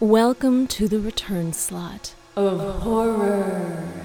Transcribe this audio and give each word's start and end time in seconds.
Welcome 0.00 0.66
to 0.66 0.88
the 0.88 1.00
return 1.00 1.54
slot 1.54 2.14
of 2.36 2.82
horror. 2.82 4.04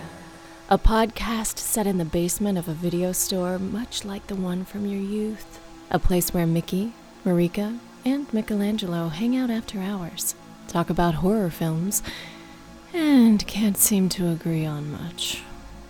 A 0.69 0.77
podcast 0.77 1.58
set 1.58 1.85
in 1.85 1.98
the 1.98 2.06
basement 2.06 2.58
of 2.58 2.69
a 2.69 2.74
video 2.74 3.11
store, 3.11 3.59
much 3.59 4.06
like 4.06 4.27
the 4.27 4.35
one 4.38 4.64
from 4.64 4.85
your 4.85 5.01
youth. 5.01 5.59
A 5.90 6.00
place 6.00 6.33
where 6.33 6.48
Mickey, 6.48 6.93
Marika, 7.25 7.77
and 8.05 8.33
Michelangelo 8.33 9.09
hang 9.09 9.35
out 9.35 9.49
after 9.49 9.81
hours, 9.81 10.33
talk 10.69 10.89
about 10.89 11.15
horror 11.15 11.49
films, 11.49 12.01
and 12.93 13.45
can't 13.45 13.75
seem 13.75 14.07
to 14.07 14.29
agree 14.29 14.65
on 14.65 14.93
much, 14.93 15.43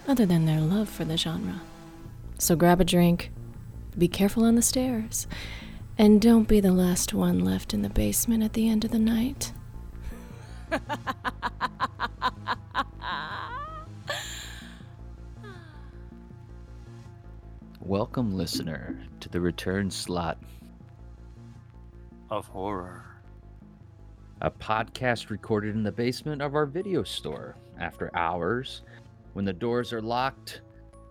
other 0.07 0.25
than 0.25 0.47
their 0.47 0.61
love 0.61 0.89
for 0.89 1.05
the 1.05 1.15
genre. 1.15 1.61
So 2.39 2.55
grab 2.55 2.81
a 2.81 2.86
drink, 2.86 3.29
be 3.95 4.07
careful 4.07 4.45
on 4.45 4.55
the 4.55 4.63
stairs, 4.63 5.27
and 5.95 6.20
don't 6.20 6.47
be 6.47 6.59
the 6.59 6.73
last 6.73 7.13
one 7.13 7.45
left 7.45 7.71
in 7.71 7.83
the 7.83 7.89
basement 7.89 8.42
at 8.42 8.54
the 8.54 8.68
end 8.68 8.83
of 8.83 8.89
the 8.89 8.97
night. 8.97 9.52
Welcome, 17.82 18.36
listener, 18.36 18.98
to 19.20 19.29
the 19.29 19.42
return 19.42 19.92
slot, 19.92 20.38
of 22.29 22.48
horror. 22.48 23.06
a 24.42 24.50
podcast 24.50 25.29
recorded 25.29 25.76
in 25.76 25.84
the 25.84 25.92
basement 25.92 26.42
of 26.42 26.56
our 26.56 26.65
video 26.65 27.04
store 27.04 27.56
after 27.78 28.10
hours 28.15 28.82
when 29.34 29.46
the 29.46 29.54
doors 29.54 29.93
are 29.93 30.01
locked, 30.01 30.62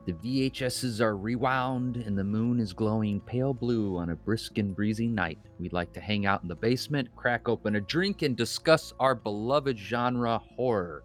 the 0.06 0.12
VHSs 0.14 1.00
are 1.00 1.16
rewound, 1.16 1.96
and 1.98 2.16
the 2.16 2.24
moon 2.24 2.58
is 2.58 2.72
glowing 2.72 3.20
pale 3.20 3.52
blue 3.52 3.98
on 3.98 4.10
a 4.10 4.16
brisk 4.16 4.56
and 4.56 4.74
breezy 4.74 5.06
night. 5.06 5.38
We'd 5.58 5.74
like 5.74 5.92
to 5.92 6.00
hang 6.00 6.24
out 6.24 6.42
in 6.42 6.48
the 6.48 6.54
basement, 6.54 7.14
crack 7.14 7.48
open 7.48 7.76
a 7.76 7.80
drink, 7.80 8.22
and 8.22 8.34
discuss 8.34 8.94
our 8.98 9.14
beloved 9.14 9.78
genre 9.78 10.38
horror. 10.38 11.04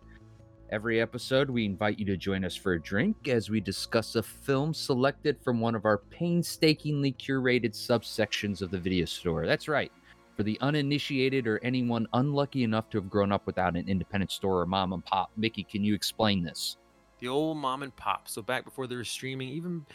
Every 0.71 1.01
episode, 1.01 1.49
we 1.49 1.66
invite 1.66 1.99
you 1.99 2.05
to 2.05 2.17
join 2.17 2.45
us 2.45 2.55
for 2.55 2.73
a 2.73 2.81
drink 2.81 3.27
as 3.27 3.49
we 3.49 3.59
discuss 3.59 4.16
a 4.16 4.23
film 4.23 4.73
selected 4.73 5.38
from 5.43 5.59
one 5.59 5.75
of 5.75 5.85
our 5.85 5.97
painstakingly 5.97 7.11
curated 7.13 7.73
subsections 7.73 8.61
of 8.61 8.71
the 8.71 8.79
video 8.79 9.05
store. 9.05 9.45
That's 9.45 9.67
right. 9.67 9.91
For 10.38 10.43
the 10.43 10.57
uninitiated 10.61 11.47
or 11.47 11.59
anyone 11.63 12.07
unlucky 12.13 12.63
enough 12.63 12.89
to 12.89 12.97
have 12.97 13.09
grown 13.09 13.31
up 13.31 13.45
without 13.45 13.75
an 13.75 13.88
independent 13.88 14.31
store 14.31 14.61
or 14.61 14.66
mom 14.66 14.93
and 14.93 15.05
pop, 15.05 15.31
Mickey, 15.38 15.63
can 15.63 15.83
you 15.83 15.93
explain 15.93 16.43
this? 16.43 16.77
The 17.19 17.27
old 17.27 17.58
mom 17.58 17.83
and 17.83 17.95
pop. 17.95 18.27
So 18.27 18.41
back 18.41 18.66
before 18.66 18.88
there 18.88 18.97
was 18.97 19.09
streaming, 19.09 19.49
even 19.49 19.85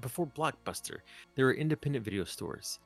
before 0.00 0.26
Blockbuster, 0.26 0.98
there 1.34 1.46
were 1.46 1.54
independent 1.54 2.04
video 2.04 2.24
stores. 2.24 2.78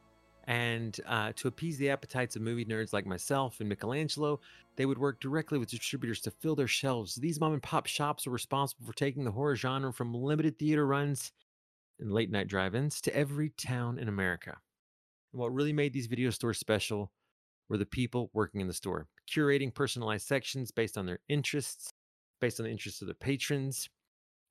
And 0.44 0.98
uh, 1.06 1.32
to 1.36 1.48
appease 1.48 1.78
the 1.78 1.90
appetites 1.90 2.34
of 2.34 2.42
movie 2.42 2.64
nerds 2.64 2.92
like 2.92 3.06
myself 3.06 3.60
and 3.60 3.68
Michelangelo, 3.68 4.40
they 4.76 4.86
would 4.86 4.98
work 4.98 5.20
directly 5.20 5.58
with 5.58 5.70
distributors 5.70 6.20
to 6.22 6.30
fill 6.30 6.56
their 6.56 6.66
shelves. 6.66 7.14
These 7.14 7.38
mom 7.38 7.52
and 7.52 7.62
pop 7.62 7.86
shops 7.86 8.26
were 8.26 8.32
responsible 8.32 8.86
for 8.86 8.94
taking 8.94 9.24
the 9.24 9.30
horror 9.30 9.54
genre 9.54 9.92
from 9.92 10.14
limited 10.14 10.58
theater 10.58 10.86
runs 10.86 11.32
and 12.00 12.10
late 12.10 12.30
night 12.30 12.48
drive 12.48 12.74
ins 12.74 13.00
to 13.02 13.14
every 13.14 13.50
town 13.50 13.98
in 13.98 14.08
America. 14.08 14.56
And 15.32 15.40
what 15.40 15.52
really 15.54 15.72
made 15.72 15.92
these 15.92 16.06
video 16.06 16.30
stores 16.30 16.58
special 16.58 17.12
were 17.68 17.78
the 17.78 17.86
people 17.86 18.30
working 18.32 18.60
in 18.60 18.66
the 18.66 18.72
store, 18.72 19.06
curating 19.30 19.72
personalized 19.72 20.26
sections 20.26 20.72
based 20.72 20.98
on 20.98 21.06
their 21.06 21.20
interests, 21.28 21.92
based 22.40 22.60
on 22.60 22.64
the 22.64 22.70
interests 22.70 23.02
of 23.02 23.08
the 23.08 23.14
patrons. 23.14 23.88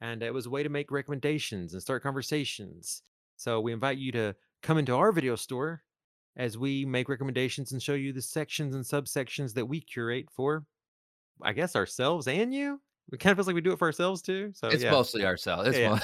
And 0.02 0.24
it 0.24 0.34
was 0.34 0.46
a 0.46 0.50
way 0.50 0.64
to 0.64 0.70
make 0.70 0.92
recommendations 0.92 1.74
and 1.74 1.82
start 1.82 2.04
conversations. 2.04 3.04
So 3.36 3.60
we 3.60 3.74
invite 3.74 3.98
you 3.98 4.12
to 4.14 4.36
come 4.62 4.78
into 4.78 4.96
our 4.96 5.12
video 5.12 5.36
store 5.36 5.82
as 6.38 6.58
we 6.58 6.86
make 6.86 7.10
recommendations 7.10 7.72
and 7.72 7.84
show 7.84 7.96
you 7.96 8.14
the 8.14 8.22
sections 8.22 8.76
and 8.76 8.84
subsections 8.84 9.54
that 9.56 9.66
we 9.66 9.82
curate 9.82 10.30
for, 10.32 10.66
I 11.42 11.54
guess, 11.54 11.76
ourselves 11.76 12.28
and 12.28 12.54
you. 12.54 12.82
It 13.12 13.20
kind 13.20 13.32
of 13.32 13.38
feels 13.38 13.48
like 13.48 13.56
we 13.56 13.62
do 13.62 13.74
it 13.74 13.80
for 13.80 13.88
ourselves 13.88 14.22
too. 14.22 14.52
So 14.54 14.68
it's 14.68 14.84
yeah. 14.84 14.92
mostly 14.92 15.26
ourselves. 15.26 15.70
It's 15.70 15.78
Yeah, 15.78 16.00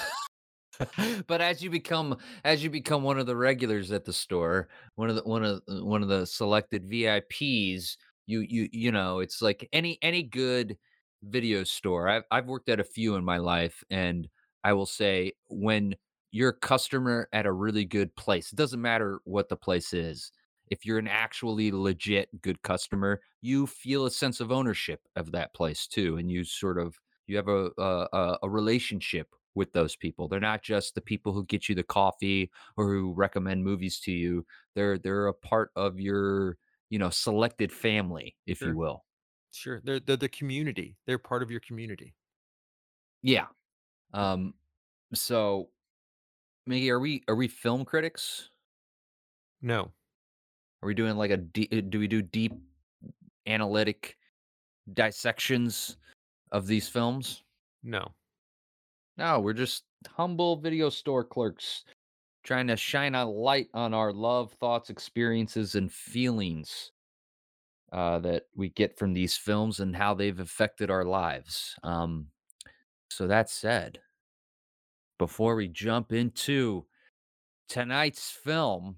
but 1.27 1.41
as 1.41 1.61
you 1.61 1.69
become 1.69 2.17
as 2.43 2.63
you 2.63 2.69
become 2.69 3.03
one 3.03 3.19
of 3.19 3.25
the 3.25 3.35
regulars 3.35 3.91
at 3.91 4.05
the 4.05 4.13
store, 4.13 4.67
one 4.95 5.09
of 5.09 5.15
the 5.15 5.23
one 5.23 5.43
of 5.43 5.61
the- 5.65 5.85
one 5.85 6.01
of 6.01 6.09
the 6.09 6.25
selected 6.25 6.85
VIPs, 6.85 7.97
you 8.25 8.41
you 8.41 8.69
you 8.71 8.91
know, 8.91 9.19
it's 9.19 9.41
like 9.41 9.67
any 9.71 9.97
any 10.01 10.23
good 10.23 10.77
video 11.23 11.63
store. 11.63 12.07
I've 12.07 12.23
I've 12.31 12.47
worked 12.47 12.69
at 12.69 12.79
a 12.79 12.83
few 12.83 13.15
in 13.15 13.23
my 13.25 13.37
life, 13.37 13.83
and 13.89 14.29
I 14.63 14.73
will 14.73 14.85
say 14.85 15.33
when 15.49 15.95
you're 16.31 16.49
a 16.49 16.53
customer 16.59 17.29
at 17.33 17.45
a 17.45 17.51
really 17.51 17.85
good 17.85 18.15
place, 18.15 18.51
it 18.51 18.55
doesn't 18.57 18.81
matter 18.81 19.19
what 19.23 19.49
the 19.49 19.55
place 19.57 19.93
is. 19.93 20.31
If 20.71 20.85
you're 20.85 20.97
an 20.97 21.07
actually 21.07 21.71
legit 21.71 22.41
good 22.41 22.61
customer, 22.63 23.21
you 23.41 23.67
feel 23.67 24.05
a 24.05 24.11
sense 24.11 24.39
of 24.39 24.51
ownership 24.51 25.01
of 25.15 25.31
that 25.31 25.53
place 25.53 25.87
too, 25.87 26.17
and 26.17 26.29
you 26.31 26.43
sort 26.43 26.79
of 26.79 26.99
you 27.27 27.37
have 27.37 27.47
a 27.47 27.71
a, 27.77 28.37
a 28.43 28.49
relationship 28.49 29.29
with 29.55 29.71
those 29.73 29.95
people. 29.95 30.27
They're 30.27 30.39
not 30.39 30.61
just 30.63 30.95
the 30.95 31.01
people 31.01 31.31
who 31.33 31.45
get 31.45 31.69
you 31.69 31.75
the 31.75 31.83
coffee 31.83 32.51
or 32.77 32.87
who 32.89 33.13
recommend 33.13 33.63
movies 33.63 33.99
to 34.01 34.11
you. 34.11 34.45
They're 34.75 34.97
they're 34.97 35.27
a 35.27 35.33
part 35.33 35.71
of 35.75 35.99
your, 35.99 36.57
you 36.89 36.99
know, 36.99 37.09
selected 37.09 37.71
family, 37.71 38.35
if 38.45 38.61
sure, 38.61 38.69
you 38.69 38.75
will. 38.75 39.04
Sure. 39.55 39.81
They're 39.83 39.99
they're 39.99 40.17
the 40.17 40.29
community. 40.29 40.95
They're 41.07 41.17
part 41.17 41.41
of 41.43 41.49
your 41.51 41.61
community. 41.61 42.13
Yeah. 43.21 43.47
Um 44.13 44.53
so 45.13 45.69
Miggy, 46.69 46.89
are 46.89 46.99
we 46.99 47.23
are 47.27 47.35
we 47.35 47.47
film 47.47 47.85
critics? 47.85 48.49
No, 49.61 49.91
Are 50.83 50.87
we 50.87 50.93
doing 50.93 51.15
like 51.15 51.31
a 51.31 51.37
de- 51.37 51.69
uh, 51.71 51.81
do 51.89 51.97
we 51.99 52.07
do 52.07 52.21
deep 52.21 52.53
analytic 53.47 54.17
dissections 54.93 55.97
of 56.51 56.67
these 56.67 56.87
films? 56.89 57.43
no. 57.83 58.13
No, 59.17 59.39
we're 59.39 59.53
just 59.53 59.85
humble 60.09 60.57
video 60.57 60.89
store 60.89 61.23
clerks 61.23 61.85
trying 62.43 62.67
to 62.67 62.75
shine 62.75 63.15
a 63.15 63.25
light 63.25 63.69
on 63.73 63.93
our 63.93 64.11
love, 64.11 64.51
thoughts, 64.53 64.89
experiences, 64.89 65.75
and 65.75 65.89
feelings 65.91 66.91
uh, 67.95 68.19
that 68.19 68.43
we 68.53 68.67
get 68.69 68.99
from 68.99 69.13
these 69.13 69.37
films 69.37 69.79
and 69.79 69.95
how 69.95 70.13
they've 70.13 70.41
affected 70.41 70.91
our 70.91 71.05
lives. 71.05 71.75
Um, 71.81 72.27
so 73.09 73.25
that 73.27 73.49
said, 73.49 73.99
before 75.17 75.55
we 75.55 75.69
jump 75.69 76.11
into 76.11 76.85
tonight's 77.69 78.29
film 78.29 78.97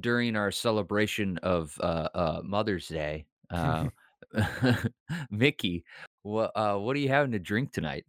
during 0.00 0.34
our 0.34 0.50
celebration 0.50 1.38
of 1.38 1.72
uh, 1.80 2.08
uh, 2.14 2.40
Mother's 2.42 2.88
Day, 2.88 3.26
uh, 3.50 3.86
Mickey, 5.30 5.84
what 6.22 6.50
uh, 6.56 6.76
what 6.78 6.96
are 6.96 7.00
you 7.00 7.08
having 7.08 7.30
to 7.30 7.38
drink 7.38 7.72
tonight? 7.72 8.04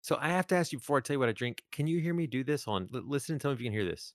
so 0.00 0.16
I 0.18 0.30
have 0.30 0.46
to 0.46 0.54
ask 0.56 0.72
you 0.72 0.78
before 0.78 0.96
I 0.96 1.00
tell 1.02 1.14
you 1.16 1.20
what 1.20 1.28
I 1.28 1.32
drink. 1.32 1.62
Can 1.70 1.86
you 1.86 2.00
hear 2.00 2.14
me 2.14 2.26
do 2.26 2.42
this? 2.42 2.66
On 2.66 2.88
L- 2.94 3.02
listen 3.06 3.34
and 3.34 3.42
tell 3.42 3.50
me 3.50 3.56
if 3.56 3.60
you 3.60 3.66
can 3.66 3.74
hear 3.74 3.84
this. 3.84 4.14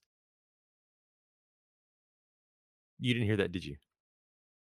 You 2.99 3.13
didn't 3.13 3.27
hear 3.27 3.37
that, 3.37 3.51
did 3.51 3.63
you? 3.63 3.75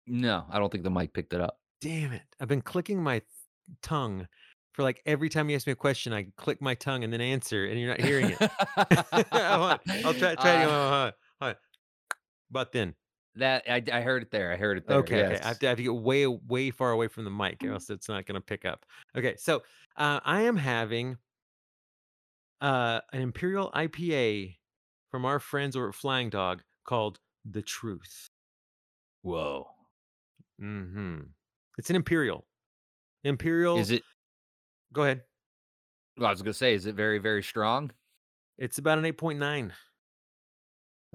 No, 0.07 0.45
I 0.49 0.59
don't 0.59 0.71
think 0.71 0.83
the 0.83 0.89
mic 0.91 1.13
picked 1.13 1.33
it 1.33 1.41
up. 1.41 1.59
Damn 1.81 2.11
it! 2.13 2.23
I've 2.39 2.47
been 2.47 2.61
clicking 2.61 3.01
my 3.01 3.21
tongue 3.81 4.27
for 4.73 4.83
like 4.83 5.01
every 5.05 5.29
time 5.29 5.49
you 5.49 5.55
ask 5.55 5.65
me 5.67 5.73
a 5.73 5.75
question. 5.77 6.13
I 6.13 6.27
click 6.37 6.61
my 6.61 6.75
tongue 6.75 7.03
and 7.03 7.11
then 7.13 7.21
answer, 7.21 7.65
and 7.65 7.79
you're 7.79 7.89
not 7.89 8.01
hearing 8.01 8.29
it. 8.37 8.37
I'll 9.31 10.13
try 10.13 10.35
try. 10.35 10.63
Uh, 10.65 10.69
on, 10.69 11.11
hold 11.39 11.49
on. 11.49 11.55
But 12.51 12.71
then, 12.71 12.93
that 13.35 13.63
I, 13.67 13.83
I 13.91 14.01
heard 14.01 14.21
it 14.23 14.31
there. 14.31 14.51
I 14.51 14.55
heard 14.57 14.77
it 14.77 14.87
there. 14.87 14.97
okay, 14.97 15.15
okay, 15.15 15.21
I 15.21 15.23
have 15.23 15.31
Yes. 15.43 15.59
to, 15.59 15.65
I 15.65 15.69
have 15.69 15.77
to 15.77 15.83
get 15.83 15.95
way, 15.95 16.27
way 16.27 16.69
far 16.71 16.91
away 16.91 17.07
from 17.07 17.23
the 17.23 17.31
mic, 17.31 17.63
or 17.63 17.71
else 17.71 17.89
it's 17.89 18.07
not 18.09 18.25
going 18.25 18.35
to 18.35 18.45
pick 18.45 18.65
up. 18.65 18.85
Okay, 19.17 19.35
so 19.37 19.63
uh, 19.97 20.19
I 20.23 20.41
am 20.41 20.55
having 20.57 21.17
uh, 22.61 22.99
an 23.11 23.21
Imperial 23.21 23.71
IPA 23.75 24.55
from 25.09 25.25
our 25.25 25.39
friends 25.39 25.75
over 25.75 25.89
at 25.89 25.95
Flying 25.95 26.29
Dog 26.29 26.61
called 26.85 27.19
The 27.45 27.61
Truth. 27.61 28.27
Whoa. 29.23 29.67
Hmm 30.63 31.19
It's 31.77 31.89
an 31.89 31.97
Imperial. 31.97 32.45
Imperial. 33.25 33.77
Is 33.79 33.91
it? 33.91 34.03
Go 34.93 35.03
ahead. 35.03 35.23
Well, 36.17 36.27
I 36.27 36.29
was 36.29 36.41
gonna 36.41 36.53
say, 36.53 36.73
is 36.73 36.85
it 36.85 36.95
very 36.95 37.19
very 37.19 37.43
strong? 37.43 37.91
It's 38.57 38.77
about 38.77 38.97
an 38.97 39.05
eight 39.05 39.17
point 39.17 39.39
nine. 39.39 39.73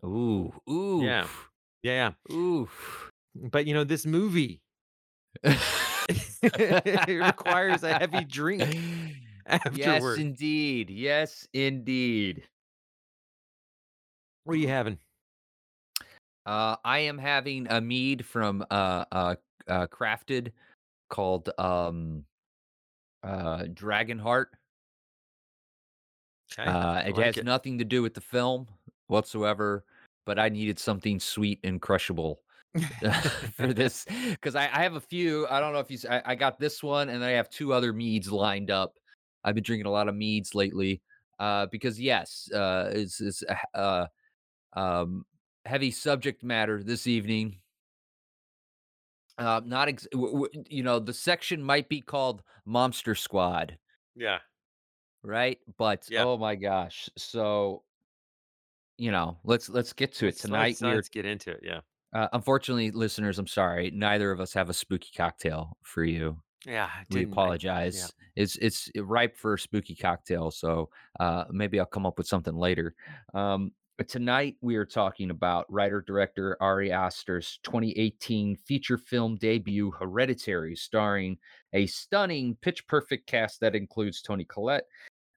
Ooh, 0.05 0.53
ooh, 0.69 1.03
Yeah, 1.03 1.27
yeah, 1.83 2.12
ooh. 2.31 2.69
But 3.35 3.67
you 3.67 3.73
know, 3.73 3.85
this 3.85 4.05
movie 4.05 4.61
it 5.43 7.09
requires 7.09 7.83
a 7.85 7.94
heavy 7.94 8.25
drink 8.25 8.62
yes, 9.73 10.05
indeed. 10.19 10.91
Yes, 10.91 11.49
indeed. 11.55 12.43
What 14.44 14.55
are 14.55 14.59
you 14.59 14.69
having? 14.69 14.99
Uh, 16.49 16.77
I 16.83 17.00
am 17.00 17.19
having 17.19 17.67
a 17.69 17.79
mead 17.79 18.25
from 18.25 18.65
uh, 18.71 19.05
uh, 19.12 19.35
uh 19.69 19.87
crafted 19.89 20.53
called 21.11 21.50
um 21.59 22.25
uh 23.23 23.65
Dragonheart. 23.65 24.47
Okay, 26.59 26.71
Uh, 26.71 27.03
it 27.06 27.17
like 27.17 27.27
has 27.27 27.37
it. 27.37 27.45
nothing 27.45 27.77
to 27.77 27.85
do 27.85 28.00
with 28.00 28.15
the 28.15 28.23
film 28.23 28.67
whatsoever, 29.09 29.85
but 30.25 30.39
I 30.39 30.49
needed 30.49 30.79
something 30.79 31.21
sweet 31.21 31.61
and 31.65 31.83
crushable 31.83 32.41
for 33.53 33.67
this 33.75 34.06
because 34.31 34.55
I, 34.56 34.71
I 34.73 34.83
have 34.85 34.94
a 34.94 35.01
few. 35.03 35.47
I 35.49 35.61
don't 35.61 35.75
know 35.75 35.81
if 35.81 35.91
you. 35.91 35.99
I 36.09 36.35
got 36.35 36.59
this 36.59 36.83
one, 36.83 37.11
and 37.11 37.23
I 37.23 37.33
have 37.33 37.51
two 37.51 37.75
other 37.75 37.93
meads 37.93 38.33
lined 38.33 38.71
up. 38.71 38.94
I've 39.44 39.55
been 39.55 39.65
drinking 39.65 39.85
a 39.87 39.91
lot 39.91 40.09
of 40.09 40.15
meads 40.15 40.55
lately. 40.55 41.03
Uh, 41.39 41.67
because 41.67 42.01
yes, 42.01 42.51
uh, 42.55 42.89
it's 42.91 43.21
it's 43.21 43.43
a 43.43 43.53
h- 43.53 43.59
uh, 43.75 44.06
um, 44.73 45.27
heavy 45.69 45.91
subject 45.91 46.43
matter 46.43 46.82
this 46.82 47.06
evening. 47.06 47.59
Uh, 49.37 49.61
not 49.65 49.87
ex- 49.88 50.09
w- 50.12 50.32
w- 50.32 50.65
you 50.69 50.82
know 50.82 50.99
the 50.99 51.12
section 51.12 51.62
might 51.62 51.88
be 51.88 52.00
called 52.00 52.43
Momster 52.67 53.17
Squad, 53.17 53.79
Yeah. 54.17 54.38
right? 55.23 55.59
But 55.76 56.09
oh 56.17 56.37
my 56.37 56.56
gosh, 56.56 57.09
so 57.17 57.85
you 58.97 59.12
know 59.12 59.38
let's 59.44 59.69
let's 59.69 59.93
get 59.93 60.12
to 60.15 60.25
it 60.25 60.29
Let's, 60.29 60.41
tonight. 60.41 60.76
let's, 60.81 60.82
let's 60.82 61.09
get 61.09 61.25
into 61.25 61.50
it. 61.53 61.61
Yeah. 61.62 61.81
uh, 62.15 62.26
unfortunately, 62.32 62.91
listeners. 62.91 63.38
I'm 63.38 63.47
sorry, 63.47 63.93
neither 63.94 64.32
of 64.32 64.41
us 64.41 64.53
have 64.55 64.70
a 64.70 64.75
spooky 64.75 65.11
cocktail 65.17 65.76
for 65.82 66.03
you. 66.03 66.37
Yeah. 66.67 66.88
We. 67.11 67.20
I, 67.20 67.23
yeah. 67.23 67.29
apologize. 67.29 68.12
It's 68.35 68.56
it's 68.56 68.91
ripe 68.97 69.37
for 69.37 69.55
a 69.55 69.59
spooky 69.59 69.94
cocktail, 69.94 70.50
so 70.50 70.88
uh, 71.20 71.44
maybe 71.53 71.79
I'll 71.79 71.87
come 71.87 72.06
up 72.06 72.19
with 72.19 72.26
something 72.26 72.56
later. 72.56 72.97
Um, 73.35 73.70
but 73.99 74.09
tonight 74.09 74.55
we 74.61 74.77
are 74.77 74.87
talking 74.87 75.31
about 75.31 75.67
writer 75.69 76.00
director 76.00 76.56
Ari 76.61 76.93
Aster's 76.93 77.59
2018 77.65 78.56
feature 78.56 78.97
film 78.97 79.37
debut, 79.37 79.91
Hereditary, 79.91 80.77
starring 80.77 81.37
a 81.73 81.85
stunning, 81.87 82.56
pitch 82.62 82.87
perfect 82.87 83.27
cast 83.27 83.61
that 83.61 83.75
includes 83.75 84.23
Toni 84.23 84.45
Collette, 84.45 84.87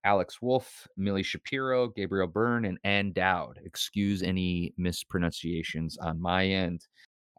Alex 0.04 0.44
Wolff, 0.44 0.88
Millie 0.96 1.24
Shapiro, 1.24 1.88
Gabriel 1.88 2.28
Byrne, 2.28 2.66
and 2.66 2.78
Ann 2.84 3.14
Dowd. 3.14 3.60
Excuse 3.66 4.22
any 4.22 4.76
mispronunciations 4.78 5.98
on 5.98 6.22
my 6.22 6.46
end 6.46 6.86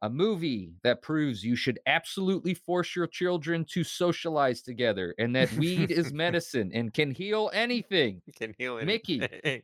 a 0.02 0.10
movie 0.10 0.72
that 0.82 1.00
proves 1.00 1.44
you 1.44 1.54
should 1.54 1.78
absolutely 1.86 2.54
force 2.54 2.96
your 2.96 3.06
children 3.06 3.64
to 3.64 3.84
socialize 3.84 4.60
together 4.60 5.14
and 5.18 5.36
that 5.36 5.52
weed 5.52 5.92
is 5.92 6.12
medicine 6.12 6.72
and 6.74 6.92
can 6.92 7.12
heal 7.12 7.50
anything. 7.54 8.20
Can 8.36 8.52
heal 8.58 8.78
it. 8.78 8.84
Mickey. 8.84 9.62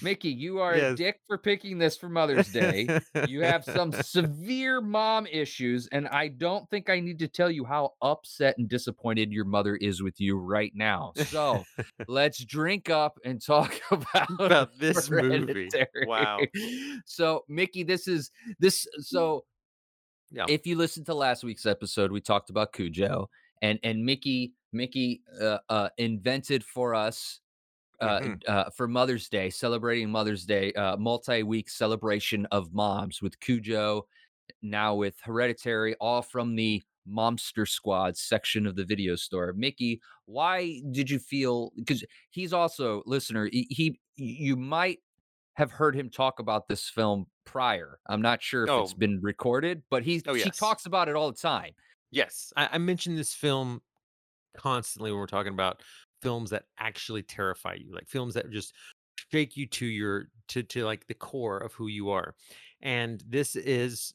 Mickey, 0.00 0.30
you 0.30 0.60
are 0.60 0.72
a 0.72 0.94
dick 0.94 1.20
for 1.26 1.36
picking 1.36 1.78
this 1.78 1.96
for 1.96 2.08
Mother's 2.08 2.50
Day. 2.50 2.88
You 3.28 3.42
have 3.42 3.64
some 3.64 3.92
severe 4.02 4.80
mom 4.80 5.26
issues, 5.26 5.88
and 5.92 6.08
I 6.08 6.28
don't 6.28 6.68
think 6.70 6.88
I 6.88 7.00
need 7.00 7.18
to 7.18 7.28
tell 7.28 7.50
you 7.50 7.64
how 7.64 7.92
upset 8.00 8.56
and 8.58 8.68
disappointed 8.68 9.30
your 9.32 9.44
mother 9.44 9.76
is 9.76 10.02
with 10.02 10.20
you 10.20 10.36
right 10.38 10.72
now. 10.74 11.12
So 11.26 11.64
let's 12.08 12.42
drink 12.44 12.88
up 12.88 13.18
and 13.24 13.44
talk 13.44 13.78
about, 13.90 14.30
About 14.40 14.78
this 14.78 15.10
movie. 15.10 15.68
Wow. 16.06 16.38
So, 17.04 17.44
Mickey, 17.48 17.82
this 17.82 18.08
is 18.08 18.30
this. 18.58 18.86
So, 19.00 19.44
Yeah. 20.30 20.46
if 20.48 20.66
you 20.66 20.76
listened 20.76 21.06
to 21.06 21.14
last 21.14 21.44
week's 21.44 21.66
episode, 21.66 22.10
we 22.10 22.20
talked 22.20 22.48
about 22.50 22.72
Cujo, 22.72 23.28
and 23.60 23.78
and 23.82 24.04
Mickey 24.04 24.54
Mickey 24.72 25.22
uh, 25.40 25.58
uh, 25.68 25.88
invented 25.98 26.64
for 26.64 26.94
us 26.94 27.40
uh, 28.04 28.20
Mhm. 28.20 28.48
uh, 28.48 28.70
for 28.70 28.86
Mother's 28.88 29.28
Day, 29.28 29.50
celebrating 29.50 30.10
Mother's 30.10 30.44
Day, 30.44 30.72
uh, 30.74 30.96
multi-week 30.96 31.68
celebration 31.70 32.46
of 32.46 32.72
moms 32.74 33.22
with 33.22 33.38
Cujo, 33.40 34.06
now 34.62 34.94
with 34.94 35.18
Hereditary, 35.20 35.94
all 36.00 36.22
from 36.22 36.54
the 36.54 36.82
Momster 37.06 37.68
Squad 37.68 38.16
section 38.16 38.66
of 38.66 38.76
the 38.76 38.84
video 38.84 39.14
store. 39.16 39.52
Mickey, 39.52 40.00
why 40.24 40.80
did 40.90 41.10
you 41.10 41.18
feel? 41.18 41.70
Because 41.76 42.04
he's 42.30 42.52
also 42.52 43.02
listener. 43.06 43.48
He, 43.52 43.66
he 43.70 44.00
you 44.16 44.56
might 44.56 45.00
have 45.54 45.70
heard 45.70 45.94
him 45.94 46.10
talk 46.10 46.40
about 46.40 46.66
this 46.66 46.88
film 46.88 47.26
prior. 47.44 48.00
I'm 48.06 48.22
not 48.22 48.42
sure 48.42 48.64
if 48.64 48.70
it's 48.70 48.94
been 48.94 49.20
recorded, 49.22 49.82
but 49.90 50.02
he 50.02 50.22
Oh, 50.26 50.34
he 50.34 50.50
talks 50.50 50.86
about 50.86 51.08
it 51.08 51.14
all 51.14 51.30
the 51.30 51.38
time. 51.38 51.72
Yes, 52.10 52.52
I, 52.56 52.68
I 52.72 52.78
mentioned 52.78 53.18
this 53.18 53.34
film 53.34 53.82
constantly 54.56 55.10
when 55.10 55.18
we're 55.20 55.26
talking 55.26 55.52
about 55.52 55.82
films 56.24 56.50
that 56.50 56.64
actually 56.78 57.22
terrify 57.22 57.74
you, 57.74 57.92
like 57.94 58.08
films 58.08 58.34
that 58.34 58.50
just 58.50 58.72
shake 59.30 59.56
you 59.56 59.66
to 59.68 59.86
your 59.86 60.28
to 60.48 60.62
to 60.64 60.84
like 60.84 61.06
the 61.06 61.14
core 61.14 61.58
of 61.58 61.72
who 61.74 61.86
you 61.86 62.10
are. 62.10 62.34
And 62.80 63.22
this 63.28 63.54
is 63.54 64.14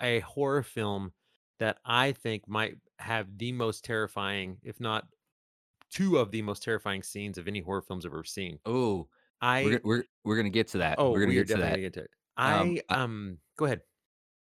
a 0.00 0.20
horror 0.20 0.62
film 0.62 1.12
that 1.58 1.78
I 1.84 2.12
think 2.12 2.48
might 2.48 2.76
have 2.98 3.36
the 3.38 3.52
most 3.52 3.84
terrifying, 3.84 4.58
if 4.62 4.80
not 4.80 5.04
two 5.90 6.16
of 6.18 6.30
the 6.30 6.42
most 6.42 6.62
terrifying 6.62 7.02
scenes 7.02 7.36
of 7.38 7.46
any 7.48 7.60
horror 7.60 7.82
films 7.82 8.06
I've 8.06 8.12
ever 8.12 8.24
seen. 8.24 8.58
Oh, 8.64 9.08
I 9.40 9.64
we're 9.64 9.80
we're 9.84 10.04
we're 10.24 10.36
gonna 10.36 10.50
get 10.50 10.68
to 10.68 10.78
that. 10.78 10.98
oh, 10.98 11.10
we're 11.10 11.20
gonna 11.20 11.28
we 11.30 11.34
get 11.34 11.48
to 11.48 11.54
that. 11.54 11.58
definitely 11.60 11.82
gonna 11.82 11.82
get 11.82 11.94
to 11.94 12.00
it. 12.04 12.10
I 12.36 12.58
Um, 12.60 12.78
I- 12.88 12.94
um 13.02 13.38
go 13.58 13.64
ahead. 13.66 13.82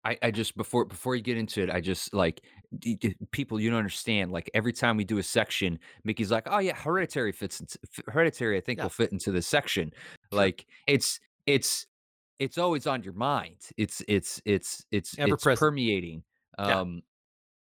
I, 0.06 0.17
I 0.23 0.31
just 0.31 0.56
before 0.56 0.85
before 0.85 1.17
you 1.17 1.23
get 1.23 1.37
into 1.37 1.62
it, 1.62 1.69
I 1.70 1.81
just 1.81 2.14
like 2.14 2.43
d- 2.79 2.94
d- 2.94 3.17
people 3.32 3.58
you 3.58 3.70
don't 3.70 3.79
understand. 3.81 4.31
Like 4.31 4.49
every 4.55 4.73
time 4.73 4.97
we 4.97 5.03
do 5.03 5.19
a 5.19 5.23
section, 5.23 5.81
Mickey's 6.05 6.31
like, 6.31 6.47
"Oh 6.47 6.61
yeah, 6.61 6.76
Hereditary 6.76 7.32
fits. 7.32 7.58
Into, 7.58 7.79
Hereditary, 8.06 8.56
I 8.56 8.61
think 8.61 8.79
Yeah. 8.79 8.85
will 8.85 8.91
fit 8.91 9.11
into 9.11 9.32
this 9.32 9.49
section." 9.49 9.91
Sure. 10.31 10.38
Like 10.38 10.67
it's 10.87 11.19
it's 11.47 11.87
it's 12.38 12.56
always 12.56 12.87
on 12.87 13.03
your 13.03 13.14
mind. 13.14 13.56
It's 13.76 14.00
it's 14.06 14.41
it's 14.44 14.85
it's 14.93 15.19
Ever 15.19 15.35
it's 15.35 15.43
present. 15.43 15.58
permeating. 15.58 16.23
Yeah. 16.59 16.81
Um, 16.81 17.02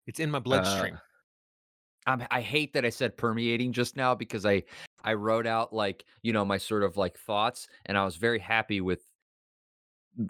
It's 0.09 0.19
in 0.19 0.31
my 0.31 0.39
uh, 0.39 0.41
bloodstream. 0.41 0.99
I'm, 2.07 2.27
I 2.31 2.41
hate 2.41 2.73
that 2.75 2.85
I 2.85 2.91
said 2.91 3.17
permeating 3.17 3.73
just 3.73 3.97
now 3.97 4.13
because 4.15 4.45
I 4.45 4.65
I 5.05 5.15
wrote 5.15 5.47
out 5.47 5.73
like 5.73 6.05
you 6.23 6.33
know 6.33 6.45
my 6.45 6.59
sort 6.59 6.83
of 6.83 6.97
like 6.97 7.17
thoughts, 7.17 7.69
and 7.87 7.97
I 7.97 8.05
was 8.05 8.17
very 8.17 8.41
happy 8.41 8.81
with 8.81 9.03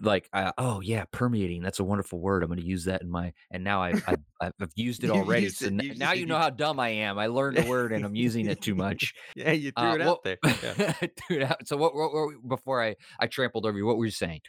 like 0.01 0.29
uh, 0.33 0.51
oh 0.57 0.81
yeah 0.81 1.05
permeating 1.11 1.61
that's 1.61 1.79
a 1.79 1.83
wonderful 1.83 2.19
word 2.19 2.41
i'm 2.43 2.49
going 2.49 2.59
to 2.59 2.65
use 2.65 2.85
that 2.85 3.01
in 3.01 3.09
my 3.09 3.31
and 3.51 3.63
now 3.63 3.81
I, 3.83 3.89
I 4.07 4.15
i've 4.41 4.53
i've 4.59 4.71
used 4.75 5.03
it 5.03 5.09
already 5.11 5.43
used 5.43 5.57
so 5.57 5.65
it, 5.65 5.73
n- 5.73 5.97
now 5.97 6.09
said 6.09 6.19
you 6.19 6.25
know 6.25 6.37
how 6.37 6.49
dumb 6.49 6.79
i 6.79 6.89
am 6.89 7.19
i 7.19 7.27
learned 7.27 7.59
a 7.59 7.67
word 7.67 7.91
and 7.91 8.03
i'm 8.03 8.15
using 8.15 8.47
it 8.47 8.61
too 8.61 8.73
much 8.75 9.13
yeah, 9.35 9.51
you 9.51 9.71
threw 9.71 9.89
Uh, 9.89 9.95
it 9.95 10.01
out 10.01 10.23
there. 10.23 10.37
Yeah. 10.43 10.93
Dude, 11.29 11.43
uh, 11.43 11.55
so 11.65 11.77
what, 11.77 11.93
what, 11.95 12.11
what 12.13 12.47
before 12.47 12.83
i 12.83 12.95
i 13.19 13.27
trampled 13.27 13.65
over 13.65 13.77
you 13.77 13.85
what 13.85 13.97
were 13.97 14.05
you 14.05 14.11
saying 14.11 14.41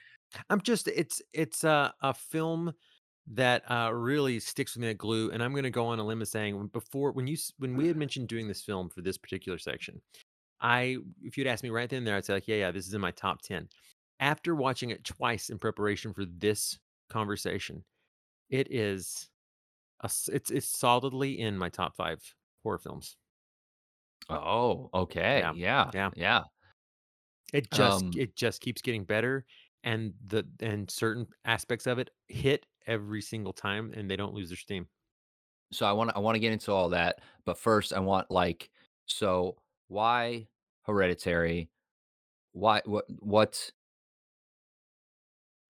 I'm 0.50 0.60
just 0.60 0.88
it's 0.88 1.22
it's 1.32 1.62
a 1.64 1.94
a 2.02 2.12
film 2.12 2.72
that 3.28 3.62
uh 3.70 3.90
really 3.92 4.40
sticks 4.40 4.74
with 4.74 4.82
me 4.82 4.88
like 4.88 4.98
glue 4.98 5.30
and 5.30 5.42
I'm 5.42 5.52
going 5.52 5.64
to 5.64 5.70
go 5.70 5.86
on 5.86 5.98
a 5.98 6.04
limb 6.04 6.20
of 6.22 6.28
saying 6.28 6.68
before 6.72 7.12
when 7.12 7.26
you 7.26 7.36
when 7.58 7.76
we 7.76 7.86
had 7.86 7.96
mentioned 7.96 8.28
doing 8.28 8.48
this 8.48 8.62
film 8.62 8.88
for 8.88 9.02
this 9.02 9.18
particular 9.18 9.58
section 9.58 10.00
I 10.60 10.96
if 11.22 11.36
you'd 11.38 11.46
asked 11.46 11.62
me 11.62 11.70
right 11.70 11.88
then 11.88 11.98
and 11.98 12.06
there 12.06 12.16
I'd 12.16 12.24
say 12.24 12.34
like 12.34 12.48
yeah 12.48 12.56
yeah 12.56 12.70
this 12.70 12.86
is 12.86 12.94
in 12.94 13.00
my 13.00 13.12
top 13.12 13.40
10 13.42 13.68
after 14.20 14.54
watching 14.54 14.90
it 14.90 15.04
twice 15.04 15.50
in 15.50 15.58
preparation 15.58 16.12
for 16.14 16.24
this 16.24 16.78
conversation 17.08 17.84
it 18.50 18.72
is 18.72 19.30
a, 20.00 20.10
it's 20.32 20.50
it's 20.50 20.68
solidly 20.68 21.38
in 21.40 21.58
my 21.58 21.70
top 21.70 21.96
5 21.96 22.34
horror 22.64 22.78
films 22.78 23.16
oh 24.28 24.88
okay 24.94 25.48
Yeah, 25.48 25.52
yeah 25.52 25.90
yeah. 25.92 26.10
yeah 26.14 26.44
It 27.52 27.70
just 27.70 28.04
Um, 28.04 28.16
it 28.16 28.36
just 28.36 28.60
keeps 28.60 28.82
getting 28.82 29.04
better, 29.04 29.46
and 29.84 30.14
the 30.24 30.48
and 30.60 30.90
certain 30.90 31.28
aspects 31.44 31.86
of 31.86 31.98
it 31.98 32.10
hit 32.28 32.66
every 32.86 33.22
single 33.22 33.52
time, 33.52 33.92
and 33.94 34.10
they 34.10 34.16
don't 34.16 34.34
lose 34.34 34.48
their 34.50 34.56
steam. 34.56 34.88
so 35.72 35.86
i 35.86 35.92
want 35.92 36.10
i 36.16 36.20
want 36.20 36.36
to 36.36 36.40
get 36.40 36.52
into 36.52 36.72
all 36.72 36.90
that 36.90 37.20
but 37.46 37.58
first 37.58 37.92
i 37.94 38.00
want 38.00 38.30
like 38.30 38.70
so 39.06 39.56
why 39.88 40.48
hereditary 40.84 41.70
why 42.52 42.82
what 42.86 43.06
what 43.20 43.72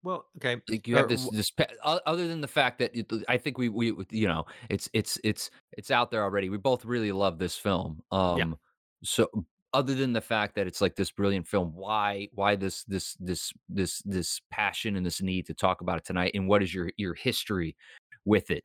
Well, 0.07 0.27
okay, 0.37 0.63
like 0.69 0.87
you 0.87 0.95
have 0.95 1.07
uh, 1.07 1.09
this 1.09 1.29
this 1.31 1.53
other 1.83 2.29
than 2.29 2.41
the 2.41 2.47
fact 2.47 2.79
that 2.79 2.97
it, 2.97 3.13
I 3.29 3.39
think 3.39 3.59
we 3.59 3.69
we 3.69 3.93
you 4.11 4.29
know 4.29 4.47
it's 4.71 4.89
it's 4.93 5.19
it's 5.25 5.51
it's 5.73 5.91
out 5.91 6.13
there 6.13 6.23
already. 6.23 6.49
We 6.49 6.59
both 6.59 6.85
really 6.85 7.11
love 7.11 7.41
this 7.41 7.57
film. 7.57 8.01
Um 8.13 8.57
so 9.03 9.29
other 9.75 9.97
than 9.97 10.13
the 10.13 10.21
fact 10.21 10.55
that 10.55 10.69
it's 10.69 10.81
like 10.81 10.95
this 10.95 11.11
brilliant 11.11 11.49
film, 11.49 11.73
why 11.75 12.29
why 12.35 12.55
this 12.55 12.85
this 12.85 13.15
this 13.15 13.53
this 13.69 14.01
this 14.03 14.41
passion 14.49 14.95
and 14.95 15.05
this 15.05 15.21
need 15.21 15.45
to 15.47 15.55
talk 15.55 15.81
about 15.81 15.99
it 15.99 16.05
tonight 16.05 16.31
and 16.35 16.47
what 16.47 16.63
is 16.63 16.73
your 16.73 16.89
your 16.97 17.15
history 17.15 17.77
with 18.25 18.53
it? 18.53 18.63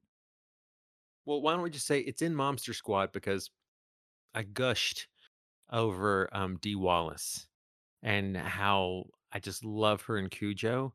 Well, 1.25 1.41
why 1.41 1.53
don't 1.53 1.63
we 1.63 1.71
just 1.71 1.88
say 1.88 2.01
it's 2.01 2.21
in 2.21 2.36
Momster 2.36 2.75
Squad 2.75 3.13
because 3.13 3.50
I 4.36 4.43
gushed 4.43 5.07
over 5.71 6.29
um 6.33 6.60
Dee 6.62 6.75
Wallace 6.75 7.48
and 8.03 8.38
how 8.38 9.05
I 9.31 9.39
just 9.39 9.65
love 9.65 10.03
her 10.03 10.19
in 10.19 10.29
Cujo, 10.29 10.93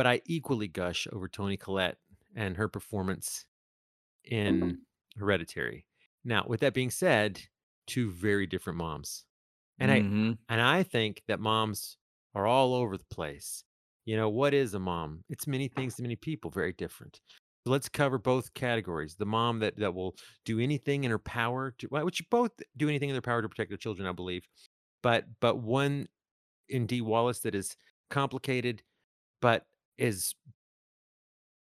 but 0.00 0.06
I 0.06 0.22
equally 0.24 0.66
gush 0.68 1.06
over 1.12 1.28
Toni 1.28 1.58
Collette 1.58 1.98
and 2.34 2.56
her 2.56 2.68
performance 2.70 3.44
in 4.24 4.78
Hereditary. 5.16 5.86
Now, 6.24 6.46
with 6.48 6.60
that 6.60 6.74
being 6.74 6.90
said, 6.90 7.42
two 7.86 8.10
very 8.10 8.46
different 8.46 8.78
moms. 8.78 9.26
And 9.80 9.92
I 9.92 10.04
Mhm. 10.04 10.38
and 10.48 10.60
I 10.60 10.84
think 10.84 11.22
that 11.28 11.40
moms 11.40 11.98
are 12.34 12.46
all 12.46 12.74
over 12.74 12.96
the 12.98 13.04
place. 13.06 13.64
You 14.06 14.16
know, 14.16 14.30
what 14.30 14.54
is 14.54 14.74
a 14.74 14.80
mom? 14.80 15.24
It's 15.28 15.46
many 15.48 15.68
things 15.68 15.96
to 15.96 16.02
many 16.02 16.16
people, 16.16 16.50
very 16.50 16.72
different. 16.72 17.20
So 17.66 17.72
let's 17.72 17.88
cover 17.88 18.18
both 18.18 18.54
categories. 18.54 19.16
The 19.16 19.26
mom 19.26 19.60
that 19.60 19.76
that 19.78 19.94
will 19.94 20.16
do 20.46 20.60
anything 20.60 21.04
in 21.04 21.12
her 21.12 21.18
power 21.20 21.72
to 21.80 21.88
well, 21.90 22.04
which 22.06 22.28
both 22.30 22.52
do 22.76 22.88
anything 22.88 23.10
in 23.10 23.14
their 23.14 23.22
power 23.22 23.42
to 23.42 23.48
protect 23.50 23.70
their 23.70 23.78
children, 23.78 24.08
I 24.08 24.12
believe. 24.12 24.48
But 25.02 25.26
but 25.40 25.58
one 25.58 26.08
in 26.68 26.86
Dee 26.86 27.00
Wallace 27.02 27.40
that 27.40 27.54
is 27.54 27.76
complicated, 28.10 28.82
but 29.40 29.68
is 30.00 30.34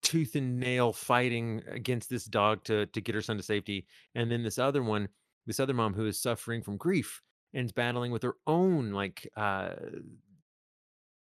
tooth 0.02 0.36
and 0.36 0.60
nail 0.60 0.94
fighting 0.94 1.62
against 1.68 2.10
this 2.10 2.26
dog 2.26 2.64
to 2.64 2.86
to 2.88 3.02
get 3.02 3.16
her 3.16 3.22
son 3.22 3.38
to 3.38 3.44
safety, 3.44 3.86
and 4.16 4.32
then 4.32 4.44
this 4.44 4.58
other 4.58 4.82
one, 4.82 5.10
this 5.46 5.60
other 5.60 5.74
mom 5.74 5.94
who 5.94 6.08
is 6.08 6.22
suffering 6.22 6.62
from 6.62 6.78
grief 6.78 7.22
and 7.54 7.66
is 7.66 7.72
battling 7.72 8.12
with 8.12 8.24
her 8.24 8.36
own 8.48 8.92
like 8.92 9.28
uh 9.36 9.72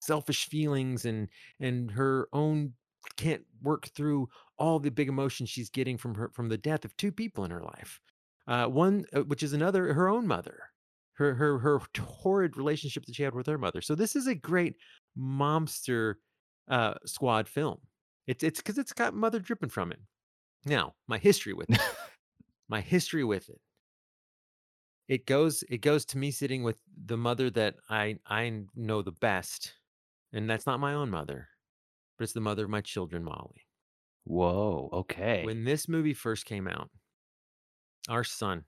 selfish 0.01 0.49
feelings 0.49 1.05
and 1.05 1.29
and 1.61 1.91
her 1.91 2.29
own 2.33 2.73
can't 3.17 3.43
work 3.63 3.89
through 3.89 4.29
all 4.59 4.79
the 4.79 4.91
big 4.91 5.09
emotions 5.09 5.49
she's 5.49 5.71
getting 5.71 5.97
from 5.97 6.15
her 6.15 6.31
from 6.33 6.49
the 6.49 6.59
death 6.59 6.85
of 6.85 6.97
two 6.97 7.13
people 7.13 7.45
in 7.45 7.51
her 7.51 7.63
life. 7.63 8.01
Uh, 8.49 8.67
one, 8.67 9.05
uh, 9.15 9.21
which 9.21 9.43
is 9.43 9.53
another, 9.53 9.93
her 9.95 10.09
own 10.09 10.27
mother, 10.27 10.59
her 11.15 11.35
her 11.35 11.59
her 11.59 11.81
horrid 11.99 12.57
relationship 12.57 13.05
that 13.05 13.15
she 13.15 13.23
had 13.23 13.35
with 13.35 13.47
her 13.47 13.59
mother. 13.59 13.81
So 13.81 13.95
this 13.95 14.17
is 14.17 14.27
a 14.27 14.35
great 14.35 14.77
momster 15.19 16.15
uh, 16.69 16.95
squad 17.05 17.49
film. 17.49 17.79
It's 18.27 18.43
it's 18.43 18.61
because 18.61 18.79
it's 18.79 18.93
got 18.93 19.15
mother 19.15 19.41
dripping 19.41 19.71
from 19.71 19.93
it. 19.93 20.01
Now, 20.65 20.95
my 21.09 21.19
history 21.19 21.55
with 21.55 21.71
it, 21.71 21.81
my 22.69 22.81
history 22.81 23.25
with 23.25 23.49
it, 23.49 23.61
it 25.09 25.27
goes 25.27 25.65
it 25.69 25.81
goes 25.81 26.05
to 26.07 26.19
me 26.19 26.31
sitting 26.31 26.63
with 26.63 26.79
the 27.07 27.17
mother 27.17 27.51
that 27.51 27.77
I 27.91 28.19
I 28.27 28.63
know 28.77 29.03
the 29.03 29.13
best, 29.13 29.75
and 30.33 30.49
that's 30.49 30.67
not 30.67 30.81
my 30.81 30.95
own 30.95 31.11
mother, 31.11 31.49
but 32.17 32.25
it's 32.25 32.33
the 32.33 32.41
mother 32.41 32.65
of 32.65 32.71
my 32.71 32.81
children, 32.81 33.25
Molly. 33.25 33.67
Whoa. 34.25 34.89
Okay. 34.93 35.45
When 35.45 35.65
this 35.65 35.89
movie 35.89 36.15
first 36.15 36.47
came 36.47 36.69
out, 36.69 36.91
our 38.09 38.25
son, 38.25 38.65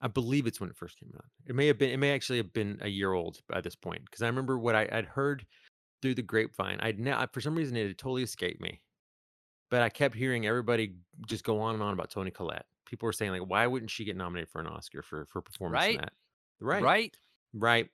I 0.00 0.08
believe 0.08 0.46
it's 0.46 0.60
when 0.60 0.70
it 0.70 0.76
first 0.76 0.98
came 0.98 1.12
out. 1.16 1.24
It 1.46 1.54
may 1.54 1.66
have 1.66 1.78
been, 1.78 1.90
it 1.90 1.98
may 1.98 2.12
actually 2.12 2.38
have 2.38 2.52
been 2.52 2.78
a 2.80 2.88
year 2.88 3.12
old 3.12 3.40
by 3.48 3.60
this 3.60 3.76
point 3.76 4.02
because 4.04 4.22
I 4.22 4.26
remember 4.26 4.58
what 4.58 4.74
I, 4.74 4.88
I'd 4.90 5.06
heard 5.06 5.44
through 6.02 6.14
the 6.14 6.22
grapevine. 6.22 6.78
I'd 6.80 6.98
ne- 6.98 7.26
for 7.32 7.40
some 7.40 7.54
reason 7.54 7.76
it 7.76 7.86
had 7.88 7.98
totally 7.98 8.22
escaped 8.22 8.60
me, 8.60 8.80
but 9.70 9.82
I 9.82 9.88
kept 9.88 10.14
hearing 10.14 10.46
everybody 10.46 10.94
just 11.26 11.44
go 11.44 11.60
on 11.60 11.74
and 11.74 11.82
on 11.82 11.92
about 11.92 12.10
Toni 12.10 12.30
Collette. 12.30 12.66
People 12.86 13.06
were 13.06 13.12
saying 13.12 13.32
like, 13.32 13.42
why 13.48 13.66
wouldn't 13.66 13.90
she 13.90 14.04
get 14.04 14.16
nominated 14.16 14.48
for 14.48 14.60
an 14.60 14.66
Oscar 14.66 15.02
for 15.02 15.26
for 15.26 15.42
performance 15.42 15.84
in 15.84 15.90
Right. 15.96 16.00
that? 16.00 16.12
Right, 16.60 16.82
Right. 16.82 17.16
right. 17.54 17.88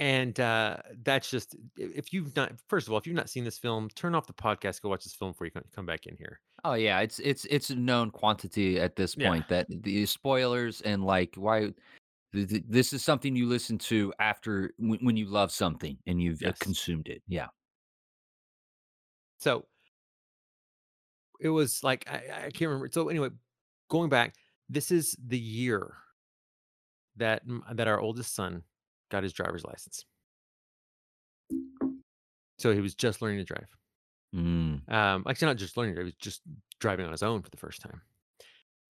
And 0.00 0.38
uh, 0.38 0.76
that's 1.02 1.28
just 1.28 1.56
if 1.76 2.12
you've 2.12 2.34
not 2.36 2.52
first 2.68 2.86
of 2.86 2.92
all, 2.92 2.98
if 2.98 3.06
you've 3.06 3.16
not 3.16 3.28
seen 3.28 3.42
this 3.42 3.58
film, 3.58 3.88
turn 3.96 4.14
off 4.14 4.28
the 4.28 4.32
podcast, 4.32 4.80
go 4.80 4.88
watch 4.90 5.02
this 5.02 5.14
film 5.14 5.32
before 5.32 5.46
you 5.48 5.52
come 5.74 5.86
back 5.86 6.06
in 6.06 6.16
here. 6.16 6.40
Oh 6.64 6.74
yeah, 6.74 7.00
it's 7.00 7.18
it's 7.18 7.44
it's 7.46 7.70
a 7.70 7.74
known 7.76 8.10
quantity 8.12 8.78
at 8.80 8.94
this 8.94 9.16
Yeah. 9.16 9.28
point 9.28 9.48
that 9.48 9.66
the 9.68 10.06
spoilers 10.06 10.80
and 10.82 11.04
like 11.04 11.34
why 11.34 11.72
this 12.32 12.92
is 12.92 13.02
something 13.02 13.34
you 13.34 13.46
listen 13.46 13.78
to 13.78 14.12
after 14.18 14.72
when, 14.78 15.16
you 15.16 15.26
love 15.26 15.50
something 15.50 15.96
and 16.06 16.20
you've 16.20 16.42
uh, 16.42 16.48
Yes. 16.48 16.58
consumed 16.58 17.08
it. 17.08 17.22
Yeah. 17.26 17.46
So 19.38 19.66
it 21.40 21.48
was 21.48 21.82
like 21.82 22.04
I, 22.08 22.46
I 22.46 22.50
can't 22.50 22.68
remember. 22.68 22.88
So 22.92 23.08
anyway, 23.08 23.30
going 23.88 24.10
back, 24.10 24.34
this 24.68 24.90
is 24.90 25.16
the 25.26 25.38
year 25.38 25.94
that 27.16 27.42
that 27.72 27.88
our 27.88 28.00
oldest 28.00 28.34
son 28.34 28.62
got 29.10 29.22
his 29.22 29.32
driver's 29.32 29.64
license. 29.64 30.04
So 32.58 32.74
he 32.74 32.80
was 32.80 32.94
just 32.94 33.22
learning 33.22 33.38
to 33.38 33.44
drive. 33.44 33.68
Mm. 34.34 34.92
Um, 34.92 35.24
actually, 35.28 35.46
not 35.46 35.56
just 35.56 35.76
learning 35.76 35.94
to 35.94 36.00
drive; 36.00 36.06
he 36.06 36.10
was 36.10 36.14
just 36.20 36.42
driving 36.80 37.06
on 37.06 37.12
his 37.12 37.22
own 37.22 37.42
for 37.42 37.50
the 37.50 37.56
first 37.56 37.80
time. 37.80 38.02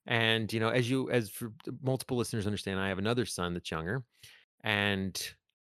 And 0.09 0.50
you 0.53 0.59
know, 0.59 0.71
as 0.71 0.88
you 0.91 1.11
as 1.11 1.29
for 1.29 1.53
multiple 1.83 2.17
listeners 2.17 2.47
understand, 2.47 2.81
I 2.81 2.88
have 2.88 2.99
another 2.99 3.27
son 3.27 3.53
that's 3.55 3.71
younger, 3.71 4.03
and 4.65 5.21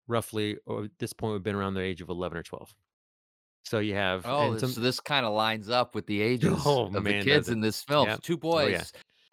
roughly 0.08 0.56
oh, 0.68 0.84
at 0.84 0.90
this 1.00 1.12
point 1.12 1.32
we've 1.32 1.42
been 1.42 1.56
around 1.56 1.74
the 1.74 1.80
age 1.82 2.00
of 2.00 2.08
eleven 2.08 2.38
or 2.38 2.44
twelve. 2.44 2.72
So 3.64 3.80
you 3.80 3.94
have 3.94 4.22
Oh, 4.24 4.56
some 4.56 4.70
so 4.70 4.80
this 4.80 5.00
kind 5.00 5.26
of 5.26 5.34
lines 5.34 5.68
up 5.68 5.96
with 5.96 6.06
the 6.06 6.22
ages 6.32 6.54
Oh, 6.64 6.86
of 6.86 6.92
the 6.92 7.22
kids 7.24 7.48
in 7.48 7.60
this 7.60 7.82
film. 7.82 8.08
Yep. 8.08 8.22
Two 8.22 8.34
Oh, 8.34 8.36
boys, 8.36 8.70
yeah. 8.70 8.84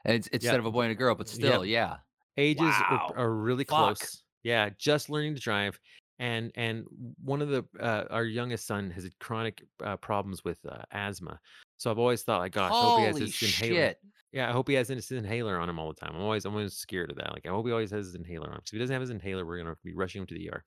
and 0.05 0.15
it's, 0.15 0.27
instead 0.29 0.53
Yep. 0.53 0.60
of 0.62 0.65
a 0.65 0.72
boy 0.72 0.82
and 0.84 0.91
a 0.91 0.96
girl, 0.96 1.13
but 1.13 1.27
still, 1.29 1.63
yeah. 1.63 1.98
ages 2.38 2.62
Wow. 2.63 3.12
are, 3.15 3.25
are 3.25 3.36
really 3.36 3.65
Fuck. 3.65 3.98
close. 3.98 4.24
Yeah, 4.41 4.70
just 4.79 5.12
learning 5.12 5.36
to 5.36 5.39
drive, 5.41 5.79
and 6.17 6.51
and 6.55 6.86
one 7.24 7.43
of 7.43 7.50
the 7.50 7.63
uh, 7.79 8.05
our 8.10 8.25
youngest 8.25 8.65
son 8.65 8.89
has 8.89 9.03
had 9.03 9.17
chronic 9.20 9.63
uh, 9.84 9.96
problems 9.98 10.43
with 10.43 10.58
uh, 10.67 10.82
asthma. 10.91 11.39
So 11.83 11.91
I've 11.91 11.99
always 11.99 12.23
thought, 12.23 12.39
like, 12.39 12.53
gosh, 12.53 12.71
I 12.71 12.81
hope 12.81 12.99
he 12.99 13.05
has 13.07 13.15
Holy 13.17 13.25
this 13.25 13.43
inhaler. 13.43 13.75
shit! 13.75 13.99
Yeah, 14.31 14.47
I 14.47 14.53
hope 14.53 14.69
he 14.69 14.73
has 14.75 14.87
this 14.87 15.11
inhaler 15.11 15.59
on 15.59 15.69
him 15.69 15.79
all 15.79 15.89
the 15.89 15.99
time. 15.99 16.15
I'm 16.15 16.21
always 16.21 16.45
I'm 16.45 16.53
always 16.53 16.75
scared 16.75 17.11
of 17.11 17.17
that. 17.17 17.33
Like, 17.33 17.45
I 17.45 17.49
hope 17.49 17.65
he 17.65 17.73
always 17.73 17.91
has 17.91 18.05
his 18.05 18.15
inhaler 18.15 18.49
on. 18.49 18.61
if 18.65 18.71
he 18.71 18.79
doesn't 18.79 18.93
have 18.93 19.01
his 19.01 19.09
inhaler, 19.09 19.45
we're 19.45 19.57
gonna 19.57 19.75
be 19.83 19.93
rushing 19.93 20.21
him 20.21 20.27
to 20.27 20.33
the 20.33 20.49
ER. 20.49 20.63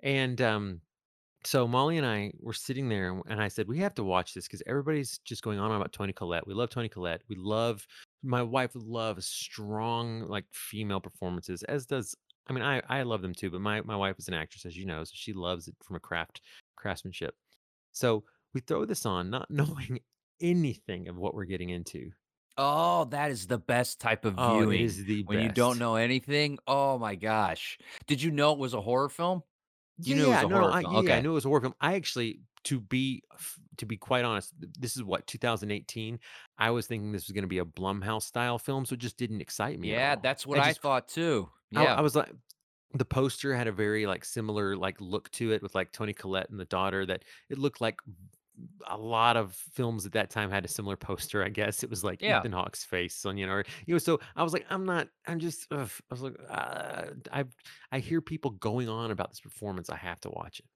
And 0.00 0.40
um, 0.42 0.80
so 1.44 1.68
Molly 1.68 1.98
and 1.98 2.06
I 2.06 2.32
were 2.40 2.52
sitting 2.52 2.88
there, 2.88 3.22
and- 3.28 3.40
I 3.40 3.46
said, 3.46 3.68
"We 3.68 3.78
have 3.78 3.94
to 3.94 4.02
watch 4.02 4.34
this 4.34 4.48
because 4.48 4.60
everybody's 4.66 5.18
just 5.18 5.44
going 5.44 5.60
on 5.60 5.70
about 5.70 5.92
Toni 5.92 6.12
Collette. 6.12 6.48
We 6.48 6.54
love 6.54 6.70
Toni 6.70 6.88
Collette. 6.88 7.22
We 7.28 7.36
love 7.36 7.86
my 8.24 8.42
wife 8.42 8.72
loves 8.74 9.24
strong 9.24 10.22
like 10.22 10.46
female 10.52 10.98
performances, 11.00 11.62
as 11.62 11.86
does 11.86 12.16
I 12.48 12.52
mean 12.52 12.64
I 12.64 12.82
I 12.88 13.02
love 13.04 13.22
them 13.22 13.34
too. 13.34 13.50
But 13.52 13.60
my 13.60 13.82
my 13.82 13.94
wife 13.94 14.18
is 14.18 14.26
an 14.26 14.34
actress, 14.34 14.66
as 14.66 14.76
you 14.76 14.84
know, 14.84 15.04
so 15.04 15.12
she 15.14 15.32
loves 15.32 15.68
it 15.68 15.76
from 15.80 15.94
a 15.94 16.00
craft 16.00 16.40
craftsmanship. 16.74 17.36
So 17.92 18.24
we 18.54 18.60
throw 18.62 18.84
this 18.84 19.06
on, 19.06 19.30
not 19.30 19.50
knowing 19.50 20.00
anything 20.40 21.08
of 21.08 21.16
what 21.16 21.34
we're 21.34 21.44
getting 21.44 21.70
into. 21.70 22.10
Oh, 22.56 23.04
that 23.06 23.30
is 23.30 23.46
the 23.46 23.58
best 23.58 24.00
type 24.00 24.24
of 24.24 24.34
Oh, 24.36 24.54
viewing 24.58 24.80
is 24.80 25.04
the 25.04 25.22
when 25.24 25.40
you 25.40 25.48
don't 25.48 25.78
know 25.78 25.94
anything. 25.94 26.58
Oh 26.66 26.98
my 26.98 27.14
gosh! 27.14 27.78
Did 28.06 28.20
you 28.20 28.30
know 28.32 28.52
it 28.52 28.58
was 28.58 28.74
a 28.74 28.80
horror 28.80 29.08
film? 29.08 29.42
You 30.00 30.14
knew 30.16 30.26
it 30.26 30.28
was 30.28 30.42
a 30.42 30.48
no, 30.48 30.56
horror 30.60 30.72
I, 30.72 30.80
film. 30.82 30.92
yeah, 30.94 31.00
yeah, 31.00 31.08
I 31.10 31.14
Okay. 31.14 31.22
knew 31.22 31.30
it 31.30 31.34
was 31.34 31.44
a 31.44 31.48
horror 31.48 31.60
film. 31.60 31.74
I 31.80 31.94
actually, 31.94 32.40
to 32.64 32.80
be 32.80 33.22
to 33.76 33.86
be 33.86 33.96
quite 33.96 34.24
honest, 34.24 34.52
this 34.78 34.96
is 34.96 35.04
what 35.04 35.26
2018. 35.28 36.18
I 36.58 36.70
was 36.70 36.86
thinking 36.88 37.12
this 37.12 37.28
was 37.28 37.32
going 37.32 37.42
to 37.42 37.48
be 37.48 37.58
a 37.58 37.64
Blumhouse 37.64 38.22
style 38.22 38.58
film, 38.58 38.84
so 38.86 38.94
it 38.94 39.00
just 39.00 39.16
didn't 39.18 39.40
excite 39.40 39.78
me 39.78 39.92
Yeah, 39.92 40.12
at 40.12 40.16
all. 40.18 40.22
that's 40.22 40.46
what 40.46 40.58
I 40.58 40.70
just, 40.70 40.82
thought 40.82 41.06
too. 41.08 41.48
I, 41.76 41.84
Yeah. 41.84 41.94
I 41.94 42.00
was 42.00 42.16
like, 42.16 42.32
the 42.94 43.04
poster 43.04 43.54
had 43.54 43.68
a 43.68 43.72
very 43.72 44.06
like 44.06 44.24
similar 44.24 44.76
like 44.76 45.00
look 45.00 45.30
to 45.32 45.52
it 45.52 45.62
with 45.62 45.74
like 45.76 45.92
Toni 45.92 46.12
Collette 46.12 46.50
and 46.50 46.58
the 46.58 46.64
daughter. 46.64 47.06
That 47.06 47.22
it 47.50 47.58
looked 47.58 47.80
like 47.80 48.00
a 48.86 48.96
lot 48.96 49.36
of 49.36 49.54
films 49.54 50.06
at 50.06 50.12
that 50.12 50.30
time 50.30 50.50
had 50.50 50.64
a 50.64 50.68
similar 50.68 50.96
poster. 50.96 51.44
I 51.44 51.48
guess 51.48 51.82
it 51.82 51.90
was 51.90 52.02
like 52.04 52.22
Yeah. 52.22 52.40
Ethan 52.40 52.52
Hawke's 52.52 52.84
face 52.84 53.24
on 53.24 53.36
you 53.36 53.46
know, 53.46 53.52
or, 53.52 53.64
you 53.86 53.94
know. 53.94 53.98
So 53.98 54.20
I 54.36 54.42
was 54.42 54.52
like, 54.52 54.66
I'm 54.70 54.84
not. 54.84 55.08
I'm 55.26 55.38
just. 55.38 55.66
Ugh. 55.70 55.90
I 56.10 56.14
was 56.14 56.22
like, 56.22 56.36
uh, 56.48 57.04
I 57.32 57.44
I 57.92 57.98
hear 57.98 58.20
people 58.20 58.50
going 58.52 58.88
on 58.88 59.10
about 59.10 59.30
this 59.30 59.40
performance. 59.40 59.90
I 59.90 59.96
have 59.96 60.20
to 60.20 60.30
watch 60.30 60.60
it. 60.60 60.66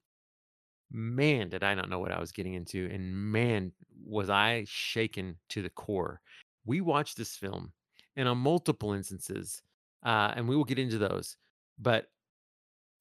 Man, 0.90 1.48
did 1.48 1.64
I 1.64 1.74
not 1.74 1.88
know 1.88 1.98
what 1.98 2.12
I 2.12 2.20
was 2.20 2.32
getting 2.32 2.52
into, 2.54 2.88
and 2.92 3.16
man, 3.16 3.72
was 4.04 4.28
I 4.28 4.64
shaken 4.68 5.38
to 5.48 5.62
the 5.62 5.70
core. 5.70 6.20
We 6.66 6.82
watched 6.82 7.16
this 7.16 7.34
film, 7.34 7.72
and 8.14 8.28
on 8.28 8.36
multiple 8.38 8.92
instances, 8.92 9.62
uh, 10.04 10.32
and 10.36 10.46
we 10.46 10.54
will 10.54 10.64
get 10.64 10.78
into 10.78 10.98
those. 10.98 11.36
But 11.78 12.08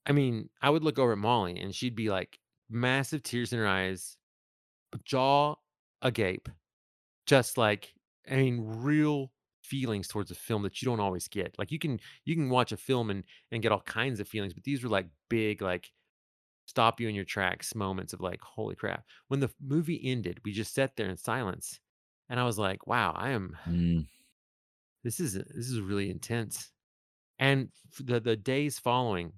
I 0.06 0.12
mean, 0.12 0.48
I 0.62 0.70
would 0.70 0.82
look 0.82 0.98
over 0.98 1.12
at 1.12 1.18
Molly, 1.18 1.58
and 1.60 1.74
she'd 1.74 1.94
be 1.94 2.08
like 2.08 2.38
massive 2.70 3.22
tears 3.22 3.52
in 3.52 3.58
her 3.58 3.68
eyes, 3.68 4.16
jaw 5.04 5.56
agape, 6.02 6.48
just 7.26 7.58
like 7.58 7.94
I 8.30 8.36
mean, 8.36 8.60
real 8.62 9.32
feelings 9.62 10.08
towards 10.08 10.30
a 10.30 10.34
film 10.34 10.62
that 10.62 10.80
you 10.82 10.86
don't 10.86 11.00
always 11.00 11.28
get. 11.28 11.54
Like 11.58 11.72
you 11.72 11.78
can 11.78 12.00
you 12.24 12.34
can 12.34 12.50
watch 12.50 12.72
a 12.72 12.76
film 12.76 13.10
and 13.10 13.24
and 13.50 13.62
get 13.62 13.72
all 13.72 13.80
kinds 13.82 14.20
of 14.20 14.28
feelings, 14.28 14.54
but 14.54 14.64
these 14.64 14.82
were 14.82 14.90
like 14.90 15.08
big, 15.28 15.62
like 15.62 15.92
stop 16.66 17.00
you 17.00 17.08
in 17.08 17.14
your 17.14 17.24
tracks 17.24 17.74
moments 17.74 18.12
of 18.12 18.20
like, 18.20 18.40
holy 18.40 18.74
crap. 18.76 19.04
When 19.28 19.40
the 19.40 19.50
movie 19.60 20.00
ended, 20.04 20.40
we 20.44 20.52
just 20.52 20.74
sat 20.74 20.96
there 20.96 21.08
in 21.08 21.16
silence, 21.16 21.80
and 22.28 22.40
I 22.40 22.44
was 22.44 22.58
like, 22.58 22.86
wow, 22.86 23.12
I 23.16 23.30
am 23.30 23.56
Mm. 23.68 24.06
this 25.04 25.20
is 25.20 25.34
this 25.34 25.68
is 25.68 25.80
really 25.80 26.10
intense. 26.10 26.70
And 27.38 27.70
the 28.00 28.20
the 28.20 28.36
days 28.36 28.78
following, 28.78 29.32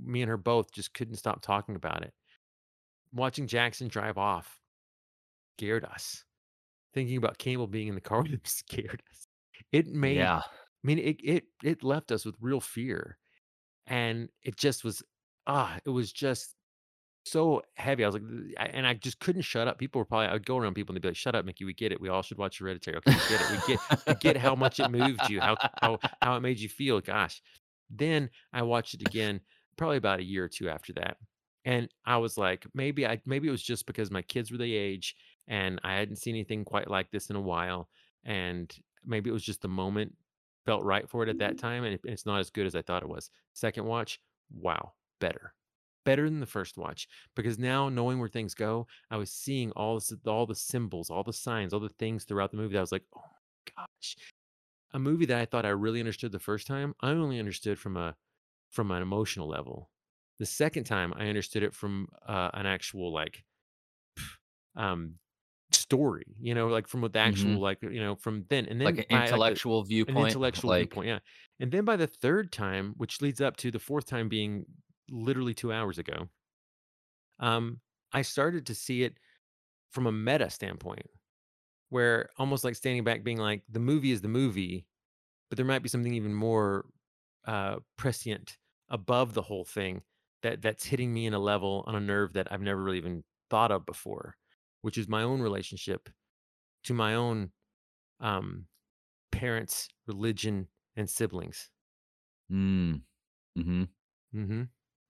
me 0.00 0.22
and 0.22 0.28
her 0.28 0.36
both 0.36 0.72
just 0.72 0.94
couldn't 0.94 1.16
stop 1.16 1.42
talking 1.42 1.76
about 1.76 2.02
it. 2.02 2.12
Watching 3.12 3.46
Jackson 3.46 3.88
drive 3.88 4.18
off 4.18 4.60
scared 5.58 5.84
us. 5.84 6.24
Thinking 6.94 7.16
about 7.16 7.38
Campbell 7.38 7.66
being 7.66 7.88
in 7.88 7.94
the 7.94 8.00
car 8.00 8.22
with 8.22 8.32
him 8.32 8.40
scared 8.44 9.02
us. 9.10 9.26
It 9.72 9.86
made 9.88 10.16
Yeah. 10.18 10.38
I 10.38 10.42
mean 10.86 10.98
it 10.98 11.16
it 11.22 11.44
it 11.62 11.82
left 11.82 12.12
us 12.12 12.24
with 12.24 12.36
real 12.40 12.60
fear. 12.60 13.18
And 13.86 14.28
it 14.42 14.56
just 14.56 14.84
was 14.84 15.02
ah, 15.46 15.78
it 15.84 15.90
was 15.90 16.12
just 16.12 16.54
so 17.24 17.62
heavy. 17.74 18.04
I 18.04 18.08
was 18.08 18.14
like, 18.14 18.22
I- 18.58 18.66
and 18.66 18.86
I 18.86 18.94
just 18.94 19.18
couldn't 19.18 19.42
shut 19.42 19.66
up. 19.68 19.78
People 19.78 20.00
were 20.00 20.04
probably, 20.04 20.26
I 20.26 20.32
would 20.32 20.46
go 20.46 20.58
around 20.58 20.74
people 20.74 20.94
and 20.94 20.96
they'd 21.02 21.06
be 21.06 21.10
like, 21.10 21.16
shut 21.16 21.34
up, 21.34 21.44
Mickey. 21.44 21.64
We 21.64 21.74
get 21.74 21.90
it. 21.92 22.00
We 22.00 22.08
all 22.08 22.22
should 22.22 22.38
watch 22.38 22.58
Hereditary. 22.60 22.96
Okay, 22.98 23.12
we 23.12 23.28
get 23.28 23.40
it. 23.40 23.50
We 23.50 23.74
get, 23.74 24.06
we 24.06 24.14
get 24.14 24.36
how 24.36 24.54
much 24.54 24.78
it 24.78 24.88
moved 24.90 25.28
you, 25.28 25.40
how, 25.40 25.56
how, 25.80 25.98
how 26.22 26.36
it 26.36 26.40
made 26.40 26.58
you 26.60 26.68
feel. 26.68 27.00
Gosh. 27.00 27.42
Then 27.90 28.30
I 28.52 28.62
watched 28.62 28.94
it 28.94 29.00
again, 29.02 29.40
probably 29.76 29.96
about 29.96 30.20
a 30.20 30.24
year 30.24 30.44
or 30.44 30.48
two 30.48 30.68
after 30.68 30.92
that. 30.94 31.16
And 31.64 31.88
I 32.04 32.18
was 32.18 32.38
like, 32.38 32.64
maybe 32.74 33.04
I, 33.06 33.20
maybe 33.26 33.48
it 33.48 33.52
was 33.52 33.62
just 33.62 33.86
because 33.86 34.08
my 34.10 34.22
kids 34.22 34.52
were 34.52 34.58
the 34.58 34.74
age 34.74 35.16
and 35.48 35.80
I 35.84 35.94
hadn't 35.94 36.16
seen 36.16 36.34
anything 36.34 36.64
quite 36.64 36.88
like 36.90 37.10
this 37.10 37.30
in 37.30 37.36
a 37.36 37.40
while. 37.40 37.88
And 38.24 38.74
maybe 39.04 39.30
it 39.30 39.32
was 39.32 39.44
just 39.44 39.62
the 39.62 39.68
moment 39.68 40.16
felt 40.64 40.82
right 40.84 41.08
for 41.08 41.22
it 41.22 41.28
at 41.28 41.38
that 41.38 41.58
time. 41.58 41.84
And 41.84 41.94
it- 41.94 42.00
it's 42.04 42.26
not 42.26 42.40
as 42.40 42.50
good 42.50 42.66
as 42.66 42.74
I 42.74 42.82
thought 42.82 43.02
it 43.02 43.08
was. 43.08 43.30
Second 43.52 43.84
watch, 43.86 44.20
wow, 44.50 44.94
better 45.20 45.54
better 46.04 46.30
than 46.30 46.38
the 46.38 46.46
first 46.46 46.78
watch 46.78 47.08
because 47.34 47.58
now 47.58 47.88
knowing 47.88 48.20
where 48.20 48.28
things 48.28 48.54
go, 48.54 48.86
I 49.10 49.16
was 49.16 49.32
seeing 49.32 49.72
all 49.72 49.96
this, 49.96 50.12
all 50.24 50.46
the 50.46 50.54
symbols, 50.54 51.10
all 51.10 51.24
the 51.24 51.32
signs, 51.32 51.72
all 51.74 51.80
the 51.80 51.88
things 51.88 52.24
throughout 52.24 52.52
the 52.52 52.56
movie. 52.56 52.74
That 52.74 52.78
I 52.78 52.82
was 52.82 52.92
like, 52.92 53.04
oh 53.16 53.22
my 53.22 53.72
gosh, 53.76 54.16
a 54.92 54.98
movie 54.98 55.26
that 55.26 55.40
I 55.40 55.46
thought 55.46 55.66
I 55.66 55.70
really 55.70 56.00
understood 56.00 56.32
the 56.32 56.38
first 56.38 56.66
time, 56.66 56.94
I 57.00 57.10
only 57.10 57.38
understood 57.38 57.78
from 57.78 57.96
a 57.96 58.16
from 58.70 58.90
an 58.90 59.02
emotional 59.02 59.48
level. 59.48 59.90
The 60.38 60.46
second 60.46 60.84
time, 60.84 61.12
I 61.16 61.28
understood 61.28 61.62
it 61.62 61.74
from 61.74 62.08
uh, 62.26 62.50
an 62.54 62.66
actual 62.66 63.12
like 63.12 63.44
um 64.76 65.18
story, 65.76 66.24
you 66.40 66.54
know, 66.54 66.68
like 66.68 66.88
from 66.88 67.02
what 67.02 67.12
the 67.12 67.18
actual 67.20 67.58
Mhm. 67.58 67.60
like 67.60 67.82
you 67.82 68.00
know 68.00 68.16
from 68.16 68.46
then 68.50 68.66
and 68.66 68.80
Like 68.82 68.96
then 68.96 68.98
an 68.98 69.04
by 69.10 69.30
like 69.30 69.44
the 69.46 69.60
intellectual 69.60 69.82
an 70.06 70.16
viewpoint, 70.16 70.18
intellectual 70.18 70.70
like 70.70 70.72
viewpoint, 70.72 71.08
yeah. 71.08 71.18
And 71.60 71.72
then 71.72 71.84
by 71.84 71.96
the 71.96 72.06
third 72.06 72.52
time, 72.52 72.94
which 72.96 73.20
leads 73.22 73.40
up 73.40 73.56
to 73.58 73.70
the 73.70 73.78
fourth 73.78 74.06
time 74.06 74.28
being 74.28 74.66
literally 75.10 75.54
two 75.54 75.72
hours 75.72 75.98
ago, 75.98 76.28
um, 77.38 77.80
I 78.12 78.22
started 78.22 78.66
to 78.66 78.74
see 78.74 79.02
it 79.02 79.18
from 79.90 80.06
a 80.06 80.12
meta 80.12 80.50
standpoint, 80.50 81.06
where 81.90 82.30
almost 82.38 82.64
like 82.64 82.76
standing 82.76 83.04
back, 83.04 83.24
being 83.24 83.38
like, 83.38 83.64
the 83.68 83.80
movie 83.80 84.12
is 84.12 84.22
the 84.22 84.28
movie, 84.28 84.86
but 85.50 85.56
there 85.56 85.66
might 85.66 85.82
be 85.82 85.90
something 85.90 86.14
even 86.14 86.34
more 86.34 86.86
uh, 87.46 87.78
prescient 87.96 88.58
above 88.88 89.34
the 89.34 89.42
whole 89.42 89.64
thing 89.64 90.02
that 90.42 90.62
that's 90.62 90.86
hitting 90.86 91.12
me 91.14 91.26
in 91.26 91.34
a 91.34 91.38
level 91.40 91.84
on 91.86 91.96
a 91.96 92.00
nerve 92.00 92.34
that 92.34 92.52
I've 92.52 92.62
never 92.62 92.82
really 92.82 92.98
even 92.98 93.24
thought 93.50 93.72
of 93.72 93.86
before, 93.86 94.36
which 94.86 94.98
is 94.98 95.08
my 95.08 95.24
own 95.24 95.42
relationship 95.42 96.08
to 96.84 96.94
my 96.94 97.14
own 97.16 97.50
um, 98.20 98.66
parents, 99.32 99.88
religion, 100.06 100.68
and 100.96 101.10
siblings. 101.10 101.70
Mm, 102.52 103.02
mhm. 103.58 103.88
hmm 104.32 104.62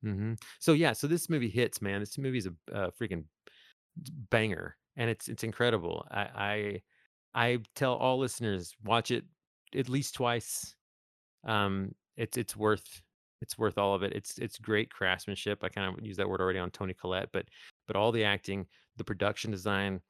hmm 0.02 0.35
So 0.61 0.73
yeah, 0.75 0.92
so 0.95 1.06
this 1.06 1.30
movie 1.30 1.50
hits, 1.50 1.83
man. 1.83 2.00
This 2.00 2.18
movie 2.18 2.38
is 2.38 2.47
a, 2.49 2.54
a 2.73 2.92
freaking 2.92 3.25
banger, 4.30 4.76
and 4.97 5.11
it's 5.11 5.28
it's 5.28 5.45
incredible. 5.45 6.06
I, 6.11 6.80
I 7.35 7.45
I 7.52 7.59
tell 7.75 7.95
all 7.95 8.18
listeners 8.18 8.75
watch 8.85 9.11
it 9.11 9.25
at 9.75 9.88
least 9.88 10.14
twice. 10.14 10.75
Um, 11.45 11.95
it's 12.16 12.37
it's 12.38 12.56
worth 12.56 13.02
it's 13.42 13.59
worth 13.59 13.78
all 13.78 13.95
of 13.95 14.02
it. 14.02 14.12
It's 14.14 14.38
it's 14.38 14.59
great 14.59 14.90
craftsmanship. 14.90 15.64
I 15.64 15.68
kind 15.68 15.97
of 15.99 16.04
used 16.04 16.18
that 16.21 16.28
word 16.28 16.40
already 16.40 16.59
on 16.59 16.71
Toni 16.71 16.95
Collette, 16.95 17.30
but 17.33 17.47
but 17.87 17.97
all 17.97 18.12
the 18.12 18.25
acting, 18.25 18.66
the 18.96 19.04
production 19.04 19.50
design, 19.50 20.00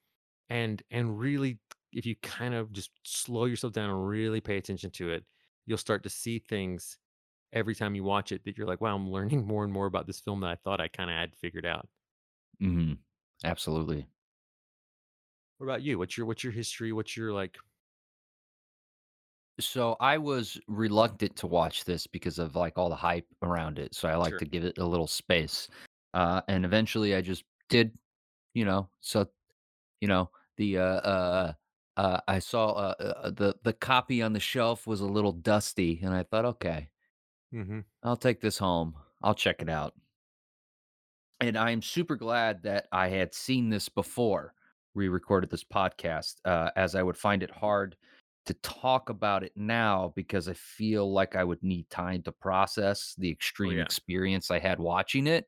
and 0.50 0.82
and 0.90 1.18
really, 1.18 1.60
if 1.92 2.06
you 2.06 2.16
kind 2.16 2.54
of 2.54 2.72
just 2.72 2.90
slow 3.04 3.46
yourself 3.46 3.72
down 3.74 3.90
and 3.90 4.08
really 4.08 4.40
pay 4.40 4.56
attention 4.58 4.90
to 4.92 5.10
it, 5.10 5.24
you'll 5.66 5.78
start 5.78 6.02
to 6.04 6.10
see 6.10 6.38
things 6.40 6.98
every 7.52 7.74
time 7.74 7.94
you 7.96 8.04
watch 8.04 8.32
it 8.32 8.44
that 8.44 8.58
you're 8.58 8.66
like, 8.68 8.80
wow, 8.82 8.96
I'm 8.96 9.10
learning 9.10 9.46
more 9.48 9.64
and 9.64 9.72
more 9.72 9.86
about 9.86 10.06
this 10.06 10.20
film 10.20 10.40
that 10.42 10.50
I 10.50 10.56
thought 10.56 10.80
I 10.80 10.88
kind 10.88 11.10
of 11.10 11.16
had 11.16 11.36
figured 11.36 11.66
out. 11.66 11.88
mm-hmm. 12.60 12.94
Absolutely. 13.44 14.06
What 15.58 15.66
about 15.66 15.82
you? 15.82 15.98
What's 15.98 16.16
your 16.16 16.26
what's 16.26 16.44
your 16.44 16.52
history? 16.52 16.92
What's 16.92 17.16
your 17.16 17.32
like? 17.32 17.56
So 19.58 19.96
I 20.00 20.18
was 20.18 20.60
reluctant 20.68 21.36
to 21.36 21.46
watch 21.46 21.84
this 21.84 22.06
because 22.06 22.38
of 22.38 22.56
like 22.56 22.76
all 22.76 22.90
the 22.90 22.96
hype 22.96 23.26
around 23.42 23.78
it. 23.78 23.94
So 23.94 24.08
I 24.08 24.16
like 24.16 24.32
Sure. 24.32 24.38
to 24.38 24.44
give 24.44 24.64
it 24.64 24.78
a 24.78 24.84
little 24.84 25.06
space. 25.06 25.68
Uh, 26.12 26.42
and 26.48 26.64
eventually 26.64 27.14
I 27.14 27.22
just 27.22 27.44
did, 27.68 27.96
you 28.56 28.64
know, 28.64 28.88
so, 29.00 29.28
you 30.00 30.08
know, 30.08 30.30
the, 30.56 30.78
uh, 30.78 30.82
uh, 30.82 31.52
uh, 31.98 32.20
I 32.26 32.38
saw, 32.38 32.70
uh, 32.70 32.94
uh, 32.98 33.30
the, 33.30 33.54
the 33.62 33.74
copy 33.74 34.22
on 34.22 34.32
the 34.32 34.40
shelf 34.40 34.86
was 34.86 35.02
a 35.02 35.06
little 35.06 35.32
dusty 35.32 36.00
and 36.02 36.14
I 36.14 36.22
thought, 36.22 36.46
okay, 36.46 36.88
mm-hmm. 37.54 37.80
I'll 38.02 38.16
take 38.16 38.40
this 38.40 38.56
home. 38.56 38.94
I'll 39.22 39.34
check 39.34 39.60
it 39.60 39.68
out. 39.68 39.92
And 41.40 41.58
I'm 41.58 41.82
super 41.82 42.16
glad 42.16 42.62
that 42.62 42.86
I 42.92 43.08
had 43.08 43.34
seen 43.34 43.68
this 43.68 43.90
before 43.90 44.54
we 44.94 45.08
recorded 45.08 45.50
this 45.50 45.64
podcast, 45.64 46.36
uh, 46.46 46.70
as 46.76 46.94
I 46.94 47.02
would 47.02 47.18
find 47.18 47.42
it 47.42 47.50
hard 47.50 47.94
to 48.46 48.54
talk 48.54 49.10
about 49.10 49.42
it 49.42 49.52
now 49.54 50.14
because 50.16 50.48
I 50.48 50.54
feel 50.54 51.12
like 51.12 51.36
I 51.36 51.44
would 51.44 51.62
need 51.62 51.90
time 51.90 52.22
to 52.22 52.32
process 52.32 53.14
the 53.18 53.28
Oh 53.28 53.32
extreme 53.32 53.76
yeah. 53.76 53.82
experience 53.82 54.50
I 54.50 54.60
had 54.60 54.78
watching 54.78 55.26
it. 55.26 55.46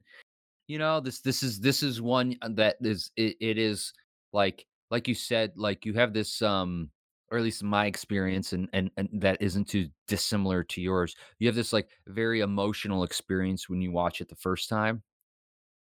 You 0.68 0.78
know, 0.78 1.00
this 1.00 1.20
this 1.20 1.42
is 1.42 1.60
this 1.60 1.82
is 1.82 2.00
one 2.02 2.36
uh, 2.42 2.50
that 2.52 2.76
is 2.80 3.10
it, 3.16 3.36
it 3.40 3.58
is 3.58 3.92
like 4.32 4.66
like 4.90 5.08
you 5.08 5.14
said, 5.14 5.52
like 5.56 5.86
you 5.86 5.94
have 5.94 6.12
this 6.12 6.42
um 6.42 6.90
or 7.30 7.38
at 7.38 7.44
least 7.44 7.62
in 7.62 7.68
my 7.68 7.86
experience 7.86 8.52
and, 8.52 8.68
and 8.72 8.90
and 8.96 9.08
that 9.22 9.40
isn't 9.42 9.66
too 9.68 9.88
dissimilar 10.06 10.62
to 10.64 10.80
yours. 10.82 11.16
You 11.38 11.48
have 11.48 11.56
this 11.56 11.72
like 11.72 11.90
very 12.06 12.40
emotional 12.40 13.02
experience 13.04 13.68
when 13.68 13.80
you 13.82 13.92
watch 13.92 14.20
it 14.20 14.28
the 14.28 14.36
first 14.36 14.68
time, 14.68 15.02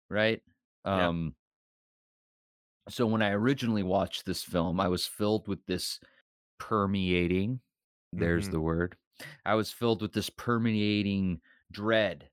right? 0.09 0.41
Yeah. 0.91 1.11
Um 1.11 1.35
so 2.89 3.07
when 3.07 3.21
I 3.21 3.31
originally 3.31 3.83
watched 3.83 4.25
this 4.25 4.43
film, 4.43 4.79
I 4.79 4.87
was 4.87 5.05
filled 5.05 5.47
with 5.47 5.65
this 5.65 5.99
permeating, 6.59 7.61
there's 8.13 8.47
hmm 8.47 8.49
the 8.49 8.61
word. 8.61 8.97
I 9.45 9.55
was 9.55 9.71
filled 9.71 10.01
with 10.01 10.13
this 10.13 10.29
permeating 10.29 11.41
dread 11.71 12.29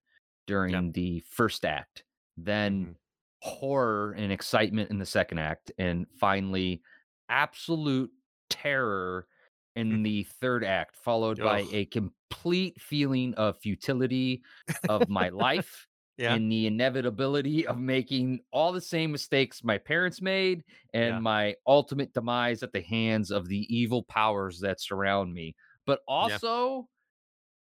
Yeah. 0.66 0.82
during 0.82 0.92
the 0.92 1.20
first 1.20 1.64
act, 1.64 2.04
then 2.44 2.88
hmm 2.88 2.92
horror 3.40 4.12
and 4.12 4.32
excitement 4.32 4.90
in 4.90 4.98
the 4.98 5.06
second 5.06 5.38
act, 5.38 5.72
and 5.78 6.06
finally 6.18 6.82
absolute 7.28 8.10
terror 8.50 9.26
in 9.74 10.02
the 10.02 10.24
third 10.24 10.64
act, 10.64 10.96
followed 10.96 11.40
by 11.40 11.60
a 11.70 11.86
complete 11.86 12.80
feeling 12.80 13.34
of 13.34 13.58
futility 13.58 14.42
of 14.88 15.08
my 15.08 15.28
life 15.30 15.86
Yeah. 16.18 16.38
and 16.38 16.50
the 16.52 16.66
inevitability 16.66 17.66
of 17.66 17.78
making 17.78 18.40
all 18.52 18.72
the 18.72 18.80
same 18.80 19.10
mistakes 19.10 19.64
my 19.64 19.76
parents 19.78 20.20
made 20.20 20.62
and 20.92 21.18
Yeah. 21.18 21.20
my 21.20 21.56
ultimate 21.66 22.12
demise 22.12 22.62
at 22.62 22.72
the 22.72 22.80
hands 22.82 23.30
of 23.32 23.48
the 23.48 23.66
evil 23.74 24.04
powers 24.04 24.60
that 24.60 24.80
surround 24.80 25.32
me. 25.34 25.56
But 25.84 26.00
also 26.06 26.88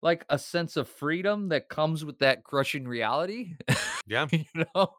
like 0.06 0.26
a 0.30 0.40
sense 0.40 0.78
of 0.78 0.88
freedom 0.88 1.50
that 1.50 1.68
comes 1.70 2.06
with 2.06 2.20
that 2.20 2.46
crushing 2.46 2.88
reality, 2.88 3.56
Yeah. 4.06 4.30
you 4.32 4.46
know? 4.76 4.96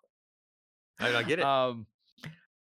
I, 1.01 1.14
I 1.16 1.23
get 1.23 1.38
it. 1.40 1.47
Um 1.47 1.87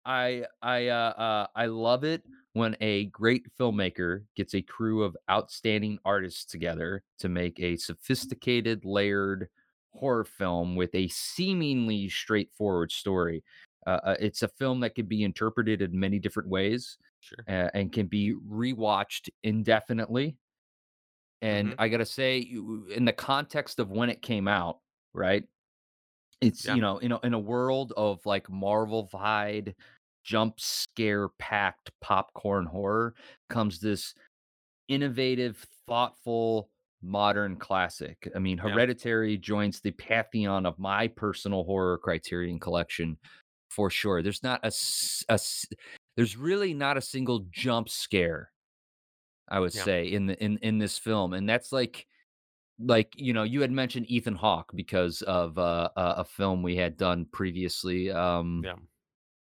I 0.06 0.46
I 0.62 0.88
uh, 0.88 0.96
uh 1.12 1.48
I 1.56 1.68
love 1.68 2.04
it 2.04 2.24
when 2.54 2.76
a 2.82 3.06
great 3.08 3.48
filmmaker 3.60 4.26
gets 4.36 4.54
a 4.56 4.62
crew 4.62 5.04
of 5.04 5.18
outstanding 5.30 6.00
artists 6.06 6.46
together 6.46 7.04
to 7.20 7.30
make 7.30 7.60
a 7.60 7.78
sophisticated, 7.78 8.86
layered 8.86 9.50
horror 9.94 10.26
film 10.26 10.76
with 10.76 10.94
a 10.96 11.08
seemingly 11.10 12.10
straightforward 12.10 12.92
story. 12.92 13.44
Uh, 13.88 14.00
uh, 14.04 14.16
it's 14.20 14.44
a 14.44 14.48
film 14.48 14.80
that 14.82 14.96
can 14.96 15.06
be 15.08 15.24
interpreted 15.24 15.82
in 15.82 16.00
many 16.00 16.20
different 16.20 16.50
ways 16.50 16.98
Sure. 17.20 17.48
uh, 17.48 17.70
and 17.74 17.92
can 17.92 18.08
be 18.08 18.34
rewatched 18.48 19.30
indefinitely. 19.44 20.38
And 21.44 21.74
hmm 21.74 21.78
I 21.80 21.90
gotta 21.90 22.08
say, 22.08 22.40
in 22.40 23.06
the 23.06 23.14
context 23.14 23.80
of 23.80 23.92
when 23.92 24.10
it 24.10 24.24
came 24.24 24.50
out, 24.50 24.82
right? 25.14 25.46
It's, 26.42 26.68
Yeah. 26.68 26.76
you 26.76 26.82
know, 26.82 26.98
in 27.00 27.12
a 27.14 27.20
in 27.22 27.34
a 27.34 27.40
world 27.40 27.94
of, 27.98 28.26
like, 28.26 28.50
Marvel-fied, 28.50 29.76
jump 30.24 30.60
scare 30.60 31.30
packed 31.30 31.92
popcorn 32.02 32.66
horror 32.68 33.16
comes 33.50 33.80
this 33.80 34.14
innovative, 34.90 35.66
thoughtful, 35.88 36.72
modern 37.02 37.58
classic. 37.58 38.30
I 38.36 38.40
mean, 38.40 38.58
Yeah. 38.64 38.78
Hereditary 38.78 39.38
joins 39.38 39.82
the 39.82 39.92
pantheon 39.92 40.66
of 40.66 40.80
my 40.80 41.08
personal 41.10 41.66
horror 41.66 41.98
Criterion 42.00 42.60
collection 42.60 43.20
for 43.72 43.90
sure. 43.92 44.24
There's 44.24 44.44
not 44.44 44.62
a, 44.64 44.72
a 45.30 45.40
there's 46.18 46.38
really 46.38 46.74
not 46.76 46.98
a 46.98 47.02
single 47.02 47.48
jump 47.52 47.90
scare, 47.90 48.53
I 49.54 49.60
would 49.60 49.74
Yeah. 49.76 49.84
say, 49.84 50.12
in 50.12 50.26
the 50.26 50.44
in 50.44 50.58
in 50.60 50.78
this 50.80 50.98
film, 50.98 51.34
and 51.34 51.48
that's, 51.48 51.72
like 51.72 52.08
like, 52.80 53.14
you 53.16 53.34
know, 53.34 53.44
you 53.44 53.62
had 53.62 53.72
mentioned 53.72 54.10
Ethan 54.10 54.34
Hawke 54.36 54.72
because 54.76 55.22
of, 55.22 55.58
uh, 55.60 55.90
a 55.96 56.02
a 56.18 56.26
film 56.26 56.64
we 56.64 56.76
had 56.76 56.98
done 56.98 57.26
previously, 57.32 58.10
um, 58.12 58.62
Yeah. 58.66 58.74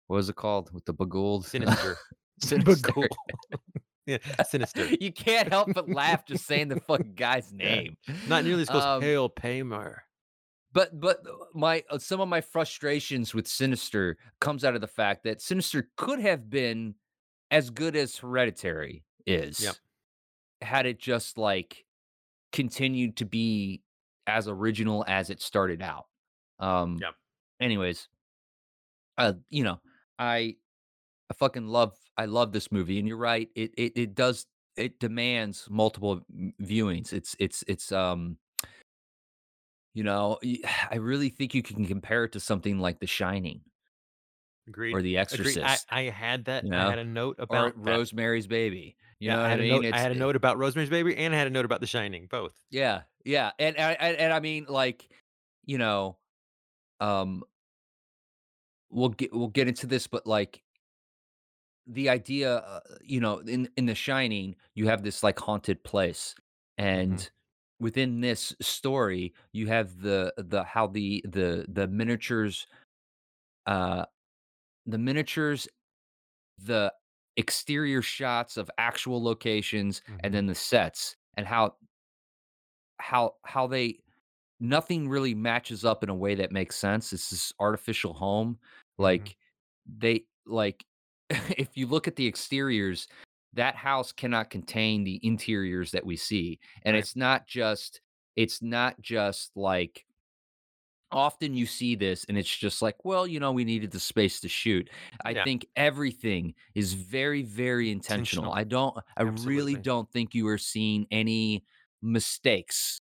what 0.08 0.16
was 0.16 0.28
it 0.28 0.36
called? 0.36 0.70
With 0.72 0.84
the 0.84 0.92
Bughuul? 0.94 1.42
Sinister. 1.44 1.96
Sinister. 2.40 2.92
Yeah. 4.06 4.18
Sinister. 4.48 4.86
You 5.00 5.12
can't 5.12 5.48
help 5.48 5.72
but 5.74 5.88
laugh 5.88 6.26
just 6.26 6.44
saying 6.44 6.68
the 6.68 6.80
fucking 6.80 7.14
guy's 7.14 7.52
Yeah. 7.56 7.74
name. 7.76 7.96
Not 8.28 8.44
nearly 8.44 8.62
as 8.62 8.68
close. 8.68 8.82
Um, 8.82 9.00
Hail 9.00 9.30
Paimon. 9.30 9.94
but 10.72 10.98
but, 11.00 11.18
uh, 11.26 11.32
my 11.54 11.84
uh, 11.88 11.98
some 11.98 12.20
of 12.20 12.28
my 12.28 12.40
frustrations 12.40 13.32
with 13.32 13.46
Sinister 13.46 14.18
comes 14.40 14.64
out 14.64 14.74
of 14.74 14.80
the 14.80 14.88
fact 14.88 15.22
that 15.24 15.40
Sinister 15.40 15.88
could 15.96 16.18
have 16.18 16.50
been 16.50 16.96
as 17.52 17.70
good 17.70 17.94
as 17.94 18.16
Hereditary 18.18 19.04
is 19.24 19.60
Yep. 19.60 19.76
Had 20.62 20.86
it 20.86 20.98
just, 20.98 21.38
like, 21.38 21.84
continued 22.52 23.16
to 23.16 23.24
be 23.24 23.82
as 24.26 24.48
original 24.48 25.04
as 25.08 25.30
it 25.30 25.40
started 25.40 25.82
out. 25.82 26.06
Um, 26.58 26.98
Yep. 27.00 27.14
anyways, 27.60 28.08
uh, 29.18 29.34
you 29.50 29.64
know, 29.64 29.80
I 30.18 30.56
I 31.30 31.34
fucking 31.34 31.66
love 31.66 31.96
I 32.16 32.26
love 32.26 32.52
this 32.52 32.70
movie, 32.70 32.98
and 32.98 33.08
you're 33.08 33.16
right. 33.16 33.48
It 33.54 33.72
it 33.76 33.92
it 33.96 34.14
does 34.14 34.46
it 34.76 34.98
demands 35.00 35.68
multiple 35.70 36.20
viewings. 36.60 37.12
It's 37.12 37.34
it's 37.38 37.64
it's, 37.66 37.92
um 37.92 38.38
You 39.94 40.04
know, 40.04 40.38
I 40.90 40.96
really 40.96 41.28
think 41.30 41.54
you 41.54 41.62
can 41.62 41.84
compare 41.86 42.24
it 42.24 42.32
to 42.32 42.40
something 42.40 42.78
like 42.78 43.00
The 43.00 43.06
Shining 43.06 43.60
Agreed. 44.68 44.94
or 44.94 45.02
The 45.02 45.16
Agreed. 45.16 45.58
I 45.58 45.74
Exorcist, 45.74 45.86
I 45.90 46.02
had 46.02 46.44
that 46.46 46.64
you 46.64 46.72
I 46.72 46.88
had 46.90 46.98
a 46.98 47.04
note 47.04 47.36
about. 47.38 47.76
Rosemary's 47.76 48.46
Baby, 48.46 48.96
you 49.26 49.30
Yeah, 49.30 49.36
know 49.36 49.44
I 49.44 49.48
I 49.48 49.56
had 49.56 49.60
a 49.60 49.64
mean? 49.64 49.64
note 49.64 49.86
I 49.92 50.00
had 50.00 50.12
a 50.12 50.14
note 50.16 50.36
about 50.36 50.58
Rosemary's 50.58 50.90
Baby, 50.90 51.16
and 51.16 51.34
I 51.34 51.38
had 51.38 51.46
a 51.46 51.50
note 51.50 51.64
about 51.64 51.80
The 51.80 51.86
Shining, 51.86 52.26
both. 52.26 52.64
Yeah, 52.70 53.02
yeah, 53.24 53.52
and 53.58 53.76
I 53.76 53.92
and 53.92 54.16
and 54.16 54.32
I 54.32 54.40
mean, 54.40 54.66
like, 54.68 55.08
you 55.64 55.78
know, 55.78 56.18
um 57.00 57.44
we'll 58.90 59.08
get 59.10 59.32
we'll 59.32 59.48
get 59.48 59.68
into 59.68 59.86
this, 59.86 60.06
but, 60.06 60.26
like 60.26 60.62
the 61.86 62.08
idea, 62.08 62.56
uh, 62.58 62.80
you 63.02 63.20
know, 63.20 63.38
in 63.40 63.68
in 63.76 63.86
The 63.86 63.94
Shining, 63.94 64.54
you 64.74 64.86
have 64.88 65.02
this, 65.02 65.22
like, 65.22 65.38
haunted 65.38 65.82
place, 65.82 66.34
Mhm. 66.94 67.26
and 67.26 67.28
within 67.80 68.20
this 68.20 68.54
story, 68.60 69.34
you 69.52 69.66
have 69.66 69.98
the 70.00 70.32
the 70.36 70.62
how 70.62 70.86
the 70.86 71.24
the 71.28 71.66
the 71.68 71.88
miniatures, 71.88 72.66
uh 73.66 74.06
the 74.86 74.98
miniatures, 74.98 75.68
the 76.58 76.92
exterior 77.36 78.02
shots 78.02 78.56
of 78.56 78.70
actual 78.78 79.22
locations, 79.22 80.02
and 80.20 80.32
Mhm. 80.32 80.34
then 80.34 80.46
the 80.46 80.54
sets, 80.54 81.16
and 81.36 81.46
how 81.46 81.76
how 82.98 83.34
how 83.44 83.66
they 83.66 83.98
nothing 84.60 85.08
really 85.08 85.34
matches 85.34 85.84
up 85.84 86.02
in 86.04 86.10
a 86.10 86.14
way 86.14 86.34
that 86.36 86.52
makes 86.52 86.76
sense. 86.76 87.12
It's 87.12 87.30
this 87.30 87.52
artificial 87.60 88.14
home. 88.14 88.58
Mhm. 89.06 89.28
Like, 89.28 89.36
they 89.86 90.26
like, 90.46 90.86
if 91.30 91.76
you 91.76 91.86
look 91.86 92.08
at 92.08 92.16
the 92.16 92.26
exteriors, 92.26 93.08
that 93.54 93.76
house 93.76 94.12
cannot 94.12 94.50
contain 94.50 95.04
the 95.04 95.20
interiors 95.24 95.92
that 95.92 96.06
we 96.06 96.16
see, 96.16 96.60
and 96.84 96.96
Right. 96.96 96.98
it's 96.98 97.16
not 97.16 97.46
just 97.48 98.02
it's 98.36 98.62
not 98.62 99.00
just 99.02 99.56
like 99.56 100.06
often 101.12 101.54
you 101.54 101.66
see 101.66 101.94
this 101.94 102.24
and 102.26 102.38
it's 102.38 102.54
just 102.56 102.82
like, 102.82 103.04
"Well, 103.04 103.26
you 103.26 103.40
know, 103.40 103.52
we 103.52 103.64
needed 103.64 103.90
the 103.92 104.00
space 104.00 104.40
to 104.40 104.48
shoot." 104.48 104.90
I 105.24 105.34
Yeah. 105.34 105.46
think 105.46 105.66
everything 105.76 106.54
is 106.74 106.94
very, 106.94 107.42
very 107.42 107.90
intentional. 107.90 108.50
Intentional. 108.50 108.52
I 108.52 108.64
don't 108.64 108.96
I 109.16 109.22
really 109.22 109.76
don't 109.76 110.10
think 110.12 110.34
you 110.34 110.48
are 110.48 110.58
seeing 110.58 111.06
any 111.10 111.64
mistakes 112.02 113.00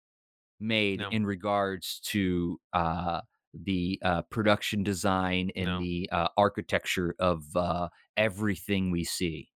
made 0.60 1.02
No. 1.02 1.10
in 1.10 1.26
regards 1.26 2.00
to, 2.00 2.60
uh, 2.72 3.20
the, 3.54 3.98
uh, 4.04 4.22
production 4.22 4.82
design 4.82 5.50
and 5.56 5.76
No. 5.76 5.78
the, 5.78 6.08
uh, 6.12 6.28
architecture 6.36 7.14
of, 7.18 7.44
uh, 7.56 7.88
everything 8.16 8.90
we 8.90 9.04
see. 9.04 9.50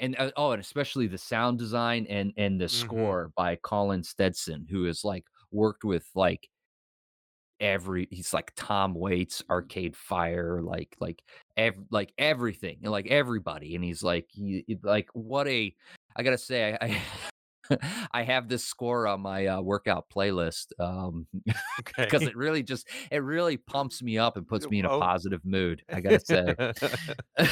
And, 0.00 0.16
uh 0.18 0.32
oh, 0.36 0.52
and 0.52 0.60
especially 0.60 1.06
the 1.06 1.18
sound 1.18 1.58
design 1.58 2.06
and 2.08 2.32
and 2.36 2.60
the 2.60 2.68
Mhm. 2.70 3.06
score 3.08 3.32
by 3.36 3.56
Colin 3.56 4.02
Stetson, 4.04 4.66
who 4.70 4.84
has, 4.84 5.04
like, 5.04 5.26
worked 5.52 5.84
with, 5.84 6.10
like 6.14 6.48
every 7.60 8.08
he's 8.10 8.32
like 8.34 8.52
Tom 8.56 8.94
Waits, 8.94 9.42
Arcade 9.50 9.96
Fire, 9.96 10.60
like 10.62 10.96
like 11.00 11.22
ev 11.56 11.76
like 11.90 12.12
everything, 12.18 12.78
and 12.82 12.92
like 12.92 13.06
everybody, 13.08 13.74
and 13.74 13.84
he's 13.84 14.02
like 14.02 14.26
he 14.32 14.64
like 14.82 15.08
what 15.14 15.48
a 15.48 15.74
I 16.16 16.22
gotta 16.22 16.38
say, 16.38 16.76
I 16.80 16.86
I 16.86 17.78
I 18.12 18.22
have 18.22 18.48
this 18.48 18.64
score 18.64 19.08
on 19.08 19.20
my, 19.22 19.46
uh, 19.46 19.60
workout 19.60 20.06
playlist, 20.08 20.66
um, 20.78 21.26
because 21.44 21.56
Okay. 22.22 22.30
it 22.30 22.36
really 22.36 22.62
just 22.62 22.88
it 23.10 23.18
really 23.18 23.56
pumps 23.56 24.02
me 24.02 24.18
up 24.18 24.36
and 24.36 24.46
puts 24.46 24.70
me 24.70 24.78
in 24.78 24.84
a 24.84 24.90
positive 24.90 25.44
mood, 25.44 25.82
I 25.92 26.00
gotta 26.00 26.20
say. 26.20 26.54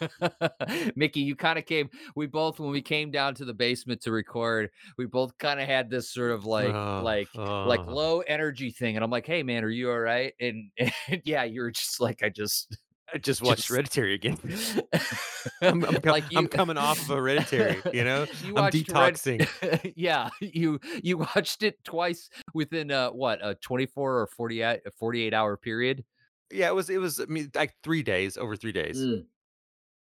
Mickey, 0.96 1.20
you 1.20 1.36
kinda 1.36 1.62
came 1.62 1.88
we 2.16 2.26
both 2.26 2.58
when 2.60 2.70
we 2.70 2.82
came 2.82 3.10
down 3.10 3.34
to 3.36 3.44
the 3.44 3.54
basement 3.54 4.00
to 4.02 4.12
record, 4.12 4.70
we 4.96 5.06
both 5.06 5.36
kinda 5.38 5.64
had 5.66 5.90
this 5.90 6.10
sort 6.12 6.32
of 6.32 6.44
like 6.44 6.78
Oh, 6.86 6.98
like 6.98 7.40
like 7.64 7.82
oh. 7.82 7.88
low 7.88 8.20
energy 8.20 8.70
thing, 8.70 8.96
and 8.96 9.04
I'm 9.04 9.10
like, 9.10 9.26
"Hey, 9.26 9.42
man, 9.42 9.64
are 9.64 9.70
you 9.70 9.90
alright?" 9.90 10.34
And 10.40 10.70
and 10.78 10.92
yeah, 11.24 11.44
you 11.44 11.62
were 11.62 11.70
just 11.70 12.00
like, 12.00 12.22
I 12.22 12.28
just 12.30 12.76
I 13.14 13.18
just 13.18 13.42
watched 13.42 13.68
just 13.68 13.68
Hereditary 13.68 14.14
again. 14.14 14.38
I'm 15.62 15.84
I'm 15.84 15.98
like 16.04 16.26
I'm 16.34 16.48
coming 16.48 16.76
off 16.76 17.00
of 17.00 17.08
Hereditary, 17.08 17.84
you 17.90 18.04
know? 18.04 18.26
you 18.40 18.54
I'm 18.56 18.68
Hered 18.88 19.18
detoxing. 19.24 19.48
yeah, 19.96 20.30
you 20.40 20.78
you 21.02 21.18
watched 21.18 21.62
it 21.62 21.82
twice 21.84 22.28
within 22.54 22.90
a 22.90 23.10
what, 23.10 23.38
a 23.42 23.54
24 23.56 24.20
or 24.20 24.26
48 24.26 24.80
48 24.98 25.34
hour 25.34 25.56
period? 25.56 26.04
Yeah, 26.50 26.68
it 26.68 26.74
was 26.74 26.88
it 26.90 26.98
was, 26.98 27.20
I 27.20 27.26
mean, 27.26 27.50
like 27.54 27.76
3 27.82 28.02
days, 28.02 28.36
over 28.38 28.56
3 28.56 28.72
days. 28.72 29.08
Mm. 29.08 29.28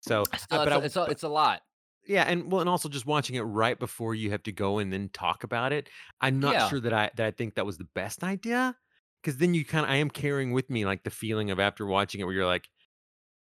So, 0.01 0.29
uh, 0.33 0.37
Still, 0.37 0.59
but 0.59 0.71
it's 0.71 0.73
I 0.73 0.77
a 0.77 0.83
it's 0.83 0.95
a 0.95 1.03
it's 1.03 1.23
a 1.23 1.29
lot. 1.29 1.63
yeah, 2.05 2.23
and 2.23 2.49
well, 2.51 2.61
and 2.61 2.69
also 2.69 2.87
just 2.89 3.05
watching 3.05 3.35
it 3.35 3.41
right 3.41 3.77
before 3.77 4.15
you 4.15 4.29
have 4.31 4.43
to 4.43 4.51
go 4.51 4.77
and 4.79 4.93
then 4.93 5.09
talk 5.09 5.43
about 5.43 5.73
it, 5.73 5.89
I'm 6.21 6.39
not 6.39 6.61
Yeah. 6.61 6.61
sure 6.61 6.79
that 6.79 6.93
I 6.93 7.11
that 7.15 7.25
I 7.25 7.31
think 7.31 7.55
that 7.55 7.65
was 7.65 7.77
the 7.77 7.83
best 7.95 8.23
idea 8.23 8.77
because 9.21 9.37
then 9.37 9.53
you 9.53 9.65
kinda 9.65 9.89
I 9.89 9.97
am 9.97 10.09
carrying 10.09 10.53
with 10.53 10.69
me, 10.69 10.85
like, 10.85 11.03
the 11.03 11.09
feeling 11.09 11.51
of 11.51 11.59
after 11.59 11.85
watching 11.85 12.21
it 12.21 12.23
where 12.25 12.33
you're 12.33 12.45
like, 12.45 12.69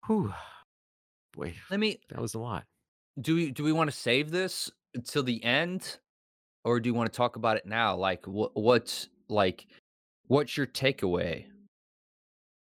"Whew, 0.07 0.33
boy, 1.33 1.57
Let 1.69 1.79
me 1.79 2.01
that 2.09 2.21
was 2.21 2.33
a 2.35 2.39
lot." 2.39 2.67
do 3.19 3.35
we 3.35 3.51
do 3.51 3.63
we 3.63 3.71
wanna 3.71 3.91
save 3.91 4.31
this 4.31 4.71
until 4.93 5.23
the 5.23 5.43
end, 5.43 5.99
or 6.65 6.79
do 6.79 6.89
you 6.89 6.93
wanna 6.93 7.09
talk 7.09 7.35
about 7.35 7.57
it 7.57 7.65
now? 7.65 7.95
Like, 7.97 8.27
what 8.27 8.55
what's 8.55 9.09
like, 9.29 9.67
what's 10.27 10.57
your 10.57 10.67
takeaway? 10.67 11.47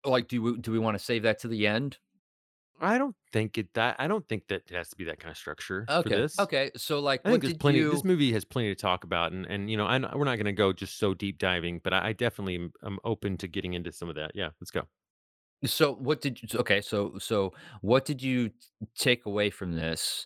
Like, 0.06 0.28
do 0.28 0.42
we 0.42 0.58
do 0.58 0.72
we 0.72 0.80
wanna 0.80 1.00
save 1.00 1.24
that 1.24 1.40
to 1.40 1.48
the 1.48 1.66
end? 1.68 2.00
I 2.84 2.98
don't 2.98 3.16
think 3.32 3.58
it 3.58 3.74
that 3.74 3.96
I 4.00 4.08
don't 4.08 4.28
think 4.28 4.48
that 4.48 4.64
it 4.70 4.76
has 4.76 4.90
to 4.90 4.96
be 4.98 5.06
that 5.06 5.20
kinda 5.20 5.36
structure 5.36 5.92
for 6.02 6.10
Okay, 6.10 6.12
this. 6.12 6.40
okay, 6.40 6.72
so, 6.78 7.00
like, 7.00 7.24
I 7.26 7.32
think 7.32 7.42
there's 7.42 7.56
plenty 7.56 7.84
this 7.84 8.04
movie 8.04 8.34
has 8.34 8.46
plenty 8.46 8.70
to 8.70 8.76
talk 8.76 9.04
about, 9.06 9.34
and 9.34 9.46
and, 9.48 9.70
you 9.72 9.78
know, 9.78 9.86
I 9.88 10.00
we're 10.16 10.26
not 10.26 10.38
gonna 10.38 10.54
go 10.54 10.74
just 10.74 10.98
so 11.00 11.14
deep 11.16 11.40
diving, 11.40 11.80
but 11.80 11.94
I 11.94 12.10
I 12.10 12.14
definitely 12.14 12.56
am 12.56 12.74
am 12.84 13.00
open 13.06 13.38
to 13.40 13.48
getting 13.50 13.74
into 13.74 13.92
some 13.94 14.10
of 14.10 14.16
that. 14.16 14.34
Yeah, 14.36 14.52
let's 14.62 14.72
go. 14.72 14.88
so 15.66 15.94
what 15.96 16.22
did 16.22 16.42
you 16.42 16.60
okay, 16.60 16.82
so 16.82 17.18
so 17.20 17.54
what 17.82 18.06
did 18.06 18.22
you 18.22 18.52
take 18.96 19.26
away 19.26 19.50
from 19.50 19.74
this? 19.74 20.26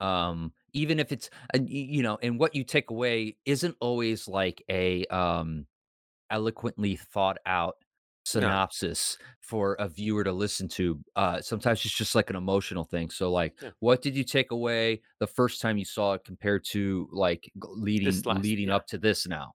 Um, 0.00 0.52
even 0.72 0.98
if 1.00 1.12
it's 1.12 1.28
you 1.54 2.02
know, 2.02 2.18
and 2.22 2.38
what 2.38 2.54
you 2.54 2.64
take 2.64 2.90
away 2.90 3.36
isn't 3.44 3.76
always 3.80 4.28
like 4.28 4.62
a, 4.70 5.04
um 5.06 5.66
eloquently 6.30 6.96
thought 6.96 7.38
out 7.46 7.76
No. 8.34 8.40
synopsis 8.40 9.18
for 9.40 9.74
a 9.74 9.88
viewer 9.88 10.24
to 10.24 10.32
listen 10.32 10.68
to. 10.68 11.00
Uh, 11.16 11.40
sometimes 11.40 11.84
it's 11.84 11.94
just 11.94 12.14
like 12.14 12.30
an 12.30 12.36
emotional 12.36 12.84
thing. 12.84 13.10
So, 13.10 13.32
like, 13.32 13.56
Yeah. 13.62 13.70
what 13.80 14.02
did 14.02 14.16
you 14.16 14.24
take 14.24 14.50
away 14.50 15.02
the 15.18 15.26
first 15.26 15.60
time 15.60 15.78
you 15.78 15.84
saw 15.84 16.14
it 16.14 16.24
compared 16.24 16.64
to 16.72 17.08
like 17.12 17.50
leading 17.56 18.22
last 18.24 18.42
leading 18.42 18.68
yeah. 18.68 18.76
up 18.76 18.86
to 18.88 18.98
this 18.98 19.26
now? 19.26 19.54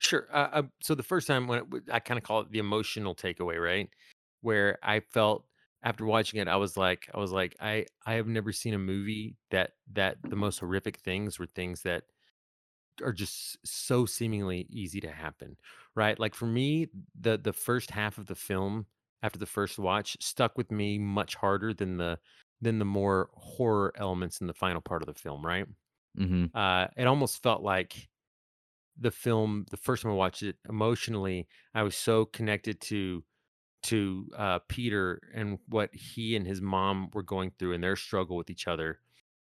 Sure. 0.00 0.28
Uh, 0.32 0.48
uh, 0.52 0.62
so 0.80 0.94
the 0.94 1.02
first 1.02 1.26
time 1.26 1.46
when 1.46 1.58
it, 1.60 1.66
I 1.92 2.00
kind 2.00 2.18
of 2.18 2.24
call 2.24 2.40
it 2.40 2.50
the 2.50 2.58
emotional 2.60 3.14
takeaway, 3.14 3.62
right? 3.62 3.88
Where 4.42 4.78
I 4.82 5.00
felt 5.00 5.44
after 5.82 6.04
watching 6.04 6.40
it, 6.40 6.48
I 6.48 6.56
was 6.56 6.76
like, 6.76 7.08
I 7.14 7.18
was 7.18 7.32
like, 7.32 7.56
I 7.60 7.86
I 8.06 8.14
have 8.14 8.26
never 8.26 8.52
seen 8.52 8.74
a 8.74 8.78
movie 8.78 9.36
that 9.50 9.72
that 9.92 10.18
the 10.22 10.36
most 10.36 10.58
horrific 10.60 10.98
things 10.98 11.38
were 11.38 11.46
things 11.46 11.82
that 11.82 12.04
are 13.02 13.12
just 13.12 13.58
so 13.66 14.06
seemingly 14.06 14.66
easy 14.70 15.00
to 15.00 15.10
happen, 15.10 15.56
right? 15.94 16.18
Like 16.18 16.34
for 16.34 16.46
me, 16.46 16.88
the 17.18 17.38
the 17.38 17.52
first 17.52 17.90
half 17.90 18.18
of 18.18 18.26
the 18.26 18.34
film 18.34 18.86
after 19.22 19.38
the 19.38 19.46
first 19.46 19.78
watch 19.78 20.16
stuck 20.20 20.56
with 20.56 20.70
me 20.70 20.98
much 20.98 21.34
harder 21.36 21.74
than 21.74 21.96
the 21.98 22.18
than 22.60 22.78
the 22.78 22.84
more 22.84 23.30
horror 23.34 23.92
elements 23.96 24.40
in 24.40 24.46
the 24.46 24.54
final 24.54 24.80
part 24.80 25.02
of 25.02 25.06
the 25.06 25.14
film, 25.14 25.44
right? 25.44 25.66
hmm 26.16 26.52
Uh, 26.54 26.88
it 26.96 27.06
almost 27.06 27.42
felt 27.42 27.62
like 27.62 28.08
the 28.96 29.10
film 29.10 29.66
the 29.70 29.76
first 29.76 30.02
time 30.02 30.12
I 30.12 30.14
watched 30.16 30.42
it 30.42 30.58
emotionally, 30.68 31.48
I 31.74 31.82
was 31.82 31.96
so 31.96 32.24
connected 32.26 32.80
to 32.82 33.24
to 33.84 34.30
uh, 34.36 34.60
Peter 34.68 35.30
and 35.34 35.58
what 35.68 35.94
he 35.94 36.36
and 36.36 36.46
his 36.46 36.60
mom 36.62 37.10
were 37.14 37.22
going 37.22 37.52
through 37.58 37.74
and 37.74 37.84
their 37.84 37.96
struggle 37.96 38.36
with 38.36 38.50
each 38.50 38.68
other. 38.68 39.00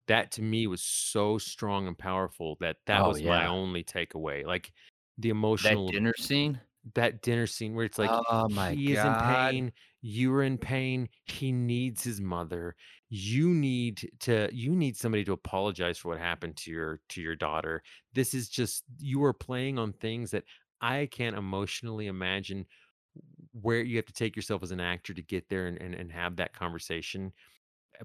That 0.08 0.32
to 0.34 0.41
me 0.41 0.68
was 0.68 0.84
so 0.84 1.38
strong 1.38 1.88
and 1.88 1.98
powerful 1.98 2.58
that 2.60 2.78
that 2.88 3.06
Oh 3.06 3.08
was 3.08 3.22
my 3.24 3.46
only 3.46 3.84
takeaway. 3.84 4.46
Like 4.46 4.74
the 5.18 5.30
that 5.63 5.80
emotional 5.80 5.91
dinner 5.91 6.13
scene. 6.18 6.62
that 6.96 7.22
dinner 7.22 7.48
scene 7.48 7.76
where 7.76 7.86
it's 7.86 7.98
like 8.00 8.20
Oh 8.38 8.48
my 8.50 8.76
god, 8.76 8.76
he 8.76 8.91
is 8.94 9.04
in 9.04 9.15
pain, 9.18 9.74
you 10.02 10.34
are 10.36 10.44
in 10.44 10.58
pain, 10.60 11.10
he 11.26 11.52
needs 11.52 12.04
his 12.04 12.22
mother. 12.22 12.76
You 13.10 13.50
need 13.50 14.10
to 14.22 14.50
you 14.54 14.76
need 14.76 14.98
somebody 14.98 15.24
to 15.26 15.34
apologize 15.34 15.98
for 15.98 16.10
what 16.10 16.20
happened 16.20 16.58
to 16.58 16.72
your 16.72 17.02
to 17.10 17.22
your 17.22 17.36
daughter. 17.36 17.82
This 18.13 18.34
is 18.36 18.50
just 18.50 18.86
you 19.00 19.24
are 19.26 19.34
playing 19.34 19.80
on 19.80 19.94
things 19.94 20.32
that 20.32 20.44
I 20.82 21.08
can't 21.12 21.38
emotionally 21.38 22.08
imagine 22.08 22.68
where 23.54 23.82
you 23.82 23.96
have 23.98 24.06
to 24.06 24.13
take 24.13 24.36
yourself 24.36 24.63
as 24.63 24.72
an 24.72 24.80
actor 24.80 25.13
to 25.13 25.22
get 25.22 25.50
there 25.50 25.68
and, 25.68 25.82
and, 25.82 25.96
and 25.96 26.12
have 26.12 26.36
that 26.38 26.54
conversation. 26.54 27.34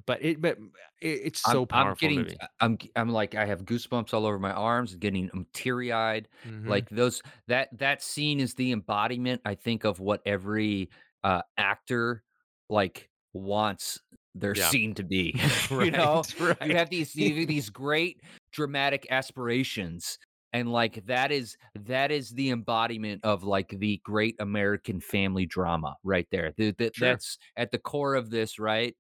But 0.07 0.23
it 0.23 0.41
but 0.41 0.59
it, 1.01 1.09
it's 1.25 1.41
I'm 1.45 1.61
so 1.61 1.67
I'm 1.73 1.95
powerful 1.95 1.99
getting 1.99 2.27
movie. 2.27 2.41
I'm 2.61 2.79
I'm 2.97 3.09
like, 3.11 3.35
I 3.35 3.47
have 3.47 3.65
goosebumps 3.65 4.13
all 4.13 4.27
over 4.27 4.39
my 4.39 4.53
arms, 4.53 4.95
getting, 4.97 5.31
um, 5.33 5.47
teary-eyed, 5.55 6.29
hmm 6.45 6.67
like, 6.67 6.89
those 6.91 7.23
that 7.49 7.77
that 7.79 8.03
scene 8.03 8.41
is 8.41 8.55
the 8.55 8.73
embodiment, 8.73 9.41
I 9.45 9.55
think, 9.55 9.85
of 9.85 10.01
what 10.01 10.21
every, 10.27 10.91
uh, 11.25 11.43
actor, 11.57 12.25
like, 12.69 13.11
wants 13.33 14.01
their 14.35 14.55
Yeah. 14.55 14.75
scene 14.75 14.95
to 14.95 15.03
be, 15.03 15.41
you 15.79 15.91
know? 15.91 16.27
right. 16.39 16.59
You 16.63 16.77
have 16.77 16.91
these 16.91 17.15
you 17.15 17.39
have 17.39 17.49
these 17.49 17.71
great 17.71 18.21
dramatic 18.53 19.07
aspirations, 19.11 20.19
and 20.53 20.71
like 20.71 21.07
that 21.07 21.33
is 21.33 21.57
that 21.75 22.11
is 22.11 22.31
the 22.31 22.51
embodiment 22.51 23.25
of 23.25 23.45
like 23.45 23.71
the 23.79 23.99
great 24.05 24.37
American 24.41 25.01
family 25.01 25.47
drama 25.47 25.97
right 26.05 26.29
there. 26.31 26.53
The, 26.57 26.73
the, 26.73 26.93
Sure. 26.93 27.21
that's 27.21 27.39
at 27.57 27.71
the 27.73 27.79
core 27.79 28.15
of 28.15 28.29
this, 28.31 28.59
right? 28.59 28.95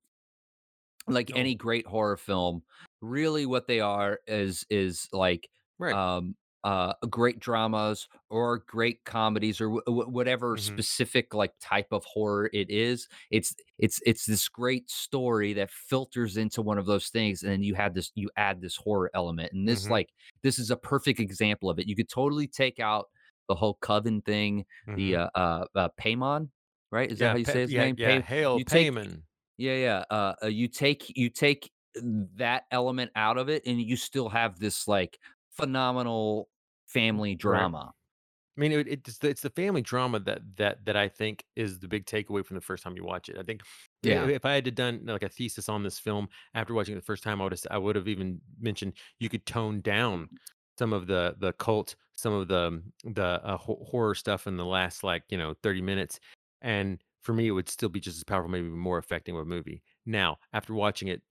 Like 1.08 1.30
any 1.34 1.54
great 1.54 1.86
horror 1.86 2.16
film, 2.16 2.62
really 3.00 3.46
what 3.46 3.66
they 3.66 3.80
are 3.80 4.20
is 4.26 4.64
is 4.70 5.08
like 5.12 5.48
right. 5.78 5.96
um 5.96 6.36
uh 6.62 6.92
great 7.08 7.40
dramas 7.40 8.06
or 8.28 8.58
great 8.58 9.02
comedies 9.04 9.60
or 9.62 9.70
wh- 9.70 9.88
whatever 10.12 10.56
Mhm. 10.56 10.82
specific 10.82 11.32
like 11.32 11.52
type 11.58 11.86
of 11.90 12.04
horror 12.04 12.50
it 12.52 12.68
is 12.70 13.08
it's 13.30 13.54
it's 13.78 13.98
it's 14.04 14.26
this 14.26 14.46
great 14.46 14.90
story 14.90 15.54
that 15.54 15.70
filters 15.70 16.36
into 16.36 16.60
one 16.60 16.76
of 16.76 16.84
those 16.84 17.08
things 17.08 17.42
and 17.42 17.50
then 17.50 17.62
you 17.62 17.74
had 17.74 17.94
this 17.94 18.12
you 18.14 18.28
add 18.36 18.60
this 18.60 18.76
horror 18.76 19.10
element 19.14 19.50
and 19.54 19.66
this 19.66 19.88
Mhm. 19.88 19.90
like 19.90 20.10
this 20.42 20.58
is 20.58 20.70
a 20.70 20.76
perfect 20.76 21.18
example 21.18 21.70
of 21.70 21.78
it 21.78 21.88
you 21.88 21.96
could 21.96 22.10
totally 22.10 22.46
take 22.46 22.78
out 22.78 23.06
the 23.48 23.54
whole 23.54 23.74
coven 23.80 24.20
thing 24.20 24.64
the 24.92 25.16
Mhm. 25.16 25.16
uh 25.16 25.30
uh, 25.34 25.64
uh 25.74 25.88
Paimon 25.98 26.50
right 26.90 27.10
is 27.10 27.18
that 27.20 27.30
how 27.30 27.36
you 27.36 27.44
pa 27.44 27.52
say 27.52 27.60
his 27.62 27.74
yeah, 27.74 27.76
name 27.76 27.96
yeah, 27.96 28.20
Pay, 28.20 28.22
hail 28.22 28.60
you 28.60 28.64
take 28.64 28.90
Paimon. 28.90 29.22
Yeah, 29.60 29.76
yeah. 29.76 30.04
Uh, 30.10 30.34
uh, 30.44 30.46
you 30.46 30.68
take 30.68 31.16
you 31.16 31.30
take 31.30 31.72
that 31.94 32.64
element 32.70 33.10
out 33.16 33.38
of 33.38 33.48
it, 33.48 33.62
and 33.66 33.80
you 33.80 33.96
still 33.96 34.28
have 34.28 34.58
this 34.58 34.88
like 34.88 35.18
phenomenal 35.50 36.48
family 36.86 37.34
Right. 37.42 37.68
drama. 37.68 37.92
I 38.58 38.60
mean, 38.60 38.72
it, 38.72 38.88
it's 38.88 39.18
the 39.18 39.30
it's 39.30 39.42
the 39.42 39.50
family 39.50 39.82
drama 39.82 40.20
that 40.20 40.42
that 40.56 40.84
that 40.86 40.96
I 40.96 41.08
think 41.08 41.46
is 41.56 41.80
the 41.80 41.88
big 41.88 42.06
takeaway 42.06 42.44
from 42.44 42.56
the 42.56 42.60
first 42.62 42.84
time 42.84 42.96
you 42.96 43.04
watch 43.04 43.28
it. 43.28 43.38
I 43.38 43.42
think 43.44 43.62
Yeah, 44.02 44.32
if 44.34 44.44
I 44.44 44.54
had 44.54 44.64
to 44.66 44.72
done 44.72 45.02
like 45.06 45.22
a 45.24 45.28
thesis 45.30 45.68
on 45.68 45.82
this 45.84 45.98
film 45.98 46.28
after 46.54 46.74
watching 46.74 46.94
it 46.94 47.00
the 47.00 47.04
first 47.06 47.24
time, 47.24 47.40
I 47.40 47.44
would 47.44 47.52
have 47.52 47.62
I 47.70 47.78
would 47.78 47.96
have 47.96 48.08
even 48.08 48.40
mentioned 48.60 48.94
you 49.20 49.28
could 49.30 49.46
tone 49.46 49.80
down 49.82 50.30
some 50.78 50.92
of 50.92 51.06
the 51.06 51.36
the 51.38 51.52
cult, 51.54 51.96
some 52.14 52.32
of 52.34 52.48
the 52.48 52.82
the 53.04 53.24
uh, 53.44 53.58
horror 53.58 54.14
stuff 54.14 54.46
in 54.46 54.56
the 54.56 54.66
last 54.66 55.04
like 55.04 55.24
you 55.30 55.38
know 55.38 55.54
thirty 55.62 55.82
minutes, 55.82 56.20
and 56.62 57.02
for 57.22 57.32
me 57.34 57.46
it 57.48 57.52
would 57.52 57.68
still 57.68 57.88
be 57.88 58.00
just 58.00 58.16
as 58.18 58.24
powerful, 58.24 58.50
maybe 58.50 58.68
more 58.68 58.98
affecting 58.98 59.34
of 59.36 59.42
a 59.42 59.44
movie. 59.44 59.82
Now, 60.06 60.38
after 60.52 60.74
watching 60.74 61.08
it 61.08 61.22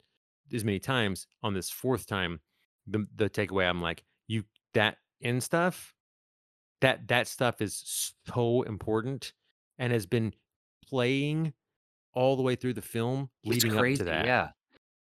as 0.54 0.64
many 0.66 0.80
times 0.80 1.28
on 1.44 1.54
this 1.54 1.70
fourth 1.70 2.06
time, 2.08 2.40
the 2.88 3.08
the 3.16 3.30
takeaway 3.30 3.68
I'm 3.70 3.82
like 3.82 4.04
you 4.28 4.44
that 4.74 4.98
end 5.22 5.44
stuff 5.44 5.94
that 6.82 7.08
that 7.10 7.28
stuff 7.28 7.62
is 7.62 8.14
so 8.28 8.62
important 8.64 9.34
and 9.80 9.92
has 9.94 10.06
been 10.06 10.34
playing 10.88 11.54
all 12.14 12.36
the 12.36 12.42
way 12.44 12.56
through 12.56 12.74
the 12.74 12.82
film 12.82 13.30
it's 13.44 13.64
leading 13.64 13.72
up 13.72 13.78
to 13.78 13.82
crazy. 13.82 14.04
that. 14.06 14.26
Yeah. 14.26 14.52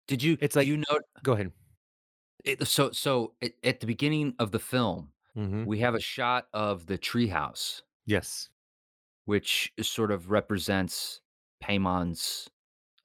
Did 0.08 0.22
you 0.22 0.38
It's 0.40 0.56
like 0.56 0.66
you 0.66 0.78
know? 0.78 1.00
go 1.22 1.32
ahead. 1.34 1.52
It, 2.44 2.66
so 2.66 2.92
so 2.92 3.34
at, 3.42 3.52
at 3.64 3.80
the 3.80 3.86
beginning 3.86 4.34
of 4.38 4.52
the 4.52 4.58
film, 4.60 5.12
Mhm. 5.36 5.66
we 5.66 5.80
have 5.80 5.94
a 5.94 6.00
shot 6.00 6.48
of 6.54 6.86
the 6.86 6.96
treehouse, 6.98 7.82
Yes. 8.06 8.48
Which 9.26 9.72
sort 9.82 10.12
of 10.12 10.30
represents 10.32 11.20
Paimon's 11.62 12.48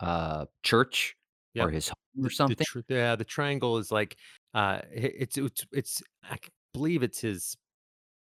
uh, 0.02 0.48
church 0.64 1.18
or 1.60 1.72
his 1.72 1.90
home 1.90 2.26
or 2.26 2.30
The 2.46 2.46
the 2.46 2.56
something. 2.56 2.66
tr 2.66 2.80
yeah, 2.90 3.16
the 3.16 3.26
triangle 3.26 3.78
is 3.78 3.92
like, 3.92 4.18
uh, 4.54 4.82
it's 4.92 5.38
it's 5.38 5.66
it's 5.72 6.04
I 6.24 6.38
believe 6.74 7.04
it's 7.04 7.20
his, 7.22 7.56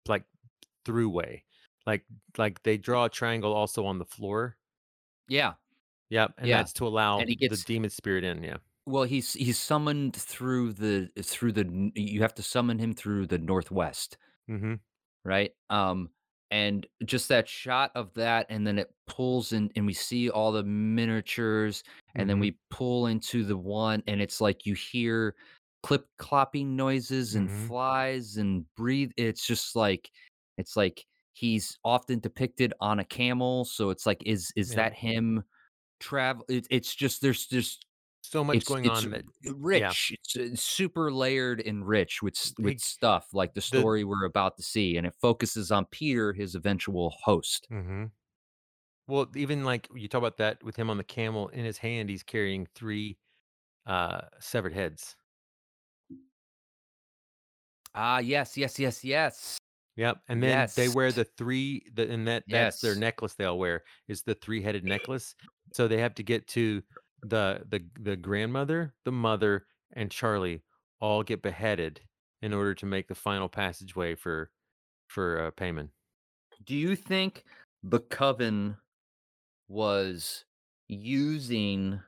like, 0.09 0.27
throughway. 0.87 1.43
Like 1.87 2.07
like, 2.39 2.63
they 2.65 2.79
draw 2.79 3.07
a 3.07 3.11
triangle 3.11 3.55
also 3.55 3.87
on 3.87 3.99
the 3.99 4.07
floor. 4.07 4.59
Yeah, 5.29 5.55
Yep, 6.11 6.35
and 6.39 6.53
yeah. 6.53 6.55
that's 6.55 6.73
to 6.75 6.87
allow 6.87 7.25
And 7.25 7.29
he 7.29 7.37
the 7.49 7.57
demon 7.57 7.91
spirit 7.91 8.25
in, 8.25 8.43
yeah. 8.43 8.59
Well, 8.87 9.05
he's 9.05 9.35
he's 9.35 9.59
summoned 9.59 10.17
through 10.17 10.73
the 10.73 11.11
through 11.23 11.53
the 11.53 11.93
you 11.95 12.23
have 12.23 12.35
to 12.37 12.43
summon 12.43 12.79
him 12.79 12.95
through 12.95 13.27
the 13.27 13.39
Northwest, 13.39 14.17
Mhm. 14.49 14.79
right? 15.25 15.53
Um, 15.71 16.11
and 16.51 16.87
just 17.05 17.29
that 17.29 17.49
shot 17.49 17.93
of 17.95 18.15
that, 18.15 18.47
and 18.51 18.67
then 18.67 18.79
it 18.79 18.95
pulls 19.07 19.53
in 19.53 19.71
and 19.77 19.87
we 19.87 19.93
see 19.95 20.31
all 20.31 20.53
the 20.53 20.65
miniatures, 20.65 21.83
and 22.17 22.29
then 22.31 22.39
Mhm. 22.39 22.41
we 22.41 22.59
pull 22.71 23.07
into 23.09 23.45
the 23.45 23.57
one, 23.59 24.03
and 24.07 24.21
it's 24.23 24.41
like 24.41 24.67
you 24.67 24.75
hear 24.75 25.35
clip-clopping 25.85 26.67
noises 26.67 27.35
and 27.37 27.51
Mhm. 27.51 27.69
flies 27.69 28.37
and 28.39 28.67
breathe 28.77 29.13
it's 29.17 29.47
just 29.47 29.77
like 29.77 30.11
it's 30.59 30.77
like 30.77 31.07
he's 31.35 31.79
often 31.85 32.19
depicted 32.21 32.73
on 32.81 32.99
a 33.01 33.05
camel, 33.05 33.65
so 33.65 33.91
it's 33.91 34.07
like, 34.07 34.23
is 34.27 34.53
is 34.57 34.75
Yep. 34.75 34.75
that 34.75 34.95
him 34.95 35.45
travel 36.01 36.45
it 36.51 36.67
it's 36.71 36.95
just 36.95 37.23
there's 37.23 37.47
just 37.47 37.87
So 38.31 38.45
much 38.45 38.65
it's 38.65 38.65
going 38.65 38.85
it's 38.85 39.07
on 39.07 39.11
that 39.11 39.25
yeah. 39.73 39.95
rich, 39.95 40.13
it's, 40.13 40.37
uh, 40.37 40.55
super 40.57 41.13
layered 41.13 41.61
and 41.61 41.87
rich 41.87 42.23
with 42.23 42.37
with 42.59 42.79
He 42.79 42.81
stuff 42.81 43.33
like 43.35 43.55
the 43.55 43.61
the 43.71 43.85
story 43.85 44.05
we're 44.05 44.25
about 44.25 44.57
to 44.59 44.63
see, 44.63 44.97
and 44.97 45.07
it 45.07 45.15
focuses 45.21 45.71
on 45.73 45.87
Peter, 45.87 46.33
his 46.33 46.55
eventual 46.55 47.11
host. 47.11 47.69
Mhm. 47.71 48.13
Well, 49.07 49.29
even 49.37 49.65
like 49.65 49.89
you 49.95 50.09
talk 50.09 50.19
about 50.19 50.37
that 50.39 50.63
with 50.63 50.77
him 50.77 50.91
on 50.91 50.99
the 50.99 51.05
camel 51.05 51.49
in 51.49 51.65
his 51.65 51.79
hand, 51.79 52.11
he's 52.11 52.23
carrying 52.23 52.67
three 52.67 53.19
uh 53.87 54.23
severed 54.41 54.75
heads. 54.75 55.17
Ah, 57.95 58.19
yes, 58.21 58.57
yes, 58.57 58.79
yes, 58.79 59.05
yes. 59.05 59.59
Yep. 59.97 60.23
And 60.29 60.43
then 60.43 60.69
they 60.77 60.89
wear 60.89 61.11
the 61.11 61.25
three 61.25 61.85
the 61.93 62.09
and 62.09 62.27
that 62.29 62.45
that's 62.49 62.81
their 62.81 62.95
necklace 62.95 63.35
they 63.35 63.45
all 63.45 63.59
wear 63.59 63.83
is 64.07 64.23
the 64.23 64.35
three-headed 64.35 64.85
necklace. 64.85 65.35
So 65.73 65.89
they 65.89 65.99
have 65.99 66.15
to 66.15 66.23
get 66.23 66.47
to 66.49 66.83
the 67.23 67.65
the 67.69 67.85
the 68.01 68.17
grandmother, 68.17 68.95
the 69.05 69.13
mother, 69.13 69.67
and 69.93 70.11
Charlie 70.11 70.63
all 71.01 71.23
get 71.23 71.43
beheaded 71.43 72.01
in 72.43 72.53
order 72.53 72.75
to 72.75 72.87
make 72.87 73.09
the 73.09 73.15
final 73.15 73.49
passageway 73.49 74.15
for 74.15 74.51
for 75.09 75.41
uh, 75.41 75.51
Paimon. 75.53 75.91
Do 76.65 76.75
you 76.77 76.97
think 76.97 77.45
the 77.83 78.01
coven 78.01 78.77
was 79.69 80.45
using, 80.89 82.01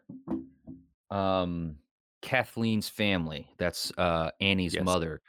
um, 1.11 1.79
Kathleen's 2.23 2.88
family, 2.88 3.49
that's, 3.59 3.92
uh, 3.99 4.31
Annie's 4.40 4.75
Yes. 4.75 4.85
mother, 4.85 5.20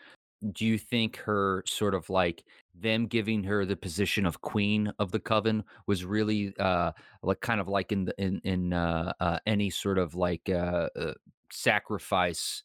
do 0.51 0.65
you 0.65 0.77
think 0.77 1.17
her 1.17 1.63
sort 1.65 1.93
of 1.93 2.09
like 2.09 2.43
them 2.73 3.05
giving 3.05 3.43
her 3.43 3.65
the 3.65 3.75
position 3.75 4.25
of 4.25 4.41
queen 4.41 4.91
of 4.99 5.11
the 5.11 5.19
coven 5.19 5.63
was 5.87 6.05
really 6.05 6.53
uh 6.59 6.91
like 7.23 7.41
kind 7.41 7.61
of 7.61 7.67
like 7.67 7.91
in 7.91 8.05
the 8.05 8.15
in 8.17 8.39
in 8.43 8.73
uh, 8.73 9.13
uh 9.19 9.37
any 9.45 9.69
sort 9.69 9.97
of 9.97 10.15
like 10.15 10.49
uh, 10.49 10.89
uh 10.95 11.13
sacrifice 11.51 12.63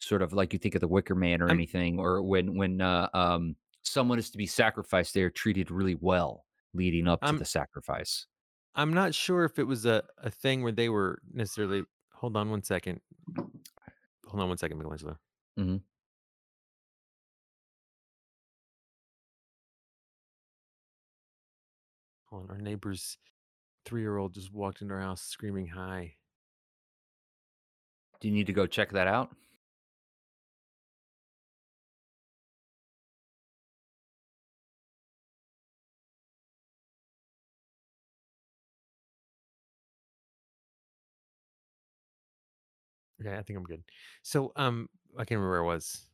sort 0.00 0.22
of 0.22 0.32
like 0.32 0.52
you 0.52 0.58
think 0.58 0.74
of 0.74 0.80
the 0.80 0.88
wicker 0.88 1.14
man 1.14 1.40
or 1.40 1.48
I'm 1.48 1.56
anything 1.56 2.00
or 2.00 2.22
when 2.22 2.56
when 2.56 2.80
uh 2.80 3.08
um 3.14 3.56
someone 3.82 4.18
is 4.18 4.30
to 4.30 4.38
be 4.38 4.46
sacrificed 4.46 5.14
they're 5.14 5.30
treated 5.30 5.70
really 5.70 5.96
well 6.00 6.44
leading 6.74 7.06
up 7.06 7.20
to 7.20 7.28
I'm 7.28 7.38
the 7.38 7.44
sacrifice 7.44 8.26
I'm 8.74 8.92
not 8.92 9.14
sure 9.14 9.44
if 9.44 9.58
it 9.58 9.66
was 9.66 9.86
a 9.86 10.02
a 10.18 10.30
thing 10.30 10.62
where 10.62 10.72
they 10.72 10.88
were 10.88 11.20
necessarily 11.32 11.84
Hold 12.22 12.36
on 12.36 12.50
one 12.50 12.62
second. 12.62 13.00
Hold 13.36 14.42
on 14.42 14.48
one 14.48 14.56
second, 14.56 14.78
Michelangelo. 14.78 15.18
hmm 15.56 15.78
on, 22.32 22.46
our 22.50 22.58
neighbor's 22.58 23.18
three-year-old 23.84 24.34
just 24.34 24.52
walked 24.52 24.82
into 24.82 24.94
our 24.94 25.00
house 25.00 25.22
screaming 25.22 25.66
hi. 25.68 26.16
do 28.20 28.28
you 28.28 28.34
need 28.34 28.46
to 28.46 28.52
go 28.52 28.66
check 28.66 28.90
that 28.92 29.06
out 29.06 29.30
Okay, 43.20 43.36
I 43.36 43.42
think 43.42 43.56
I'm 43.58 43.64
good. 43.64 43.82
So, 44.22 44.52
um, 44.56 44.88
I 45.16 45.20
can't 45.24 45.38
remember 45.38 45.50
where 45.50 45.62
I 45.62 45.74
was. 45.74 46.06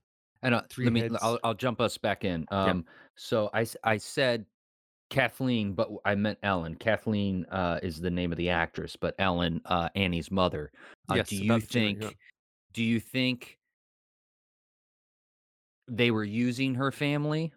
and 0.42 0.54
uh, 0.54 0.62
Three 0.68 0.84
let 0.84 0.92
me 0.92 1.00
heads. 1.00 1.16
I'll, 1.22 1.38
I'll 1.42 1.54
jump 1.54 1.80
us 1.80 1.96
back 1.96 2.24
in 2.24 2.46
Yep. 2.50 2.60
um 2.60 2.84
so 3.16 3.50
i 3.54 3.66
i 3.84 3.96
said 3.96 4.44
Kathleen, 5.10 5.72
but 5.72 5.88
I 6.04 6.14
meant 6.14 6.38
Ellen. 6.42 6.74
Kathleen, 6.74 7.46
uh, 7.46 7.80
is 7.82 8.00
the 8.00 8.10
name 8.10 8.32
of 8.32 8.38
the 8.38 8.50
actress, 8.50 8.96
but 8.96 9.14
Ellen, 9.18 9.60
uh, 9.64 9.88
Annie's 9.94 10.30
mother. 10.30 10.70
Uh, 11.08 11.22
do 11.22 11.36
you 11.36 11.50
about 11.50 11.62
the 11.62 11.66
two. 11.66 11.72
Think 11.80 12.16
do 12.72 12.82
you 12.82 13.00
think 13.00 13.58
they 15.88 16.10
were 16.10 16.24
using 16.24 16.74
her 16.74 16.92
family? 16.92 17.52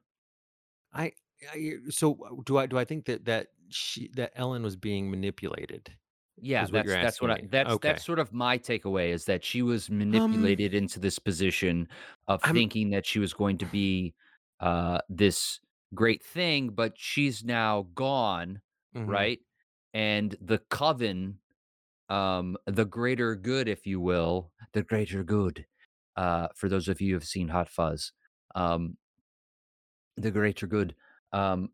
I, 0.93 1.11
I 1.53 1.73
so 1.89 2.17
uh, 2.25 2.41
do 2.45 2.57
I 2.57 2.65
do 2.65 2.77
I 2.77 2.85
think 2.85 3.05
that 3.05 3.25
that 3.25 3.47
she 3.69 4.09
that 4.15 4.31
Ellen 4.35 4.63
was 4.63 4.75
being 4.75 5.11
manipulated 5.11 5.91
Yeah, 6.41 6.65
that's 6.65 6.87
that's 6.87 7.21
what 7.21 7.31
I 7.31 7.41
that's 7.49 7.77
that's 7.79 8.05
sort 8.05 8.19
of 8.19 8.33
my 8.33 8.57
takeaway 8.57 9.09
is 9.09 9.25
that 9.25 9.43
she 9.43 9.61
was 9.61 9.89
Um, 9.89 9.99
manipulated 9.99 10.73
into 10.73 10.99
this 10.99 11.19
position 11.19 11.87
of 12.27 12.39
I'm 12.43 12.55
thinking 12.55 12.89
that 12.91 13.05
she 13.05 13.19
was 13.19 13.33
going 13.33 13.57
to 13.59 13.65
be, 13.65 14.13
uh, 14.59 14.99
this 15.09 15.59
great 15.93 16.23
thing, 16.23 16.69
but 16.69 16.93
she's 16.97 17.43
now 17.43 17.83
gone, 17.95 18.61
mhm. 18.93 19.07
right? 19.07 19.39
And 19.93 20.35
the 20.41 20.59
coven 20.59 21.39
um, 22.09 22.57
the 22.65 22.85
greater 22.85 23.35
good, 23.35 23.67
if 23.67 23.87
you 23.87 23.99
will, 23.99 24.51
the 24.73 24.83
greater 24.83 25.23
good. 25.23 25.65
Uh, 26.15 26.49
for 26.55 26.69
those 26.69 26.87
of 26.87 27.01
you 27.01 27.09
who 27.09 27.15
have 27.15 27.25
seen 27.27 27.47
Hot 27.49 27.69
Fuzz, 27.69 28.13
um, 28.55 28.97
the 30.17 30.31
greater 30.31 30.67
good, 30.67 30.95
um, 31.31 31.71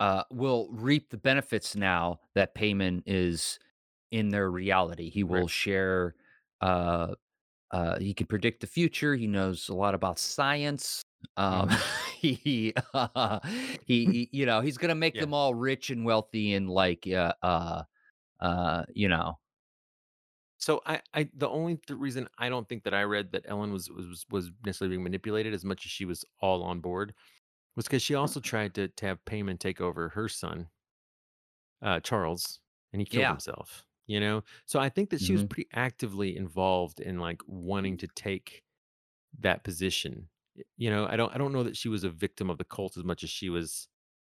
uh, 0.00 0.24
will 0.30 0.68
reap 0.72 1.10
the 1.10 1.18
benefits 1.18 1.76
now 1.76 2.20
that 2.34 2.54
Paimon 2.54 3.02
is 3.06 3.58
in 4.10 4.30
their 4.30 4.50
reality. 4.50 5.10
He 5.10 5.24
Right. 5.28 5.38
will 5.38 5.48
share, 5.48 6.16
uh, 6.60 7.14
uh, 7.72 7.98
he 8.00 8.14
can 8.14 8.26
predict 8.26 8.60
the 8.62 8.68
future. 8.68 9.16
He 9.16 9.26
knows 9.28 9.68
a 9.68 9.74
lot 9.74 9.94
about 9.94 10.18
science. 10.18 11.02
Um, 11.36 11.68
Mhm. 11.68 11.84
he, 12.18 12.74
uh, 12.94 13.40
he, 13.86 14.06
he- 14.06 14.30
you 14.32 14.46
know, 14.46 14.60
he's 14.60 14.78
gonna 14.78 14.94
make 14.94 15.18
Yeah. 15.18 15.20
them 15.20 15.34
all 15.34 15.54
rich 15.54 15.90
and 15.90 16.04
wealthy 16.04 16.54
and 16.54 16.70
like, 16.70 17.06
uh, 17.08 17.34
uh, 17.42 17.84
uh, 18.40 18.84
you 18.94 19.08
know, 19.08 19.38
So 20.58 20.82
I, 20.86 21.02
I 21.14 21.30
the 21.34 21.48
only 21.48 21.76
th- 21.76 21.98
reason 21.98 22.28
I 22.38 22.48
don't 22.48 22.68
think 22.68 22.84
that 22.84 22.94
I 22.94 23.02
read 23.04 23.32
that 23.32 23.44
Ellen 23.48 23.72
was 23.72 23.90
was 23.90 24.26
was 24.30 24.50
necessarily 24.64 24.96
being 24.96 25.04
manipulated 25.04 25.54
as 25.54 25.64
much 25.64 25.86
as 25.86 25.90
she 25.90 26.04
was 26.04 26.24
all 26.40 26.62
on 26.62 26.80
board 26.80 27.14
was 27.76 27.86
because 27.86 28.02
she 28.02 28.14
also 28.16 28.40
tried 28.40 28.74
to, 28.76 28.88
to 28.88 29.06
have 29.06 29.24
Paimon 29.26 29.58
take 29.60 29.80
over 29.80 30.10
her 30.10 30.28
son, 30.28 30.70
uh, 31.82 32.00
Charles, 32.00 32.60
and 32.92 33.00
he 33.00 33.06
killed 33.06 33.28
yeah, 33.28 33.30
himself. 33.30 33.86
You 34.06 34.18
know, 34.18 34.42
so 34.66 34.80
I 34.80 34.88
think 34.88 35.10
that 35.10 35.20
she 35.20 35.32
was 35.32 35.44
hmm 35.44 35.44
pretty 35.44 35.68
actively 35.72 36.36
involved 36.36 36.98
in 36.98 37.20
like 37.20 37.42
wanting 37.46 37.96
to 37.98 38.08
take 38.08 38.64
that 39.38 39.64
position. 39.64 40.30
You 40.76 40.90
know, 40.90 41.06
I 41.06 41.16
don't 41.16 41.34
I 41.34 41.38
don't 41.38 41.52
know 41.52 41.62
that 41.62 41.76
she 41.76 41.88
was 41.88 42.04
a 42.04 42.10
victim 42.10 42.50
of 42.50 42.58
the 42.58 42.64
cult 42.64 42.96
as 42.96 43.04
much 43.04 43.22
as 43.22 43.30
she 43.30 43.48
was 43.48 43.88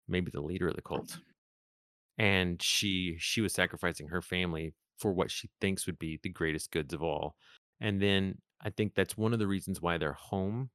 maybe 0.07 0.31
the 0.31 0.41
leader 0.41 0.67
of 0.67 0.75
the 0.75 0.81
cult. 0.81 1.07
Mm-hmm. 1.07 2.23
And 2.23 2.61
she 2.61 3.15
she 3.19 3.41
was 3.41 3.53
sacrificing 3.53 4.07
her 4.07 4.21
family 4.21 4.73
for 4.97 5.13
what 5.13 5.31
she 5.31 5.49
thinks 5.61 5.85
would 5.85 5.99
be 5.99 6.19
the 6.21 6.29
greatest 6.29 6.71
goods 6.71 6.93
of 6.93 7.01
all. 7.01 7.35
And 7.79 8.01
then 8.01 8.39
I 8.61 8.69
think 8.69 8.93
that's 8.93 9.17
one 9.17 9.33
of 9.33 9.39
the 9.39 9.47
reasons 9.47 9.81
why 9.81 9.97
their 9.97 10.13
home 10.13 10.69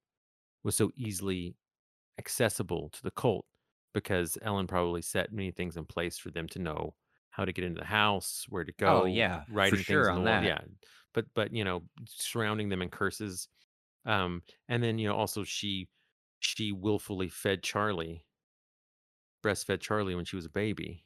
was 0.62 0.74
so 0.74 0.90
easily 0.96 1.54
accessible 2.18 2.88
to 2.90 3.02
the 3.02 3.10
cult 3.10 3.44
because 3.92 4.38
Ellen 4.42 4.66
probably 4.66 5.02
set 5.02 5.32
many 5.32 5.50
things 5.50 5.76
in 5.76 5.84
place 5.84 6.18
for 6.18 6.30
them 6.30 6.48
to 6.48 6.58
know 6.58 6.94
how 7.30 7.44
to 7.44 7.52
get 7.52 7.64
into 7.64 7.80
the 7.80 7.86
house, 7.86 8.46
where 8.48 8.64
to 8.64 8.72
go. 8.72 8.86
oh 8.86 9.00
go, 9.00 9.06
yeah, 9.06 9.44
for 9.44 9.52
writing 9.52 9.76
things 9.76 9.86
sure 9.86 10.08
in 10.08 10.14
the 10.14 10.20
on 10.20 10.24
that. 10.24 10.44
Yeah. 10.44 10.60
But 11.12 11.26
but 11.34 11.52
you 11.52 11.64
know, 11.64 11.82
surrounding 12.06 12.68
them 12.68 12.82
in 12.82 12.88
curses 12.88 13.48
um, 14.06 14.42
and 14.68 14.82
then, 14.82 14.98
you 14.98 15.08
know, 15.08 15.16
also 15.16 15.44
she 15.44 15.88
she 16.40 16.72
willfully 16.72 17.28
fed 17.28 17.62
Charlie, 17.62 18.26
breastfed 19.44 19.80
Charlie 19.80 20.16
when 20.16 20.24
she 20.24 20.34
was 20.36 20.44
a 20.44 20.50
baby. 20.50 21.04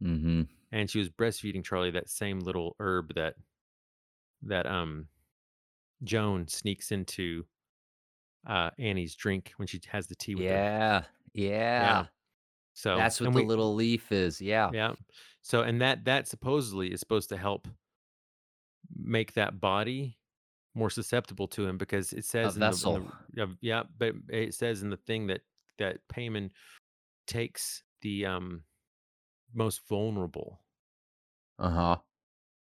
hmm 0.00 0.42
And 0.72 0.90
she 0.90 0.98
was 0.98 1.10
breastfeeding 1.10 1.62
Charlie 1.64 1.90
that 1.90 2.08
same 2.08 2.40
little 2.40 2.74
herb 2.80 3.14
that 3.14 3.36
that 4.42 4.66
um 4.66 5.08
Joan 6.04 6.48
sneaks 6.48 6.92
into 6.92 7.46
uh 8.46 8.70
Annie's 8.78 9.14
drink 9.16 9.52
when 9.56 9.68
she 9.68 9.80
has 9.88 10.06
the 10.08 10.16
tea 10.16 10.34
with 10.36 10.48
her. 10.50 10.64
Yeah, 10.64 11.04
Yeah. 11.76 12.02
yeah. 12.02 12.06
So 12.74 13.00
That's 13.00 13.20
what 13.20 13.32
the 13.32 13.42
we 13.42 13.44
little 13.44 13.74
leaf 13.74 14.12
is. 14.12 14.40
Yeah. 14.40 14.72
yeah. 14.72 14.94
So 15.42 15.62
and 15.62 15.80
that 15.80 16.04
that 16.04 16.28
supposedly 16.28 16.92
is 16.92 17.00
supposed 17.00 17.28
to 17.30 17.36
help 17.36 17.68
make 18.94 19.34
that 19.34 19.60
body 19.60 20.17
more 20.74 20.90
susceptible 20.90 21.48
to 21.48 21.66
him 21.66 21.78
because 21.78 22.12
it 22.12 22.20
A 22.20 22.22
says 22.22 22.54
in 22.56 22.60
the, 22.60 22.66
in 22.66 22.72
vessel. 22.72 23.12
the 23.34 23.42
uh, 23.42 23.46
yeah, 23.60 23.82
but 23.98 24.14
it 24.28 24.54
says 24.54 24.82
in 24.82 24.90
the 24.90 24.96
thing 24.96 25.26
that 25.28 25.40
that 25.78 25.98
Paimon 26.12 26.50
takes 27.26 27.82
the 28.02 28.26
um 28.26 28.62
most 29.54 29.80
vulnerable. 29.88 30.60
Uh-huh. 31.58 31.96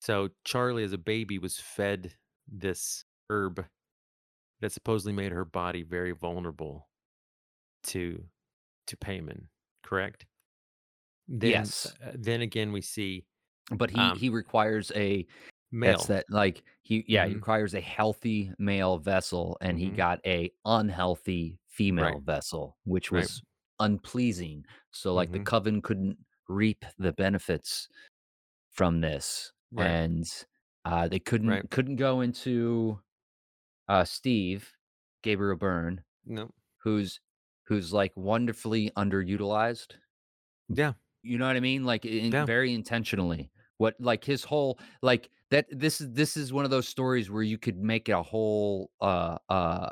So 0.00 0.30
Charlie, 0.44 0.84
as 0.84 0.92
a 0.92 0.98
baby, 0.98 1.38
was 1.38 1.58
fed 1.58 2.14
this 2.48 3.04
herb 3.28 3.64
that 4.60 4.72
supposedly 4.72 5.12
made 5.12 5.32
her 5.32 5.44
body 5.44 5.82
very 5.82 6.12
vulnerable 6.12 6.88
to 7.84 8.24
to 8.86 8.96
Paimon. 8.96 9.44
Correct. 9.82 10.26
Then, 11.28 11.50
Yes. 11.50 11.86
uh, 12.04 12.12
then 12.14 12.40
again, 12.40 12.72
we 12.72 12.80
see 12.80 13.24
But 13.70 13.90
he 13.90 13.98
um, 14.00 14.18
he 14.18 14.28
requires 14.30 14.90
a 14.96 15.26
male. 15.72 16.06
that's 16.06 16.06
that 16.06 16.26
like 16.30 16.62
he 16.82 17.04
yeah, 17.08 17.26
he 17.26 17.34
Mhm, 17.34 17.36
requires 17.36 17.74
a 17.74 17.80
healthy 17.80 18.52
male 18.58 18.98
vessel 18.98 19.56
and 19.60 19.78
he 19.78 19.90
mhm, 19.90 19.92
got 19.92 20.20
a 20.26 20.50
unhealthy 20.64 21.58
female 21.66 22.20
Right. 22.20 22.20
vessel, 22.20 22.76
which 22.84 23.10
Right. 23.10 23.30
was 23.30 23.42
unpleasing. 23.78 24.64
So 24.92 25.14
like 25.14 25.32
the 25.32 25.40
hmm 25.40 25.42
coven 25.42 25.80
couldn't 25.82 26.18
reap 26.48 26.84
the 26.98 27.12
benefits 27.12 27.88
from 28.70 29.00
this. 29.00 29.52
Right. 29.72 29.96
And 29.96 30.26
uh 30.84 31.08
they 31.08 31.20
couldn't 31.20 31.70
couldn't 31.70 31.96
go 31.96 32.20
into 32.22 33.00
uh 33.88 34.04
Steve, 34.04 34.72
Gabriel 35.22 35.56
Byrne, 35.58 36.04
No. 36.24 36.54
who's 36.78 37.20
who's 37.66 37.92
like 37.92 38.12
wonderfully 38.16 38.90
underutilized. 38.96 39.96
Yeah. 40.68 40.94
You 41.22 41.38
know 41.38 41.46
what 41.46 41.56
I 41.56 41.60
mean? 41.60 41.84
Like 41.84 42.04
in, 42.04 42.32
Yeah. 42.32 42.46
very 42.46 42.72
intentionally. 42.72 43.50
What 43.80 43.96
like 44.00 44.24
his 44.24 44.44
whole 44.44 44.78
like 45.02 45.30
that 45.50 45.66
this 45.72 46.02
is 46.02 46.12
this 46.12 46.36
is 46.36 46.52
one 46.52 46.66
of 46.66 46.70
those 46.70 46.88
stories 46.88 47.30
where 47.30 47.42
you 47.42 47.58
could 47.58 47.78
make 47.78 48.10
a 48.10 48.22
whole 48.22 48.92
uh 49.00 49.38
uh 49.48 49.90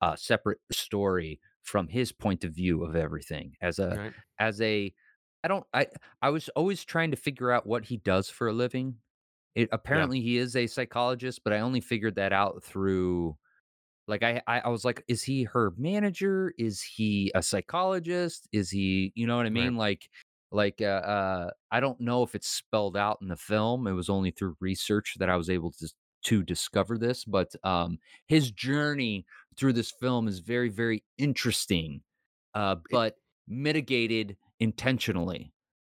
uh 0.00 0.16
separate 0.16 0.60
story 0.72 1.40
from 1.62 1.88
his 1.88 2.12
point 2.12 2.44
of 2.44 2.52
view 2.54 2.84
of 2.84 2.96
everything 2.96 3.56
as 3.60 3.78
a 3.78 3.98
Right. 3.98 4.14
as 4.38 4.60
a 4.60 4.94
I 5.44 5.48
don't 5.48 5.66
I 5.74 5.88
I 6.22 6.30
was 6.30 6.48
always 6.50 6.84
trying 6.84 7.10
to 7.12 7.16
figure 7.16 7.50
out 7.52 7.66
what 7.66 7.84
he 7.86 7.96
does 7.98 8.28
for 8.30 8.48
a 8.48 8.52
living. 8.52 8.98
It 9.56 9.68
Yeah. 9.92 10.06
apparently 10.06 10.20
he 10.22 10.38
is 10.38 10.56
a 10.56 10.66
psychologist, 10.68 11.42
but 11.44 11.52
I 11.54 11.60
only 11.60 11.80
figured 11.82 12.16
that 12.16 12.32
out 12.32 12.64
through 12.64 13.38
like 14.08 14.22
I, 14.22 14.42
I 14.46 14.60
I 14.60 14.68
was 14.68 14.84
like, 14.84 15.02
is 15.08 15.22
he 15.22 15.44
her 15.44 15.72
manager? 15.76 16.52
Is 16.58 16.82
he 16.82 17.32
a 17.34 17.42
psychologist? 17.42 18.48
Is 18.52 18.70
he, 18.70 19.12
you 19.16 19.26
know 19.26 19.36
what 19.36 19.46
I 19.46 19.50
Right. 19.52 19.72
mean? 19.72 19.76
Like, 19.76 20.08
like 20.56 20.80
uh, 20.80 20.84
uh 20.84 21.50
I 21.70 21.80
don't 21.80 22.00
know 22.00 22.22
if 22.22 22.34
it's 22.34 22.48
spelled 22.48 22.96
out 22.96 23.18
in 23.22 23.28
the 23.28 23.36
film. 23.36 23.86
It 23.86 23.92
was 23.92 24.08
only 24.08 24.30
through 24.30 24.56
research 24.60 25.14
that 25.18 25.30
I 25.30 25.36
was 25.36 25.50
able 25.50 25.70
to 25.72 25.88
to 26.24 26.42
discover 26.42 26.98
this. 26.98 27.24
But 27.24 27.54
um 27.62 27.98
his 28.26 28.50
journey 28.50 29.26
through 29.56 29.74
this 29.74 29.92
film 30.00 30.28
is 30.28 30.40
very, 30.40 30.68
very 30.68 31.02
interesting, 31.18 32.02
uh, 32.54 32.76
It, 32.78 32.92
but 32.92 33.14
mitigated 33.48 34.36
intentionally 34.60 35.52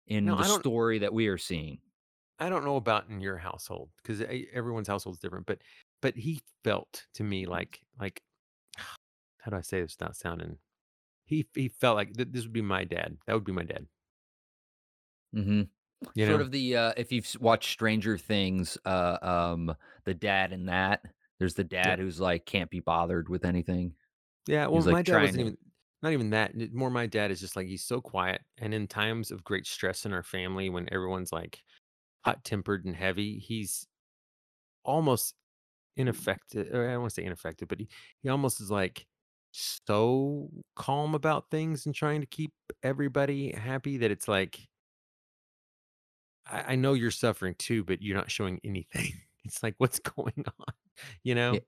in 0.06 0.26
no, 0.26 0.36
the 0.36 0.44
story 0.44 0.98
that 0.98 1.12
we 1.12 1.28
are 1.28 1.38
seeing. 1.38 1.78
I 2.38 2.48
don't 2.48 2.64
know 2.64 2.76
about 2.76 3.08
in 3.08 3.20
your 3.20 3.36
household 3.36 3.90
because 4.02 4.22
everyone's 4.52 4.88
household 4.88 5.16
is 5.16 5.20
different. 5.20 5.46
But 5.46 5.58
but 6.00 6.16
he 6.16 6.40
felt 6.64 7.06
to 7.14 7.22
me 7.22 7.46
like 7.46 7.80
like 8.00 8.22
how 8.76 9.50
do 9.50 9.56
I 9.56 9.60
say 9.62 9.80
this 9.80 9.96
without 9.98 10.16
sounding? 10.16 10.58
He 11.26 11.46
he 11.54 11.68
felt 11.68 11.96
like 11.96 12.14
th- 12.14 12.28
this 12.30 12.44
would 12.44 12.52
be 12.52 12.62
my 12.62 12.84
dad. 12.84 13.16
That 13.26 13.34
would 13.34 13.44
be 13.44 13.52
my 13.52 13.64
dad. 13.64 13.86
Hmm 15.34 15.62
You 16.14 16.26
Sort 16.26 16.40
know? 16.40 16.42
of 16.42 16.50
the 16.52 16.76
uh 16.76 16.92
if 16.96 17.12
you've 17.12 17.28
watched 17.40 17.70
Stranger 17.70 18.18
Things, 18.18 18.78
uh 18.84 19.18
um 19.22 19.74
the 20.04 20.14
dad 20.14 20.52
in 20.52 20.66
that, 20.66 21.04
there's 21.38 21.54
the 21.54 21.64
Yeah. 21.84 21.94
dad 21.94 21.98
who's 22.00 22.20
like 22.20 22.46
can't 22.46 22.70
be 22.70 22.80
bothered 22.80 23.28
with 23.28 23.44
anything. 23.44 23.96
Yeah. 24.46 24.66
Well, 24.66 24.82
He's 24.82 24.86
like 24.86 24.98
my 24.98 25.02
dad 25.02 25.18
trying 25.18 25.22
wasn't 25.22 25.40
to 25.40 25.46
even 25.46 25.58
not 26.02 26.12
even 26.12 26.30
that. 26.30 26.54
More 26.72 26.90
my 26.90 27.06
dad 27.06 27.30
is 27.30 27.40
just 27.40 27.56
like 27.56 27.66
he's 27.66 27.84
so 27.84 28.00
quiet, 28.00 28.42
and 28.58 28.72
in 28.74 28.86
times 28.88 29.30
of 29.30 29.44
great 29.44 29.66
stress 29.66 30.06
in 30.06 30.12
our 30.12 30.22
family, 30.22 30.70
when 30.70 30.88
everyone's 30.92 31.32
like 31.32 31.62
hot 32.24 32.44
tempered 32.44 32.84
and 32.86 32.96
heavy, 32.96 33.38
he's 33.40 33.88
almost 34.84 35.34
ineffective. 35.96 36.68
Or 36.74 36.88
I 36.88 36.92
don't 36.94 37.02
want 37.02 37.12
to 37.12 37.16
say 37.22 37.26
ineffective, 37.26 37.68
but 37.68 37.80
he 37.80 37.88
he 38.22 38.30
almost 38.30 38.62
is 38.62 38.70
like 38.72 39.06
so 39.52 40.50
calm 40.76 41.14
about 41.16 41.50
things 41.50 41.86
and 41.86 41.94
trying 41.96 42.22
to 42.22 42.28
keep 42.28 42.54
everybody 42.84 43.52
happy 43.52 43.98
that 43.98 44.12
it's 44.12 44.28
like 44.28 44.69
I, 46.46 46.72
I 46.72 46.76
know 46.76 46.94
you're 46.94 47.10
suffering 47.10 47.54
too, 47.58 47.84
but 47.84 48.02
you're 48.02 48.16
not 48.16 48.30
showing 48.30 48.60
anything. 48.64 49.12
It's 49.42 49.62
like 49.62 49.74
what's 49.78 49.98
going 50.16 50.34
on, 50.36 50.74
you 51.24 51.34
yeah, 51.34 51.34
know? 51.34 51.58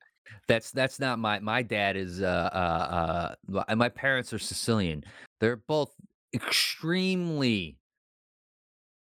that's 0.46 0.70
that's 0.72 1.00
not 1.00 1.18
my 1.18 1.38
my 1.38 1.62
dad 1.62 1.96
is 1.96 2.20
uh 2.20 2.50
uh 2.52 3.34
uh 3.66 3.74
my 3.74 3.88
parents 3.88 4.34
are 4.34 4.38
Sicilian. 4.38 5.04
They're 5.40 5.56
both 5.56 5.90
extremely 6.34 7.78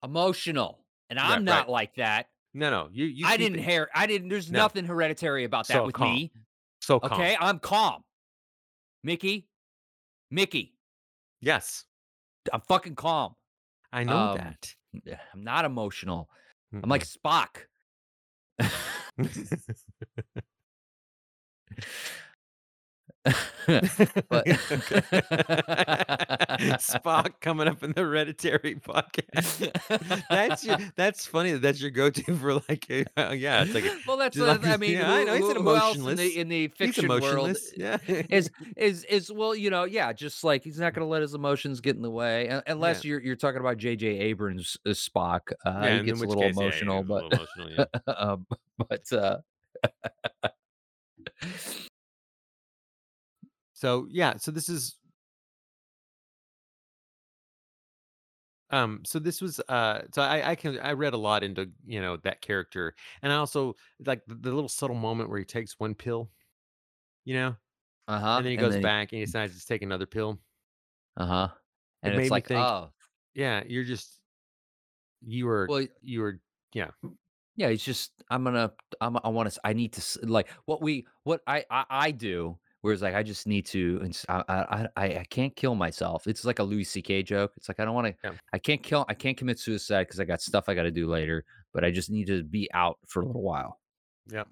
emotional. 0.05 0.85
And 1.11 1.19
I'm 1.19 1.31
right. 1.31 1.43
not 1.43 1.69
like 1.69 1.97
that. 1.97 2.29
No, 2.55 2.71
no, 2.71 2.89
you 2.93 3.07
you 3.07 3.27
I 3.27 3.37
didn't 3.37 3.59
hair 3.59 3.89
I 3.95 4.07
didn't 4.07 4.29
there's 4.29 4.51
no 4.51 4.61
nothing 4.61 4.85
hereditary 4.85 5.43
about 5.45 5.67
that 5.69 5.75
so 5.75 5.87
with 5.87 5.95
calm, 5.95 6.15
me. 6.15 6.33
so 6.81 7.01
calm. 7.01 7.13
Okay? 7.13 7.37
I'm 7.41 7.59
calm. 7.59 8.05
Mickey, 9.03 9.49
Mickey, 10.31 10.77
Yes, 11.41 11.85
I'm 12.53 12.61
fucking 12.61 12.95
calm. 12.95 13.35
I 13.93 14.05
know 14.05 14.17
Um 14.17 14.37
that. 14.37 14.75
I'm 14.95 15.45
not 15.45 15.65
emotional. 15.65 16.29
I'm 16.73 16.89
like 16.89 17.07
Spock. 17.07 17.67
But 24.29 24.45
Spock 26.81 27.41
coming 27.41 27.69
up 27.69 27.83
in 27.85 27.93
the 27.93 28.01
Hereditary 28.03 28.75
podcast. 28.77 29.71
That's 30.29 30.65
your, 30.65 30.79
that's 30.97 31.27
funny. 31.27 31.53
That's 31.53 31.81
your 31.81 31.91
go-to 31.93 32.35
for 32.37 32.55
like, 32.55 32.87
a, 32.91 33.05
uh, 33.17 33.31
yeah, 33.33 33.63
it's 33.63 33.73
like 33.75 33.85
well, 34.07 34.17
that's 34.17 34.37
like- 34.37 34.67
I 34.67 34.77
mean, 34.77 34.93
yeah, 34.93 35.13
I 35.13 35.21
who, 35.21 35.25
know 35.27 35.35
he's 35.37 35.49
an 35.49 35.57
who- 35.57 35.63
who 35.63 35.77
else 35.77 35.97
in 35.97 36.17
the 36.17 36.39
in 36.41 36.49
the 36.49 36.69
fiction 36.69 37.07
world. 37.09 37.57
Yeah, 37.77 37.99
is 38.09 38.51
is 38.77 39.05
is 39.05 39.31
well, 39.31 39.55
you 39.55 39.71
know, 39.71 39.85
yeah, 39.85 40.13
just 40.13 40.43
like 40.43 40.65
he's 40.65 40.81
not 40.81 40.93
going 40.93 41.05
to 41.07 41.11
let 41.11 41.23
his 41.23 41.35
emotions 41.35 41.81
get 41.81 41.95
in 41.95 42.03
the 42.03 42.11
way, 42.11 42.49
un- 42.49 42.63
unless 42.67 43.05
you're 43.05 43.21
you're 43.21 43.37
talking 43.37 43.61
about 43.61 43.77
J.J. 43.79 44.07
Abrams' 44.09 44.77
uh, 44.85 44.91
Spock. 44.91 45.53
Uh, 45.65 45.81
Yeah, 45.85 45.99
he 45.99 46.05
gets 46.07 46.21
a 46.21 46.25
little 46.27 46.43
case, 46.43 46.55
yeah, 46.57 46.63
yeah, 46.63 46.67
emotional, 46.67 46.97
it 46.97 47.01
a 47.01 47.05
but 47.05 47.23
little 47.25 47.47
emotional, 47.57 47.87
yeah. 48.09 48.15
um, 48.15 48.47
but 48.89 49.13
uh, 49.13 49.39
So 53.83 54.07
yeah, 54.09 54.37
so 54.37 54.53
this 54.53 54.69
is 54.69 54.97
um 58.71 59.03
so 59.05 59.19
this 59.19 59.41
was 59.43 59.61
uh 59.69 60.03
so 60.15 60.23
I 60.23 60.51
I 60.51 60.55
can 60.55 60.79
I 60.79 60.93
read 60.93 61.13
a 61.15 61.19
lot 61.19 61.43
into 61.45 61.71
you 61.85 62.01
know 62.01 62.17
that 62.19 62.41
character 62.41 62.95
and 63.21 63.33
I 63.33 63.37
also 63.37 63.75
like 64.05 64.25
the, 64.27 64.35
the 64.35 64.53
little 64.53 64.69
subtle 64.69 64.97
moment 64.97 65.29
where 65.31 65.39
he 65.39 65.45
takes 65.45 65.79
one 65.79 65.95
pill, 65.95 66.31
you 67.25 67.35
know, 67.35 67.57
uh 68.09 68.19
huh, 68.21 68.37
and 68.37 68.47
then 68.47 68.53
he 68.53 68.59
goes 68.59 68.79
back 68.79 69.13
and 69.13 69.21
he 69.21 69.25
decides 69.27 69.61
to 69.61 69.67
take 69.67 69.83
another 69.83 70.07
pill. 70.07 70.41
uh 71.17 71.27
huh, 71.27 71.49
and 72.03 72.15
made 72.15 72.31
it's 72.31 72.31
like, 72.31 72.47
think- 72.47 72.69
oh, 72.69 72.93
Yeah, 73.35 73.63
you're 73.67 73.85
just 73.85 74.21
you 75.21 75.47
were 75.47 75.69
well, 75.69 75.87
you 76.01 76.21
were 76.21 76.41
yeah 76.75 76.91
Yeah, 77.57 77.69
it's 77.69 77.85
just 77.85 78.13
I'm 78.31 78.45
gonna 78.45 78.73
I'm 79.01 79.19
I 79.25 79.29
want 79.29 79.53
to 79.53 79.61
I 79.65 79.75
need 79.75 79.95
to 79.95 80.01
s- 80.01 80.19
like 80.23 80.51
what 80.67 80.83
we 80.83 81.07
what 81.25 81.43
I 81.47 81.65
I, 81.71 81.87
I 81.91 82.11
do. 82.13 82.59
Whereas 82.83 83.01
like 83.01 83.15
I 83.15 83.23
just 83.23 83.47
need 83.47 83.65
to 83.67 84.11
I 84.29 84.89
I 84.97 85.05
I 85.05 85.27
can't 85.31 85.55
kill 85.55 85.75
myself. 85.77 86.27
It's 86.27 86.45
like 86.45 86.59
a 86.59 86.65
Louis 86.65 86.85
C.K. 86.85 87.23
joke. 87.23 87.53
It's 87.57 87.69
like 87.69 87.79
I 87.81 87.85
don't 87.85 87.95
want 87.95 88.09
to. 88.09 88.15
Yeah. 88.25 88.33
I 88.53 88.59
can't 88.59 88.83
kill. 88.83 89.05
I 89.09 89.15
can't 89.15 89.37
commit 89.37 89.59
suicide 89.61 90.05
because 90.05 90.19
I 90.19 90.25
got 90.25 90.43
stuff 90.43 90.69
I 90.69 90.75
got 90.75 90.83
to 90.83 90.91
do 90.91 91.09
later. 91.09 91.45
But 91.73 91.85
I 91.85 91.91
just 91.93 92.11
need 92.11 92.27
to 92.27 92.43
be 92.43 92.69
out 92.75 92.99
for 93.07 93.23
a 93.23 93.27
little 93.27 93.43
while. 93.43 93.79
Yep. 94.31 94.49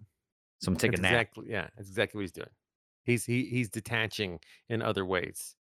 So 0.61 0.71
I'm 0.71 0.77
taking 0.77 1.01
that's 1.01 1.01
a 1.01 1.03
nap. 1.03 1.13
exactly 1.13 1.47
yeah 1.49 1.67
that's 1.77 1.89
exactly 1.89 2.19
what 2.19 2.23
he's 2.23 2.33
doing. 2.33 2.49
He's 3.05 3.25
he 3.25 3.45
he's 3.47 3.69
detaching 3.69 4.39
in 4.69 4.81
other 4.81 5.05
ways, 5.05 5.57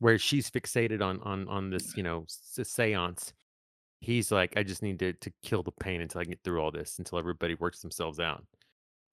where 0.00 0.18
she's 0.18 0.50
fixated 0.50 1.02
on 1.02 1.20
on 1.20 1.46
on 1.48 1.70
this 1.70 1.96
you 1.96 2.02
know 2.02 2.24
seance. 2.28 3.32
He's 4.00 4.32
like, 4.32 4.56
I 4.56 4.64
just 4.64 4.82
need 4.82 4.98
to 4.98 5.12
to 5.12 5.32
kill 5.44 5.62
the 5.62 5.70
pain 5.70 6.00
until 6.00 6.20
I 6.20 6.24
get 6.24 6.40
through 6.42 6.60
all 6.60 6.72
this, 6.72 6.98
until 6.98 7.18
everybody 7.18 7.54
works 7.54 7.80
themselves 7.80 8.18
out. 8.18 8.44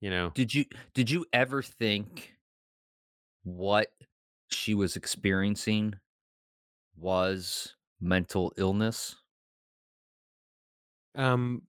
You 0.00 0.10
know, 0.10 0.30
Did 0.34 0.52
you 0.52 0.64
did 0.94 1.08
you 1.10 1.24
ever 1.32 1.62
think 1.62 2.34
what 3.44 3.92
she 4.50 4.74
was 4.74 4.96
experiencing 4.96 5.94
was 6.96 7.76
mental 8.00 8.52
illness? 8.56 9.16
um, 11.14 11.62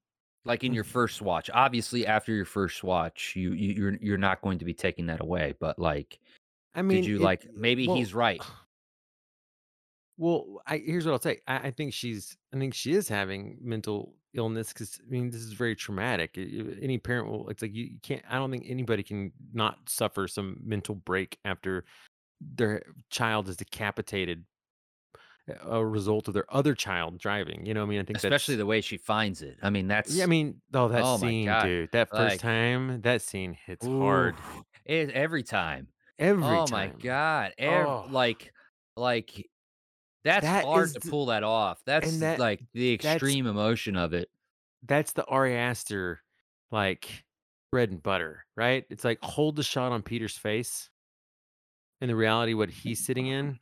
Like 0.44 0.64
in 0.64 0.74
your 0.74 0.84
Mm. 0.84 0.88
first 0.88 1.22
watch. 1.22 1.50
Obviously, 1.54 2.06
after 2.08 2.34
your 2.34 2.46
first 2.46 2.84
watch, 2.84 3.36
you, 3.36 3.54
you 3.54 3.74
you're 3.74 3.96
you're 3.98 4.18
not 4.18 4.42
going 4.42 4.58
to 4.60 4.66
be 4.66 4.74
taking 4.74 5.06
that 5.08 5.22
away. 5.22 5.54
But 5.60 5.78
like, 5.78 6.20
I 6.74 6.82
mean, 6.82 7.02
did 7.02 7.06
you 7.06 7.18
it- 7.18 7.22
like 7.22 7.48
maybe 7.54 7.88
well, 7.88 7.96
he's 7.98 8.14
right? 8.14 8.42
Well, 10.18 10.62
I 10.68 10.78
here's 10.78 11.06
what 11.06 11.14
I'll 11.14 11.22
say. 11.22 11.42
I, 11.48 11.68
I 11.68 11.72
think 11.72 11.94
she's. 11.94 12.38
I 12.54 12.58
think 12.58 12.74
she 12.74 12.94
is 12.94 13.08
having 13.08 13.58
mental 13.62 14.16
illness 14.34 14.72
because 14.74 15.00
I 15.06 15.10
mean 15.10 15.30
this 15.30 15.42
is 15.42 15.54
very 15.54 15.76
traumatic. 15.76 16.38
Any 16.38 16.98
parent 16.98 17.30
will. 17.30 17.50
It's 17.50 17.62
like 17.62 17.74
you, 17.74 17.86
you 17.86 18.00
can't. 18.02 18.22
I 18.30 18.36
don't 18.38 18.52
think 18.52 18.66
anybody 18.68 19.04
can 19.04 19.32
not 19.54 19.78
suffer 19.88 20.28
some 20.28 20.58
mental 20.64 20.96
break 20.96 21.38
after 21.46 21.86
their 22.56 22.82
child 23.10 23.50
is 23.50 23.58
decapitated, 23.58 24.44
eh, 25.48 25.54
a 25.64 25.86
result 25.86 26.28
of 26.28 26.34
their 26.34 26.46
other 26.54 26.74
child 26.74 27.20
driving. 27.20 27.66
You 27.66 27.74
know, 27.74 27.84
I 27.84 27.86
mean, 27.86 28.00
I 28.00 28.04
think 28.04 28.18
Especially 28.18 28.56
the 28.56 28.66
way 28.66 28.82
she 28.82 28.98
finds 28.98 29.42
it. 29.42 29.58
I 29.62 29.70
mean, 29.70 29.88
that's 29.88 30.12
Yeah, 30.16 30.24
I 30.24 30.28
mean, 30.28 30.62
oh, 30.74 30.88
that 30.88 31.04
Oh 31.04 31.18
scene, 31.18 31.52
dude. 31.64 31.92
That 31.92 32.10
first 32.10 32.20
like- 32.22 32.40
time, 32.40 33.02
that 33.02 33.22
scene 33.22 33.54
hits 33.66 33.86
hard 33.86 34.36
it, 34.86 35.12
every 35.12 35.44
time. 35.44 35.88
every 36.18 36.44
oh 36.44 36.66
time. 36.66 36.92
my 36.94 37.02
god! 37.04 37.54
Ev- 37.58 37.86
Oh. 37.88 38.08
Like, 38.10 38.52
like 38.96 39.48
that's 40.24 40.46
That 40.46 40.66
hard 40.66 40.94
to 40.94 41.00
the- 41.00 41.10
pull 41.10 41.28
that 41.28 41.44
off. 41.44 41.82
That's 41.86 42.20
that- 42.20 42.40
like 42.40 42.62
the 42.74 42.94
extreme 42.94 43.48
emotion 43.48 43.96
of 43.96 44.14
it. 44.14 44.30
that's 44.84 45.14
the 45.14 45.26
Ari 45.26 45.56
Aster 45.56 46.22
like 46.72 47.24
bread 47.72 47.92
and 47.92 48.02
butter, 48.02 48.46
right? 48.56 48.86
It's 48.90 49.04
like 49.04 49.20
hold 49.22 49.56
the 49.56 49.64
shot 49.64 49.92
on 49.92 50.02
Peter's 50.04 50.38
face 50.38 50.90
and 52.02 52.10
the 52.10 52.16
reality 52.16 52.54
what 52.54 52.70
he's 52.70 53.06
sitting 53.06 53.28
in, 53.28 53.60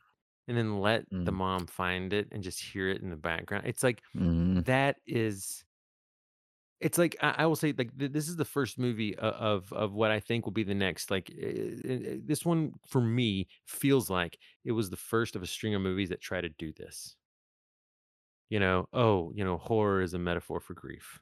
and 0.48 0.56
then 0.56 0.80
let 0.80 1.08
the 1.10 1.30
Mm. 1.30 1.34
mom 1.34 1.66
find 1.66 2.12
it 2.12 2.28
and 2.32 2.42
just 2.42 2.60
hear 2.62 2.88
it 2.88 3.02
in 3.02 3.10
the 3.10 3.16
background. 3.16 3.66
It's 3.66 3.82
like 3.82 4.02
Mhm. 4.16 4.64
that 4.64 4.96
is 5.06 5.64
it's 6.80 6.98
like 6.98 7.16
I, 7.20 7.30
I 7.38 7.46
will 7.46 7.56
say 7.56 7.72
like 7.76 7.96
th- 7.98 8.12
this 8.12 8.28
is 8.28 8.36
the 8.36 8.44
first 8.44 8.78
movie 8.78 9.16
o- 9.18 9.28
of 9.30 9.72
of 9.72 9.92
what 9.92 10.10
I 10.10 10.20
think 10.20 10.44
will 10.46 10.52
be 10.52 10.62
the 10.64 10.74
next 10.74 11.10
like 11.10 11.30
uh, 11.42 11.46
uh, 11.46 12.16
this 12.24 12.44
one 12.44 12.72
for 12.86 13.00
me 13.00 13.48
feels 13.66 14.10
like 14.10 14.38
it 14.64 14.72
was 14.72 14.90
the 14.90 14.96
first 14.96 15.36
of 15.36 15.42
a 15.42 15.46
string 15.46 15.74
of 15.74 15.82
movies 15.82 16.08
that 16.10 16.20
try 16.20 16.40
to 16.40 16.48
do 16.48 16.72
this. 16.72 17.16
You 18.48 18.58
know 18.58 18.88
oh 18.92 19.32
you 19.34 19.44
know 19.44 19.58
horror 19.58 20.02
is 20.02 20.14
a 20.14 20.18
metaphor 20.18 20.60
for 20.60 20.74
grief. 20.74 21.20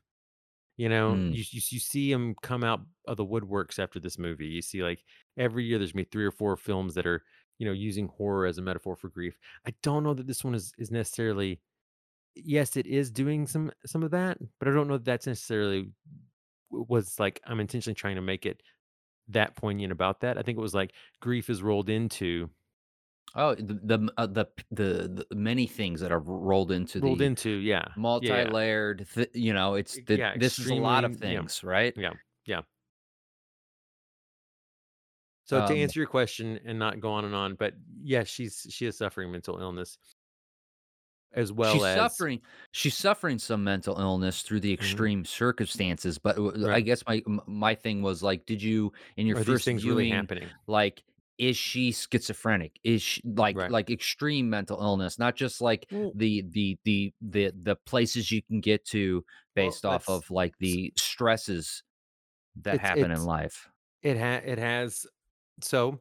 You 0.76 0.88
know 0.88 1.16
Mm. 1.16 1.30
you, 1.30 1.44
you 1.50 1.62
you 1.70 1.80
see 1.80 2.12
them 2.12 2.34
come 2.42 2.64
out 2.64 2.82
of 3.06 3.16
the 3.18 3.26
woodworks 3.26 3.78
after 3.78 4.00
this 4.00 4.18
movie. 4.18 4.46
You 4.48 4.62
see 4.62 4.82
like 4.84 5.04
every 5.38 5.64
year 5.64 5.78
there's 5.78 5.92
gonna 5.92 6.06
three 6.06 6.26
or 6.26 6.32
four 6.32 6.56
films 6.56 6.94
that 6.96 7.06
are 7.06 7.24
you 7.58 7.66
know 7.66 7.72
using 7.72 8.08
horror 8.08 8.46
as 8.46 8.58
a 8.58 8.62
metaphor 8.62 8.96
for 8.96 9.10
grief. 9.10 9.38
I 9.66 9.74
don't 9.82 10.04
know 10.04 10.14
that 10.14 10.26
this 10.28 10.44
one 10.44 10.54
is 10.54 10.72
is 10.78 10.90
necessarily 10.90 11.62
yes 12.34 12.76
it 12.76 12.86
is 12.86 13.10
doing 13.10 13.46
some 13.46 13.70
some 13.84 14.02
of 14.02 14.10
that 14.10 14.38
but 14.58 14.68
i 14.68 14.70
don't 14.72 14.86
know 14.88 14.96
that 14.98 15.04
that's 15.04 15.26
necessarily 15.26 15.90
was 16.70 17.18
like 17.18 17.40
i'm 17.46 17.60
intentionally 17.60 17.94
trying 17.94 18.16
to 18.16 18.22
make 18.22 18.46
it 18.46 18.62
that 19.28 19.54
poignant 19.56 19.92
about 19.92 20.20
that 20.20 20.38
i 20.38 20.42
think 20.42 20.56
it 20.58 20.60
was 20.62 20.74
like 20.74 20.92
grief 21.20 21.50
is 21.50 21.62
rolled 21.62 21.88
into 21.88 22.48
Oh, 23.34 23.54
the 23.54 23.74
the 23.84 24.12
uh, 24.16 24.26
the 24.26 24.46
the 24.70 25.24
the 25.28 25.36
many 25.36 25.66
things 25.66 26.00
that 26.00 26.10
are 26.10 26.18
rolled 26.18 26.72
into 26.72 26.98
rolled 26.98 27.18
the 27.18 27.24
into 27.26 27.50
yeah 27.50 27.84
yeah, 27.88 27.92
multi-layered. 27.94 29.06
Th- 29.14 29.28
you 29.34 29.52
know, 29.52 29.74
it's 29.74 29.98
the, 30.06 30.16
Yeah, 30.16 30.34
this 30.38 30.58
is 30.58 30.70
a 30.70 30.74
lot 30.74 31.04
of 31.04 31.10
extremely- 31.10 31.34
yeah. 31.34 31.40
things, 31.40 31.62
right? 31.62 31.92
yeah 31.94 32.14
yeah 32.46 32.62
so 35.44 35.58
to 35.66 35.74
Um, 35.74 35.78
answer 35.78 36.00
your 36.00 36.06
question 36.06 36.58
and 36.64 36.78
not 36.78 37.00
go 37.00 37.10
on 37.10 37.26
and 37.26 37.34
on 37.34 37.54
but 37.54 37.74
yes 38.02 38.28
she's 38.28 38.66
she 38.70 38.86
is 38.86 38.96
suffering 38.96 39.30
mental 39.30 39.58
illness 39.58 39.98
as 41.34 41.52
well 41.52 41.74
she's 41.74 41.82
as 41.84 41.96
suffering. 41.96 42.40
She's 42.72 42.96
suffering 42.96 43.38
some 43.38 43.62
mental 43.62 43.98
illness 43.98 44.42
through 44.42 44.60
the 44.60 44.72
extreme 44.72 45.24
circumstances. 45.24 46.18
But 46.18 46.36
w- 46.36 46.66
I 46.66 46.78
Mm-hmm. 46.80 46.86
Guess 46.86 47.04
my 47.06 47.22
my 47.46 47.74
thing 47.74 48.02
was 48.02 48.22
like, 48.22 48.46
did 48.46 48.62
you 48.62 48.92
in 49.16 49.26
your 49.26 49.38
are 49.38 49.44
first 49.44 49.64
things 49.64 49.82
viewing, 49.82 49.96
really 49.98 50.10
happening 50.10 50.48
like, 50.66 51.02
is 51.36 51.56
she 51.56 51.92
schizophrenic? 51.92 52.78
Is 52.82 53.00
she 53.02 53.22
like 53.24 53.56
Right. 53.56 53.70
like 53.70 53.90
extreme 53.90 54.48
mental 54.50 54.80
illness, 54.80 55.18
not 55.18 55.36
just 55.36 55.60
like 55.60 55.86
Well- 55.90 56.12
the 56.14 56.44
the 56.50 56.78
the 56.84 57.12
the 57.20 57.52
the 57.62 57.76
places 57.76 58.32
you 58.32 58.42
can 58.42 58.60
get 58.60 58.84
to 58.86 59.24
based 59.54 59.84
off 59.84 60.08
of 60.08 60.30
like 60.30 60.54
the 60.58 60.92
stresses 60.96 61.82
that 62.62 62.74
It's- 62.76 62.88
happen 62.88 63.04
it's- 63.04 63.18
in 63.20 63.24
life. 63.26 63.68
it 64.02 64.16
ha- 64.16 64.42
it 64.44 64.58
has 64.58 65.06
so 65.60 66.00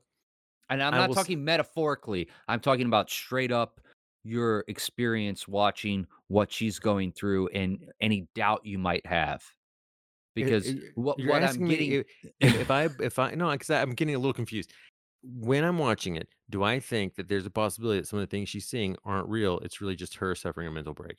And 0.69 0.81
I'm 0.83 0.93
I 0.93 0.97
not 0.97 1.09
s- 1.11 1.15
talking 1.15 1.43
metaphorically. 1.43 2.29
I'm 2.47 2.59
talking 2.59 2.85
about 2.87 3.09
straight 3.09 3.51
up 3.51 3.79
your 4.27 4.63
experience 4.67 5.47
watching 5.47 6.07
what 6.27 6.51
she's 6.51 6.79
going 6.79 7.11
through 7.13 7.47
and 7.49 7.91
any 8.01 8.27
doubt 8.35 8.65
you 8.65 8.77
might 8.77 9.05
have. 9.05 9.43
Because 10.35 10.75
it- 10.75 10.95
what, 10.95 11.21
what 11.21 11.43
I'm 11.43 11.61
getting, 11.61 12.03
if, 12.39 12.55
if, 12.55 12.71
I 12.71 12.89
if 12.99 13.19
I 13.19 13.33
no, 13.35 13.51
because 13.51 13.69
I'm 13.69 13.91
getting 13.93 14.15
a 14.15 14.19
little 14.19 14.33
confused. 14.33 14.71
When 15.23 15.63
I'm 15.65 15.79
watching 15.79 16.15
it, 16.15 16.29
do 16.49 16.63
I 16.63 16.79
think 16.79 17.15
that 17.15 17.27
there's 17.27 17.45
a 17.45 17.49
possibility 17.51 17.99
that 18.01 18.07
some 18.07 18.19
of 18.19 18.23
the 18.23 18.29
things 18.29 18.49
she's 18.49 18.67
seeing 18.67 18.95
aren't 19.03 19.27
real? 19.27 19.59
It's 19.59 19.81
really 19.81 19.95
just 19.95 20.15
her 20.15 20.35
suffering 20.35 20.67
a 20.67 20.71
mental 20.71 20.93
break 20.93 21.17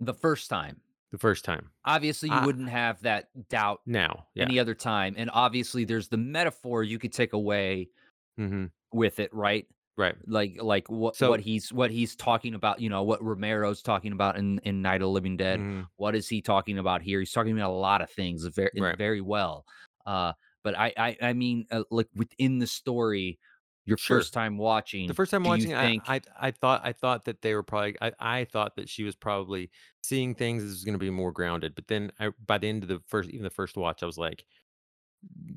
the 0.00 0.14
first 0.14 0.48
time, 0.50 0.80
the 1.10 1.18
first 1.18 1.44
time. 1.44 1.70
obviously 1.84 2.30
you 2.30 2.40
wouldn't 2.40 2.68
have 2.68 3.00
that 3.02 3.28
doubt 3.48 3.82
Now, 3.86 4.28
yeah, 4.34 4.48
any 4.48 4.58
other 4.58 4.74
time. 4.74 5.14
And 5.16 5.30
obviously 5.32 5.84
there's 5.84 6.08
the 6.08 6.16
metaphor 6.16 6.82
you 6.82 6.98
could 6.98 7.12
take 7.12 7.32
away 7.32 7.90
hmm 8.36 8.66
with 8.92 9.18
it, 9.20 9.32
right? 9.32 9.66
Right. 9.96 10.14
Like 10.26 10.60
like 10.62 10.88
what 10.90 11.16
So- 11.16 11.30
what 11.30 11.40
he's 11.40 11.72
what 11.72 11.90
he's 11.90 12.16
talking 12.16 12.54
about, 12.54 12.80
you 12.80 12.88
know, 12.90 13.02
what 13.02 13.22
Romero's 13.22 13.82
talking 13.82 14.12
about 14.12 14.36
in, 14.36 14.58
in 14.64 14.82
Night 14.82 14.96
of 14.96 15.06
the 15.06 15.08
Living 15.10 15.36
Dead. 15.36 15.60
Mhm. 15.60 15.86
what 15.96 16.14
is 16.14 16.28
he 16.28 16.40
talking 16.42 16.78
about 16.78 17.02
here? 17.02 17.20
He's 17.20 17.32
talking 17.32 17.52
about 17.56 17.70
a 17.70 17.72
lot 17.72 18.00
of 18.02 18.10
things 18.10 18.44
very 18.46 18.70
Right. 18.76 18.98
very 18.98 19.20
well. 19.20 19.64
Uh, 20.06 20.32
but 20.62 20.76
I 20.78 20.92
I, 20.96 21.16
I 21.22 21.32
mean, 21.32 21.66
uh, 21.70 21.84
like 21.90 22.08
within 22.14 22.58
the 22.58 22.66
story, 22.66 23.38
your 23.86 23.98
Sure. 23.98 24.18
first 24.18 24.32
time 24.32 24.56
watching, 24.56 25.06
The 25.08 25.14
first 25.14 25.30
time 25.30 25.44
watching, 25.44 25.70
think, 25.72 26.02
I, 26.08 26.14
I 26.16 26.20
I 26.40 26.50
thought 26.50 26.80
I 26.84 26.92
thought 26.92 27.24
that 27.26 27.42
they 27.42 27.54
were 27.54 27.62
probably 27.62 27.96
I, 28.00 28.12
I 28.18 28.44
thought 28.46 28.76
that 28.76 28.88
she 28.88 29.04
was 29.04 29.14
probably 29.14 29.70
seeing 30.02 30.34
things 30.34 30.62
was 30.64 30.84
going 30.84 30.94
to 30.94 30.98
be 30.98 31.10
more 31.10 31.32
grounded. 31.32 31.74
But 31.74 31.86
then 31.88 32.10
I, 32.18 32.30
by 32.46 32.56
the 32.58 32.68
end 32.68 32.82
of 32.82 32.88
the 32.88 33.00
first 33.06 33.28
even 33.30 33.42
the 33.44 33.50
first 33.50 33.76
watch, 33.76 34.02
I 34.02 34.06
was 34.06 34.16
like, 34.18 34.44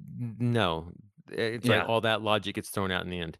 no, 0.07 0.91
it's 1.31 1.65
Yeah. 1.65 1.79
like 1.79 1.89
all 1.89 2.01
that 2.01 2.21
logic 2.21 2.55
gets 2.55 2.69
thrown 2.69 2.91
out 2.91 3.03
in 3.03 3.09
the 3.09 3.19
end. 3.19 3.37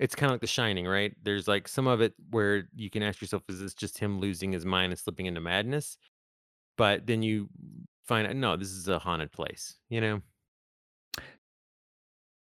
It's 0.00 0.14
kind 0.14 0.30
of 0.30 0.34
like 0.34 0.40
The 0.40 0.46
Shining, 0.46 0.86
right? 0.86 1.14
There's 1.22 1.46
like 1.46 1.68
some 1.68 1.86
of 1.86 2.00
it 2.00 2.14
where 2.30 2.68
you 2.74 2.88
can 2.88 3.02
ask 3.02 3.20
yourself, 3.20 3.42
is 3.50 3.60
this 3.60 3.74
just 3.74 3.98
him 3.98 4.18
losing 4.18 4.50
his 4.50 4.64
mind 4.64 4.92
and 4.92 4.98
slipping 4.98 5.26
into 5.26 5.42
madness? 5.42 5.98
But 6.78 7.06
then 7.06 7.22
you 7.22 7.50
find 8.06 8.26
out, 8.26 8.34
no, 8.34 8.56
this 8.56 8.70
is 8.70 8.88
a 8.88 8.98
haunted 8.98 9.30
place. 9.30 9.76
You 9.90 10.00
know? 10.00 10.22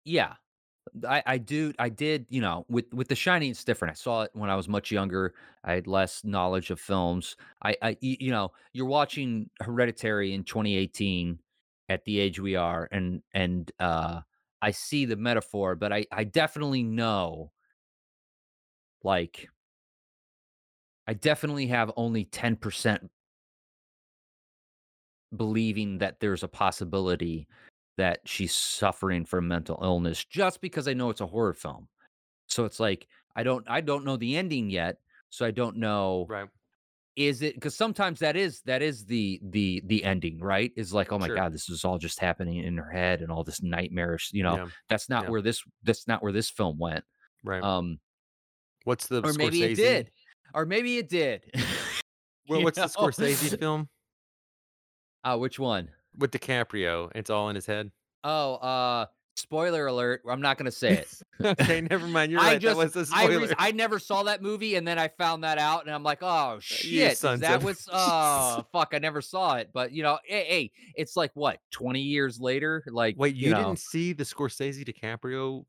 Yeah. 0.03 0.33
I, 1.07 1.23
I 1.25 1.37
do 1.39 1.73
I 1.79 1.89
did 1.89 2.27
you 2.29 2.41
know 2.41 2.65
with 2.69 2.93
with 2.93 3.07
The 3.07 3.15
Shining 3.15 3.51
it's 3.51 3.63
different. 3.63 3.91
I 3.91 3.95
saw 3.95 4.21
it 4.21 4.31
when 4.33 4.49
I 4.49 4.55
was 4.55 4.67
much 4.69 4.91
younger. 4.91 5.33
I 5.63 5.73
had 5.73 5.87
less 5.87 6.23
knowledge 6.23 6.69
of 6.69 6.79
films. 6.79 7.35
I 7.63 7.75
I 7.81 7.97
you 8.01 8.31
know 8.31 8.51
you're 8.71 8.85
watching 8.85 9.49
Hereditary 9.61 10.33
in 10.33 10.43
2018 10.43 11.39
at 11.89 12.05
the 12.05 12.19
age 12.19 12.39
we 12.39 12.55
are, 12.55 12.87
and 12.91 13.21
and 13.33 13.71
uh 13.79 14.21
I 14.65 14.71
see 14.71 15.05
the 15.05 15.15
metaphor, 15.15 15.75
but 15.75 15.93
I 15.93 16.07
I 16.11 16.23
definitely 16.23 16.81
know 16.81 17.51
like 19.03 19.47
I 21.07 21.13
definitely 21.13 21.67
have 21.67 21.91
only 21.95 22.25
10% 22.25 23.11
believing 25.37 25.99
that 25.99 26.19
there's 26.19 26.41
a 26.41 26.47
possibility 26.47 27.47
that 27.97 28.21
she's 28.25 28.55
suffering 28.55 29.23
from 29.23 29.47
mental 29.47 29.77
illness 29.83 30.25
just 30.25 30.61
because 30.61 30.87
I 30.87 30.93
know 30.93 31.11
it's 31.11 31.21
a 31.21 31.27
horror 31.27 31.53
film. 31.53 31.87
So 32.47 32.65
it's 32.65 32.79
like 32.79 33.07
I 33.35 33.43
don't 33.43 33.65
I 33.69 33.81
don't 33.81 34.03
know 34.03 34.17
the 34.17 34.35
ending 34.35 34.71
yet, 34.71 34.97
so 35.29 35.45
I 35.45 35.51
don't 35.51 35.77
know 35.77 36.25
Right. 36.27 36.49
Is 37.15 37.41
it 37.41 37.55
because 37.55 37.75
sometimes 37.75 38.19
that 38.19 38.35
is 38.35 38.61
that 38.65 38.81
is 38.81 39.05
the 39.05 39.39
the 39.43 39.81
the 39.85 40.03
ending, 40.03 40.39
right? 40.39 40.71
Is 40.75 40.93
like, 40.93 41.11
oh 41.11 41.19
my 41.19 41.27
Sure. 41.27 41.35
god, 41.35 41.53
this 41.53 41.69
is 41.69 41.85
all 41.85 41.97
just 41.97 42.19
happening 42.19 42.57
in 42.57 42.75
her 42.77 42.89
head 42.89 43.21
and 43.21 43.31
all 43.31 43.43
this 43.43 43.61
nightmarish, 43.61 44.31
you 44.33 44.43
know. 44.43 44.55
Yeah. 44.57 44.67
That's 44.89 45.09
not 45.09 45.23
yeah. 45.23 45.29
where 45.29 45.41
this 45.41 45.63
that's 45.83 46.07
not 46.07 46.21
where 46.21 46.33
this 46.33 46.49
film 46.49 46.77
went. 46.77 47.03
Right. 47.43 47.63
Um 47.63 47.99
What's 48.83 49.07
the 49.07 49.25
or 49.25 49.33
maybe 49.33 49.63
it 49.63 49.75
did. 49.75 50.11
Or 50.53 50.65
maybe 50.65 50.97
it 50.97 51.09
did. 51.09 51.41
Well, 52.47 52.61
what's 52.61 52.77
the 52.77 52.83
know? 52.83 53.07
Scorsese 53.07 53.57
film 53.59 53.89
Uh 55.23 55.37
which 55.37 55.57
one? 55.57 55.89
with 56.17 56.31
DiCaprio? 56.31 57.11
It's 57.15 57.31
all 57.31 57.49
in 57.49 57.55
his 57.55 57.65
head. 57.65 57.91
Oh, 58.23 58.55
uh 58.55 59.05
spoiler 59.35 59.87
alert. 59.87 60.21
I'm 60.29 60.41
not 60.41 60.57
gonna 60.57 60.71
say 60.71 60.93
it. 60.93 61.21
okay, 61.61 61.81
never 61.81 62.07
mind. 62.07 62.31
You're 62.31 62.41
I 62.41 62.53
right. 62.53 62.61
just 62.61 62.77
that 62.77 62.95
was 62.95 62.95
a 63.11 63.15
I, 63.15 63.25
spoiler. 63.25 63.47
re- 63.47 63.55
I 63.57 63.71
never 63.71 63.99
saw 63.99 64.23
that 64.23 64.41
movie, 64.41 64.75
and 64.75 64.87
then 64.87 64.97
I 64.97 65.09
found 65.09 65.43
that 65.43 65.57
out, 65.57 65.85
and 65.85 65.93
I'm 65.93 66.03
like, 66.03 66.19
oh 66.21 66.27
uh, 66.27 66.59
shit, 66.61 67.19
that 67.19 67.63
was 67.63 67.87
oh 67.93 68.65
fuck, 68.71 68.89
I 68.93 68.99
never 68.99 69.21
saw 69.21 69.55
it. 69.55 69.69
But 69.73 69.91
you 69.91 70.03
know, 70.03 70.19
hey, 70.25 70.45
hey, 70.47 70.71
it's 70.95 71.15
like 71.15 71.31
what 71.33 71.59
20 71.71 72.01
years 72.01 72.39
later, 72.39 72.83
like 72.87 73.15
Wait, 73.17 73.35
you, 73.35 73.51
know, 73.51 73.63
didn't 73.63 73.79
see 73.79 74.13
the 74.13 74.23
Scorsese 74.23 74.83
DiCaprio 74.83 75.65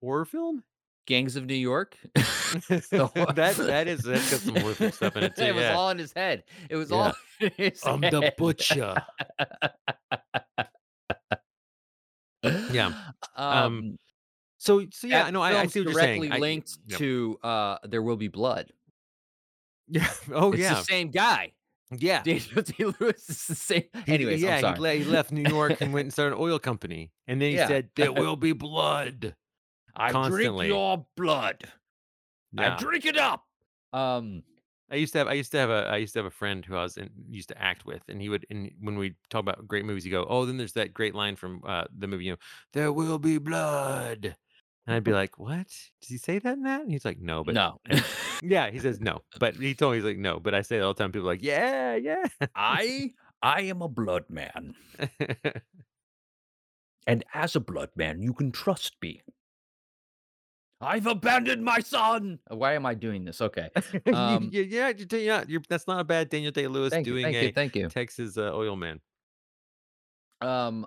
horror 0.00 0.24
film? 0.24 0.62
Gangs 1.06 1.34
of 1.36 1.46
New 1.46 1.54
York. 1.54 1.96
That 2.52 3.54
that 3.56 3.88
is 3.88 4.02
that's 4.02 4.30
got 4.30 4.40
some 4.40 4.56
horrific 4.56 4.92
stuff 4.92 5.16
in 5.16 5.22
it 5.24 5.36
too. 5.36 5.42
it 5.42 5.54
was 5.54 5.62
yeah. 5.62 5.74
all 5.74 5.88
in 5.88 5.96
his 5.96 6.12
head. 6.12 6.44
It 6.68 6.76
was 6.76 6.92
all 6.92 7.14
in 7.40 7.50
his 7.56 7.82
I'm 7.82 8.02
the 8.02 8.30
butcher. 8.36 9.02
Yeah. 12.42 12.92
Um, 13.36 13.98
So 14.58 14.86
so 14.92 15.06
yeah, 15.06 15.30
no, 15.30 15.40
I, 15.42 15.60
I 15.62 15.66
see 15.66 15.80
what 15.80 15.90
you're 15.92 16.00
saying. 16.00 16.20
directly 16.20 16.36
I- 16.36 16.40
linked 16.40 16.76
yep. 16.86 16.98
to 16.98 17.38
uh, 17.42 17.78
There 17.84 18.02
Will 18.02 18.16
Be 18.16 18.28
Blood. 18.28 18.72
yeah. 19.88 20.08
Oh 20.32 20.52
it's 20.52 20.60
yeah. 20.62 20.74
the 20.74 20.82
same 20.84 21.10
guy. 21.10 21.52
yeah. 21.90 22.22
Daniel 22.22 22.62
Day 22.62 22.84
Lewis 23.00 23.28
is 23.28 23.46
the 23.46 23.54
same. 23.54 23.84
Anyways, 24.06 24.40
yeah, 24.42 24.56
I'm 24.56 24.60
sorry. 24.60 24.74
He, 24.74 24.80
le- 24.80 25.04
he 25.04 25.04
left 25.04 25.32
New 25.32 25.48
York 25.48 25.80
and 25.80 25.92
went 25.92 26.06
and 26.06 26.12
started 26.12 26.36
an 26.36 26.42
oil 26.42 26.58
company, 26.58 27.10
and 27.26 27.40
then 27.40 27.50
he 27.50 27.56
Yeah. 27.56 27.68
said, 27.68 27.90
"There 27.96 28.12
will 28.12 28.36
be 28.36 28.52
blood." 28.52 29.34
I 29.94 30.10
constantly. 30.10 30.68
drink 30.68 30.68
your 30.68 31.06
blood. 31.16 31.64
Yeah. 32.52 32.74
I 32.74 32.78
drink 32.78 33.04
it 33.04 33.18
up. 33.18 33.44
Um, 33.92 34.42
I 34.92 34.96
used 34.96 35.12
to 35.14 35.20
have 35.20 35.28
I 35.28 35.32
used 35.32 35.50
to 35.52 35.58
have 35.58 35.70
a 35.70 35.88
I 35.88 35.96
used 35.96 36.12
to 36.14 36.18
have 36.18 36.26
a 36.26 36.30
friend 36.30 36.64
who 36.64 36.76
I 36.76 36.82
was 36.82 36.96
in, 36.98 37.10
used 37.30 37.48
to 37.48 37.60
act 37.60 37.86
with, 37.86 38.02
and 38.08 38.20
he 38.20 38.28
would 38.28 38.46
and 38.50 38.70
when 38.80 38.96
we 38.98 39.14
talk 39.30 39.40
about 39.40 39.66
great 39.66 39.84
movies, 39.86 40.04
he 40.04 40.10
go, 40.10 40.26
"Oh, 40.28 40.44
then 40.44 40.58
there's 40.58 40.74
that 40.74 40.92
great 40.94 41.14
line 41.14 41.36
from 41.36 41.62
uh, 41.66 41.84
the 41.96 42.06
movie, 42.06 42.26
you 42.26 42.32
know, 42.32 42.38
there 42.74 42.92
will 42.92 43.18
be 43.18 43.38
blood," 43.38 44.36
and 44.86 44.96
I'd 44.96 45.04
be 45.04 45.12
like, 45.12 45.38
"What? 45.38 45.68
Did 46.00 46.08
he 46.08 46.18
say 46.18 46.38
that 46.40 46.52
in 46.54 46.62
that?" 46.64 46.82
And 46.82 46.92
he's 46.92 47.04
like, 47.06 47.18
"No, 47.20 47.42
but 47.42 47.54
no, 47.54 47.80
yeah, 48.42 48.70
he 48.70 48.80
says 48.80 49.00
no, 49.00 49.22
but 49.38 49.56
he 49.56 49.74
told 49.74 49.92
me 49.92 49.98
he's 49.98 50.04
like 50.04 50.18
no, 50.18 50.40
but 50.40 50.54
I 50.54 50.62
say 50.62 50.78
it 50.78 50.82
all 50.82 50.94
the 50.94 51.02
time. 51.02 51.12
People 51.12 51.28
are 51.28 51.32
like, 51.32 51.42
yeah, 51.42 51.94
yeah, 51.96 52.24
I 52.54 53.12
I 53.42 53.62
am 53.62 53.82
a 53.82 53.88
blood 53.88 54.24
man, 54.28 54.74
and 57.06 57.24
as 57.34 57.54
a 57.54 57.60
blood 57.60 57.90
man, 57.96 58.22
you 58.22 58.32
can 58.34 58.50
trust 58.52 58.96
me. 59.02 59.22
I've 60.82 61.06
abandoned 61.06 61.64
my 61.64 61.78
son. 61.80 62.38
Why 62.48 62.74
am 62.74 62.84
I 62.84 62.94
doing 62.94 63.24
this? 63.24 63.40
Okay. 63.40 63.68
Um, 64.12 64.50
yeah, 64.52 64.62
you're, 64.62 65.20
yeah, 65.20 65.44
you're, 65.46 65.62
that's 65.68 65.86
not 65.86 66.00
a 66.00 66.04
bad 66.04 66.28
Daniel 66.28 66.52
Day 66.52 66.66
Lewis 66.66 66.90
Thank 66.90 67.06
you. 67.06 67.14
doing 67.14 67.24
Thank 67.24 67.36
a 67.36 67.46
you. 67.46 67.52
Thank 67.52 67.76
you. 67.76 67.88
Texas 67.88 68.36
uh, 68.36 68.52
oil 68.52 68.76
man. 68.76 69.00
Um, 70.40 70.86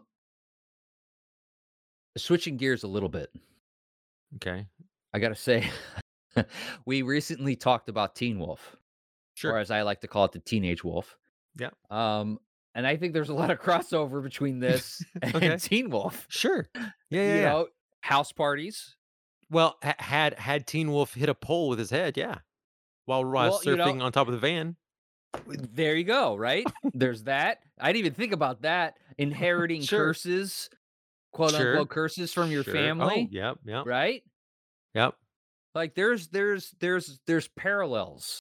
switching 2.17 2.57
gears 2.57 2.83
a 2.83 2.87
little 2.87 3.09
bit. 3.09 3.29
Okay, 4.35 4.65
I 5.13 5.19
gotta 5.19 5.35
say, 5.35 5.69
we 6.85 7.01
recently 7.01 7.55
talked 7.55 7.89
about 7.89 8.15
Teen 8.15 8.37
Wolf. 8.37 8.75
or 9.43 9.57
as 9.57 9.71
I 9.71 9.81
like 9.83 10.01
to 10.01 10.07
call 10.07 10.25
it, 10.25 10.33
the 10.33 10.39
Teenage 10.39 10.83
Wolf. 10.83 11.17
Yeah. 11.57 11.69
Um, 11.89 12.39
and 12.73 12.85
I 12.85 12.97
think 12.97 13.13
there's 13.13 13.29
a 13.29 13.33
lot 13.33 13.49
of 13.49 13.59
crossover 13.61 14.21
between 14.21 14.59
this 14.59 15.03
and 15.21 15.61
Teen 15.61 15.89
Wolf. 15.89 16.25
sure, 16.29 16.67
yeah, 16.75 16.89
yeah, 17.09 17.21
you 17.21 17.39
yeah. 17.39 17.49
know, 17.49 17.67
house 18.01 18.31
parties. 18.31 18.95
Well, 19.49 19.77
ha- 19.83 19.95
had 19.99 20.33
had 20.39 20.67
Teen 20.67 20.91
Wolf 20.91 21.13
hit 21.13 21.29
a 21.29 21.35
pole 21.35 21.69
with 21.69 21.79
his 21.79 21.89
head, 21.89 22.17
yeah, 22.17 22.39
while 23.05 23.23
while 23.25 23.51
Well, 23.51 23.61
you 23.63 23.75
know- 23.75 23.85
surfing 23.85 24.01
on 24.01 24.11
top 24.11 24.27
of 24.27 24.33
the 24.33 24.39
van. 24.39 24.75
There 25.47 25.95
you 25.97 26.05
go. 26.05 26.35
Right 26.37 26.65
there's 26.93 27.23
that. 27.23 27.59
I 27.79 27.91
didn't 27.91 28.05
even 28.05 28.13
think 28.13 28.31
about 28.31 28.61
that. 28.61 28.97
Inheriting 29.17 29.81
Sure. 29.81 30.05
curses, 30.07 30.69
quote 31.33 31.51
Sure. 31.51 31.71
unquote 31.71 31.89
curses 31.89 32.31
from 32.33 32.49
your 32.51 32.63
Sure. 32.63 32.73
Oh, 32.75 32.79
family. 32.79 33.27
Oh, 33.29 33.35
yep, 33.35 33.57
yep, 33.65 33.85
Right. 33.85 34.23
yep. 34.93 35.15
Like 35.73 35.93
there's 35.93 36.29
there's 36.29 36.71
there's 36.79 37.19
there's 37.27 37.49
parallels 37.49 38.39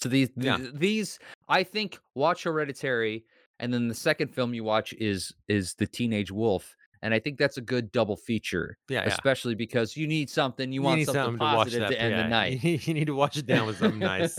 to 0.00 0.08
these 0.10 0.28
Yeah. 0.36 0.58
th- 0.58 0.74
these. 0.74 1.18
I 1.48 1.62
think 1.62 1.98
watch 2.14 2.42
Hereditary, 2.44 3.24
and 3.58 3.72
then 3.72 3.88
the 3.88 3.94
second 3.94 4.28
film 4.28 4.52
you 4.52 4.62
watch 4.62 4.92
is 4.92 5.32
is 5.48 5.72
the 5.74 5.86
Teenage 5.86 6.30
Wolf, 6.30 6.76
and 7.02 7.14
I 7.14 7.18
think 7.18 7.38
that's 7.38 7.56
a 7.56 7.60
good 7.60 7.92
double 7.92 8.16
feature. 8.16 8.78
Yeah, 8.88 9.02
yeah. 9.02 9.12
especially 9.12 9.54
because 9.54 9.96
you 9.96 10.06
need 10.06 10.30
something. 10.30 10.72
You, 10.72 10.82
want 10.82 10.98
need 10.98 11.06
something, 11.06 11.38
to 11.38 11.44
watch 11.44 11.56
positive 11.56 11.80
that 11.80 11.90
to 11.90 12.00
end 12.00 12.14
the 12.18 12.28
night. 12.28 12.64
You 12.64 12.94
need 12.94 13.06
to 13.06 13.14
watch 13.14 13.36
it 13.36 13.46
down 13.46 13.66
with 13.66 13.78
something 13.78 14.00
nice. 14.00 14.36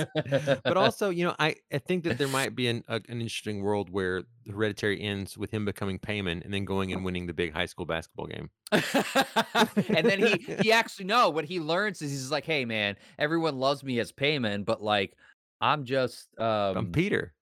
but 0.63 0.77
also, 0.77 1.09
you 1.09 1.25
know, 1.25 1.35
I, 1.39 1.55
I 1.71 1.77
think 1.79 2.03
that 2.05 2.17
there 2.17 2.27
might 2.27 2.55
be 2.55 2.67
an, 2.67 2.83
a, 2.87 2.95
an 2.95 3.21
interesting 3.21 3.61
world 3.61 3.89
where 3.89 4.23
Hereditary 4.49 5.01
ends 5.01 5.37
with 5.37 5.51
him 5.51 5.65
becoming 5.65 5.99
Paimon 5.99 6.43
and 6.43 6.53
then 6.53 6.65
going 6.65 6.93
and 6.93 7.03
winning 7.03 7.27
the 7.27 7.33
big 7.33 7.53
high 7.53 7.65
school 7.65 7.85
basketball 7.85 8.27
game. 8.27 8.49
and 8.71 10.05
then 10.05 10.19
he 10.19 10.57
he 10.61 10.71
actually 10.71 11.05
no. 11.05 11.29
What 11.29 11.45
he 11.45 11.59
learns 11.59 12.01
is 12.01 12.11
he's 12.11 12.31
like, 12.31 12.45
hey 12.45 12.65
man, 12.65 12.95
everyone 13.17 13.57
loves 13.57 13.83
me 13.83 13.99
as 13.99 14.11
Paimon, 14.11 14.65
but 14.65 14.81
like 14.81 15.13
I'm 15.61 15.85
just 15.85 16.27
um 16.39 16.77
I'm 16.77 16.91
Peter. 16.91 17.33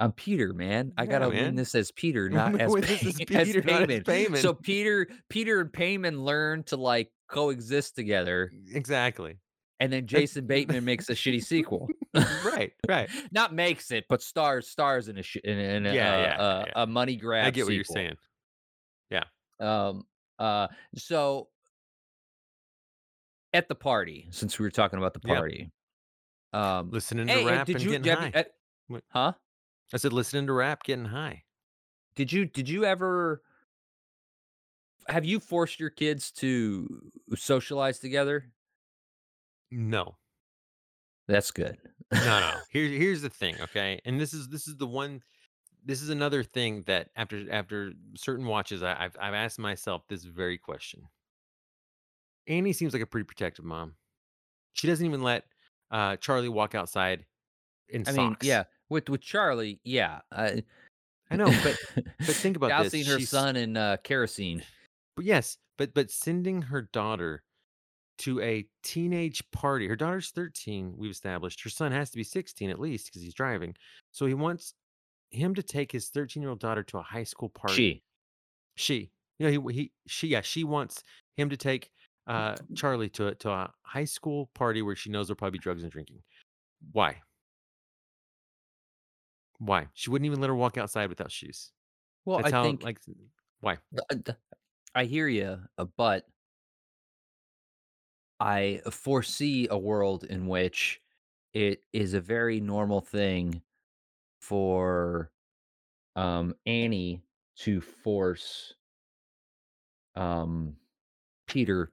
I'm 0.00 0.12
Peter, 0.12 0.52
man. 0.54 0.92
I 0.96 1.02
Yeah, 1.04 1.10
gotta 1.10 1.28
man. 1.30 1.44
win 1.44 1.54
this 1.56 1.74
as 1.76 1.92
Peter, 1.92 2.28
not 2.30 2.60
as, 2.60 2.74
as 2.74 2.84
Pay- 2.84 3.08
as 3.08 3.14
Peter, 3.14 3.58
as 3.60 3.64
Paimon. 3.64 4.02
Paimon. 4.04 4.38
So 4.38 4.54
Peter, 4.54 5.06
Peter 5.28 5.60
and 5.60 5.70
Paimon 5.70 6.24
learn 6.24 6.62
to 6.64 6.76
like 6.76 7.12
coexist 7.28 7.94
together, 7.96 8.50
Exactly. 8.72 9.36
and 9.78 9.92
then 9.92 10.06
Jason 10.06 10.46
Bateman 10.48 10.84
makes 10.84 11.08
a 11.10 11.12
shitty 11.14 11.44
sequel. 11.44 11.88
right, 12.44 12.72
right. 12.88 13.08
Not 13.30 13.54
makes 13.54 13.90
it, 13.92 14.06
but 14.08 14.22
stars 14.22 14.68
stars 14.68 15.08
in 15.08 15.18
a 15.18 15.22
sh- 15.22 15.36
in, 15.44 15.58
a- 15.58 15.62
in 15.76 15.86
a, 15.86 15.94
Yeah, 15.94 16.12
uh, 16.14 16.18
yeah, 16.18 16.36
uh, 16.42 16.64
yeah. 16.66 16.72
a 16.82 16.86
money 16.86 17.16
grab. 17.16 17.46
I 17.46 17.50
get 17.50 17.66
what 17.66 17.74
you're 17.74 17.84
saying. 17.84 18.14
Yeah. 19.10 19.24
Um, 19.60 20.04
uh, 20.38 20.68
so 20.96 21.48
at 23.52 23.68
the 23.68 23.74
party, 23.74 24.28
since 24.30 24.58
we 24.58 24.64
were 24.64 24.70
talking 24.70 24.98
about 24.98 25.12
the 25.12 25.20
party, 25.20 25.70
um, 26.52 26.90
Listening 26.90 27.26
to 27.26 27.32
hey, 27.32 27.44
rap 27.44 27.66
did 27.66 27.76
and 27.76 27.84
you, 27.84 27.90
getting 27.98 28.32
have 28.32 28.32
high. 28.32 28.44
uh, 28.94 28.98
huh? 29.10 29.32
I 29.92 29.96
said 29.96 30.12
listening 30.12 30.46
to 30.46 30.52
rap, 30.52 30.84
getting 30.84 31.06
high. 31.06 31.44
Did 32.14 32.32
you 32.32 32.44
did 32.46 32.68
you 32.68 32.84
ever 32.84 33.42
have 35.08 35.24
you 35.24 35.40
forced 35.40 35.80
your 35.80 35.90
kids 35.90 36.30
to 36.32 37.10
socialize 37.34 37.98
together? 37.98 38.52
No. 39.70 40.16
That's 41.26 41.50
good. 41.50 41.78
no, 42.12 42.40
no. 42.40 42.52
Here's 42.70 42.90
here's 42.90 43.22
the 43.22 43.30
thing, 43.30 43.56
okay? 43.60 44.00
And 44.04 44.20
this 44.20 44.34
is 44.34 44.48
this 44.48 44.66
is 44.66 44.76
the 44.76 44.86
one. 44.86 45.22
This 45.84 46.02
is 46.02 46.10
another 46.10 46.42
thing 46.42 46.82
that 46.86 47.08
after 47.16 47.50
after 47.50 47.92
certain 48.16 48.46
watches, 48.46 48.82
I, 48.82 48.96
I've 49.04 49.16
I've 49.20 49.34
asked 49.34 49.58
myself 49.58 50.02
this 50.08 50.24
very 50.24 50.58
question. 50.58 51.02
Annie 52.48 52.72
seems 52.72 52.92
like 52.92 53.02
a 53.02 53.06
pretty 53.06 53.24
protective 53.24 53.64
mom. 53.64 53.94
She 54.72 54.88
doesn't 54.88 55.06
even 55.06 55.22
let 55.22 55.44
uh, 55.90 56.16
Charlie 56.16 56.48
walk 56.48 56.74
outside 56.74 57.24
in 57.88 58.02
I 58.02 58.12
socks. 58.12 58.16
mean, 58.16 58.36
yeah, 58.42 58.64
with 58.90 59.08
with 59.08 59.22
Charlie, 59.22 59.80
yeah. 59.84 60.20
I, 60.30 60.62
I 61.30 61.36
know, 61.36 61.46
but 61.62 61.78
but 61.94 62.26
think 62.36 62.56
about 62.56 62.82
this. 62.82 62.92
dousing 62.92 63.10
her 63.10 63.18
She's- 63.18 63.30
son 63.30 63.56
in 63.56 63.76
uh, 63.76 63.96
kerosene. 64.04 64.62
But 65.16 65.24
yes, 65.24 65.56
but 65.78 65.94
but 65.94 66.10
sending 66.10 66.62
her 66.62 66.82
daughter 66.92 67.42
to 68.18 68.40
a 68.42 68.66
teenage 68.82 69.42
party. 69.50 69.88
Her 69.88 69.96
daughter's 69.96 70.30
13, 70.30 70.92
we've 70.96 71.10
established. 71.10 71.62
Her 71.64 71.70
son 71.70 71.90
has 71.92 72.10
to 72.10 72.18
be 72.18 72.22
16 72.24 72.68
at 72.68 72.78
least 72.78 73.06
because 73.06 73.22
he's 73.22 73.32
driving. 73.32 73.74
So 74.12 74.26
he 74.26 74.34
wants 74.34 74.74
him 75.30 75.54
to 75.54 75.62
take 75.62 75.90
his 75.90 76.10
13-year-old 76.10 76.60
daughter 76.60 76.82
to 76.82 76.98
a 76.98 77.02
high 77.02 77.24
school 77.24 77.48
party. 77.48 77.74
She. 77.74 78.02
She. 78.76 79.10
You 79.38 79.50
know, 79.50 79.70
he 79.70 79.74
he 79.74 79.92
she 80.06 80.28
yeah, 80.28 80.42
she 80.42 80.64
wants 80.64 81.02
him 81.38 81.48
to 81.48 81.56
take 81.56 81.88
uh 82.26 82.56
Charlie 82.76 83.08
to 83.10 83.28
a 83.28 83.34
to 83.36 83.50
a 83.50 83.70
high 83.82 84.04
school 84.04 84.50
party 84.54 84.82
where 84.82 84.94
she 84.94 85.08
knows 85.10 85.28
there'll 85.28 85.36
probably 85.36 85.58
be 85.58 85.62
drugs 85.62 85.82
and 85.82 85.90
drinking. 85.90 86.18
Why? 86.92 87.16
Why? 89.60 89.88
She 89.94 90.10
wouldn't 90.10 90.26
even 90.26 90.40
let 90.40 90.48
her 90.48 90.56
walk 90.56 90.76
outside 90.78 91.08
without 91.08 91.30
shoes. 91.30 91.72
Well, 92.24 92.38
That's 92.38 92.48
I 92.48 92.52
how 92.52 92.62
think 92.62 92.82
like 92.82 92.98
why? 93.60 93.78
uh, 94.10 94.32
I 94.94 95.04
hear 95.04 95.28
you, 95.28 95.60
but 95.96 96.26
I 98.40 98.80
foresee 98.90 99.68
a 99.70 99.78
world 99.78 100.24
in 100.24 100.46
which 100.46 101.00
it 101.52 101.84
is 101.92 102.14
a 102.14 102.20
very 102.20 102.60
normal 102.60 103.00
thing 103.00 103.62
for 104.40 105.30
um, 106.16 106.54
Annie 106.66 107.22
to 107.56 107.80
force 107.80 108.74
um, 110.14 110.76
Peter 111.46 111.92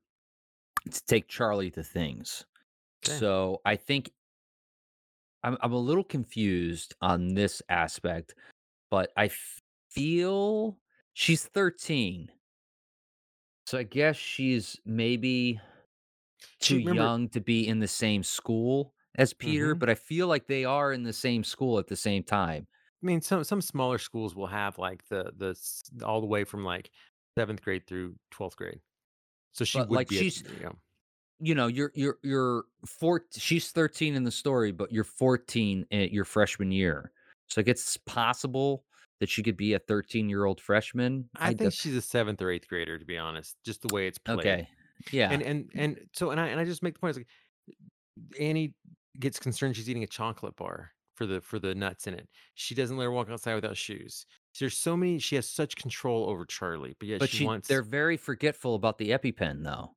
to 0.91 1.05
take 1.05 1.27
Charlie 1.27 1.71
to 1.71 1.83
things. 1.83 2.45
Okay. 3.05 3.17
So 3.17 3.61
I 3.65 3.75
think 3.75 4.11
I'm 5.43 5.57
I'm 5.61 5.73
a 5.73 5.77
little 5.79 6.03
confused 6.03 6.95
on 7.01 7.33
this 7.35 7.61
aspect, 7.69 8.35
but 8.91 9.11
I 9.17 9.31
feel 9.91 10.79
she's 11.13 11.45
13. 11.47 12.31
So 13.65 13.77
I 13.77 13.83
guess 13.83 14.15
she's 14.15 14.79
maybe 14.85 15.59
She 16.59 16.75
too 16.75 16.77
remember 16.77 17.09
young 17.09 17.29
to 17.29 17.41
be 17.41 17.67
in 17.67 17.79
the 17.79 17.87
same 17.87 18.23
school 18.23 18.93
as 19.15 19.33
Peter, 19.33 19.73
Mhm. 19.73 19.79
but 19.79 19.89
I 19.89 19.95
feel 19.95 20.27
like 20.27 20.47
they 20.47 20.65
are 20.65 20.91
in 20.91 21.03
the 21.03 21.13
same 21.13 21.43
school 21.43 21.79
at 21.79 21.87
the 21.87 21.95
same 21.95 22.23
time. 22.23 22.67
I 23.03 23.05
mean, 23.05 23.21
some 23.21 23.43
some 23.43 23.61
smaller 23.61 23.97
schools 23.97 24.35
will 24.35 24.47
have 24.47 24.77
like 24.77 25.07
the 25.07 25.31
the 25.35 26.05
all 26.05 26.21
the 26.21 26.27
way 26.27 26.43
from 26.43 26.63
like 26.63 26.91
seventh 27.37 27.61
grade 27.61 27.87
through 27.87 28.17
twelfth 28.31 28.57
grade. 28.57 28.81
So 29.53 29.65
she 29.65 29.85
like 29.89 30.11
she's 30.11 30.43
you 30.59 30.65
know, 30.65 30.79
you 31.39 31.55
know, 31.55 31.67
you're 31.67 31.91
you're 31.95 32.17
you're 32.23 32.65
four 32.85 33.25
she's 33.35 33.71
13 33.71 34.15
in 34.15 34.23
the 34.23 34.31
story, 34.31 34.71
but 34.71 34.91
you're 34.91 35.03
14 35.03 35.85
at 35.91 36.11
your 36.11 36.25
freshman 36.25 36.71
year. 36.71 37.11
So 37.47 37.61
like 37.61 37.67
it's 37.67 37.97
possible 37.97 38.83
that 39.19 39.29
she 39.29 39.41
could 39.41 39.57
be 39.57 39.73
a 39.73 39.79
13-year-old 39.79 40.61
freshman. 40.61 41.29
I 41.35 41.49
I 41.49 41.53
think 41.53 41.71
d- 41.71 41.75
she's 41.75 41.95
a 41.95 42.01
seventh 42.01 42.41
or 42.41 42.51
eighth 42.51 42.67
grader 42.67 42.97
to 42.99 43.05
be 43.05 43.17
honest, 43.17 43.55
just 43.63 43.81
the 43.81 43.87
way 43.93 44.07
it's 44.07 44.17
played. 44.17 44.39
okay. 44.39 44.69
Yeah. 45.11 45.31
And 45.31 45.41
and 45.41 45.69
and 45.75 45.99
so 46.13 46.31
and 46.31 46.39
I 46.39 46.47
and 46.47 46.59
I 46.59 46.65
just 46.65 46.83
make 46.83 46.95
the 46.95 46.99
point 46.99 47.17
it's 47.17 47.19
like 47.19 47.77
Annie 48.39 48.73
gets 49.19 49.39
concerned 49.39 49.75
she's 49.75 49.89
eating 49.89 50.03
a 50.03 50.07
chocolate 50.07 50.55
bar 50.55 50.91
for 51.15 51.25
the 51.25 51.41
for 51.41 51.59
the 51.59 51.73
nuts 51.75 52.07
in 52.07 52.13
it. 52.13 52.27
She 52.55 52.75
doesn't 52.75 52.97
let 52.97 53.05
her 53.05 53.11
walk 53.11 53.29
outside 53.29 53.55
without 53.55 53.77
shoes. 53.77 54.25
There's 54.59 54.77
so 54.77 54.97
many. 54.97 55.19
She 55.19 55.35
has 55.35 55.49
such 55.49 55.75
control 55.75 56.29
over 56.29 56.45
Charlie, 56.45 56.95
but 56.99 57.07
yet 57.07 57.19
But 57.19 57.29
she 57.29 57.37
she 57.39 57.59
they're 57.67 57.83
very 57.83 58.17
forgetful 58.17 58.75
about 58.75 58.97
the 58.97 59.11
EpiPen 59.11 59.63
though. 59.63 59.95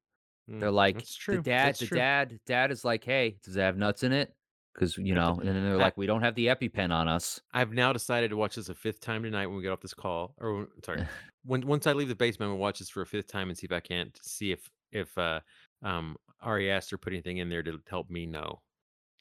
They're 0.59 0.71
Mm, 0.71 0.71
like 0.71 1.09
that's 1.29 1.29
the 1.31 1.39
dad 1.39 1.79
the 1.79 1.87
dad 1.87 2.41
dad 2.47 2.71
is 2.71 2.85
like, 2.85 3.05
"Hey, 3.05 3.39
does 3.43 3.57
it 3.57 3.61
have 3.61 3.77
nuts 3.77 4.03
in 4.03 4.13
it?" 4.13 4.35
Cuz 4.75 4.97
you 4.99 5.15
know, 5.15 5.39
and 5.41 5.49
then 5.49 5.63
they're 5.65 5.79
like, 5.79 5.97
"We 5.97 6.07
don't 6.07 6.23
have 6.23 6.35
the 6.35 6.47
EpiPen 6.49 6.91
on 6.93 7.09
us." 7.09 7.41
I've 7.53 7.73
now 7.73 7.93
decided 7.93 8.31
to 8.31 8.37
watch 8.37 8.57
this 8.57 8.69
a 8.69 8.75
fifth 8.75 9.01
time 9.01 9.23
tonight 9.23 9.47
when 9.47 9.57
we 9.57 9.63
get 9.63 9.73
off 9.73 9.81
this 9.81 9.95
call. 9.95 10.35
Or 10.39 10.69
sorry, 10.85 11.03
when 11.45 11.67
once 11.67 11.87
I 11.87 11.93
leave 11.93 12.09
the 12.09 12.15
basement, 12.15 12.51
gonna 12.51 12.57
watch 12.57 12.79
this 12.79 12.91
for 12.91 13.03
a 13.03 13.07
fifth 13.07 13.27
time 13.29 13.49
and 13.49 13.59
see 13.59 13.67
if 13.67 13.73
I 13.73 13.81
can't 13.81 14.19
see 14.23 14.53
if 14.53 14.71
if 14.93 15.17
uh 15.19 15.41
um 15.83 16.17
Ari 16.41 16.71
Aster 16.71 16.99
put 16.99 17.13
anything 17.13 17.39
in 17.39 17.49
there 17.49 17.63
to 17.63 17.81
help 17.89 18.11
me 18.11 18.27
know. 18.27 18.63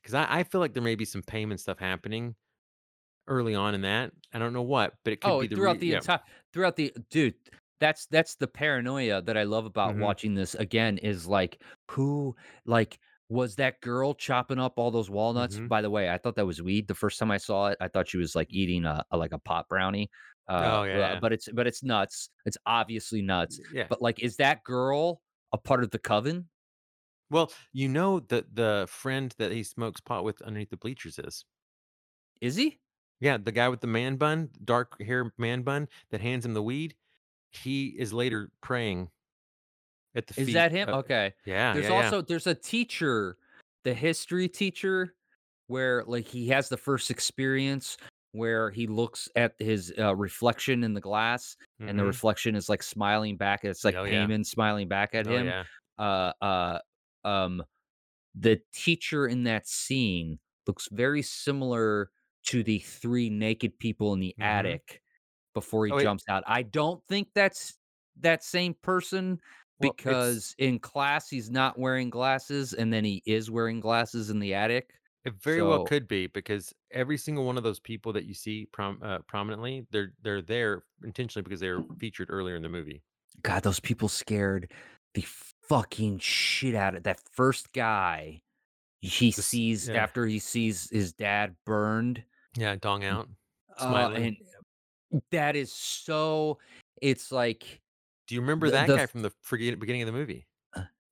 Because 0.02 0.14
I, 0.16 0.40
I 0.40 0.44
feel 0.44 0.62
like 0.62 0.74
there 0.74 0.84
may 0.84 0.96
be 0.96 1.06
some 1.06 1.24
Paimon 1.24 1.60
stuff 1.60 1.80
happening 1.80 2.36
early 3.28 3.56
on 3.56 3.76
in 3.76 3.82
that. 3.82 4.14
I 4.34 4.40
don't 4.40 4.54
know 4.54 4.64
what, 4.64 4.96
but 5.04 5.14
it 5.14 5.22
could 5.22 5.38
Oh, 5.38 5.40
be 5.40 5.48
the 5.48 5.58
throughout 5.58 5.80
re- 5.80 5.80
the 5.80 5.92
yeah. 5.92 6.02
entire 6.02 6.22
throughout 6.54 6.76
the 6.78 6.94
dude, 7.10 7.36
that's 7.80 8.06
that's 8.08 8.36
the 8.36 8.48
paranoia 8.48 9.22
that 9.22 9.38
I 9.38 9.44
love 9.44 9.66
about 9.66 9.96
Mhm. 9.96 10.00
watching 10.00 10.34
this 10.36 10.56
again 10.56 10.98
is 11.00 11.28
like 11.28 11.62
who 11.90 12.36
like 12.66 13.00
was 13.30 13.56
that 13.58 13.80
girl 13.82 14.14
chopping 14.16 14.60
up 14.60 14.80
all 14.80 14.92
those 14.92 15.10
walnuts? 15.10 15.60
Mhm. 15.60 15.68
By 15.68 15.82
the 15.82 15.90
way, 15.90 16.10
I 16.10 16.18
thought 16.18 16.36
that 16.36 16.46
was 16.48 16.62
weed 16.62 16.88
the 16.88 16.96
first 16.96 17.20
time 17.20 17.32
I 17.32 17.38
saw 17.38 17.68
it. 17.68 17.78
I 17.80 17.88
thought 17.88 18.08
she 18.08 18.18
was 18.18 18.36
like 18.36 18.48
eating 18.52 18.86
a, 18.86 19.04
a 19.12 19.18
like 19.18 19.34
a 19.34 19.40
pot 19.40 19.68
brownie. 19.70 20.10
Uh, 20.48 20.80
Oh 20.82 20.84
yeah, 20.84 21.14
uh, 21.14 21.20
but 21.22 21.32
it's 21.34 21.48
but 21.52 21.68
it's 21.68 21.84
nuts. 21.84 22.30
It's 22.46 22.58
obviously 22.66 23.22
nuts. 23.22 23.60
Yeah. 23.72 23.88
But 23.88 24.02
like, 24.02 24.20
is 24.20 24.38
that 24.38 24.64
girl 24.64 25.22
a 25.54 25.58
part 25.60 25.84
of 25.84 25.92
the 25.92 26.00
coven? 26.00 26.50
Well, 27.30 27.52
you 27.74 27.88
know 27.90 28.20
that 28.22 28.56
the 28.56 28.88
friend 28.90 29.34
that 29.38 29.52
he 29.52 29.64
smokes 29.64 30.02
pot 30.02 30.24
with 30.24 30.42
underneath 30.42 30.70
the 30.72 30.78
bleachers 30.78 31.20
is. 31.20 31.46
Is 32.42 32.56
he? 32.58 32.80
Yeah, 33.22 33.38
the 33.38 33.52
guy 33.52 33.70
with 33.70 33.82
the 33.82 33.88
man 33.88 34.18
bun, 34.18 34.50
dark 34.64 35.02
hair 35.02 35.32
man 35.38 35.62
bun 35.64 35.88
that 36.10 36.22
hands 36.22 36.46
him 36.46 36.54
the 36.54 36.64
weed. 36.64 36.96
He 37.52 37.88
is 37.98 38.14
later 38.14 38.52
praying 38.62 39.10
at 40.16 40.28
the 40.28 40.40
Is 40.40 40.48
feet. 40.48 40.54
that 40.54 40.72
him? 40.72 40.90
of- 40.90 40.96
Okay. 41.06 41.34
yeah, 41.46 41.74
There's 41.74 41.86
yeah, 41.86 41.92
yeah. 42.00 42.06
also 42.06 42.22
there's 42.22 42.48
a 42.48 42.56
teacher, 42.56 43.38
the 43.84 43.94
history 43.94 44.48
teacher, 44.48 45.16
where 45.68 46.04
like 46.06 46.28
he 46.28 46.48
has 46.50 46.70
the 46.70 46.78
first 46.78 47.12
experience 47.12 47.98
where 48.32 48.70
he 48.70 48.86
looks 48.86 49.28
at 49.36 49.56
his 49.60 49.92
uh, 49.98 50.16
reflection 50.16 50.84
in 50.84 50.94
the 50.94 51.02
glass, 51.02 51.58
and 51.80 51.98
the 51.98 52.04
Mhm. 52.04 52.08
reflection 52.08 52.56
is 52.56 52.70
like 52.70 52.84
smiling 52.84 53.38
back. 53.38 53.66
It's 53.66 53.84
like 53.84 53.96
Oh, 53.96 54.04
yeah. 54.04 54.28
Smiling 54.44 54.88
back 54.88 55.16
at 55.16 55.28
Oh 55.28 55.36
him. 55.36 55.46
yeah. 55.48 55.64
Uh, 55.98 56.32
uh, 56.42 56.80
um, 57.26 57.64
the 58.36 58.62
teacher 58.72 59.28
in 59.28 59.44
that 59.46 59.68
scene 59.68 60.40
looks 60.68 60.88
very 60.92 61.24
similar 61.24 62.12
to 62.46 62.64
the 62.64 62.80
three 62.80 63.30
naked 63.30 63.78
people 63.80 64.14
in 64.14 64.20
the 64.20 64.36
Mhm. 64.40 64.44
attic 64.44 65.02
before 65.54 65.86
he 65.86 65.92
Oh, 65.92 66.00
jumps 66.00 66.24
out. 66.30 66.44
I 66.48 66.64
don't 66.64 67.02
think 67.08 67.30
that's 67.34 67.76
that 68.22 68.44
same 68.44 68.74
person 68.82 69.40
Well, 69.80 69.92
because 69.96 70.54
in 70.58 70.80
class 70.80 71.30
he's 71.30 71.50
not 71.50 71.78
wearing 71.78 72.10
glasses 72.10 72.74
and 72.74 72.92
then 72.92 73.04
he 73.06 73.22
is 73.26 73.50
wearing 73.50 73.80
glasses 73.80 74.30
in 74.30 74.40
the 74.40 74.54
attic. 74.54 74.92
It 75.26 75.34
very 75.42 75.62
well 75.62 75.84
could 75.84 76.08
be 76.08 76.28
because 76.28 76.74
every 76.92 77.18
single 77.18 77.44
one 77.46 77.58
of 77.58 77.64
those 77.64 77.80
people 77.80 78.14
that 78.14 78.24
you 78.26 78.34
see 78.34 78.68
prom- 78.72 79.02
uh, 79.04 79.20
prominently, 79.28 79.86
they're 79.92 80.14
they're 80.24 80.42
there 80.42 80.84
intentionally 81.04 81.44
because 81.44 81.60
they 81.60 81.70
were 81.70 81.84
featured 82.00 82.30
earlier 82.32 82.56
in 82.56 82.64
the 82.64 82.70
movie. 82.70 83.04
God, 83.44 83.64
those 83.64 83.82
people 83.82 84.08
scared 84.08 84.72
the 85.14 85.26
fucking 85.68 86.20
shit 86.20 86.74
out 86.74 86.96
of 86.96 87.04
that 87.04 87.20
first 87.34 87.74
guy. 87.74 88.42
He 89.02 89.32
sees 89.32 89.90
yeah. 89.90 89.96
after 90.02 90.26
he 90.26 90.40
sees 90.40 90.90
his 90.90 91.12
dad 91.14 91.56
burned. 91.66 92.24
Yeah, 92.58 92.76
dong 92.76 93.04
out. 93.04 93.28
uh, 93.78 93.88
Smiling. 93.90 94.26
and 94.26 94.38
that 95.32 95.56
is 95.56 95.72
so 95.72 96.58
it's 97.02 97.32
like 97.32 97.82
Do 98.28 98.36
you 98.36 98.42
remember 98.42 98.68
the- 98.68 98.74
that 98.74 98.88
the 98.88 98.96
guy 98.98 99.06
from 99.06 99.22
the 99.22 99.32
beginning 99.76 100.02
of 100.02 100.06
the 100.08 100.12
movie? 100.12 100.46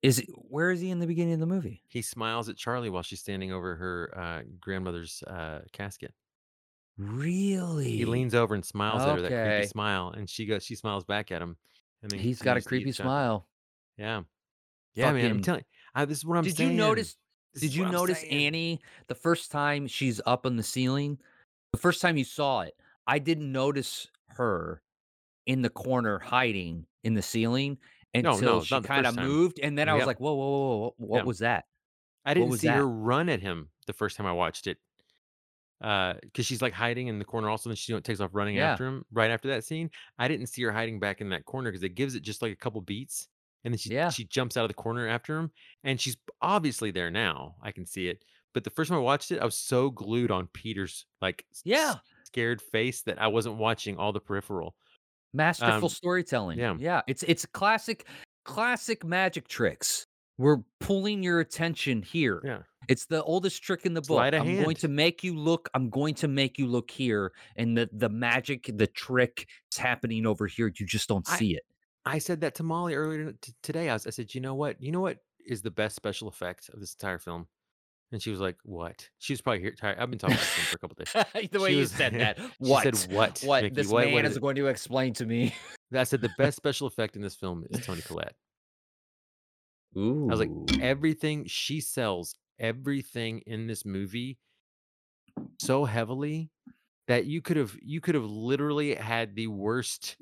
is 0.02 0.20
it 0.20 0.26
where 0.48 0.70
is 0.70 0.80
he 0.80 0.90
in 0.90 1.00
the 1.00 1.06
beginning 1.08 1.34
of 1.34 1.40
the 1.40 1.46
movie? 1.46 1.82
He 1.88 2.02
smiles 2.02 2.48
at 2.48 2.56
Charlie 2.56 2.88
while 2.90 3.02
she's 3.02 3.18
standing 3.20 3.52
over 3.52 3.74
her 3.74 4.12
uh, 4.16 4.42
grandmother's 4.60 5.22
uh, 5.26 5.60
casket. 5.72 6.12
Really? 6.96 7.90
He 7.96 8.04
leans 8.04 8.34
over 8.34 8.54
and 8.54 8.64
smiles 8.64 9.02
at 9.02 9.16
her 9.16 9.22
that 9.22 9.48
creepy 9.48 9.66
smile, 9.68 10.12
and 10.16 10.28
she 10.28 10.46
goes, 10.46 10.64
she 10.64 10.74
smiles 10.74 11.04
back 11.04 11.30
at 11.30 11.40
him, 11.40 11.56
and 12.02 12.10
then 12.10 12.18
He's 12.18 12.40
got 12.42 12.56
a 12.56 12.60
continues 12.60 12.64
to 12.64 12.74
eat 12.74 12.78
creepy 12.84 12.92
smile. 12.92 13.46
Yeah, 13.96 14.22
yeah, 14.94 15.12
man. 15.12 15.24
I'm 15.24 15.30
Fucking- 15.30 15.42
telling. 15.42 15.64
I, 15.94 16.04
this 16.04 16.18
is 16.18 16.24
what 16.24 16.38
I'm 16.38 16.44
Did 16.44 16.56
saying. 16.56 16.70
you 16.72 16.76
notice 16.76 17.16
This 17.54 17.62
Did 17.62 17.74
you 17.74 17.88
notice 17.88 18.20
saying. 18.20 18.46
Annie 18.46 18.80
the 19.08 19.14
first 19.14 19.50
time 19.50 19.86
she's 19.86 20.20
up 20.26 20.44
on 20.46 20.56
the 20.56 20.62
ceiling? 20.62 21.18
The 21.72 21.78
first 21.78 22.00
time 22.00 22.16
you 22.16 22.24
saw 22.24 22.60
it, 22.62 22.74
I 23.08 23.18
didn't 23.18 23.50
notice 23.50 24.08
her 24.28 24.82
in 25.46 25.62
the 25.62 25.70
corner 25.70 26.18
hiding 26.20 26.86
in 27.04 27.14
the 27.14 27.22
ceiling 27.22 27.78
until 28.14 28.58
no, 28.58 28.60
she 28.64 28.80
kind 28.82 29.06
of 29.06 29.16
moved, 29.16 29.58
and 29.60 29.76
then 29.78 29.88
I 29.88 29.94
was 29.94 30.06
like, 30.06 30.20
"Whoa, 30.20 30.34
whoa, 30.34 30.48
whoa, 30.48 30.78
whoa! 30.78 30.94
What 30.98 31.18
Yeah. 31.18 31.24
was 31.24 31.38
that?" 31.40 31.66
I 32.24 32.34
didn't 32.34 32.52
see 32.54 32.68
her 32.68 32.88
run 32.88 33.28
at 33.28 33.40
him 33.40 33.70
the 33.86 33.92
first 33.94 34.16
time 34.16 34.26
I 34.26 34.32
watched 34.32 34.66
it. 34.66 34.78
Uh, 35.80 36.14
because 36.22 36.44
she's 36.44 36.60
like 36.60 36.72
hiding 36.72 37.06
in 37.06 37.20
the 37.20 37.24
corner. 37.24 37.48
Also, 37.48 37.68
then 37.68 37.76
she 37.76 37.98
takes 38.00 38.18
off 38.20 38.30
running 38.34 38.56
Yeah. 38.56 38.72
after 38.72 38.84
him 38.86 39.04
right 39.12 39.30
after 39.30 39.48
that 39.48 39.64
scene. 39.64 39.90
I 40.18 40.26
didn't 40.26 40.48
see 40.48 40.62
her 40.64 40.72
hiding 40.72 40.98
back 40.98 41.20
in 41.20 41.28
that 41.30 41.44
corner 41.44 41.70
because 41.70 41.84
it 41.84 41.94
gives 41.94 42.16
it 42.16 42.20
just 42.20 42.42
like 42.42 42.52
a 42.52 42.56
couple 42.56 42.80
beats, 42.80 43.28
and 43.64 43.72
then 43.72 43.78
she 43.78 43.90
Yeah. 43.90 44.10
she 44.10 44.24
jumps 44.24 44.56
out 44.56 44.64
of 44.64 44.68
the 44.68 44.74
corner 44.74 45.06
after 45.06 45.38
him, 45.38 45.52
and 45.84 46.00
she's 46.00 46.16
obviously 46.42 46.90
there 46.90 47.10
now. 47.12 47.56
I 47.62 47.70
can 47.70 47.86
see 47.86 48.08
it. 48.08 48.24
But 48.54 48.64
the 48.64 48.70
first 48.70 48.88
time 48.88 48.98
I 48.98 49.02
watched 49.02 49.30
it, 49.30 49.38
I 49.40 49.44
was 49.44 49.56
so 49.56 49.90
glued 49.90 50.32
on 50.32 50.48
Peter's 50.48 51.06
like 51.20 51.46
Yeah. 51.64 51.96
Scared 52.28 52.60
face 52.62 53.02
that 53.02 53.20
I 53.20 53.26
wasn't 53.28 53.56
watching 53.56 53.96
all 53.96 54.12
the 54.12 54.20
peripheral. 54.20 54.74
Masterful 55.34 55.84
Um, 55.84 55.88
storytelling. 55.88 56.58
yeah. 56.58 56.74
yeah. 56.78 57.02
It's 57.06 57.22
it's 57.24 57.44
classic, 57.46 58.06
classic 58.44 59.04
magic 59.04 59.48
tricks. 59.48 60.06
We're 60.38 60.58
pulling 60.78 61.22
your 61.24 61.40
attention 61.40 62.02
here. 62.02 62.40
Yeah. 62.44 62.58
It's 62.88 63.06
the 63.06 63.22
oldest 63.24 63.62
trick 63.62 63.84
in 63.86 63.94
the 63.94 64.00
book. 64.02 64.20
I'm 64.32 64.62
going 64.62 64.76
to 64.76 64.88
make 64.88 65.24
you 65.24 65.34
look. 65.34 65.68
I'm 65.74 65.90
going 65.90 66.14
to 66.16 66.28
make 66.28 66.58
you 66.58 66.66
look 66.66 66.90
here, 66.90 67.32
and 67.56 67.76
the 67.76 67.88
the 67.92 68.08
magic, 68.08 68.70
the 68.72 68.86
trick 68.86 69.46
is 69.72 69.78
happening 69.78 70.26
over 70.26 70.46
here. 70.46 70.66
You 70.78 70.86
just 70.86 71.08
don't 71.08 71.28
I- 71.28 71.36
see 71.38 71.54
it. 71.56 71.64
I 72.04 72.18
said 72.18 72.40
that 72.40 72.54
to 72.54 72.62
Molly 72.62 72.94
earlier 72.94 73.32
t- 73.32 73.52
today. 73.62 73.90
I, 73.90 73.92
was, 73.94 74.06
I 74.06 74.10
said, 74.10 74.34
you 74.34 74.40
know 74.40 74.54
what? 74.54 74.80
You 74.80 74.92
know 74.92 75.00
what 75.00 75.18
is 75.44 75.60
the 75.60 75.70
best 75.70 75.94
special 75.96 76.28
effect 76.28 76.70
of 76.72 76.80
this 76.80 76.94
entire 76.94 77.18
film? 77.18 77.48
And 78.10 78.22
she 78.22 78.30
was 78.30 78.40
like, 78.40 78.56
"What?" 78.62 79.06
She 79.18 79.34
was 79.34 79.40
probably 79.42 79.60
here 79.60 79.72
tired. 79.72 79.98
I've 79.98 80.08
been 80.08 80.18
talking 80.18 80.36
about 80.36 80.46
this 80.46 80.64
for 80.66 80.76
a 80.76 80.78
couple 80.78 80.96
days. 80.96 81.50
the 81.52 81.60
way 81.60 81.68
She 81.70 81.74
you 81.74 81.80
was- 81.80 81.90
said 81.92 82.14
that. 82.14 82.38
she 82.38 82.44
What? 82.58 82.96
said, 82.96 83.12
"What, 83.12 83.40
What 83.40 83.62
Mickey? 83.64 83.74
this 83.74 83.88
What- 83.88 84.06
man 84.06 84.14
what 84.14 84.24
is 84.24 84.32
is 84.32 84.38
going 84.38 84.56
to 84.56 84.66
explain 84.68 85.12
to 85.14 85.26
me. 85.26 85.54
I 85.94 86.04
said 86.04 86.20
the 86.22 86.30
best 86.38 86.56
special 86.56 86.86
effect 86.86 87.16
in 87.16 87.22
this 87.22 87.34
film 87.34 87.64
is 87.70 87.84
Toni 87.84 88.00
Collette. 88.02 88.34
Ooh. 89.96 90.26
I 90.28 90.34
was 90.34 90.40
like, 90.40 90.50
everything 90.80 91.44
she 91.46 91.80
sells, 91.80 92.34
everything 92.58 93.40
in 93.46 93.66
this 93.66 93.84
movie 93.84 94.38
so 95.60 95.84
heavily 95.84 96.50
that 97.08 97.24
you 97.26 97.40
could 97.40 97.56
have 97.56 97.74
you 97.80 98.00
could 98.00 98.14
have 98.14 98.24
literally 98.24 98.94
had 98.94 99.34
the 99.34 99.46
worst 99.46 100.16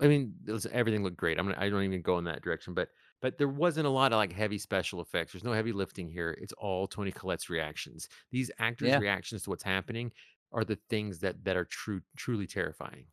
I 0.00 0.08
mean, 0.08 0.34
everything 0.72 1.02
looked 1.02 1.16
great. 1.16 1.38
I'm 1.38 1.46
gonna, 1.46 1.58
I 1.58 1.70
don't 1.70 1.82
even 1.82 2.02
go 2.02 2.18
in 2.18 2.24
that 2.24 2.42
direction, 2.42 2.74
but 2.74 2.88
but 3.26 3.38
there 3.38 3.48
wasn't 3.48 3.84
a 3.84 3.90
lot 3.90 4.12
of 4.12 4.18
like 4.18 4.32
heavy 4.32 4.56
special 4.56 5.00
effects. 5.00 5.32
There's 5.32 5.42
no 5.42 5.52
heavy 5.52 5.72
lifting 5.72 6.08
here. 6.08 6.38
It's 6.40 6.52
all 6.52 6.86
Toni 6.86 7.10
Collette's 7.10 7.50
reactions. 7.50 8.08
These 8.30 8.52
actors' 8.60 8.90
Yeah. 8.90 9.00
reactions 9.00 9.42
to 9.42 9.50
what's 9.50 9.64
happening 9.64 10.12
are 10.52 10.64
the 10.64 10.78
things 10.88 11.18
that 11.18 11.42
that 11.42 11.56
are 11.56 11.64
true 11.64 12.02
truly 12.16 12.46
terrifying. 12.46 13.06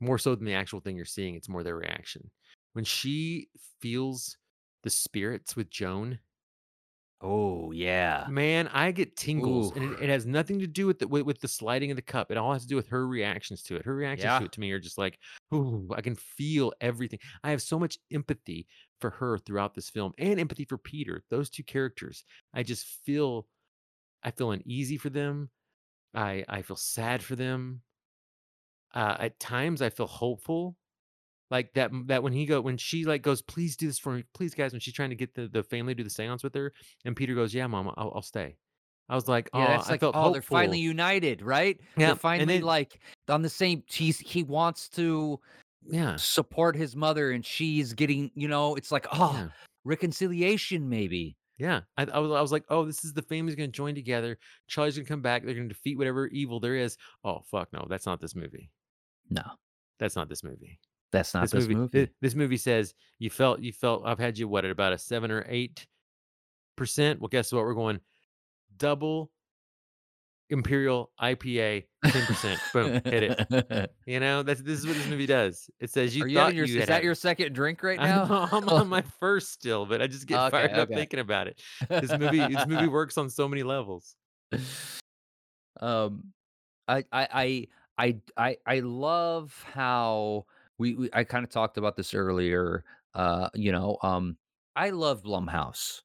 More 0.00 0.18
so 0.18 0.34
than 0.34 0.44
the 0.44 0.54
actual 0.54 0.80
thing 0.80 0.96
you're 0.96 1.04
seeing, 1.04 1.36
it's 1.36 1.48
more 1.48 1.62
their 1.62 1.76
reaction. 1.76 2.32
When 2.72 2.84
she 2.84 3.46
feels 3.80 4.38
the 4.82 4.90
spirits 4.90 5.54
with 5.54 5.70
Joan, 5.70 6.18
oh 7.24 7.72
yeah. 7.72 8.26
man, 8.26 8.68
I 8.68 8.92
get 8.92 9.16
tingles, 9.16 9.72
and 9.72 9.84
it, 9.84 10.02
it 10.02 10.08
has 10.08 10.26
nothing 10.26 10.58
to 10.60 10.66
do 10.66 10.86
with 10.86 10.98
the 10.98 11.08
with, 11.08 11.22
with 11.22 11.40
the 11.40 11.48
sliding 11.48 11.90
of 11.90 11.96
the 11.96 12.02
cup. 12.02 12.30
It 12.30 12.36
all 12.36 12.52
has 12.52 12.62
to 12.62 12.68
do 12.68 12.76
with 12.76 12.88
her 12.88 13.06
reactions 13.06 13.62
to 13.64 13.76
it. 13.76 13.84
Her 13.84 13.94
reactions 13.94 14.24
Yeah. 14.24 14.38
to 14.38 14.44
it 14.46 14.52
to 14.52 14.60
me 14.60 14.70
are 14.72 14.80
just 14.80 14.98
like, 14.98 15.18
ooh, 15.54 15.88
I 15.94 16.00
can 16.02 16.14
feel 16.16 16.72
everything. 16.80 17.18
I 17.42 17.50
have 17.50 17.62
so 17.62 17.78
much 17.78 17.98
empathy 18.12 18.66
for 19.00 19.10
her 19.10 19.38
throughout 19.38 19.74
this 19.74 19.90
film, 19.90 20.12
and 20.18 20.40
empathy 20.40 20.64
for 20.64 20.78
Peter. 20.78 21.22
Those 21.30 21.50
two 21.50 21.64
characters, 21.64 22.24
I 22.54 22.62
just 22.62 22.86
feel, 22.86 23.48
I 24.22 24.30
feel 24.30 24.52
uneasy 24.52 24.96
for 24.98 25.10
them. 25.10 25.50
I 26.14 26.44
I 26.48 26.62
feel 26.62 26.76
sad 26.76 27.22
for 27.22 27.36
them. 27.36 27.82
Uh, 28.94 29.16
at 29.18 29.40
times, 29.40 29.82
I 29.82 29.90
feel 29.90 30.06
hopeful. 30.06 30.76
Like 31.50 31.72
that 31.74 31.90
that 32.06 32.22
when 32.22 32.32
he 32.32 32.46
go 32.46 32.60
when 32.60 32.76
she 32.76 33.04
like 33.04 33.22
goes, 33.22 33.42
please 33.42 33.76
do 33.76 33.86
this 33.86 33.98
for 33.98 34.12
me, 34.12 34.24
please 34.34 34.54
guys. 34.54 34.72
When 34.72 34.80
she's 34.80 34.94
trying 34.94 35.10
to 35.10 35.16
get 35.16 35.34
the, 35.34 35.46
the 35.48 35.62
family 35.62 35.94
to 35.94 35.98
do 35.98 36.04
the 36.04 36.10
seance 36.10 36.42
with 36.42 36.54
her, 36.54 36.72
and 37.04 37.14
Peter 37.14 37.34
goes, 37.34 37.52
yeah, 37.54 37.66
mama, 37.66 37.92
I'll, 37.96 38.12
I'll 38.16 38.22
stay. 38.22 38.56
I 39.10 39.14
was 39.14 39.28
like, 39.28 39.50
Yeah, 39.54 39.64
oh, 39.64 39.66
that's 39.68 39.88
I 39.88 39.92
like 39.92 40.00
felt 40.00 40.16
oh, 40.16 40.32
they're 40.32 40.40
finally 40.40 40.78
united, 40.78 41.42
right? 41.42 41.78
Yeah, 41.98 42.06
They're 42.08 42.16
finally 42.16 42.54
then- 42.58 42.62
like 42.62 42.98
on 43.28 43.42
the 43.42 43.50
same. 43.50 43.82
He's 43.86 44.18
he 44.18 44.42
wants 44.42 44.88
to 44.90 45.38
yeah, 45.86 46.16
support 46.16 46.74
his 46.74 46.96
mother, 46.96 47.32
and 47.32 47.44
she's 47.44 47.92
getting. 47.92 48.30
You 48.34 48.48
know, 48.48 48.74
it's 48.76 48.90
like 48.90 49.06
oh, 49.12 49.32
yeah, 49.34 49.48
reconciliation 49.84 50.88
maybe. 50.88 51.36
yeah. 51.58 51.80
I, 51.98 52.04
I 52.04 52.18
was 52.18 52.30
I 52.32 52.40
was 52.40 52.52
like, 52.52 52.64
oh, 52.70 52.86
this 52.86 53.04
is 53.04 53.12
the 53.12 53.20
family's 53.22 53.54
gonna 53.56 53.68
join 53.68 53.94
together. 53.94 54.38
Charlie's 54.68 54.96
gonna 54.96 55.06
come 55.06 55.20
back. 55.20 55.44
They're 55.44 55.54
gonna 55.54 55.68
defeat 55.68 55.98
whatever 55.98 56.26
evil 56.28 56.58
there 56.60 56.76
is. 56.76 56.96
Oh 57.24 57.42
fuck 57.50 57.70
no, 57.74 57.86
that's 57.90 58.06
not 58.06 58.20
this 58.22 58.34
movie. 58.34 58.70
No, 59.28 59.42
That's 59.98 60.16
not 60.16 60.28
this 60.30 60.42
movie. 60.42 60.78
That's 61.14 61.32
not 61.34 61.50
this, 61.50 61.62
movie. 61.62 61.74
movie. 61.74 62.06
thi- 62.06 62.12
This 62.20 62.34
movie 62.34 62.56
says 62.58 62.94
you 63.18 63.30
felt 63.30 63.60
you 63.60 63.72
felt 63.72 64.02
I've 64.04 64.18
had 64.18 64.38
you 64.38 64.46
what 64.48 64.64
at 64.64 64.70
about 64.70 64.92
a 64.92 64.98
seven 64.98 65.30
or 65.30 65.46
eight 65.48 65.86
percent. 66.76 67.20
Well, 67.20 67.28
guess 67.28 67.52
what? 67.52 67.62
We're 67.64 67.74
going 67.74 68.00
double 68.76 69.30
imperial 70.50 71.10
IPA, 71.20 71.84
ten 72.04 72.26
percent. 72.26 72.60
Boom, 72.72 73.00
hit 73.04 73.22
it. 73.50 73.90
You 74.06 74.20
know 74.20 74.42
that's 74.42 74.60
this 74.60 74.78
is 74.80 74.86
what 74.86 74.96
this 74.96 75.06
movie 75.08 75.24
does. 75.26 75.70
It 75.80 75.88
says 75.90 76.14
you 76.14 76.26
you 76.26 76.36
thought 76.36 76.54
your? 76.54 76.66
you 76.66 76.78
is 76.80 76.86
that 76.86 76.92
had- 76.96 77.04
your 77.04 77.14
second 77.14 77.54
drink 77.54 77.82
right 77.82 77.98
I 77.98 78.06
now? 78.06 78.48
I'm 78.52 78.68
on 78.68 78.88
my 78.88 79.00
first 79.20 79.50
still, 79.52 79.86
but 79.86 80.02
I 80.02 80.06
just 80.06 80.26
get 80.26 80.38
Okay, 80.38 80.50
fired 80.50 80.72
up 80.72 80.88
thinking 80.90 81.20
about 81.20 81.46
it. 81.46 81.58
This 81.88 82.10
movie, 82.18 82.46
this 82.46 82.66
movie 82.66 82.88
works 82.88 83.16
on 83.16 83.30
so 83.30 83.48
many 83.48 83.62
levels. 83.62 84.14
um 85.80 86.24
I, 86.86 87.04
I 87.10 87.28
i 87.32 87.66
i 87.98 88.16
i 88.36 88.56
i 88.66 88.80
love 88.80 89.64
how 89.72 90.44
we, 90.78 90.94
we 90.94 91.10
i 91.12 91.24
kind 91.24 91.44
of 91.44 91.50
talked 91.50 91.78
about 91.78 91.96
this 91.96 92.14
earlier 92.14 92.84
uh 93.14 93.48
you 93.54 93.72
know 93.72 93.98
um 94.02 94.36
i 94.76 94.90
love 94.90 95.22
blumhouse 95.22 96.02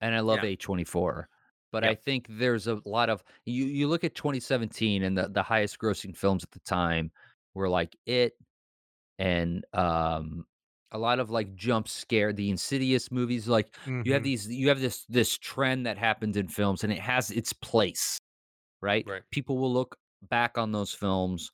and 0.00 0.14
i 0.14 0.20
love 0.20 0.42
Yeah. 0.42 0.44
a24 0.44 1.28
but 1.70 1.84
i 1.84 1.94
think 1.94 2.26
there's 2.28 2.66
a 2.66 2.80
lot 2.84 3.08
of 3.10 3.22
you 3.44 3.64
you 3.66 3.88
look 3.88 4.04
at 4.04 4.14
2017 4.14 5.02
and 5.02 5.16
the, 5.16 5.28
the 5.28 5.42
highest 5.42 5.78
grossing 5.78 6.16
films 6.16 6.44
at 6.44 6.50
the 6.50 6.60
time 6.60 7.10
were 7.54 7.68
like 7.68 7.96
it 8.06 8.34
and 9.18 9.66
um 9.74 10.46
a 10.92 10.98
lot 10.98 11.20
of 11.20 11.30
like 11.30 11.54
jump 11.54 11.88
scare 11.88 12.32
the 12.32 12.50
insidious 12.50 13.12
movies 13.12 13.48
like 13.48 13.76
you 14.04 14.14
have 14.14 14.22
Mhm. 14.22 14.24
these 14.24 14.48
you 14.48 14.68
have 14.68 14.80
this 14.80 15.06
this 15.08 15.38
trend 15.38 15.86
that 15.86 15.98
happens 15.98 16.36
in 16.36 16.48
films 16.48 16.84
and 16.84 16.92
it 16.92 17.00
has 17.00 17.30
its 17.32 17.52
place 17.52 18.18
right 18.80 19.06
Right. 19.06 19.24
people 19.30 19.58
will 19.58 19.72
look 19.72 19.96
back 20.30 20.58
on 20.58 20.72
those 20.72 20.92
films 20.94 21.50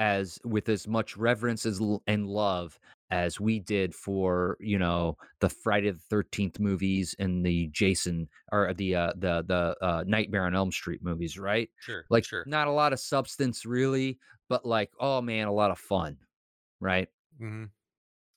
as 0.00 0.40
with 0.44 0.68
as 0.68 0.88
much 0.88 1.16
reverence 1.16 1.66
as 1.66 1.80
and 2.08 2.26
love 2.26 2.80
as 3.12 3.38
we 3.38 3.60
did 3.60 3.94
for 3.94 4.56
you 4.60 4.78
know 4.78 5.16
the 5.40 5.48
friday 5.48 5.90
the 5.90 6.00
13th 6.16 6.58
movies 6.58 7.14
and 7.18 7.44
the 7.44 7.68
jason 7.68 8.28
or 8.52 8.72
the 8.74 8.94
uh 8.94 9.12
the 9.16 9.44
the 9.46 9.76
uh 9.84 10.02
nightmare 10.06 10.46
on 10.46 10.54
elm 10.56 10.72
street 10.72 11.02
movies 11.04 11.38
right 11.38 11.68
Sure. 11.80 12.04
like 12.10 12.24
sure. 12.24 12.44
not 12.46 12.66
a 12.68 12.72
lot 12.72 12.92
of 12.92 13.00
substance 13.00 13.66
really 13.66 14.18
but 14.48 14.64
like 14.64 14.90
oh 15.00 15.20
man 15.20 15.48
a 15.48 15.52
lot 15.52 15.70
of 15.70 15.78
fun 15.78 16.16
right 16.80 17.08
Mm-hmm. 17.40 17.64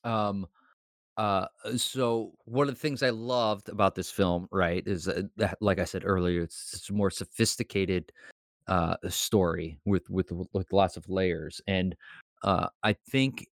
um 0.09 0.47
uh 1.17 1.47
so 1.77 2.33
one 2.45 2.67
of 2.67 2.73
the 2.73 2.79
things 2.79 3.03
i 3.03 3.09
loved 3.11 3.69
about 3.69 3.93
this 3.95 4.09
film 4.09 4.47
right 4.51 4.83
is 4.87 5.07
uh, 5.07 5.21
that 5.37 5.57
like 5.61 5.77
i 5.79 5.85
said 5.85 6.03
earlier 6.05 6.41
it's, 6.41 6.73
it's 6.73 6.89
more 6.91 7.11
sophisticated 7.11 8.11
uh 8.67 8.95
story 9.09 9.77
with 9.85 10.09
with 10.09 10.31
with 10.53 10.71
lots 10.71 10.97
of 10.97 11.09
layers 11.09 11.61
and 11.67 11.95
uh 12.43 12.67
i 12.83 12.93
think 13.09 13.45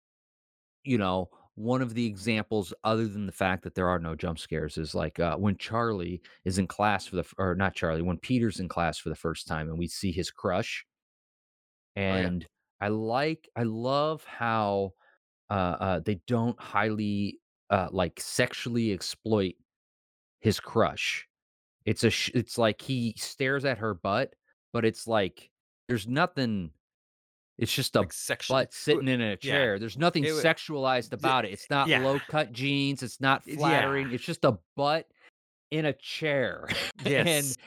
you 0.84 0.98
know 0.98 1.30
one 1.56 1.82
of 1.82 1.94
the 1.94 2.06
examples 2.06 2.74
other 2.84 3.08
than 3.08 3.26
the 3.26 3.32
fact 3.32 3.64
that 3.64 3.76
there 3.76 3.90
are 3.90 4.00
no 4.00 4.16
jump 4.16 4.40
scares 4.40 4.78
is 4.78 4.96
like 4.96 5.20
uh 5.20 5.36
when 5.36 5.56
charlie 5.58 6.22
is 6.46 6.58
in 6.58 6.66
class 6.68 7.06
for 7.06 7.18
the 7.18 7.26
or 7.38 7.56
not 7.56 7.76
charlie 7.76 8.02
when 8.02 8.18
peter's 8.18 8.60
in 8.60 8.70
class 8.70 8.98
for 8.98 9.10
the 9.10 9.16
first 9.16 9.48
time 9.48 9.70
and 9.70 9.78
we 9.78 9.88
see 9.88 10.12
his 10.12 10.32
crush 10.32 10.86
yeah. 11.96 12.16
and 12.16 12.48
i 12.80 12.88
like 12.88 13.50
i 13.58 13.64
love 13.64 14.24
how 14.24 14.92
uh, 15.50 15.76
uh 15.80 16.00
they 16.00 16.20
don't 16.26 16.60
highly 16.60 17.38
uh 17.70 17.90
like 17.92 18.20
sexually 18.20 18.94
exploit 18.94 19.56
his 20.40 20.60
crush 20.60 21.28
it's 21.86 22.04
a 22.04 22.10
sh- 22.10 22.32
it's 22.34 22.58
like 22.58 22.82
he 22.82 23.14
stares 23.18 23.66
at 23.66 23.78
her 23.78 23.94
butt 23.94 24.34
but 24.74 24.86
it's 24.86 25.08
like 25.08 25.50
there's 25.88 26.08
nothing 26.08 26.72
it's 27.58 27.74
just 27.74 27.96
a 27.96 28.00
Like 28.00 28.14
sexual. 28.14 28.58
butt 28.58 28.74
sitting 28.74 29.08
in 29.08 29.22
a 29.22 29.36
chair 29.38 29.78
there's 29.80 29.98
nothing 29.98 30.24
It 30.24 30.30
sexualized 30.34 31.14
about 31.14 31.46
it 31.46 31.52
it's 31.52 31.70
not 31.70 31.88
yeah. 31.88 32.00
low 32.04 32.20
cut 32.30 32.52
jeans 32.52 33.04
it's 33.04 33.20
not 33.22 33.44
Yeah. 33.46 33.56
flattering 33.58 34.12
it's 34.12 34.24
just 34.24 34.46
a 34.46 34.58
butt 34.76 35.08
in 35.72 35.86
a 35.86 35.94
chair 35.94 36.68
Yes. 37.06 37.28
and 37.28 37.58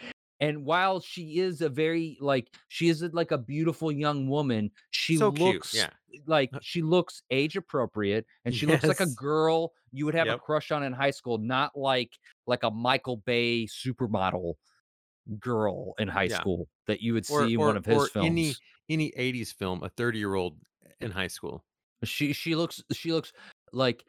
and 0.41 0.65
while 0.65 1.01
she 1.01 1.39
is 1.39 1.61
a 1.61 1.69
very 1.69 2.19
like 2.21 2.49
she 2.69 2.89
is 2.89 3.03
like 3.13 3.31
a 3.31 3.39
beautiful 3.39 3.93
young 3.93 4.29
woman 4.29 4.71
she 4.91 5.17
So 5.17 5.31
cute, 5.31 5.55
looks 5.55 5.75
yeah. 5.75 5.91
like 6.27 6.51
she 6.61 6.83
looks 6.83 7.23
age 7.31 7.57
appropriate 7.57 8.27
and 8.45 8.55
she 8.55 8.67
looks 8.67 8.85
like 8.85 9.01
a 9.01 9.07
girl 9.07 9.73
you 9.93 10.07
would 10.07 10.15
have 10.15 10.27
a 10.29 10.39
crush 10.39 10.73
on 10.73 10.83
in 10.83 10.93
high 10.93 11.13
school 11.13 11.39
not 11.39 11.77
like 11.77 12.11
like 12.47 12.63
a 12.65 12.71
michael 12.71 13.19
bay 13.19 13.67
supermodel 13.67 14.55
girl 15.39 15.95
in 15.99 16.09
high 16.09 16.25
Yeah. 16.25 16.41
school 16.41 16.69
that 16.87 17.01
you 17.01 17.13
would 17.15 17.27
Or, 17.27 17.51
see 17.51 17.57
or, 17.57 17.75
one 17.75 17.77
of 17.77 17.87
his 17.87 18.07
or 18.07 18.11
films 18.11 18.25
any 18.25 18.61
any 18.89 19.13
80s 19.17 19.53
film, 19.53 19.83
a 19.83 19.89
30 19.89 20.19
year 20.19 20.35
old 20.35 20.59
in 21.01 21.11
high 21.11 21.29
school. 21.29 21.65
she 22.05 22.33
she 22.33 22.55
looks 22.55 22.83
she 22.93 23.13
looks 23.13 23.33
like 23.73 24.05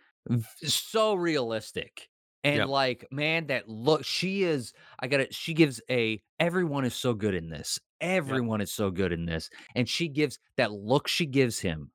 so 0.63 1.15
realistic 1.15 2.09
and 2.43 2.65
Yep. 2.65 2.67
like 2.67 3.07
man 3.11 3.47
that 3.47 3.69
look 3.69 4.03
she 4.03 4.43
is 4.43 4.73
i 4.99 5.07
got 5.07 5.19
it. 5.21 5.33
she 5.33 5.53
gives 5.53 5.81
a 5.89 6.21
everyone 6.39 6.85
is 6.85 6.95
so 6.95 7.13
good 7.13 7.35
in 7.35 7.49
this 7.49 7.79
everyone 8.01 8.61
is 8.61 8.71
so 8.73 8.91
good 8.91 9.11
in 9.11 9.25
this 9.25 9.49
and 9.75 9.87
she 9.87 10.07
gives 10.07 10.39
that 10.57 10.71
look 10.71 11.07
she 11.07 11.25
gives 11.25 11.59
him 11.59 11.91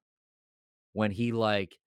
when 0.93 1.11
he 1.11 1.33
like 1.33 1.78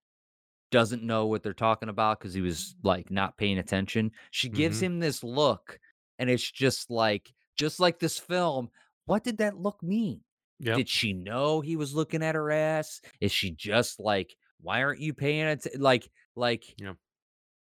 doesn't 0.72 1.04
know 1.04 1.28
what 1.28 1.44
they're 1.44 1.54
talking 1.54 1.90
about 1.90 2.20
because 2.20 2.34
he 2.34 2.42
was 2.42 2.76
like 2.84 3.12
not 3.12 3.38
paying 3.38 3.60
attention 3.60 4.12
she 4.32 4.50
gives 4.50 4.80
Mhm. 4.80 4.84
him 4.84 5.00
this 5.00 5.24
look 5.24 5.80
and 6.20 6.30
it's 6.30 6.50
just 6.52 6.90
like 6.90 7.34
just 7.58 7.80
like 7.80 8.00
this 8.00 8.20
film 8.20 8.70
what 9.06 9.24
did 9.24 9.38
that 9.38 9.58
look 9.58 9.82
mean 9.84 10.22
Yep. 10.60 10.78
did 10.78 10.90
she 10.90 11.14
know 11.14 11.60
he 11.62 11.76
was 11.76 11.94
looking 11.94 12.24
at 12.24 12.36
her 12.36 12.50
ass? 12.52 13.02
Is 13.20 13.32
she 13.34 13.52
just 13.52 14.00
like, 14.00 14.36
why 14.62 14.82
aren't 14.84 15.02
you 15.02 15.14
paying 15.14 15.46
attention? 15.46 15.82
Like, 15.82 16.10
like, 16.36 16.64
Yeah. 16.80 16.94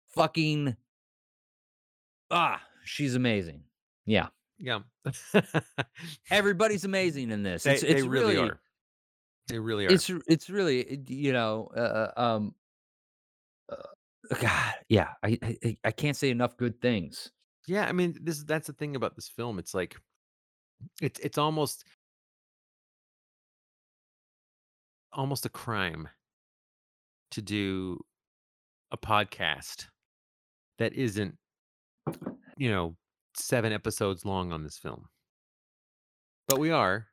fucking, 0.09 0.77
ah, 2.31 2.61
she's 2.85 3.15
amazing. 3.15 3.63
Yeah, 4.07 4.29
yeah. 4.59 4.81
everybody's 6.31 6.85
amazing 6.87 7.31
in 7.31 7.43
this. 7.43 7.63
they, 7.63 7.75
it's 7.75 7.83
they 7.83 8.03
really, 8.03 8.35
really, 8.35 8.49
are. 8.51 8.61
They 9.49 9.59
really 9.59 9.87
are. 9.87 9.93
It's 9.93 10.11
it's 10.27 10.51
really 10.51 11.03
you 11.07 11.33
know 11.33 11.71
uh, 11.77 12.11
uh, 12.17 12.21
um 12.21 12.55
uh, 13.71 13.77
God 14.41 14.75
yeah 14.89 15.11
I, 15.23 15.39
I 15.43 15.57
I- 15.65 15.77
I 15.85 15.91
can't 15.91 16.17
say 16.17 16.31
enough 16.31 16.57
good 16.57 16.81
things. 16.81 17.31
yeah, 17.67 17.87
I 17.87 17.93
mean, 17.93 18.17
this 18.23 18.43
that's 18.45 18.67
the 18.67 18.73
thing 18.73 18.97
about 18.97 19.15
this 19.15 19.29
film. 19.29 19.59
It's 19.59 19.75
like 19.75 19.97
it's 21.01 21.19
it's 21.21 21.39
almost 21.39 21.85
almost 25.13 25.47
a 25.47 25.49
crime 25.49 26.09
to 27.31 27.43
do 27.43 27.99
a 28.91 28.97
podcast 28.97 29.87
that 30.79 30.93
isn't, 30.95 31.37
you 32.57 32.71
know, 32.71 32.97
seven 33.35 33.73
episodes 33.73 34.25
long 34.25 34.53
on 34.53 34.63
this 34.63 34.79
film. 34.79 35.07
But 36.47 36.59
we 36.59 36.71
are. 36.71 37.07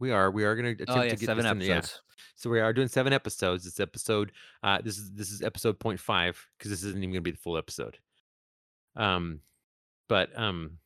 We 0.00 0.12
are. 0.12 0.30
We 0.30 0.44
are 0.44 0.54
going 0.54 0.76
to 0.76 0.82
attempt 0.82 1.00
Oh 1.00 1.02
yeah, 1.02 1.10
to 1.10 1.16
get 1.16 1.26
seven 1.26 1.44
this 1.44 1.52
in. 1.52 1.60
Yeah. 1.60 1.76
episodes. 1.76 2.02
So 2.36 2.50
we 2.50 2.60
are 2.60 2.72
doing 2.72 2.88
seven 2.88 3.12
episodes. 3.12 3.66
It's 3.66 3.80
episode. 3.80 4.32
Uh, 4.62 4.78
this 4.82 4.96
is 4.96 5.10
this 5.12 5.30
is 5.30 5.42
episode 5.42 5.78
point 5.80 5.98
five 5.98 6.40
because 6.56 6.70
this 6.70 6.84
isn't 6.84 6.98
even 6.98 7.10
going 7.10 7.14
to 7.14 7.20
be 7.20 7.32
the 7.32 7.36
full 7.36 7.58
episode. 7.58 7.98
Um, 8.96 9.40
but 10.08 10.30
um, 10.38 10.78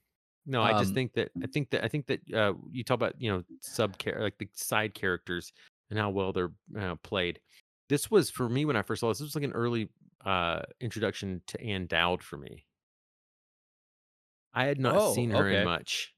no, 0.47 0.63
I 0.63 0.73
just 0.73 0.89
Um, 0.91 0.95
think 0.95 1.13
that 1.15 1.31
I 1.43 1.47
think 1.47 1.71
that 1.71 1.85
I 1.85 1.89
think 1.89 2.07
that 2.07 2.21
uh, 2.35 2.55
you 2.71 2.83
talk 2.85 2.97
about 2.97 3.15
you 3.21 3.31
know 3.31 3.43
sub 3.61 3.95
like 4.19 4.39
the 4.39 4.49
side 4.53 4.95
characters 4.95 5.53
and 5.91 5.99
how 5.99 6.11
well 6.11 6.33
they're 6.33 6.53
uh, 6.79 6.97
played. 7.03 7.41
This 7.89 8.11
was 8.11 8.31
for 8.31 8.49
me 8.49 8.65
when 8.65 8.77
I 8.77 8.83
first 8.83 9.01
saw 9.01 9.09
this. 9.09 9.19
This 9.19 9.27
was 9.27 9.35
like 9.35 9.45
an 9.45 9.53
early 9.53 9.89
uh 10.25 10.63
introduction 10.81 11.43
to 11.49 11.61
Ann 11.61 11.87
Dowd 11.87 12.23
for 12.23 12.37
me. 12.37 12.65
I 14.55 14.65
had 14.67 14.79
not 14.81 14.95
Oh, 14.97 15.15
seen 15.15 15.31
her 15.31 15.47
okay. 15.49 15.59
in 15.61 15.65
much. 15.65 16.13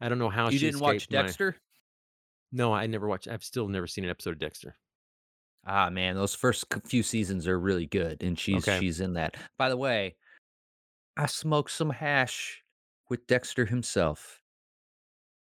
I 0.00 0.08
don't 0.08 0.18
know 0.18 0.28
how 0.30 0.46
You 0.48 0.58
she 0.58 0.66
didn't 0.66 0.80
watch 0.80 0.96
escaped 0.96 1.12
my- 1.12 1.22
Dexter? 1.22 1.56
No, 2.52 2.72
I 2.72 2.86
never 2.86 3.08
watched. 3.08 3.28
I've 3.28 3.42
still 3.44 3.66
never 3.68 3.86
seen 3.86 4.04
an 4.04 4.10
episode 4.10 4.30
of 4.34 4.38
Dexter. 4.38 4.76
Ah 5.66 5.90
man, 5.90 6.14
those 6.14 6.34
first 6.34 6.64
few 6.84 7.02
seasons 7.02 7.48
are 7.48 7.58
really 7.58 7.86
good, 7.86 8.22
and 8.22 8.38
she's 8.38 8.66
Okay. 8.68 8.78
she's 8.78 9.00
in 9.00 9.14
that. 9.14 9.36
By 9.58 9.68
the 9.68 9.76
way, 9.76 10.14
I 11.16 11.26
smoked 11.26 11.72
some 11.72 11.90
hash 11.90 12.62
with 13.08 13.26
Dexter 13.26 13.64
himself, 13.64 14.40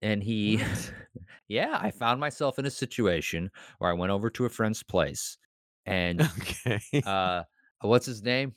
and 0.02 0.22
he, 0.24 0.62
yeah, 1.48 1.78
I 1.82 1.92
found 1.92 2.20
myself 2.20 2.60
in 2.60 2.66
a 2.66 2.72
situation 2.72 3.50
where 3.80 3.90
I 3.90 3.94
went 3.94 4.12
over 4.12 4.30
to 4.32 4.46
a 4.46 4.50
friend's 4.50 4.84
place, 4.84 5.38
and 5.86 6.22
Okay. 6.22 6.80
uh, 7.06 7.44
what's 7.82 8.06
his 8.06 8.22
name? 8.24 8.54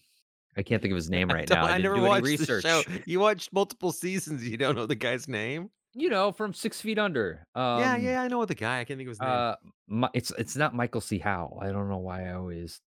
I 0.56 0.62
can't 0.62 0.82
think 0.82 0.90
of 0.92 0.96
his 0.96 1.08
name 1.10 1.28
right 1.28 1.46
don't- 1.46 1.58
now. 1.58 1.66
I, 1.66 1.72
I 1.74 1.78
never 1.78 2.00
watched 2.00 2.24
research. 2.24 2.64
the 2.64 2.82
show. 2.82 3.00
You 3.06 3.20
watched 3.20 3.52
multiple 3.52 3.92
seasons. 3.92 4.46
You 4.46 4.56
don't 4.56 4.74
know 4.74 4.86
the 4.86 4.94
guy's 4.96 5.28
name? 5.28 5.70
You 5.94 6.10
know, 6.10 6.32
from 6.32 6.52
Six 6.52 6.80
Feet 6.80 6.98
Under. 6.98 7.46
Um, 7.54 7.80
yeah, 7.80 7.96
yeah, 7.96 8.22
I 8.22 8.28
know 8.28 8.38
what 8.38 8.48
the 8.48 8.54
guy. 8.54 8.80
I 8.80 8.84
can't 8.84 8.98
think 8.98 9.06
of 9.08 9.12
his 9.12 9.20
name. 9.20 9.30
Uh, 9.30 9.54
Mi- 9.88 10.08
it's 10.14 10.30
it's 10.38 10.54
not 10.56 10.74
Michael 10.74 11.00
C. 11.00 11.18
Howell. 11.18 11.60
I 11.62 11.68
don't 11.72 11.88
know 11.88 11.98
why 11.98 12.28
I 12.28 12.34
always. 12.34 12.80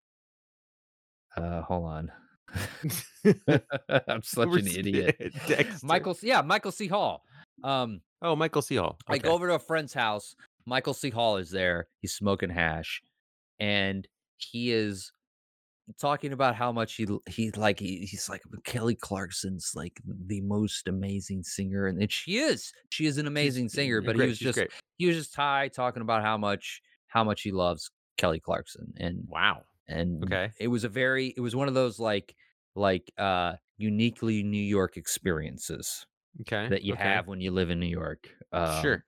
Uh, 1.36 1.62
hold 1.62 1.84
on. 1.86 2.12
I'm 4.06 4.22
such 4.22 4.48
We're 4.48 4.58
an 4.58 4.66
idiot. 4.66 5.32
Dexter. 5.46 5.86
Michael, 5.86 6.16
yeah, 6.22 6.42
Michael 6.42 6.72
C. 6.72 6.86
Hall. 6.86 7.22
Um, 7.62 8.00
Oh, 8.22 8.36
Michael 8.36 8.62
C. 8.62 8.76
Hall. 8.76 8.98
I 9.08 9.16
go 9.16 9.32
over 9.32 9.48
to 9.48 9.54
a 9.54 9.58
friend's 9.58 9.94
house. 9.94 10.34
Michael 10.66 10.92
C. 10.92 11.08
Hall 11.08 11.38
is 11.38 11.50
there. 11.50 11.86
He's 12.00 12.12
smoking 12.12 12.50
hash, 12.50 13.02
and 13.58 14.06
he 14.36 14.72
is 14.72 15.10
talking 15.98 16.32
about 16.32 16.54
how 16.54 16.70
much 16.70 16.94
he 16.94 17.06
he 17.28 17.50
like 17.52 17.80
he, 17.80 18.06
he's 18.06 18.28
like 18.28 18.42
Kelly 18.64 18.94
Clarkson's 18.94 19.72
like 19.74 20.00
the 20.26 20.42
most 20.42 20.86
amazing 20.86 21.42
singer, 21.42 21.86
and, 21.86 22.00
and 22.00 22.12
she 22.12 22.36
is. 22.38 22.72
She 22.90 23.06
is 23.06 23.16
an 23.16 23.26
amazing 23.26 23.70
singer, 23.70 24.02
but 24.02 24.16
great, 24.16 24.26
he 24.26 24.28
was 24.28 24.38
just 24.38 24.58
great. 24.58 24.70
he 24.98 25.06
was 25.06 25.16
just 25.16 25.34
high 25.34 25.68
talking 25.68 26.02
about 26.02 26.22
how 26.22 26.36
much 26.36 26.82
how 27.06 27.24
much 27.24 27.40
he 27.40 27.52
loves 27.52 27.90
Kelly 28.18 28.40
Clarkson, 28.40 28.92
and 28.98 29.24
Wow. 29.28 29.62
And 29.90 30.24
Okay. 30.24 30.50
it 30.58 30.68
was 30.68 30.84
a 30.84 30.88
very 30.88 31.34
it 31.36 31.40
was 31.40 31.54
one 31.56 31.68
of 31.68 31.74
those 31.74 31.98
like 31.98 32.34
like 32.76 33.10
uh 33.18 33.54
uniquely 33.78 34.42
New 34.42 34.62
York 34.62 34.96
experiences 34.96 36.06
Okay. 36.42 36.68
that 36.68 36.82
you 36.82 36.94
okay. 36.94 37.02
have 37.02 37.26
when 37.26 37.40
you 37.40 37.50
live 37.50 37.70
in 37.70 37.80
New 37.80 37.86
York. 37.86 38.28
Um, 38.52 38.80
sure. 38.82 39.04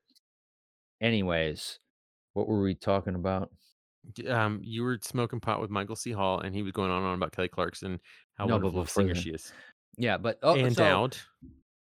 Anyways, 1.01 1.79
what 2.35 2.49
were 2.49 2.61
we 2.61 2.75
talking 2.75 3.15
about? 3.15 3.51
Um, 4.29 4.61
you 4.63 4.83
were 4.83 4.99
smoking 5.03 5.41
pot 5.41 5.61
with 5.61 5.71
Michael 5.71 5.95
C. 5.97 6.11
Hall, 6.13 6.41
and 6.41 6.55
he 6.55 6.63
was 6.63 6.73
going 6.73 6.91
on 6.91 6.99
and 6.99 7.07
on 7.07 7.15
about 7.15 7.33
Kelly 7.33 7.49
Clarkson, 7.49 8.01
how 8.35 8.47
No, 8.47 8.55
wonderful 8.55 8.83
a 8.83 8.87
singer 8.89 9.15
she 9.15 9.31
is. 9.31 9.53
Yeah, 9.97 10.17
but 10.19 10.39
oh, 10.43 10.55
and 10.57 10.75
so, 10.75 10.83
Dowd. 10.83 11.17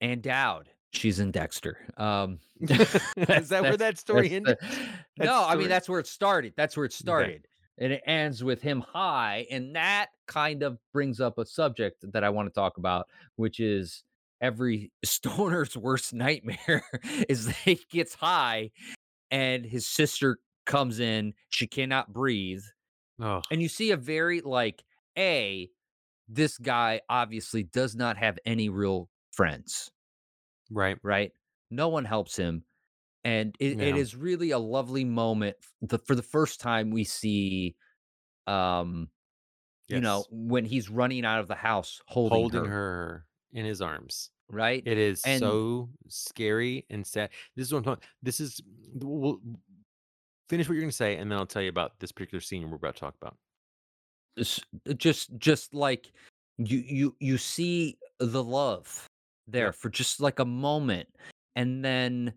and 0.02 0.22
Dowd. 0.22 0.70
She's 0.92 1.20
in 1.20 1.32
Dexter. 1.32 1.78
Um, 1.98 2.40
is 2.60 2.70
that 3.50 3.62
where 3.64 3.78
that 3.78 3.98
story 3.98 4.32
ended? 4.32 4.58
the- 5.18 5.26
no, 5.26 5.46
I 5.46 5.56
mean 5.56 5.70
that's 5.70 5.88
where 5.88 6.00
it 6.00 6.08
started. 6.08 6.54
That's 6.58 6.76
where 6.76 6.86
it 6.86 6.94
started, 6.94 7.48
and 7.78 7.94
it 7.94 8.02
ends 8.06 8.44
with 8.44 8.62
him 8.62 8.82
high, 8.82 9.46
and 9.50 9.76
that 9.76 10.08
kind 10.28 10.64
of 10.64 10.78
brings 10.92 11.20
up 11.20 11.38
a 11.38 11.46
subject 11.46 12.06
that 12.12 12.24
I 12.24 12.30
want 12.30 12.48
to 12.48 12.54
talk 12.54 12.78
about, 12.78 13.08
which 13.36 13.60
is 13.60 14.04
every 14.42 14.92
stoner's 15.06 15.76
worst 15.76 16.14
nightmare 16.14 16.84
is 17.30 17.48
that 17.48 17.56
he 17.56 17.80
gets 17.92 18.14
high, 18.14 18.72
and 19.32 19.66
his 19.66 19.86
sister 19.86 20.40
comes 20.66 21.00
in. 21.00 21.34
She 21.50 21.68
cannot 21.68 22.14
breathe, 22.14 22.64
Oh, 23.20 23.42
and 23.52 23.62
you 23.62 23.70
see 23.70 23.92
a 23.92 23.98
very 23.98 24.42
like 24.42 24.84
a 25.18 25.70
this 26.28 26.58
guy 26.58 27.02
obviously 27.10 27.64
does 27.64 27.96
not 27.96 28.18
have 28.18 28.40
any 28.46 28.70
real 28.70 29.10
friends 29.32 29.92
right. 30.72 30.98
right 31.04 31.32
no 31.70 31.90
one 31.90 32.06
helps 32.06 32.36
him 32.36 32.64
and 33.24 33.56
it, 33.60 33.80
it 33.82 33.96
Yeah. 33.96 34.02
is 34.02 34.16
really 34.16 34.52
a 34.52 34.60
lovely 34.60 35.04
moment 35.06 35.56
the, 35.82 36.00
for 36.00 36.16
the 36.16 36.22
first 36.24 36.60
time 36.60 36.92
we 36.92 37.04
see 37.04 37.76
um 38.48 39.10
you 39.88 40.00
know 40.02 40.26
when 40.32 40.66
he's 40.66 40.90
running 40.90 41.24
out 41.26 41.40
of 41.40 41.48
the 41.48 41.56
house 41.56 42.02
holding, 42.08 42.40
holding 42.40 42.66
her, 42.66 42.70
her 42.70 43.26
in 43.54 43.66
his 43.66 43.82
arms. 43.82 44.30
right 44.50 44.82
It 44.86 44.98
is 44.98 45.22
And- 45.26 45.40
so 45.40 45.90
scary 46.08 46.86
and 46.90 47.06
sad. 47.06 47.30
This 47.56 47.68
is 47.68 47.74
what 47.74 47.80
I'm 47.80 47.84
talking. 47.86 48.04
This 48.22 48.40
is 48.40 48.62
we'll 48.96 49.40
finish 50.50 50.68
what 50.68 50.74
you're 50.74 50.82
going 50.82 50.90
to 50.92 50.96
say, 50.96 51.18
and 51.18 51.32
then 51.32 51.38
I'll 51.40 51.46
tell 51.46 51.62
you 51.62 51.70
about 51.70 52.00
this 52.00 52.12
particular 52.12 52.42
scene 52.42 52.70
we're 52.70 52.76
about 52.78 52.96
to 52.96 53.00
talk 53.00 53.16
about. 53.22 53.38
just 54.98 55.30
just 55.38 55.74
like 55.74 56.12
you 56.58 56.80
you 56.80 57.16
you 57.20 57.38
see 57.38 57.98
the 58.20 58.44
love 58.44 59.08
there 59.48 59.68
Yep. 59.68 59.76
for 59.76 59.90
just 59.90 60.20
like 60.22 60.40
a 60.40 60.46
moment 60.46 61.08
and 61.56 61.84
then 61.86 62.34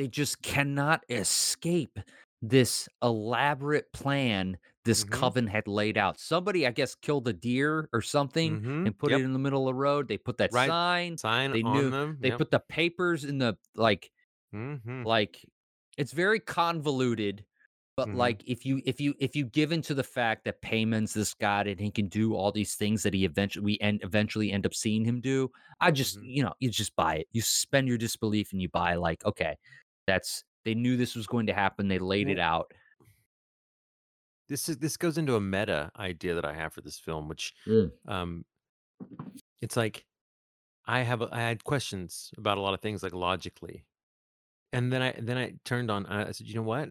they 0.00 0.08
just 0.08 0.40
cannot 0.40 1.04
escape 1.10 1.98
this 2.40 2.88
elaborate 3.02 3.92
plan 3.92 4.56
this 4.86 5.04
Mhm. 5.04 5.10
coven 5.10 5.46
had 5.46 5.68
laid 5.68 5.98
out 5.98 6.18
somebody 6.18 6.66
i 6.66 6.70
guess 6.70 6.94
killed 6.94 7.28
a 7.28 7.34
deer 7.34 7.86
or 7.92 8.00
something 8.00 8.62
Mhm, 8.62 8.86
and 8.86 8.98
put 8.98 9.10
yep. 9.10 9.20
it 9.20 9.24
in 9.24 9.34
the 9.34 9.38
middle 9.38 9.68
of 9.68 9.74
the 9.74 9.78
road 9.78 10.08
they 10.08 10.16
put 10.16 10.38
that 10.38 10.50
Right. 10.50 10.66
sign 10.68 11.18
Sign 11.18 11.52
they 11.52 11.60
on 11.62 11.76
knew- 11.76 11.90
them. 11.90 12.16
they 12.18 12.30
put 12.30 12.50
the 12.50 12.60
papers 12.60 13.24
in 13.26 13.36
the 13.36 13.58
like 13.74 14.10
hmm 14.52 15.02
like 15.04 15.44
it's 15.98 16.12
very 16.12 16.40
convoluted 16.40 17.44
but 17.94 18.08
Mhm. 18.08 18.14
like 18.16 18.42
if 18.46 18.64
you 18.64 18.80
if 18.86 19.02
you 19.02 19.14
if 19.20 19.36
you 19.36 19.44
give 19.44 19.70
into 19.70 19.92
the 19.92 20.02
fact 20.02 20.44
that 20.44 20.62
Paimon's 20.62 21.12
this 21.12 21.34
god 21.34 21.66
and 21.66 21.78
he 21.78 21.90
can 21.90 22.08
do 22.08 22.34
all 22.34 22.50
these 22.50 22.74
things 22.74 23.02
that 23.02 23.12
he 23.12 23.26
eventually 23.26 23.64
we 23.64 23.78
end 23.82 24.00
eventually 24.02 24.50
end 24.50 24.64
up 24.64 24.72
seeing 24.72 25.04
him 25.04 25.20
do 25.20 25.50
i 25.82 25.90
just 25.90 26.16
Mhm. 26.18 26.22
you 26.36 26.42
know 26.42 26.54
you 26.58 26.70
just 26.70 26.96
buy 26.96 27.16
it 27.16 27.28
you 27.32 27.42
spend 27.42 27.86
your 27.86 27.98
disbelief 27.98 28.52
and 28.52 28.62
you 28.62 28.70
buy 28.70 28.94
like 28.94 29.22
okay 29.26 29.58
that's 30.10 30.44
they 30.64 30.74
knew 30.74 30.96
this 30.96 31.16
was 31.16 31.26
going 31.26 31.46
to 31.46 31.54
happen 31.54 31.88
they 31.88 31.98
laid 31.98 32.28
it 32.28 32.38
out 32.38 32.72
This 34.48 34.68
is 34.68 34.78
this 34.78 34.96
goes 34.96 35.16
into 35.16 35.36
a 35.36 35.40
meta 35.40 35.92
idea 35.96 36.34
that 36.34 36.44
I 36.44 36.54
have 36.54 36.72
for 36.72 36.80
this 36.80 36.98
film, 36.98 37.28
which 37.28 37.54
Mm. 37.66 37.92
um, 38.06 38.44
it's 39.60 39.76
like 39.76 40.06
I 40.86 41.00
have 41.02 41.22
I 41.22 41.40
had 41.40 41.64
questions 41.64 42.32
about 42.38 42.58
a 42.58 42.60
lot 42.62 42.74
of 42.74 42.80
things 42.80 43.02
like 43.02 43.14
logically, 43.14 43.86
and 44.72 44.92
then 44.92 45.02
I 45.02 45.12
then 45.20 45.38
I 45.38 45.54
turned 45.64 45.90
on 45.90 46.06
I 46.06 46.32
said, 46.32 46.48
you 46.48 46.54
know 46.54 46.62
what? 46.62 46.90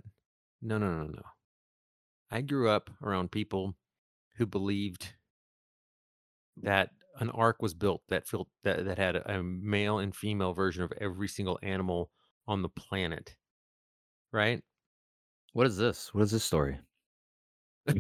No, 0.62 0.78
no, 0.78 0.92
no, 1.04 1.08
no. 1.08 1.24
I 2.32 2.42
grew 2.42 2.70
up 2.70 2.90
around 3.04 3.32
people 3.32 3.76
who 4.38 4.48
believed 4.48 5.16
that 6.58 6.92
an 7.20 7.30
ark 7.32 7.62
was 7.62 7.74
built 7.74 8.02
that 8.10 8.28
filled 8.28 8.48
that, 8.64 8.86
that 8.86 8.98
had 8.98 9.16
a, 9.16 9.40
a 9.40 9.44
male 9.44 10.00
and 10.00 10.16
female 10.16 10.54
version 10.54 10.84
of 10.84 10.92
every 11.00 11.28
single 11.28 11.60
animal 11.62 12.12
on 12.50 12.62
the 12.62 12.70
planet. 12.70 13.36
Right? 14.32 14.62
what 15.54 15.66
is 15.66 15.76
this 15.78 16.14
what 16.14 16.22
is 16.22 16.30
this 16.32 16.44
story 16.44 16.78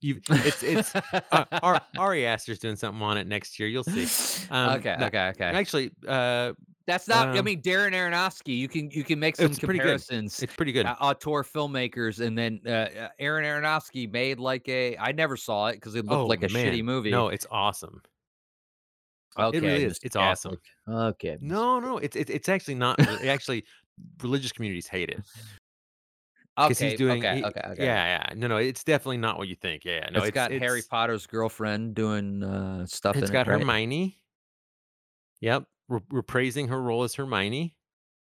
You 0.00 0.20
it's 0.30 0.62
it's 0.62 0.94
uh, 0.94 1.44
Ar- 1.62 1.82
Ari 1.98 2.24
Aster's 2.24 2.58
doing 2.60 2.76
something 2.76 3.02
on 3.02 3.18
it 3.18 3.26
next 3.26 3.58
year. 3.58 3.68
You'll 3.68 3.82
see. 3.84 4.06
Um, 4.50 4.76
okay 4.78 4.96
no, 4.98 5.06
okay 5.06 5.28
okay 5.30 5.44
Actually, 5.44 5.90
uh, 6.06 6.52
that's 6.86 7.06
not 7.08 7.28
i 7.28 7.38
um, 7.38 7.44
mean 7.44 7.60
darren 7.60 7.92
aronofsky 7.92 8.56
you 8.56 8.68
can 8.68 8.90
you 8.92 9.02
can 9.04 9.18
make 9.18 9.36
some 9.36 9.46
It's 9.46 9.58
pretty 9.58 9.78
good. 9.80 9.98
comparisons 10.00 10.40
it's 10.42 10.54
pretty 10.54 10.72
good. 10.72 10.86
uh, 10.86 10.94
auteur 11.00 11.42
filmmakers, 11.42 12.24
and 12.24 12.38
then 12.38 12.60
uh, 12.64 12.70
uh, 12.70 13.08
Aaron 13.18 13.44
Aronofsky 13.44 14.10
made 14.10 14.38
like 14.38 14.66
a. 14.68 14.96
I 14.96 15.10
never 15.12 15.36
saw 15.36 15.66
it 15.66 15.74
because 15.74 15.96
it 15.96 16.04
looked 16.06 16.14
oh 16.14 16.26
like 16.26 16.42
a 16.44 16.48
man, 16.48 16.72
shitty 16.72 16.82
movie. 16.84 17.10
No, 17.10 17.28
it's 17.28 17.46
awesome. 17.50 18.00
okay, 19.38 19.58
it 19.58 19.62
really 19.62 19.84
is. 19.84 19.98
It's 20.02 20.16
awesome. 20.16 20.56
Okay, 20.88 21.36
No, 21.40 21.80
no, 21.80 21.98
it's 21.98 22.16
it's 22.16 22.30
it's 22.30 22.48
actually 22.48 22.76
not. 22.76 22.98
actually, 23.26 23.64
religious 24.22 24.52
communities 24.52 24.86
hate 24.88 25.10
it. 25.10 25.20
'Cause 26.56 26.78
Okay, 26.78 26.90
he's 26.90 26.98
doing 26.98 27.20
okay, 27.22 27.36
he 27.36 27.44
okay, 27.44 27.60
okay. 27.66 27.84
yeah, 27.84 28.22
yeah. 28.28 28.34
No, 28.34 28.48
no, 28.48 28.56
it's 28.56 28.82
definitely 28.82 29.18
not 29.18 29.38
what 29.38 29.46
you 29.46 29.54
think. 29.54 29.84
Yeah, 29.84 30.00
yeah. 30.02 30.10
No, 30.10 30.18
It's 30.18 30.28
it's 30.28 30.34
got 30.34 30.50
Harry 30.50 30.82
Potter's 30.82 31.26
girlfriend 31.26 31.94
doing, 31.94 32.42
uh, 32.42 32.84
stuff 32.86 33.14
it's 33.16 33.28
in 33.28 33.30
it, 33.30 33.32
got 33.34 33.46
right? 33.46 33.60
Hermione. 33.60 34.18
Yep, 35.40 35.64
re 35.88 36.00
reprising 36.12 36.68
her 36.68 36.80
role 36.82 37.04
as 37.04 37.14
Hermione. 37.14 37.76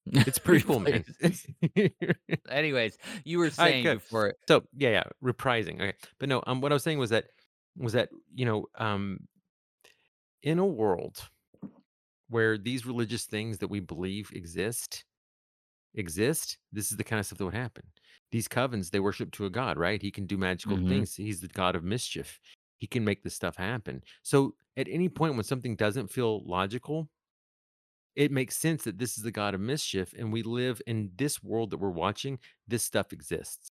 It's 0.06 0.38
pretty 0.38 0.64
cool, 0.64 0.80
man. 0.80 1.04
Anyways, 2.48 2.96
you 3.24 3.38
were 3.38 3.50
saying 3.50 3.84
good. 3.84 3.94
before 3.98 4.34
So, 4.48 4.62
yeah, 4.76 4.90
yeah, 4.90 5.04
reprising, 5.22 5.76
okay. 5.76 5.94
But 6.18 6.28
no, 6.28 6.42
um, 6.46 6.60
what 6.60 6.72
I 6.72 6.74
was 6.74 6.82
saying 6.82 6.98
was 6.98 7.10
that 7.10 7.26
was 7.76 7.92
that, 7.94 8.10
you 8.34 8.44
know, 8.44 8.66
um, 8.76 9.26
in 10.42 10.58
a 10.58 10.66
world 10.66 11.28
where 12.28 12.56
these 12.58 12.86
religious 12.86 13.24
things 13.26 13.58
that 13.58 13.68
we 13.68 13.80
believe 13.80 14.30
exist 14.32 15.04
exist, 15.94 16.58
this 16.72 16.90
is 16.90 16.96
the 16.96 17.04
kind 17.04 17.20
of 17.20 17.26
stuff 17.26 17.38
that 17.38 17.44
would 17.44 17.54
happen. 17.54 17.84
These 18.30 18.48
covens, 18.48 18.90
they 18.90 19.00
worship 19.00 19.32
to 19.32 19.46
a 19.46 19.50
god, 19.50 19.76
right? 19.78 20.00
He 20.02 20.10
can 20.10 20.26
do 20.26 20.36
magical 20.38 20.78
Mhm. 20.78 20.88
things. 20.88 21.16
He's 21.16 21.40
the 21.40 21.48
god 21.48 21.76
of 21.76 21.84
mischief. 21.84 22.40
He 22.78 22.86
can 22.86 23.04
make 23.04 23.22
this 23.22 23.34
stuff 23.34 23.56
happen. 23.56 24.02
So, 24.22 24.56
at 24.76 24.88
any 24.88 25.08
point 25.08 25.34
when 25.36 25.44
something 25.44 25.76
doesn't 25.76 26.08
feel 26.08 26.44
logical, 26.46 27.10
it 28.14 28.30
makes 28.30 28.56
sense 28.56 28.84
that 28.84 28.98
this 28.98 29.16
is 29.16 29.24
the 29.24 29.30
god 29.32 29.54
of 29.54 29.60
mischief 29.60 30.12
and 30.18 30.32
we 30.32 30.42
live 30.42 30.82
in 30.86 31.10
this 31.16 31.42
world 31.42 31.70
that 31.70 31.78
we're 31.78 31.90
watching, 31.90 32.38
this 32.68 32.84
stuff 32.84 33.12
exists. 33.12 33.70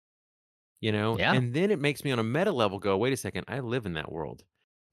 You 0.80 0.92
know? 0.92 1.18
Yeah. 1.18 1.32
And 1.32 1.54
then 1.54 1.70
it 1.72 1.80
makes 1.80 2.04
me 2.04 2.12
on 2.12 2.18
a 2.20 2.24
meta 2.24 2.52
level 2.52 2.78
go, 2.80 2.98
"Wait 2.98 3.12
a 3.14 3.16
second, 3.18 3.44
I 3.48 3.60
live 3.60 3.86
in 3.86 3.94
that 3.94 4.12
world." 4.12 4.44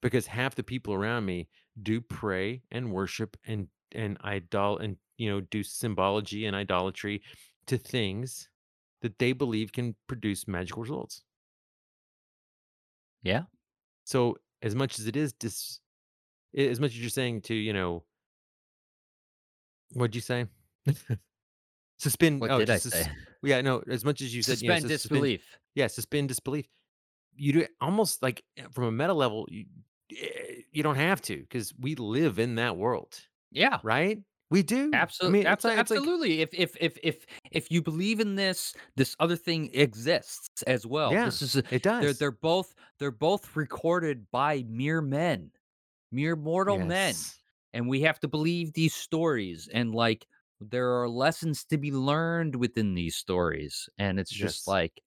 Because 0.01 0.27
half 0.27 0.55
the 0.55 0.63
people 0.63 0.93
around 0.93 1.25
me 1.25 1.49
do 1.81 2.01
pray 2.01 2.63
and 2.71 2.93
worship 2.93 3.37
and 3.45 3.69
and 3.93 4.17
idol 4.21 4.79
and, 4.79 4.97
you 5.23 5.29
know, 5.31 5.41
do 5.41 5.63
symbology 5.63 6.45
and 6.45 6.55
idolatry 6.55 7.21
to 7.67 7.77
things 7.77 8.49
that 9.01 9.17
they 9.19 9.33
believe 9.33 9.71
can 9.71 9.95
produce 10.07 10.47
magical 10.47 10.81
results. 10.83 11.23
Yeah. 13.23 13.43
So, 14.05 14.37
as 14.61 14.75
much 14.75 14.99
as 14.99 15.07
it 15.07 15.15
is 15.15 15.33
dis 15.33 15.79
as 16.55 16.79
much 16.79 16.91
as 16.91 16.99
you're 16.99 17.09
saying 17.09 17.41
to, 17.43 17.55
you 17.55 17.73
know 17.73 18.03
What'd 19.93 20.15
you 20.15 20.21
say? 20.21 20.47
Suspend 21.99 22.41
What 22.41 22.51
oh, 22.51 22.59
did 22.59 22.69
I 22.69 22.77
sus 22.77 22.93
say? 22.93 23.11
yeah, 23.43 23.61
no, 23.61 23.83
as 23.89 24.03
much 24.03 24.21
as 24.21 24.35
you 24.35 24.43
said, 24.43 24.61
you 24.61 24.69
know, 24.69 24.75
Suspend 24.75 24.81
sus 24.81 25.01
suspend 25.01 25.31
disbelief. 25.31 25.59
yeah, 25.75 25.87
suspend 25.87 26.27
disbelief. 26.29 26.67
You 27.35 27.53
do 27.53 27.67
almost 27.81 28.21
like, 28.21 28.43
eh, 28.57 28.65
from 28.71 28.85
a 28.85 28.91
meta 28.91 29.13
level, 29.13 29.47
you 29.49 29.65
eh, 30.11 30.61
you 30.71 30.83
don't 30.83 30.95
have 30.95 31.21
to 31.23 31.37
because 31.37 31.73
we 31.79 31.95
live 31.95 32.39
in 32.39 32.55
that 32.55 32.77
world, 32.77 33.19
Yeah. 33.51 33.79
right? 33.83 34.19
We 34.53 34.63
do. 34.63 35.03
I 35.25 35.27
Absol 35.27 35.31
mean, 35.31 35.47
it's 35.49 35.65
abso 35.65 35.65
like 35.65 35.79
it's 35.79 35.91
like 35.91 36.05
absolutely. 36.05 36.41
If 36.41 36.53
if 36.53 36.77
if 36.79 36.97
if 37.01 37.25
if 37.51 37.71
you 37.71 37.81
believe 37.81 38.19
in 38.19 38.35
this, 38.35 38.75
this 38.95 39.15
other 39.19 39.35
thing 39.35 39.71
exists 39.73 40.61
as 40.63 40.85
well. 40.85 41.17
Yeah, 41.17 41.23
This 41.23 41.41
is 41.41 41.55
a 41.57 41.63
it 41.69 41.81
they're 41.99 42.13
does. 42.13 42.13
they're 42.13 42.31
both 42.31 42.75
they're 42.99 43.11
both 43.11 43.55
recorded 43.55 44.29
by 44.31 44.63
mere 44.67 45.01
men, 45.01 45.51
mere 46.11 46.35
mortal 46.35 46.79
men, 46.79 47.31
and 47.73 47.89
we 47.89 48.01
have 48.01 48.19
to 48.21 48.29
believe 48.29 48.73
these 48.73 48.95
stories, 48.95 49.69
and, 49.73 49.95
like, 49.95 50.27
there 50.61 51.01
are 51.01 51.09
lessons 51.09 51.65
to 51.65 51.77
be 51.79 51.91
learned 51.91 52.55
within 52.57 52.95
these 52.95 53.15
stories, 53.17 53.89
and 53.99 54.19
it's 54.19 54.33
just 54.33 54.61
Yes. 54.61 54.67
like 54.67 55.03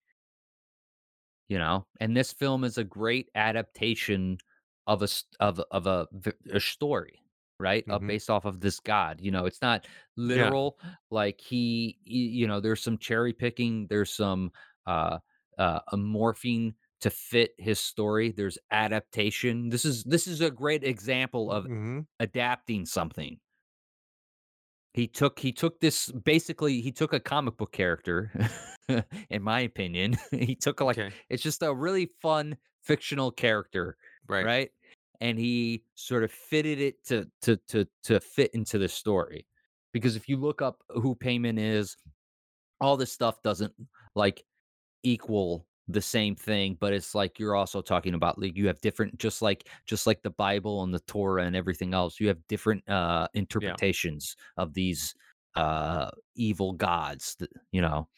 you 1.49 1.59
know? 1.59 1.86
And 2.01 2.16
this 2.16 2.32
film 2.32 2.64
is 2.64 2.78
a 2.78 2.84
great 2.84 3.30
adaptation 3.34 4.38
of 4.86 5.03
a 5.03 5.09
of 5.40 5.61
of 5.70 5.86
a 5.86 6.07
a 6.53 6.61
story, 6.61 7.20
right? 7.59 7.84
Uh, 7.90 7.98
Mhm. 7.98 8.09
based 8.09 8.30
off 8.30 8.44
of 8.44 8.61
this 8.61 8.80
god, 8.80 9.20
you 9.20 9.30
know, 9.30 9.46
it's 9.46 9.62
not 9.62 9.86
Yeah. 10.32 10.57
literal, 10.57 10.78
like, 11.11 11.40
he 11.40 11.98
you 12.04 12.46
know, 12.46 12.61
there's 12.61 12.82
some 12.82 12.98
cherry 12.98 13.32
picking, 13.32 13.86
there's 13.88 14.12
some, 14.12 14.52
uh, 14.86 15.18
uh, 15.59 15.80
uh, 15.92 15.96
morphing 15.96 16.74
to 17.00 17.11
fit 17.11 17.54
his 17.59 17.78
story, 17.80 18.30
there's 18.32 18.59
adaptation. 18.70 19.68
This 19.70 19.84
is 19.84 20.04
this 20.04 20.26
is 20.26 20.40
a 20.40 20.50
great 20.50 20.84
example 20.84 21.50
of 21.50 21.66
Mhm. 21.66 22.07
adapting 22.20 22.86
something. 22.86 23.40
He 24.94 25.07
took 25.09 25.38
he 25.38 25.52
took 25.52 25.80
this 25.80 26.11
basically, 26.12 26.80
he 26.80 26.90
took 26.92 27.12
a 27.12 27.20
comic 27.20 27.57
book 27.59 27.72
character, 27.72 28.32
in 29.30 29.42
my 29.42 29.61
opinion. 29.61 30.16
He 30.30 30.54
took, 30.57 30.80
like 30.80 30.98
M'kay. 30.98 31.16
it's 31.28 31.42
just 31.42 31.62
a 31.62 31.74
really 31.74 32.07
fun 32.22 32.57
fictional 32.82 33.30
character, 33.30 33.96
Right. 34.28 34.52
right? 34.57 34.70
And 35.20 35.38
he 35.38 35.84
sort 35.94 36.24
of 36.24 36.32
fitted 36.32 36.80
it 36.80 37.04
to 37.06 37.30
to 37.42 37.56
to 37.68 37.88
to 38.04 38.20
fit 38.20 38.52
into 38.54 38.78
the 38.78 38.88
story. 38.88 39.46
Because 39.92 40.16
if 40.16 40.28
you 40.28 40.36
look 40.36 40.62
up 40.62 40.82
who 40.90 41.14
Paimon 41.16 41.58
is, 41.58 41.96
all 42.80 42.96
this 42.96 43.12
stuff 43.12 43.42
doesn't, 43.42 43.74
like, 44.14 44.44
equal 45.04 45.68
the 45.88 46.02
same 46.02 46.36
thing, 46.36 46.76
but 46.80 46.92
it's 46.94 47.14
like 47.14 47.38
you're 47.40 47.56
also 47.56 47.82
talking 47.82 48.14
about, 48.14 48.40
like, 48.40 48.56
you 48.56 48.66
have 48.68 48.80
different 48.82 49.18
just 49.18 49.42
like 49.42 49.68
just 49.86 50.06
like 50.06 50.22
the 50.22 50.30
Bible 50.30 50.82
and 50.84 50.94
the 50.94 51.00
Torah 51.00 51.44
and 51.44 51.56
everything 51.56 51.94
else, 51.94 52.20
you 52.20 52.28
have 52.28 52.46
different, 52.48 52.88
uh, 52.88 53.28
Yeah. 53.58 53.76
interpretations 53.76 54.36
of 54.58 54.74
these, 54.74 55.14
uh, 55.56 56.10
evil 56.36 56.72
gods 56.74 57.36
that 57.40 57.50
you 57.72 57.80
know? 57.82 58.08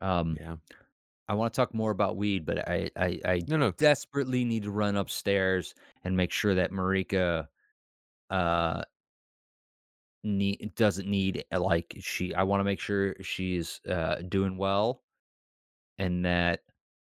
Um, 0.00 0.40
Yeah. 0.40 0.56
I 1.30 1.34
wanna 1.34 1.50
talk 1.50 1.72
more 1.72 1.92
about 1.92 2.16
weed, 2.16 2.44
but 2.44 2.68
I 2.68 2.90
I 2.96 3.20
I 3.24 3.42
No, 3.46 3.56
no. 3.56 3.72
desperately 3.78 4.44
need 4.44 4.64
to 4.64 4.72
run 4.72 4.96
upstairs 4.96 5.76
and 6.02 6.16
make 6.16 6.32
sure 6.32 6.56
that 6.56 6.72
Marika, 6.72 7.46
uh 8.30 8.84
nee 10.24 10.56
doesn't 10.76 11.08
need, 11.08 11.44
uh, 11.52 11.60
like, 11.60 11.94
she 12.00 12.34
I 12.34 12.42
wanna 12.42 12.64
make 12.64 12.80
sure 12.80 13.14
she's, 13.22 13.80
uh, 13.88 14.16
doing 14.28 14.56
well 14.56 15.02
and 15.98 16.24
that 16.24 16.62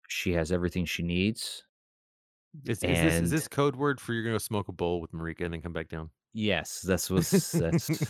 she 0.10 0.34
has 0.34 0.52
everything 0.52 0.86
she 0.86 1.04
needs. 1.04 1.66
Is 2.66 2.84
is 2.84 3.02
this 3.02 3.22
is 3.22 3.30
this 3.32 3.48
code 3.48 3.76
word 3.76 4.02
for 4.02 4.14
you're 4.14 4.24
gonna 4.24 4.40
smoke 4.40 4.68
a 4.68 4.74
bowl 4.74 5.02
with 5.02 5.12
Marika 5.14 5.46
and 5.46 5.54
then 5.54 5.62
come 5.62 5.74
back 5.74 5.88
down? 5.90 6.12
Yes, 6.34 6.82
this 6.82 7.10
was 7.10 7.56
that's 7.58 7.90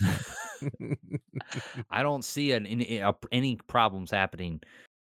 I 1.90 2.02
don't 2.02 2.24
see 2.24 2.52
an 2.52 2.66
any 2.66 3.02
any 3.32 3.56
problems 3.56 4.10
happening 4.10 4.60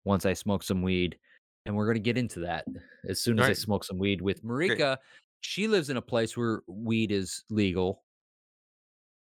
once 0.04 0.26
I 0.26 0.32
smoke 0.32 0.62
some 0.62 0.82
weed, 0.82 1.18
and 1.66 1.74
we're 1.74 1.86
gonna 1.86 1.98
get 1.98 2.18
into 2.18 2.40
that 2.40 2.66
as 3.08 3.20
soon 3.20 3.38
as 3.38 3.46
I 3.46 3.52
smoke 3.52 3.84
some 3.84 3.98
weed 3.98 4.20
with 4.20 4.42
Great. 4.42 4.72
Marika. 4.72 4.98
She 5.40 5.68
lives 5.68 5.90
in 5.90 5.98
a 5.98 6.02
place 6.02 6.36
where 6.36 6.62
weed 6.66 7.12
is 7.12 7.44
legal 7.50 8.02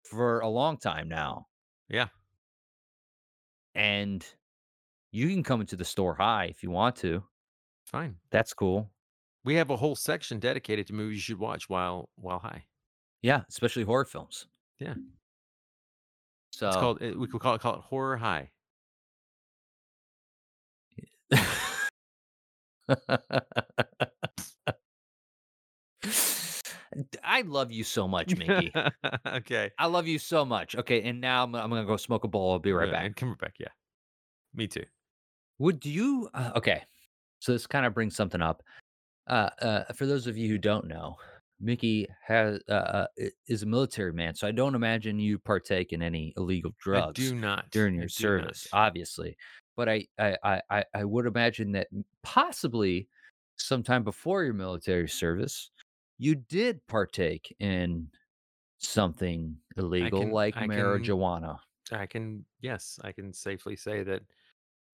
for 0.04 0.42
a 0.42 0.48
long 0.48 0.78
time 0.78 1.10
now. 1.10 1.48
Yeah. 1.90 2.08
And 3.74 4.26
you 5.12 5.28
can 5.30 5.44
come 5.44 5.62
into 5.62 5.76
the 5.76 5.86
store 5.86 6.14
high 6.14 6.46
if 6.46 6.62
you 6.62 6.70
want 6.70 6.96
to. 6.98 7.24
Fine. 7.86 8.16
That's 8.32 8.54
cool. 8.54 8.92
We 9.44 9.56
have 9.56 9.70
a 9.70 9.76
whole 9.78 9.96
section 9.96 10.40
dedicated 10.40 10.88
to 10.88 10.94
movies 10.94 11.16
you 11.18 11.22
should 11.22 11.40
watch 11.40 11.70
while 11.70 12.10
while 12.16 12.40
high. 12.40 12.66
Yeah, 13.22 13.42
especially 13.50 13.84
horror 13.84 14.06
films. 14.06 14.48
Yeah. 14.80 14.96
So 16.52 16.68
It's 16.68 16.78
called 16.78 17.02
eh, 17.02 17.12
we 17.16 17.28
could 17.28 17.42
call 17.42 17.56
it 17.56 17.62
call 17.62 17.76
it 17.76 17.82
horror 17.82 18.18
high. 18.18 18.52
I 27.24 27.42
love 27.42 27.72
you 27.72 27.84
so 27.84 28.08
much, 28.08 28.36
Mickey. 28.36 28.74
Okay. 29.28 29.72
I 29.78 29.88
love 29.88 30.08
you 30.08 30.18
so 30.20 30.46
much. 30.46 30.76
Okay, 30.76 31.02
and 31.04 31.20
now 31.20 31.44
I'm 31.44 31.54
I'm 31.56 31.70
gonna 31.70 31.86
go 31.86 31.98
smoke 31.98 32.24
a 32.24 32.28
bowl, 32.28 32.52
I'll 32.54 32.60
be 32.60 32.72
right 32.72 32.88
Yeah, 32.88 33.04
back. 33.04 33.16
come 33.16 33.36
back, 33.36 33.56
yeah. 33.60 33.68
Me 34.54 34.68
too. 34.68 34.86
Would 35.60 35.86
you 35.86 36.30
uh, 36.34 36.52
okay, 36.56 36.84
so 37.40 37.52
this 37.52 37.68
kinda 37.68 37.90
brings 37.90 38.16
something 38.16 38.42
up. 38.42 38.64
Uh 39.28 39.50
uh, 39.62 39.94
for 39.94 40.06
those 40.06 40.28
of 40.28 40.38
you 40.38 40.48
who 40.48 40.58
don't 40.58 40.88
know, 40.88 41.16
Mickey 41.60 42.08
has 42.26 42.60
uh 42.70 42.74
uh, 42.74 43.08
is 43.48 43.64
a 43.64 43.66
military 43.66 44.14
man, 44.14 44.36
so 44.36 44.48
I 44.48 44.52
don't 44.52 44.76
imagine 44.76 45.20
you 45.20 45.38
partake 45.40 45.92
in 45.94 46.02
any 46.02 46.34
illegal 46.38 46.72
I 46.72 46.78
drugs 46.80 47.20
do 47.20 47.36
not. 47.36 47.70
during 47.72 47.96
I 47.96 48.00
your 48.02 48.10
service, 48.10 48.68
not. 48.72 48.88
obviously. 48.88 49.36
But 49.76 49.90
I 49.90 50.08
I 50.20 50.62
I 50.70 50.86
I 50.94 51.04
would 51.04 51.26
imagine 51.26 51.72
that 51.74 51.88
possibly 52.24 53.10
sometime 53.58 54.04
before 54.04 54.44
your 54.44 54.54
military 54.54 55.08
service, 55.10 55.72
you 56.18 56.36
did 56.36 56.86
partake 56.88 57.56
in 57.60 58.10
something 58.80 59.58
illegal 59.78 60.22
can 60.22 60.32
like 60.32 60.56
I 60.58 60.68
can 60.68 60.70
marijuana. 60.70 61.60
I 61.92 62.06
can 62.06 62.46
yes, 62.62 63.00
I 63.04 63.12
can 63.12 63.34
safely 63.34 63.76
say 63.76 64.04
that 64.04 64.24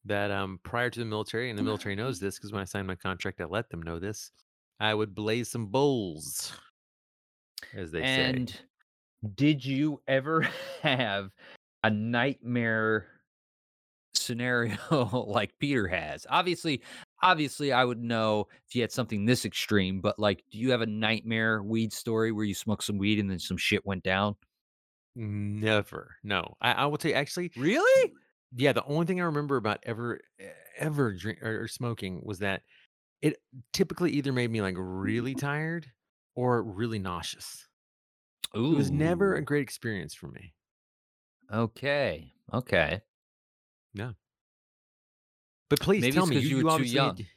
that, 0.05 0.31
um, 0.31 0.59
prior 0.63 0.89
to 0.89 0.99
the 0.99 1.05
military, 1.05 1.49
and 1.49 1.59
the 1.59 1.63
military 1.71 1.95
knows 1.95 2.19
this 2.19 2.37
because 2.37 2.51
when 2.51 2.61
I 2.61 2.65
signed 2.65 2.87
my 2.87 2.95
contract, 2.95 3.39
I 3.41 3.45
let 3.45 3.69
them 3.69 3.81
know 3.83 3.99
this, 3.99 4.31
I 4.79 4.93
would 4.93 5.13
blaze 5.13 5.49
some 5.51 5.67
bowls, 5.67 6.53
as 7.73 7.91
they 7.91 8.05
say. 8.05 8.31
And 8.31 8.59
did 9.35 9.63
you 9.65 10.01
ever 10.07 10.41
have 10.81 11.31
a 11.83 11.89
nightmare 11.89 13.07
scenario 14.13 14.77
like 15.27 15.57
Peter 15.59 15.87
has? 15.87 16.25
Obviously 16.29 16.81
obviously, 17.23 17.71
I 17.71 17.85
would 17.85 17.99
know 18.01 18.47
if 18.67 18.75
you 18.75 18.81
had 18.81 18.91
something 18.91 19.25
this 19.25 19.45
extreme, 19.45 20.01
but, 20.01 20.17
like, 20.19 20.43
do 20.49 20.57
you 20.57 20.71
have 20.71 20.81
a 20.81 20.87
nightmare 20.87 21.61
weed 21.63 21.93
story 21.93 22.31
where 22.31 22.45
you 22.45 22.55
smoked 22.55 22.83
some 22.83 22.97
weed 22.97 23.19
and 23.19 23.29
then 23.29 23.37
some 23.39 23.57
shit 23.57 23.85
went 23.85 24.03
down? 24.03 24.35
Never. 25.15 26.15
No. 26.23 26.55
I 26.61 26.71
I 26.73 26.85
will 26.85 26.97
tell 26.97 27.11
you 27.11 27.17
actually, 27.17 27.51
Really? 27.55 28.17
yeah, 28.55 28.73
the 28.73 28.83
only 28.85 29.05
thing 29.05 29.21
I 29.21 29.25
remember 29.25 29.57
about 29.57 29.79
ever 29.83 30.19
ever 30.77 31.13
drink 31.13 31.41
or 31.41 31.63
or 31.63 31.67
smoking 31.67 32.21
was 32.23 32.39
that 32.39 32.63
it 33.21 33.37
typically 33.73 34.11
either 34.13 34.33
made 34.33 34.51
me, 34.51 34.61
like, 34.61 34.75
really 34.77 35.35
tired 35.35 35.91
or 36.35 36.63
really 36.63 36.99
nauseous. 36.99 37.67
It 38.53 38.59
was 38.59 38.91
never 38.91 39.35
a 39.35 39.41
great 39.43 39.61
experience 39.63 40.13
for 40.13 40.27
me. 40.29 40.55
Okay. 41.51 42.33
Okay. 42.51 43.01
No. 43.93 44.15
But 45.69 45.81
please 45.81 46.07
Maybe 46.07 46.07
tell 46.07 46.27
me, 46.27 46.35
you 46.37 46.37
because 46.37 46.49
you 46.49 46.57
were 46.57 46.63
you 46.63 46.69
too 46.69 46.83
obviously 46.83 46.99
young. 46.99 47.17
had 47.17 47.27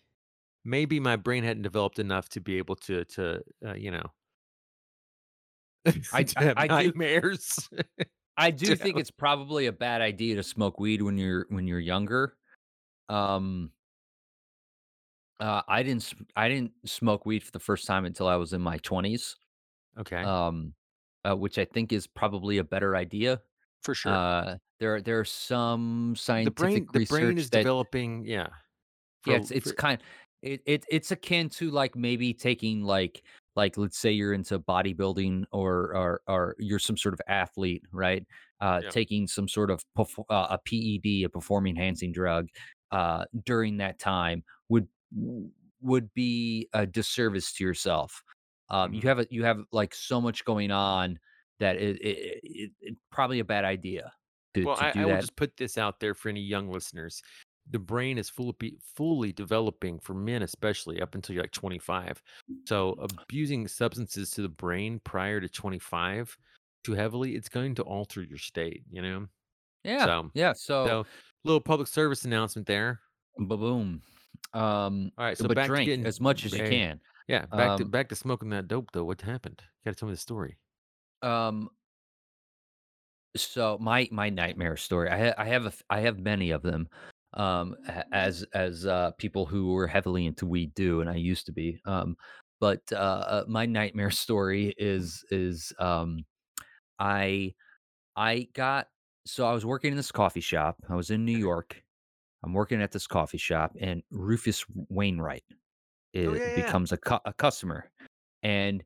maybe 0.65 1.01
my 1.01 1.17
brain 1.17 1.45
hadn't 1.45 1.63
developed 1.65 1.99
enough 2.01 2.29
to 2.31 2.41
be 2.41 2.59
able 2.59 2.77
to 2.77 3.05
to, 3.07 3.43
uh, 3.67 3.75
you 3.75 3.91
know 3.93 4.13
I 6.13 6.25
to 6.25 6.37
I 6.37 6.45
have 6.45 6.59
do 6.69 6.93
nightmares. 6.93 7.69
I 8.37 8.51
do 8.51 8.75
think 8.75 8.99
it's 8.99 9.11
probably 9.11 9.67
a 9.67 9.73
bad 9.73 10.01
idea 10.01 10.35
to 10.37 10.43
smoke 10.43 10.81
weed 10.81 11.03
when 11.03 11.19
you're 11.19 11.47
when 11.51 11.67
you're 11.69 11.79
younger. 11.81 12.37
Um, 13.09 13.73
uh, 15.41 15.63
I 15.69 15.83
didn't 15.83 16.13
I 16.37 16.49
didn't 16.49 16.73
smoke 16.89 17.27
weed 17.27 17.43
for 17.43 17.51
the 17.51 17.59
first 17.61 17.87
time 17.87 18.05
until 18.05 18.29
I 18.29 18.37
was 18.37 18.53
in 18.53 18.61
my 18.61 18.79
20s, 18.79 19.37
Okay. 19.97 20.29
um, 20.29 20.75
uh, 21.25 21.37
which 21.37 21.59
I 21.59 21.65
think 21.65 21.93
is 21.93 22.07
probably 22.07 22.59
a 22.59 22.65
better 22.65 22.97
idea. 22.97 23.43
For 23.85 23.95
sure. 23.95 24.24
Uh, 24.24 24.59
there 24.80 24.97
are 24.97 25.03
there 25.03 25.20
are 25.20 25.24
some 25.24 26.14
The 26.43 26.51
brain 26.51 26.87
scientific 26.87 26.91
the 26.93 27.01
brain 27.01 27.39
is 27.39 27.51
that 27.51 27.68
developing 27.68 28.24
yeah. 28.24 28.49
Yeah, 29.24 29.37
it's 29.37 29.51
it's 29.51 29.72
for 29.72 29.72
kind 29.72 30.03
it 30.43 30.62
it 30.66 30.85
it's 30.91 31.11
akin 31.11 31.49
to, 31.51 31.70
like, 31.70 31.97
maybe 31.97 32.35
taking, 32.35 32.82
like 32.82 33.24
like, 33.57 33.76
let's 33.78 33.97
say 33.99 34.11
you're 34.12 34.32
into 34.35 34.59
bodybuilding 34.59 35.45
or 35.53 35.95
or 35.97 36.20
or 36.28 36.57
you're 36.59 36.78
some 36.80 36.97
sort 36.97 37.14
of 37.14 37.20
athlete, 37.28 37.82
right? 37.93 38.26
Uh, 38.61 38.82
yeah. 38.82 38.91
taking 38.91 39.26
some 39.28 39.49
sort 39.49 39.70
of 39.70 39.85
perf 39.97 40.18
uh, 40.30 40.47
a 40.51 40.59
PED, 40.59 41.24
a 41.24 41.28
performing 41.28 41.76
enhancing 41.76 42.12
drug, 42.12 42.49
uh, 42.91 43.24
during 43.45 43.78
that 43.78 43.99
time 43.99 44.45
would 44.68 44.89
would 45.80 46.12
be 46.14 46.68
a 46.72 46.87
disservice 46.87 47.53
to 47.55 47.64
yourself. 47.64 48.22
Um, 48.70 48.93
you 48.95 49.03
Mhm. 49.03 49.09
have 49.09 49.18
a 49.20 49.26
you 49.30 49.45
have, 49.45 49.61
like, 49.72 49.95
so 49.95 50.20
much 50.20 50.45
going 50.45 50.70
on 50.70 51.18
that 51.61 51.77
it 51.77 51.97
it 52.01 52.41
it 52.43 52.73
it 52.81 52.97
probably 53.11 53.41
a 53.41 53.45
bad 53.45 53.65
idea 53.65 54.13
to 54.55 54.67
Well, 54.67 54.77
to 54.77 54.87
I 54.87 54.93
I 54.99 55.07
will 55.07 55.17
just 55.19 55.37
put 55.37 55.57
this 55.57 55.77
out 55.79 56.01
there 56.01 56.15
for 56.15 56.29
any 56.29 56.41
young 56.41 56.69
listeners. 56.71 57.23
The 57.71 57.79
brain 57.79 58.19
is 58.19 58.29
full 58.29 58.55
fully 58.97 59.33
developing 59.33 59.99
for 59.99 60.15
men 60.15 60.43
especially 60.43 61.01
up 61.01 61.15
until 61.15 61.35
you're, 61.35 61.45
like, 61.45 61.53
25. 61.53 62.23
So, 62.69 62.93
abusing 62.93 63.69
substances 63.69 64.31
to 64.33 64.43
the 64.43 64.49
brain 64.49 65.01
prior 65.01 65.41
to 65.41 65.49
25 65.49 66.37
too 66.85 66.93
heavily, 66.95 67.35
it's 67.37 67.49
going 67.49 67.75
to 67.77 67.83
alter 67.83 68.23
your 68.23 68.39
state, 68.39 68.85
you 68.91 69.03
know? 69.03 69.29
Yeah, 69.85 70.07
So 70.07 70.33
yeah, 70.35 70.55
so 70.55 70.87
so, 70.87 71.07
little 71.45 71.61
public 71.61 71.89
service 71.89 72.25
announcement 72.25 72.67
there. 72.69 73.01
Ba-boom. 73.39 74.03
Um, 74.53 75.13
Alright, 75.19 75.39
so 75.39 75.49
but 75.49 75.55
back 75.55 75.75
to 75.75 75.81
drink 75.81 75.83
getting 75.83 76.07
as 76.07 76.21
much 76.21 76.45
as 76.45 76.57
you 76.57 76.63
can. 76.63 77.01
yeah, 77.29 77.47
back 77.47 77.77
to 77.77 77.85
Um, 77.85 77.91
back 77.91 78.09
to 78.11 78.17
smoking 78.17 78.51
that 78.51 78.69
dope 78.69 78.91
though, 78.93 79.05
what 79.05 79.21
happened? 79.23 79.63
You 79.63 79.91
gotta 79.91 79.97
tell 79.97 80.09
me 80.09 80.15
the 80.15 80.19
story. 80.21 80.59
Um, 81.25 81.70
so 83.37 83.79
my 83.81 84.09
my 84.12 84.31
nightmare 84.31 84.77
story, 84.77 85.09
I 85.11 85.29
ha 85.29 85.35
I 85.39 85.47
have 85.47 85.64
a 85.64 85.68
f 85.68 85.83
I 85.91 86.01
have 86.01 86.18
many 86.18 86.51
of 86.51 86.62
them, 86.62 86.89
um, 87.35 87.77
as 88.12 88.45
as, 88.55 88.87
uh, 88.87 89.12
people 89.18 89.47
who 89.47 89.72
were 89.72 89.87
heavily 89.89 90.27
into 90.27 90.47
weed 90.47 90.75
do, 90.75 91.01
and 91.01 91.11
I 91.11 91.16
used 91.16 91.47
to 91.47 91.53
be, 91.53 91.81
um, 91.85 92.16
but, 92.61 92.83
uh, 92.93 92.97
uh, 92.97 93.45
my 93.49 93.66
nightmare 93.66 94.11
story 94.25 94.75
is 94.79 95.25
is, 95.31 95.72
um, 95.79 96.25
I 97.01 97.55
I 98.16 98.49
got 98.55 98.89
so 99.27 99.47
I 99.47 99.53
was 99.55 99.66
working 99.66 99.93
in 99.93 99.97
this 99.99 100.12
coffee 100.12 100.41
shop, 100.43 100.79
I 100.91 100.97
was 100.97 101.11
in 101.12 101.25
New 101.27 101.33
York, 101.39 101.83
I'm 102.45 102.55
working 102.55 102.83
at 102.83 102.93
this 102.93 103.07
coffee 103.09 103.39
shop, 103.39 103.77
and 103.81 104.03
Rufus 104.12 104.64
Wainwright, 104.91 105.45
Oh, 106.27 106.35
eh, 106.35 106.39
yeah, 106.39 106.51
yeah, 106.57 106.66
yeah. 106.68 106.75
becomes 106.75 106.93
a 106.93 106.99
cu 106.99 107.18
a 107.25 107.33
customer, 107.35 107.91
and 108.43 108.85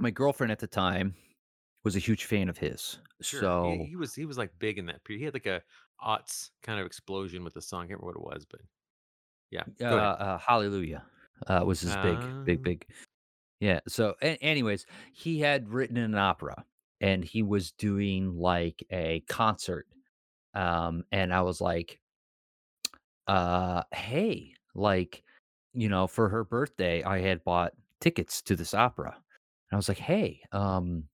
My 0.00 0.10
girlfriend 0.12 0.52
at 0.52 0.60
the 0.60 0.66
time 0.68 1.16
was 1.84 1.96
a 1.96 2.00
huge 2.00 2.24
fan 2.24 2.48
of 2.48 2.58
his. 2.58 2.98
Sure. 3.20 3.50
So, 3.50 3.88
he 3.88 3.96
was 3.96 4.14
he 4.14 4.24
was, 4.24 4.38
like, 4.38 4.58
big 4.58 4.78
in 4.78 4.86
that 4.86 5.04
period. 5.04 5.18
He 5.20 5.24
had, 5.24 5.34
like, 5.34 5.46
a 5.46 5.62
aughts 6.00 6.50
kind 6.62 6.78
of 6.78 6.86
explosion 6.86 7.42
with 7.44 7.54
the 7.54 7.62
song, 7.62 7.80
I 7.84 7.88
can't 7.88 8.00
remember 8.00 8.20
what 8.20 8.32
it 8.34 8.36
was, 8.36 8.46
but 8.46 8.60
yeah, 9.50 9.64
uh, 9.82 9.94
uh, 9.96 10.38
Hallelujah, 10.38 11.06
uh, 11.46 11.62
was 11.66 11.80
his 11.80 11.96
big, 11.96 12.26
big, 12.44 12.62
Um, 12.62 12.64
big 12.64 12.86
yeah. 13.60 13.80
So, 13.88 14.16
a 14.22 14.36
anyways, 14.38 14.86
he 15.14 15.40
had 15.40 15.68
written 15.70 15.96
an 15.98 16.14
opera, 16.16 16.66
and 17.00 17.24
he 17.24 17.42
was 17.42 17.72
doing, 17.72 18.36
like, 18.36 18.84
a 18.90 19.20
concert, 19.22 19.88
um, 20.54 21.04
and 21.12 21.34
I 21.34 21.42
was 21.42 21.60
like, 21.60 22.00
uh, 23.28 23.84
"Hey," 23.92 24.54
like, 24.74 25.24
you 25.74 25.88
know, 25.88 26.06
for 26.06 26.28
her 26.30 26.44
birthday, 26.44 27.02
I 27.04 27.20
had 27.20 27.44
bought 27.44 27.74
tickets 28.00 28.42
to 28.42 28.56
this 28.56 28.74
opera. 28.74 29.22
And 29.70 29.76
I 29.76 29.78
was 29.78 29.88
like, 29.88 29.98
"Hey, 29.98 30.42
um" 30.52 31.08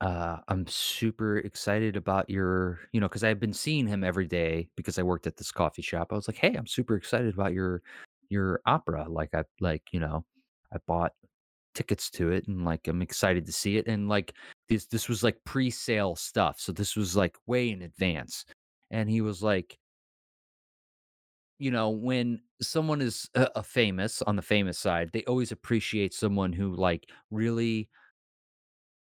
Uh, 0.00 0.38
I'm 0.48 0.66
super 0.66 1.38
excited 1.38 1.96
about 1.96 2.28
your 2.28 2.80
you 2.92 3.00
know, 3.00 3.08
because 3.08 3.22
I've 3.22 3.38
been 3.38 3.52
seeing 3.52 3.86
him 3.86 4.02
every 4.02 4.26
day 4.26 4.68
because 4.76 4.98
I 4.98 5.02
worked 5.04 5.26
at 5.28 5.36
this 5.36 5.52
coffee 5.52 5.82
shop. 5.82 6.08
I 6.12 6.16
was 6.16 6.26
like, 6.28 6.36
"Hey, 6.38 6.54
I'm 6.54 6.66
super 6.66 6.96
excited 6.96 7.32
about 7.34 7.52
your 7.52 7.82
your 8.28 8.60
opera." 8.66 9.06
Like, 9.08 9.34
I 9.34 9.44
like, 9.60 9.82
you 9.92 10.00
know, 10.00 10.24
I 10.72 10.78
bought 10.88 11.12
tickets 11.74 12.10
to 12.12 12.30
it 12.32 12.48
and, 12.48 12.64
like, 12.64 12.88
I'm 12.88 13.02
excited 13.02 13.46
to 13.46 13.52
see 13.52 13.76
it, 13.78 13.86
and, 13.88 14.08
like, 14.08 14.34
this 14.68 14.86
this 14.86 15.08
was, 15.08 15.22
like, 15.24 15.38
pre-sale 15.44 16.16
stuff, 16.16 16.60
so 16.60 16.72
this 16.72 16.96
was, 16.96 17.16
like, 17.16 17.36
way 17.46 17.70
in 17.70 17.82
advance. 17.82 18.44
And 18.90 19.08
he 19.10 19.20
was 19.22 19.42
like, 19.42 19.78
you 21.62 21.70
know, 21.70 21.90
when 21.90 22.42
someone 22.62 23.00
is 23.02 23.30
a 23.34 23.48
a 23.56 23.62
famous 23.62 24.22
on 24.22 24.36
the 24.36 24.42
famous 24.42 24.78
side, 24.78 25.10
they 25.12 25.24
always 25.24 25.52
appreciate 25.52 26.14
someone 26.14 26.52
who, 26.52 26.74
like, 26.76 27.10
really 27.30 27.90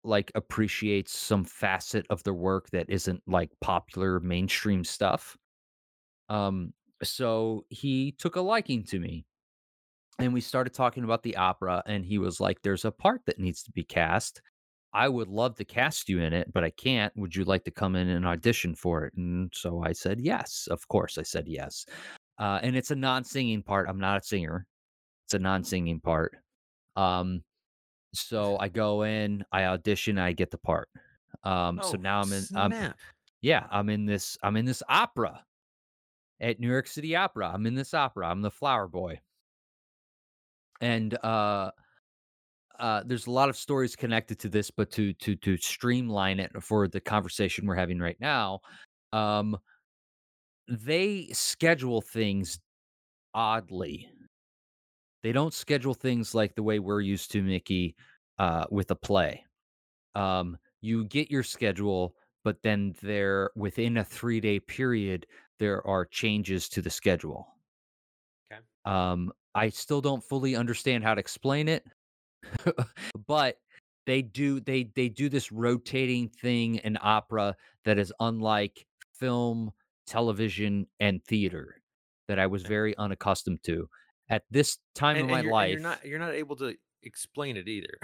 like, 0.04 0.30
appreciates 0.34 1.16
some 1.16 1.44
facet 1.44 2.06
of 2.10 2.22
their 2.22 2.34
work 2.34 2.70
that 2.70 2.88
isn't, 2.88 3.22
like, 3.26 3.50
popular 3.60 4.20
mainstream 4.20 4.84
stuff. 4.84 5.36
Um, 6.28 6.74
so 7.02 7.66
he 7.70 8.12
took 8.12 8.36
a 8.36 8.42
liking 8.42 8.84
to 8.86 9.00
me, 9.00 9.26
and 10.18 10.34
we 10.34 10.40
started 10.42 10.74
talking 10.74 11.04
about 11.04 11.22
the 11.24 11.36
opera, 11.36 11.82
and 11.86 12.04
he 12.06 12.18
was 12.18 12.40
like, 12.40 12.62
"There's 12.62 12.84
a 12.86 12.92
part 12.92 13.22
that 13.26 13.40
needs 13.40 13.62
to 13.64 13.72
be 13.72 13.84
cast. 13.84 14.42
I 14.94 15.08
would 15.08 15.28
love 15.28 15.56
to 15.56 15.64
cast 15.66 16.08
you 16.08 16.20
in 16.20 16.32
it, 16.34 16.52
but 16.52 16.64
I 16.64 16.70
can't. 16.70 17.14
Would 17.16 17.36
you 17.36 17.44
like 17.44 17.64
to 17.66 17.70
come 17.72 17.96
in 17.96 18.08
and 18.08 18.26
audition 18.26 18.74
for 18.76 19.04
it?" 19.06 19.14
And 19.16 19.52
so 19.54 19.82
I 19.84 19.92
said, 19.92 20.20
"Yes." 20.20 20.68
Of 20.70 20.88
course, 20.88 21.18
I 21.18 21.22
said 21.24 21.48
yes. 21.48 21.86
Uh, 22.38 22.60
and 22.62 22.76
it's 22.76 22.90
a 22.90 22.96
non-singing 22.96 23.62
part. 23.62 23.88
I'm 23.88 23.98
not 23.98 24.22
a 24.22 24.24
singer. 24.24 24.66
It's 25.26 25.34
a 25.34 25.38
non-singing 25.38 26.00
part. 26.00 26.36
Um, 26.96 27.42
so 28.14 28.56
I 28.58 28.68
go 28.68 29.02
in, 29.02 29.44
I 29.52 29.64
audition, 29.64 30.18
I 30.18 30.32
get 30.32 30.50
the 30.50 30.58
part. 30.58 30.88
Um, 31.44 31.80
so 31.82 31.92
oh, 31.94 32.00
now 32.00 32.20
I'm 32.20 32.32
in 32.32 32.44
um 32.54 32.72
snap. 32.72 32.98
yeah, 33.42 33.66
I'm 33.70 33.88
in 33.88 34.06
this 34.06 34.36
I'm 34.42 34.56
in 34.56 34.64
this 34.64 34.82
opera 34.88 35.44
at 36.40 36.58
New 36.58 36.68
York 36.68 36.86
City 36.86 37.14
Opera. 37.14 37.50
I'm 37.52 37.66
in 37.66 37.74
this 37.74 37.94
opera. 37.94 38.28
I'm 38.28 38.42
the 38.42 38.50
flower 38.50 38.88
boy. 38.88 39.20
And 40.80 41.16
uh 41.22 41.70
uh 42.78 43.02
there's 43.06 43.26
a 43.26 43.30
lot 43.30 43.48
of 43.48 43.56
stories 43.56 43.96
connected 43.96 44.38
to 44.40 44.48
this, 44.48 44.70
but 44.70 44.90
to 44.92 45.12
to 45.14 45.36
to 45.36 45.56
streamline 45.56 46.40
it 46.40 46.50
for 46.62 46.88
the 46.88 47.00
conversation 47.00 47.66
we're 47.66 47.74
having 47.74 47.98
right 47.98 48.20
now, 48.20 48.60
um 49.12 49.56
they 50.68 51.28
schedule 51.32 52.00
things 52.00 52.58
oddly. 53.34 54.08
They 55.22 55.32
don't 55.32 55.54
schedule 55.54 55.94
things 55.94 56.34
like 56.34 56.54
the 56.54 56.62
way 56.62 56.78
we're 56.78 57.00
used 57.00 57.32
to, 57.32 57.42
Mickey, 57.42 57.96
uh, 58.38 58.66
with 58.70 58.90
a 58.90 58.96
play. 58.96 59.44
Um, 60.14 60.56
you 60.80 61.04
get 61.04 61.30
your 61.30 61.42
schedule, 61.42 62.14
but 62.44 62.62
then 62.62 62.94
there 63.02 63.50
within 63.56 63.98
a 63.98 64.04
3-day 64.04 64.60
period, 64.60 65.26
there 65.58 65.86
are 65.86 66.04
changes 66.04 66.68
to 66.70 66.82
the 66.82 66.90
schedule. 66.90 67.48
Okay. 68.52 68.60
Um, 68.84 69.32
I 69.54 69.68
still 69.70 70.00
don't 70.00 70.22
fully 70.22 70.54
understand 70.54 71.02
how 71.02 71.14
to 71.14 71.20
explain 71.20 71.68
it, 71.68 71.84
but 73.26 73.56
they 74.06 74.22
do 74.22 74.60
they 74.60 74.84
they 74.94 75.08
do 75.08 75.28
this 75.28 75.50
rotating 75.50 76.28
thing 76.28 76.76
in 76.76 76.96
opera 77.00 77.56
that 77.84 77.98
is 77.98 78.12
unlike 78.20 78.86
film, 79.12 79.72
television, 80.06 80.86
and 81.00 81.24
theater 81.24 81.82
that 82.28 82.38
I 82.38 82.46
was 82.46 82.64
very 82.64 82.96
unaccustomed 82.96 83.62
to. 83.64 83.88
At 84.28 84.44
this 84.50 84.78
time 84.94 85.20
And 85.20 85.24
of 85.24 85.28
and 85.30 85.40
my 85.40 85.42
you're 85.42 85.54
and 85.58 85.70
you're 85.70 85.80
life 85.80 85.80
not 85.80 86.04
you're 86.04 86.18
not 86.18 86.34
able 86.34 86.56
to 86.56 86.76
explain 87.02 87.56
it 87.56 87.68
either. 87.68 87.98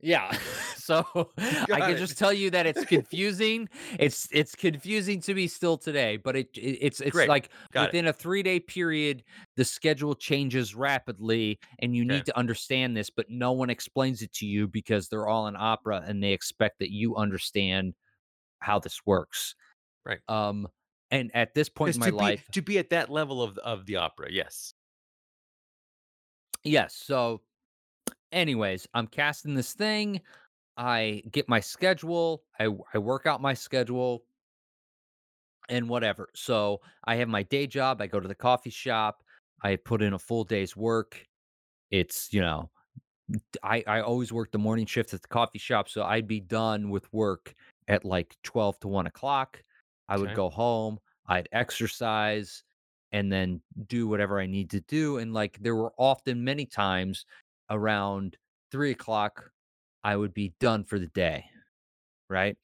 Yeah. 0.00 0.32
So 0.74 1.04
I 1.72 1.82
can 1.82 1.96
it. 1.98 1.98
just 1.98 2.16
tell 2.16 2.32
you 2.32 2.50
that 2.50 2.66
it's 2.66 2.84
confusing. 2.84 3.68
It's 3.98 4.28
it's 4.32 4.54
confusing 4.54 5.20
to 5.20 5.34
me 5.34 5.46
still 5.46 5.76
today, 5.76 6.16
but 6.16 6.36
it, 6.36 6.48
it 6.56 6.78
it's 6.80 7.00
it's 7.02 7.26
Great. 7.26 7.28
like 7.28 7.50
Got 7.72 7.90
it. 7.90 7.96
within 7.96 8.06
a 8.06 8.12
3-day 8.12 8.60
period 8.60 9.22
the 9.56 9.64
schedule 9.64 10.14
changes 10.14 10.74
rapidly 10.74 11.60
and 11.80 11.94
you 11.94 12.04
Okay. 12.08 12.24
need 12.24 12.24
to 12.26 12.36
understand 12.38 12.96
this, 12.96 13.10
but 13.10 13.26
no 13.28 13.52
one 13.52 13.68
explains 13.68 14.22
it 14.22 14.32
to 14.34 14.46
you 14.46 14.66
because 14.66 15.08
they're 15.08 15.28
all 15.28 15.46
in 15.46 15.54
opera 15.56 16.02
and 16.06 16.22
they 16.22 16.32
expect 16.32 16.78
that 16.78 16.90
you 16.90 17.14
understand 17.16 17.94
how 18.60 18.78
this 18.78 19.00
works. 19.06 19.54
Right. 20.04 20.20
Um 20.28 20.68
and 21.10 21.30
at 21.34 21.54
this 21.54 21.68
point 21.68 21.94
in 21.94 22.00
my 22.00 22.06
to 22.06 22.12
be 22.12 22.18
life, 22.18 22.44
to 22.52 22.62
be 22.62 22.78
at 22.78 22.90
that 22.90 23.10
level 23.10 23.42
of 23.42 23.58
of 23.58 23.86
the 23.86 23.96
opera, 23.96 24.28
yes. 24.30 24.74
yes. 26.62 26.94
So 26.94 27.40
anyways, 28.32 28.86
I'm 28.94 29.06
casting 29.06 29.54
this 29.54 29.72
thing. 29.72 30.20
I 30.76 31.22
get 31.32 31.48
my 31.48 31.60
schedule. 31.60 32.44
I 32.58 32.68
I 32.94 32.98
work 32.98 33.26
out 33.26 33.42
my 33.42 33.54
schedule 33.54 34.22
and 35.68 35.88
whatever. 35.88 36.28
So 36.34 36.80
I 37.04 37.16
have 37.16 37.28
my 37.28 37.42
day 37.42 37.66
job. 37.66 38.00
I 38.00 38.06
go 38.06 38.20
to 38.20 38.28
the 38.28 38.34
coffee 38.34 38.70
shop. 38.70 39.22
I 39.62 39.76
put 39.76 40.02
in 40.02 40.14
a 40.14 40.18
full 40.18 40.44
day's 40.44 40.76
work. 40.76 41.26
It's 41.90 42.32
you 42.32 42.40
know 42.40 42.70
I 43.62 43.82
I 43.86 44.00
always 44.00 44.32
work 44.32 44.52
the 44.52 44.58
morning 44.58 44.86
shift 44.86 45.12
at 45.12 45.22
the 45.22 45.28
coffee 45.28 45.58
shop, 45.58 45.88
so 45.88 46.04
I'd 46.04 46.28
be 46.28 46.40
done 46.40 46.90
with 46.90 47.12
work 47.12 47.54
at 47.88 48.04
like 48.04 48.36
twelve 48.42 48.78
to 48.80 48.88
one 48.88 49.06
o'clock. 49.06 49.62
I 50.10 50.18
would 50.18 50.32
Okay. 50.32 50.34
go 50.34 50.50
home. 50.50 51.00
I'd 51.28 51.48
exercise 51.52 52.64
and 53.12 53.32
then 53.32 53.62
do 53.88 54.08
whatever 54.08 54.40
I 54.40 54.46
need 54.46 54.70
to 54.72 54.82
do. 54.82 55.18
And 55.18 55.34
like 55.34 55.58
there 55.60 55.76
were 55.76 55.94
often 55.98 56.44
many 56.44 56.66
times 56.66 57.26
around 57.70 58.36
three 58.72 58.92
o'clock, 58.92 59.52
I 60.04 60.16
would 60.16 60.34
be 60.34 60.54
done 60.60 60.84
for 60.84 60.98
the 60.98 61.08
day 61.08 61.46
right? 62.28 62.56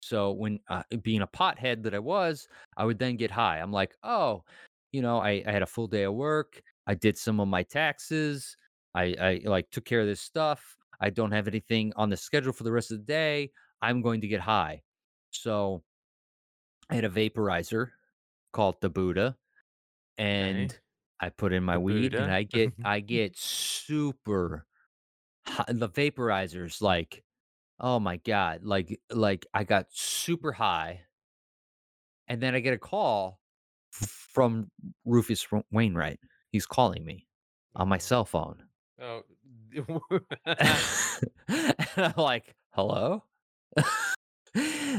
So 0.00 0.32
when 0.32 0.60
uh, 0.68 0.82
being 1.02 1.22
a 1.22 1.26
pothead 1.26 1.82
that 1.84 1.94
I 1.94 1.98
was, 1.98 2.48
I 2.76 2.84
would 2.84 2.98
then 2.98 3.16
get 3.16 3.30
high. 3.30 3.58
I'm 3.58 3.72
like, 3.72 3.96
oh, 4.02 4.44
you 4.92 5.02
know, 5.02 5.18
I, 5.18 5.42
I 5.46 5.52
had 5.52 5.62
a 5.62 5.66
full 5.66 5.86
day 5.86 6.04
of 6.04 6.14
work. 6.14 6.62
I 6.86 6.94
did 6.94 7.16
some 7.16 7.40
of 7.40 7.48
my 7.48 7.62
taxes. 7.62 8.56
I, 8.94 9.14
I 9.20 9.40
like 9.44 9.70
took 9.70 9.84
care 9.84 10.00
of 10.00 10.06
this 10.06 10.20
stuff. 10.20 10.76
I 11.00 11.10
don't 11.10 11.32
have 11.32 11.48
anything 11.48 11.92
on 11.96 12.10
the 12.10 12.16
schedule 12.16 12.52
for 12.52 12.64
the 12.64 12.72
rest 12.72 12.90
of 12.92 12.98
the 12.98 13.04
day. 13.04 13.50
I'm 13.82 14.02
going 14.02 14.20
to 14.20 14.28
get 14.28 14.40
high. 14.40 14.82
So 15.30 15.82
I 16.90 16.94
had 16.94 17.04
a 17.04 17.10
vaporizer 17.10 17.90
called 18.52 18.80
the 18.80 18.90
Buddha, 18.90 19.36
Okay. 20.40 20.70
and 20.70 20.78
I 21.20 21.30
put 21.30 21.52
in 21.52 21.64
my 21.64 21.76
The 21.76 21.80
weed, 21.80 22.14
and 22.14 22.30
I 22.32 22.42
get 22.44 22.74
I 22.84 23.00
get 23.00 23.36
super 23.36 24.66
high. 25.46 25.64
The 25.68 25.88
vaporizers 25.88 26.82
like 26.82 27.24
Oh 27.80 28.00
my 28.00 28.18
god, 28.18 28.64
like 28.64 29.00
like, 29.10 29.46
I 29.54 29.64
got 29.64 29.92
super 29.92 30.52
high, 30.52 31.06
and 32.28 32.40
then 32.42 32.54
I 32.54 32.60
get 32.60 32.74
a 32.74 32.78
call 32.78 33.40
from 33.92 34.70
Rufus 35.04 35.46
Wainwright. 35.70 36.20
He's 36.50 36.66
calling 36.66 37.04
me 37.04 37.26
on 37.74 37.88
my 37.88 37.98
cell 37.98 38.24
phone. 38.24 38.64
Oh. 39.00 39.22
And 41.48 41.74
I'm 41.96 42.14
like, 42.16 42.54
"Hello?" 42.70 43.24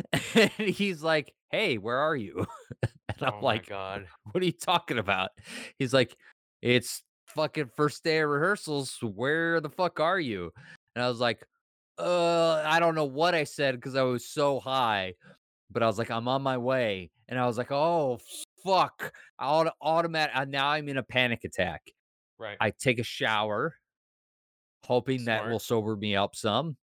And 0.36 0.52
he's 0.70 1.02
like, 1.04 1.34
"Hey, 1.52 1.78
where 1.78 1.98
are 1.98 2.16
you?" 2.16 2.46
And 3.18 3.28
I'm 3.28 3.34
Oh 3.34 3.40
like, 3.42 3.68
god. 3.68 4.08
"What 4.32 4.42
are 4.44 4.46
you 4.46 4.52
talking 4.52 4.98
about?" 4.98 5.32
He's 5.80 5.94
like, 5.94 6.18
"It's 6.62 7.04
fucking 7.28 7.70
first 7.76 8.04
day 8.04 8.20
of 8.20 8.30
rehearsals. 8.30 8.98
Where 9.02 9.62
the 9.62 9.70
fuck 9.70 10.00
are 10.00 10.20
you?" 10.20 10.52
And 10.96 11.04
I 11.04 11.08
was 11.10 11.20
like, 11.20 11.46
"Uh, 12.00 12.64
I 12.66 12.80
don't 12.80 12.96
know 12.96 13.06
what 13.06 13.36
I 13.36 13.44
said 13.46 13.76
because 13.76 13.96
I 13.96 14.04
was 14.04 14.28
so 14.28 14.60
high." 14.60 15.16
But 15.72 15.84
I 15.84 15.88
was 15.88 15.98
like, 16.00 16.12
"I'm 16.12 16.28
on 16.28 16.42
my 16.44 16.58
way," 16.58 17.12
and 17.30 17.40
I 17.40 17.48
was 17.48 17.58
like, 17.58 17.72
"Oh, 17.72 18.20
fuck." 18.64 19.14
Auto 19.40 19.72
automatic 19.82 20.36
uh, 20.36 20.46
now 20.46 20.70
I'm 20.70 20.90
in 20.90 20.98
a 20.98 21.04
panic 21.04 21.44
attack. 21.46 21.84
Right. 22.38 22.58
I 22.62 22.72
take 22.72 23.00
a 23.00 23.04
shower, 23.04 23.76
hoping 24.84 25.26
that 25.26 25.48
will 25.48 25.60
sober 25.60 25.96
me 25.96 26.16
up 26.16 26.36
some. 26.36 26.78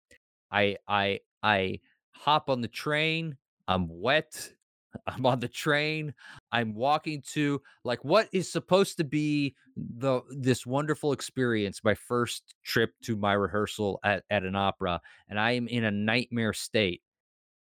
I 0.51 0.77
I 0.89 1.20
I 1.43 1.81
hop 2.20 2.51
on 2.51 2.60
the 2.60 2.68
train. 2.68 3.36
I'm 3.68 3.88
wet. 3.88 4.52
I'm 5.06 5.24
on 5.24 5.40
the 5.40 5.48
train. 5.48 6.14
I'm 6.52 6.74
walking 6.74 7.22
to 7.32 7.62
like 7.84 8.05
what 8.05 8.28
is 8.32 8.51
supposed 8.51 8.97
to 8.98 9.05
be 9.05 9.55
the 9.76 10.22
this 10.30 10.66
wonderful 10.66 11.12
experience, 11.12 11.82
my 11.84 11.94
first 11.94 12.55
trip 12.64 12.92
to 13.05 13.16
my 13.16 13.32
rehearsal 13.34 14.01
at, 14.05 14.24
at 14.30 14.42
an 14.44 14.56
opera, 14.56 15.01
and 15.28 15.38
I 15.38 15.52
am 15.52 15.68
in 15.68 15.84
a 15.84 15.90
nightmare 15.90 16.52
state. 16.52 17.02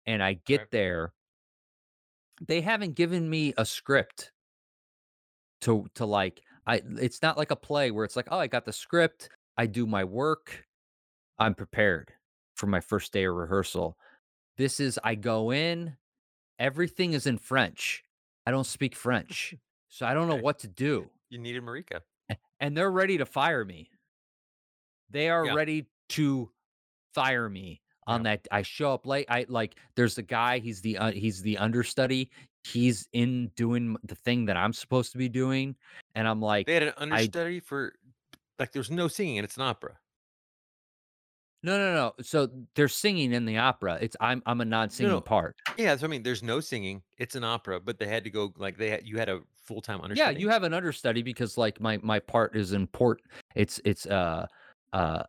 And 0.06 0.22
I 0.22 0.34
get 0.34 0.70
there 0.70 1.12
They 2.40 2.62
haven't 2.62 2.94
given 2.94 3.30
me 3.30 3.54
a 3.56 3.64
script 3.64 4.32
to 5.62 5.86
to 5.94 6.06
like 6.06 6.42
I 6.66 6.82
it's 7.00 7.22
not 7.22 7.36
like 7.36 7.50
a 7.50 7.56
play 7.56 7.90
where 7.90 8.04
it's 8.04 8.16
like, 8.16 8.28
"Oh, 8.30 8.38
I 8.38 8.46
got 8.46 8.64
the 8.64 8.72
script, 8.72 9.30
I 9.56 9.66
do 9.66 9.86
my 9.86 10.04
work, 10.04 10.64
I'm 11.38 11.54
prepared 11.54 12.12
for 12.56 12.66
my 12.68 12.80
first 12.80 13.12
day 13.12 13.24
of 13.24 13.34
rehearsal." 13.34 13.98
This 14.58 14.80
is 14.80 14.98
I 15.04 15.14
go 15.14 15.52
in, 15.52 15.96
everything 16.58 17.12
is 17.12 17.26
in 17.26 17.38
French. 17.38 18.02
I 18.44 18.50
don't 18.50 18.66
speak 18.66 18.94
French, 18.96 19.54
so 19.88 20.04
I 20.04 20.12
don't 20.14 20.28
know 20.28 20.36
what 20.36 20.58
to 20.60 20.68
do, 20.68 21.08
You 21.30 21.38
needed 21.38 21.62
Marika. 21.62 22.00
and 22.60 22.76
they're 22.76 22.90
ready 22.90 23.18
to 23.18 23.24
fire 23.26 23.64
me. 23.64 23.88
They 25.10 25.30
are 25.30 25.46
Yeah. 25.46 25.54
ready 25.54 25.86
to 26.10 26.50
fire 27.14 27.48
me 27.48 27.80
on 28.06 28.20
Yeah. 28.24 28.32
that 28.32 28.48
I 28.50 28.62
show 28.62 28.92
up 28.92 29.06
late. 29.06 29.26
I 29.28 29.46
like 29.48 29.76
there's 29.94 30.18
a 30.18 30.22
guy, 30.22 30.58
he's 30.58 30.80
the 30.80 30.98
uh, 30.98 31.12
he's 31.12 31.40
the 31.40 31.56
understudy. 31.58 32.28
He's 32.64 33.08
in 33.12 33.48
doing 33.54 33.96
the 34.02 34.14
thing 34.16 34.44
that 34.46 34.56
I'm 34.56 34.72
supposed 34.72 35.12
to 35.12 35.18
be 35.18 35.28
doing 35.28 35.76
and 36.14 36.26
I'm 36.28 36.42
like 36.42 36.66
They 36.66 36.74
had 36.74 36.82
an 36.82 36.92
I 36.98 37.02
understudy 37.02 37.60
for 37.60 37.94
like 38.58 38.72
there's 38.72 38.90
no 38.90 39.06
singing 39.08 39.38
and 39.38 39.44
it's 39.44 39.56
an 39.56 39.62
opera. 39.62 39.98
No 41.62 41.76
no 41.76 41.94
no. 41.94 42.12
So 42.22 42.48
they're 42.74 42.88
singing 42.88 43.32
in 43.32 43.44
the 43.44 43.58
opera. 43.58 43.98
It's 44.00 44.16
I'm 44.20 44.42
I'm 44.46 44.60
a 44.60 44.64
non-singing 44.64 45.12
no. 45.12 45.20
part. 45.20 45.56
Yeah, 45.76 45.86
that's 45.86 46.02
what 46.02 46.08
I 46.08 46.10
mean. 46.10 46.22
There's 46.22 46.42
no 46.42 46.60
singing. 46.60 47.02
It's 47.18 47.34
an 47.34 47.44
opera, 47.44 47.80
but 47.80 47.98
they 47.98 48.06
had 48.06 48.24
to 48.24 48.30
go 48.30 48.52
like 48.56 48.76
they 48.76 48.90
had 48.90 49.06
you 49.06 49.18
had 49.18 49.28
a 49.28 49.40
full-time 49.64 50.00
understudy. 50.00 50.18
Yeah, 50.18 50.24
understudy? 50.28 50.42
you 50.42 50.48
have 50.50 50.62
an 50.62 50.74
understudy 50.74 51.22
because 51.22 51.58
like 51.58 51.80
my 51.80 51.98
my 51.98 52.20
part 52.20 52.56
is 52.56 52.72
important. 52.72 53.26
It's 53.54 53.80
it's 53.84 54.06
uh 54.06 54.46
uh 54.92 55.24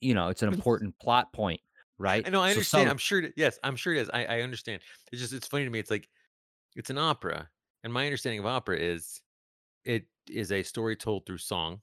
you 0.00 0.14
know, 0.14 0.28
it's 0.28 0.42
an 0.42 0.52
important 0.52 0.98
plot 0.98 1.32
point, 1.32 1.60
right? 1.98 2.26
I 2.26 2.30
know, 2.30 2.42
I 2.42 2.48
So 2.48 2.54
understand. 2.54 2.82
some 2.82 2.90
I'm 2.90 2.98
sure 2.98 3.20
it 3.20 3.34
yes, 3.36 3.58
I'm 3.62 3.76
sure 3.76 3.94
it 3.94 4.00
is. 4.00 4.10
I 4.12 4.24
I 4.24 4.40
understand. 4.42 4.82
It's 5.12 5.20
just 5.20 5.32
it's 5.32 5.46
funny 5.46 5.64
to 5.64 5.70
me. 5.70 5.78
It's 5.78 5.90
like 5.90 6.08
it's 6.74 6.90
an 6.90 6.98
opera, 6.98 7.48
and 7.84 7.92
my 7.92 8.04
understanding 8.04 8.40
of 8.40 8.46
opera 8.46 8.78
is 8.78 9.22
it 9.84 10.06
is 10.28 10.50
a 10.50 10.62
story 10.62 10.96
told 10.96 11.24
through 11.26 11.38
song, 11.38 11.80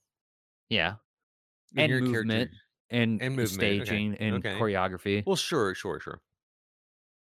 yeah, 0.69 0.95
and 1.77 1.89
and 1.91 1.91
your 1.91 1.99
character 2.01 2.23
movement 2.23 2.51
and 2.89 3.21
and 3.21 3.35
movement. 3.35 3.81
Okay. 3.81 4.01
staging 4.01 4.15
and 4.15 4.35
Okay. 4.35 4.49
choreography. 4.49 5.25
Well, 5.25 5.35
sure, 5.35 5.73
sure, 5.75 5.99
sure. 5.99 6.21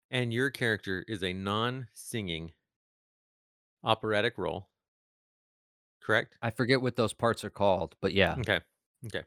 And 0.09 0.33
your 0.33 0.51
character 0.51 1.05
is 1.09 1.21
a 1.21 1.33
non-singing 1.33 2.53
operatic 3.85 4.39
role, 4.39 4.71
correct? 6.01 6.37
I 6.43 6.51
forget 6.51 6.83
what 6.83 6.97
those 6.97 7.13
parts 7.15 7.45
are 7.45 7.51
called, 7.51 7.97
but 8.01 8.13
yeah. 8.13 8.39
Okay. 8.39 8.61
Okay. 9.07 9.25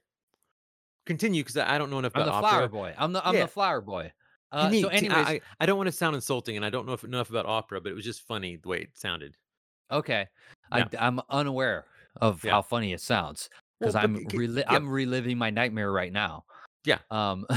Continue 1.05 1.43
because 1.43 1.57
I 1.57 1.77
don't 1.77 1.89
know 1.89 1.99
enough 1.99 2.13
I'm 2.13 2.21
about 2.21 2.25
the 2.25 2.33
flower 2.33 2.67
boy. 2.67 2.93
I'm 2.97 3.11
the 3.13 3.25
I'm 3.27 3.35
Yeah. 3.35 3.39
the 3.39 3.47
flower 3.47 3.81
boy. 3.81 4.13
Uh, 4.51 4.71
so 4.71 4.87
anyways, 4.87 5.27
I, 5.27 5.41
I 5.59 5.65
don't 5.65 5.77
want 5.77 5.87
to 5.87 5.91
sound 5.91 6.15
insulting, 6.15 6.55
and 6.55 6.63
I 6.65 6.69
don't 6.69 6.85
know 6.85 6.93
if 6.93 7.03
enough 7.03 7.29
about 7.29 7.45
opera, 7.47 7.81
but 7.81 7.91
it 7.91 7.95
was 7.95 8.05
just 8.05 8.21
funny 8.21 8.55
the 8.57 8.67
way 8.69 8.81
it 8.81 8.95
sounded. 8.95 9.35
okay. 9.91 10.27
Yeah. 10.69 10.85
I 10.85 10.85
I'm 10.99 11.19
unaware 11.29 11.85
of 12.21 12.43
Yeah. 12.43 12.51
how 12.51 12.61
funny 12.61 12.93
it 12.93 13.01
sounds 13.01 13.49
because 13.83 13.93
but 13.95 14.03
I'm 14.03 14.15
yeah, 14.31 14.63
I'm 14.67 14.89
reliving 14.89 15.37
my 15.37 15.49
nightmare 15.49 15.91
right 15.91 16.11
now. 16.11 16.45
yeah. 16.85 16.99
Um, 17.11 17.45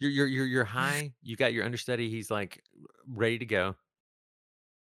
You're 0.00 0.10
you're 0.10 0.26
you're 0.26 0.46
you're 0.46 0.64
high. 0.80 1.12
You 1.22 1.36
got 1.36 1.52
your 1.52 1.64
understudy. 1.64 2.10
He's 2.10 2.30
like 2.32 2.62
ready 3.08 3.38
to 3.38 3.46
go. 3.46 3.76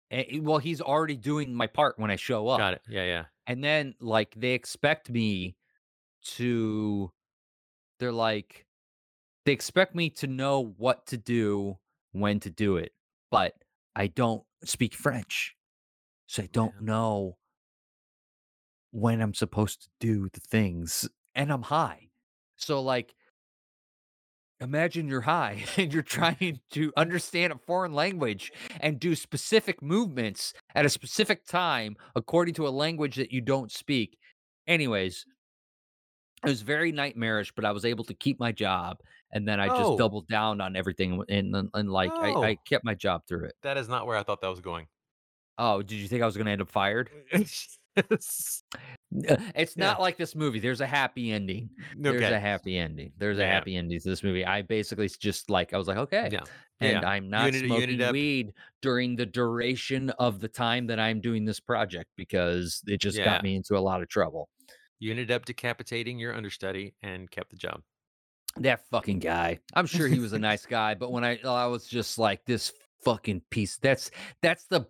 eh, 0.09 0.39
well, 0.41 0.57
he's 0.57 0.81
already 0.81 1.15
doing 1.15 1.53
my 1.53 1.67
part 1.67 1.99
when 1.99 2.09
I 2.09 2.15
show 2.15 2.47
up, 2.47 2.57
Got 2.57 2.73
it. 2.73 2.81
Yeah, 2.89 3.03
yeah. 3.05 3.25
and 3.45 3.63
then 3.63 3.93
like 3.99 4.33
they 4.35 4.53
expect 4.53 5.09
me 5.09 5.55
to. 6.35 7.11
They're 7.99 8.11
like 8.11 8.65
they 9.45 9.51
expect 9.51 9.93
me 9.93 10.09
to 10.11 10.27
know 10.27 10.73
what 10.77 11.05
to 11.07 11.17
do 11.17 11.77
when 12.13 12.39
to 12.39 12.49
do 12.49 12.77
it, 12.77 12.91
but 13.29 13.53
I 13.95 14.07
don't 14.07 14.41
speak 14.63 14.95
French, 14.95 15.55
so 16.27 16.41
I 16.43 16.49
don't 16.51 16.73
Man. 16.77 16.85
know 16.85 17.37
when 18.91 19.21
I'm 19.21 19.33
supposed 19.33 19.83
to 19.83 19.89
do 19.99 20.29
the 20.29 20.39
things, 20.39 21.07
and 21.35 21.51
I'm 21.51 21.63
high. 21.63 22.09
So, 22.57 22.81
like, 22.81 23.15
imagine 24.59 25.07
you're 25.07 25.21
high 25.21 25.65
and 25.77 25.93
you're 25.93 26.03
trying 26.03 26.59
to 26.71 26.93
understand 26.95 27.51
a 27.53 27.57
foreign 27.57 27.93
language 27.93 28.51
and 28.79 28.99
do 28.99 29.15
specific 29.15 29.81
movements 29.81 30.53
at 30.75 30.85
a 30.85 30.89
specific 30.89 31.45
time 31.45 31.95
according 32.15 32.53
to 32.53 32.67
a 32.67 32.69
language 32.69 33.15
that 33.15 33.31
you 33.31 33.41
don't 33.41 33.71
speak. 33.71 34.17
Anyways, 34.67 35.25
it 36.43 36.49
was 36.49 36.61
very 36.61 36.91
nightmarish, 36.91 37.51
but 37.51 37.65
I 37.65 37.71
was 37.71 37.85
able 37.85 38.03
to 38.05 38.13
keep 38.13 38.39
my 38.39 38.51
job 38.51 39.01
and 39.31 39.47
then 39.47 39.59
I 39.59 39.69
just 39.69 39.91
Oh. 39.91 39.95
doubled 39.95 40.27
down 40.27 40.59
on 40.59 40.75
everything, 40.75 41.23
and 41.29 41.55
and, 41.55 41.69
and 41.73 41.89
like 41.91 42.17
I, 42.21 42.35
I 42.41 42.55
Oh. 42.55 42.57
kept 42.65 42.83
my 42.83 42.95
job 42.95 43.25
through 43.27 43.45
it. 43.45 43.55
That 43.63 43.77
is 43.77 43.87
not 43.87 44.05
where 44.05 44.17
I 44.17 44.23
thought 44.23 44.41
that 44.41 44.47
was 44.49 44.61
going. 44.61 44.87
Oh, 45.57 45.81
did 45.81 45.95
you 45.97 46.07
think 46.07 46.21
I 46.23 46.25
was 46.25 46.37
gonna 46.37 46.51
end 46.51 46.61
up 46.61 46.69
fired? 46.69 47.09
Yes. 48.09 48.63
Uh, 49.29 49.35
It's 49.55 49.75
Yeah. 49.75 49.85
not 49.85 49.99
like 49.99 50.17
this 50.17 50.35
movie. 50.35 50.59
There's 50.59 50.79
a 50.81 50.87
happy 50.87 51.31
ending. 51.31 51.69
There's 51.97 52.21
a 52.21 52.39
happy 52.39 52.77
ending. 52.77 53.11
There's 53.17 53.37
a 53.37 53.41
Yeah. 53.41 53.53
happy 53.53 53.75
ending 53.75 53.99
to 53.99 54.09
this 54.09 54.23
movie. 54.23 54.45
I 54.45 54.61
basically 54.61 55.09
just 55.09 55.49
like 55.49 55.73
I 55.73 55.77
was 55.77 55.87
like, 55.87 55.97
okay, 55.97 56.29
Yeah. 56.31 56.43
and 56.79 57.01
Yeah. 57.01 57.09
I'm 57.09 57.29
not 57.29 57.47
ended- 57.47 57.65
smoking 57.65 58.01
up- 58.01 58.13
weed 58.13 58.53
during 58.81 59.15
the 59.17 59.25
duration 59.25 60.09
of 60.11 60.39
the 60.39 60.47
time 60.47 60.87
that 60.87 60.99
I'm 60.99 61.19
doing 61.19 61.43
this 61.43 61.59
project 61.59 62.09
because 62.15 62.81
it 62.87 63.01
just 63.01 63.17
Yeah. 63.17 63.25
got 63.25 63.43
me 63.43 63.55
into 63.55 63.77
a 63.77 63.79
lot 63.79 64.01
of 64.01 64.07
trouble. 64.07 64.49
You 64.99 65.11
ended 65.11 65.31
up 65.31 65.45
decapitating 65.45 66.17
your 66.19 66.33
understudy 66.33 66.93
and 67.01 67.29
kept 67.29 67.49
the 67.49 67.57
job. 67.57 67.81
That 68.57 68.85
fucking 68.89 69.19
guy. 69.19 69.59
I'm 69.73 69.85
sure 69.87 70.07
he 70.07 70.19
was 70.19 70.33
a 70.33 70.39
nice 70.39 70.65
guy, 70.65 70.93
but 70.93 71.11
when 71.11 71.23
I 71.25 71.37
I 71.43 71.65
was 71.67 71.87
just 71.87 72.17
like 72.17 72.45
this 72.45 72.71
fucking 73.03 73.41
piece. 73.49 73.77
That's 73.77 74.11
that's 74.41 74.65
the 74.65 74.85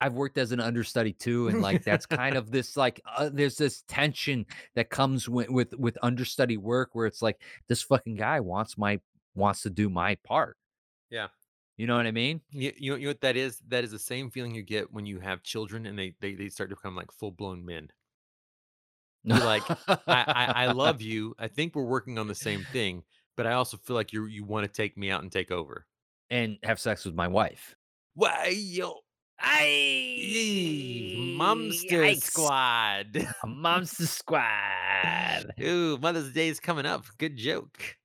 I've 0.00 0.14
worked 0.14 0.38
as 0.38 0.52
an 0.52 0.60
understudy 0.60 1.12
too, 1.12 1.48
and 1.48 1.60
like 1.62 1.84
that's 1.84 2.06
kind 2.20 2.36
of 2.36 2.50
this 2.50 2.76
like 2.76 3.00
uh, 3.16 3.30
there's 3.32 3.56
this 3.56 3.82
tension 3.88 4.46
that 4.74 4.90
comes 4.90 5.28
with, 5.28 5.48
with 5.50 5.74
with 5.78 5.96
understudy 6.02 6.56
work 6.56 6.90
where 6.94 7.06
it's 7.06 7.22
like 7.22 7.40
this 7.68 7.82
fucking 7.82 8.16
guy 8.16 8.40
wants 8.40 8.76
my 8.78 9.00
wants 9.34 9.62
to 9.62 9.70
do 9.70 9.88
my 9.88 10.16
part. 10.24 10.56
Yeah. 11.10 11.28
You 11.76 11.86
know 11.88 11.96
what 11.96 12.06
I 12.06 12.12
mean? 12.12 12.40
You, 12.50 12.72
you, 12.76 12.90
know, 12.92 12.96
you 12.96 13.02
know 13.04 13.10
what 13.10 13.20
that 13.22 13.36
is? 13.36 13.60
That 13.68 13.82
is 13.84 13.90
the 13.90 13.98
same 13.98 14.30
feeling 14.30 14.54
you 14.54 14.62
get 14.62 14.92
when 14.92 15.06
you 15.06 15.18
have 15.20 15.42
children 15.42 15.86
and 15.86 15.98
they 15.98 16.14
they, 16.20 16.34
they 16.34 16.48
start 16.48 16.70
to 16.70 16.76
become 16.76 16.96
like 16.96 17.10
full 17.12 17.32
blown 17.32 17.64
men. 17.64 17.88
You're 19.24 19.40
like, 19.44 19.68
I, 19.88 19.96
I 20.06 20.52
I 20.64 20.66
love 20.68 21.00
you. 21.10 21.34
I 21.38 21.48
think 21.48 21.74
we're 21.74 21.84
working 21.84 22.18
on 22.18 22.28
the 22.28 22.34
same 22.34 22.64
thing, 22.72 23.02
but 23.36 23.46
I 23.46 23.52
also 23.54 23.76
feel 23.76 23.96
like 23.96 24.12
you 24.12 24.26
you 24.26 24.44
want 24.44 24.64
to 24.66 24.72
take 24.72 24.96
me 24.96 25.10
out 25.10 25.22
and 25.22 25.32
take 25.32 25.50
over. 25.50 25.86
and 26.30 26.58
have 26.62 26.80
sex 26.80 27.04
with 27.04 27.14
my 27.14 27.28
wife. 27.28 27.76
Why 28.14 28.48
yo, 29.38 29.44
I 32.00 32.14
Momster 32.14 32.14
Squad. 32.14 33.26
Monster 33.44 34.06
Squad. 34.06 35.54
Ooh, 35.60 35.98
Mother's 35.98 36.32
Day 36.32 36.48
is 36.48 36.60
coming 36.60 36.86
up. 36.86 37.04
Good 37.18 37.36
joke. 37.36 37.96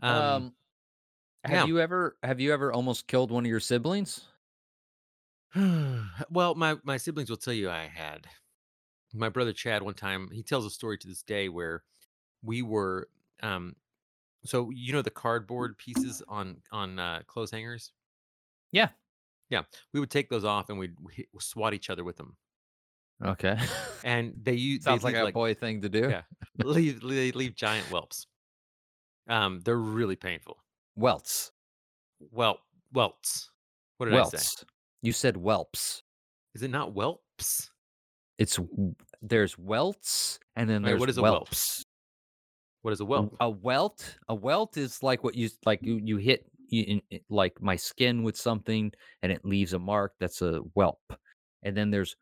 Um, 0.00 0.08
Um, 0.08 0.56
have 1.44 1.52
yeah. 1.52 1.64
you 1.64 1.80
ever 1.80 2.16
have 2.22 2.40
you 2.40 2.52
ever 2.52 2.72
almost 2.72 3.08
killed 3.08 3.30
one 3.30 3.44
of 3.44 3.50
your 3.50 3.60
siblings? 3.60 4.26
well, 6.30 6.54
my 6.54 6.78
my 6.82 6.96
siblings 6.96 7.30
will 7.30 7.36
tell 7.36 7.54
you 7.54 7.70
I 7.70 7.86
had. 7.86 8.26
My 9.14 9.28
brother 9.28 9.52
Chad 9.52 9.82
one 9.82 9.94
time, 9.94 10.30
he 10.30 10.42
tells 10.42 10.66
a 10.66 10.70
story 10.70 10.98
to 10.98 11.08
this 11.08 11.22
day 11.22 11.48
where 11.48 11.84
we 12.42 12.62
were 12.62 13.08
um 13.42 13.76
so 14.44 14.70
you 14.70 14.92
know 14.92 15.02
the 15.02 15.10
cardboard 15.10 15.78
pieces 15.78 16.22
on 16.28 16.62
on 16.72 16.98
uh, 16.98 17.22
clothes 17.26 17.50
hangers? 17.52 17.92
Yeah. 18.72 18.90
Yeah. 19.52 19.62
We 19.92 20.00
would 20.00 20.10
take 20.10 20.30
those 20.30 20.44
off 20.44 20.70
and 20.70 20.78
we'd 20.78 20.94
swat 21.38 21.74
each 21.74 21.90
other 21.90 22.02
with 22.04 22.16
them. 22.16 22.34
Okay. 23.22 23.58
And 24.02 24.32
they 24.42 24.54
use 24.54 24.82
Sounds 24.84 25.04
like 25.04 25.14
a 25.14 25.30
boy 25.30 25.52
thing 25.54 25.82
to 25.82 25.88
do. 25.90 26.08
Yeah. 26.08 26.22
leave 26.64 27.02
they 27.02 27.30
leave 27.32 27.54
giant 27.54 27.86
whelps. 27.88 28.26
Um 29.28 29.60
they're 29.60 29.76
really 29.76 30.16
painful. 30.16 30.56
Welts. 30.96 31.52
Well, 32.30 32.58
welts. 32.92 33.50
What 33.98 34.06
did 34.06 34.14
I 34.14 34.24
say? 34.24 34.36
Welts. 34.38 34.64
You 35.02 35.12
said 35.12 35.36
whelps. 35.36 36.02
Is 36.54 36.62
it 36.62 36.70
not 36.70 36.92
whelps? 36.92 37.70
It's 38.38 38.58
there's 39.20 39.58
welts 39.58 40.40
and 40.56 40.68
then 40.68 40.82
there's 40.82 40.98
what 40.98 41.10
is 41.10 41.18
a 41.18 41.22
whelp? 41.22 41.48
whelps. 41.48 41.84
What 42.80 42.92
is 42.92 43.00
a 43.00 43.04
A- 43.04 43.28
A 43.40 43.50
welt, 43.50 44.18
a 44.28 44.34
welt 44.34 44.76
is 44.76 45.02
like 45.02 45.22
what 45.22 45.34
you 45.36 45.50
like 45.66 45.82
you 45.82 46.00
you 46.02 46.16
hit 46.16 46.50
in, 46.80 47.02
in- 47.10 47.20
like 47.28 47.60
my 47.60 47.76
skin 47.76 48.22
with 48.22 48.36
something 48.36 48.92
and 49.22 49.30
it 49.30 49.44
leaves 49.44 49.72
a 49.72 49.78
mark. 49.78 50.12
That's 50.18 50.42
a 50.42 50.58
whelp. 50.74 51.00
And 51.62 51.76
then 51.76 51.90
there's 51.90 52.16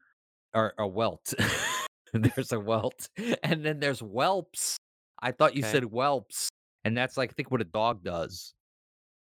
or 0.54 0.74
a 0.78 0.86
welt. 0.86 1.32
there's 2.12 2.52
a 2.52 2.58
welt, 2.58 3.08
and 3.42 3.64
then 3.64 3.78
there's 3.78 4.00
whelps. 4.00 4.76
I 5.22 5.30
thought 5.32 5.54
you 5.54 5.62
Okay. 5.62 5.72
said 5.72 5.84
whelps, 5.84 6.48
and 6.84 6.96
that's 6.96 7.16
like 7.16 7.30
I 7.30 7.32
think 7.34 7.50
what 7.50 7.60
a 7.60 7.64
dog 7.64 8.02
does. 8.02 8.52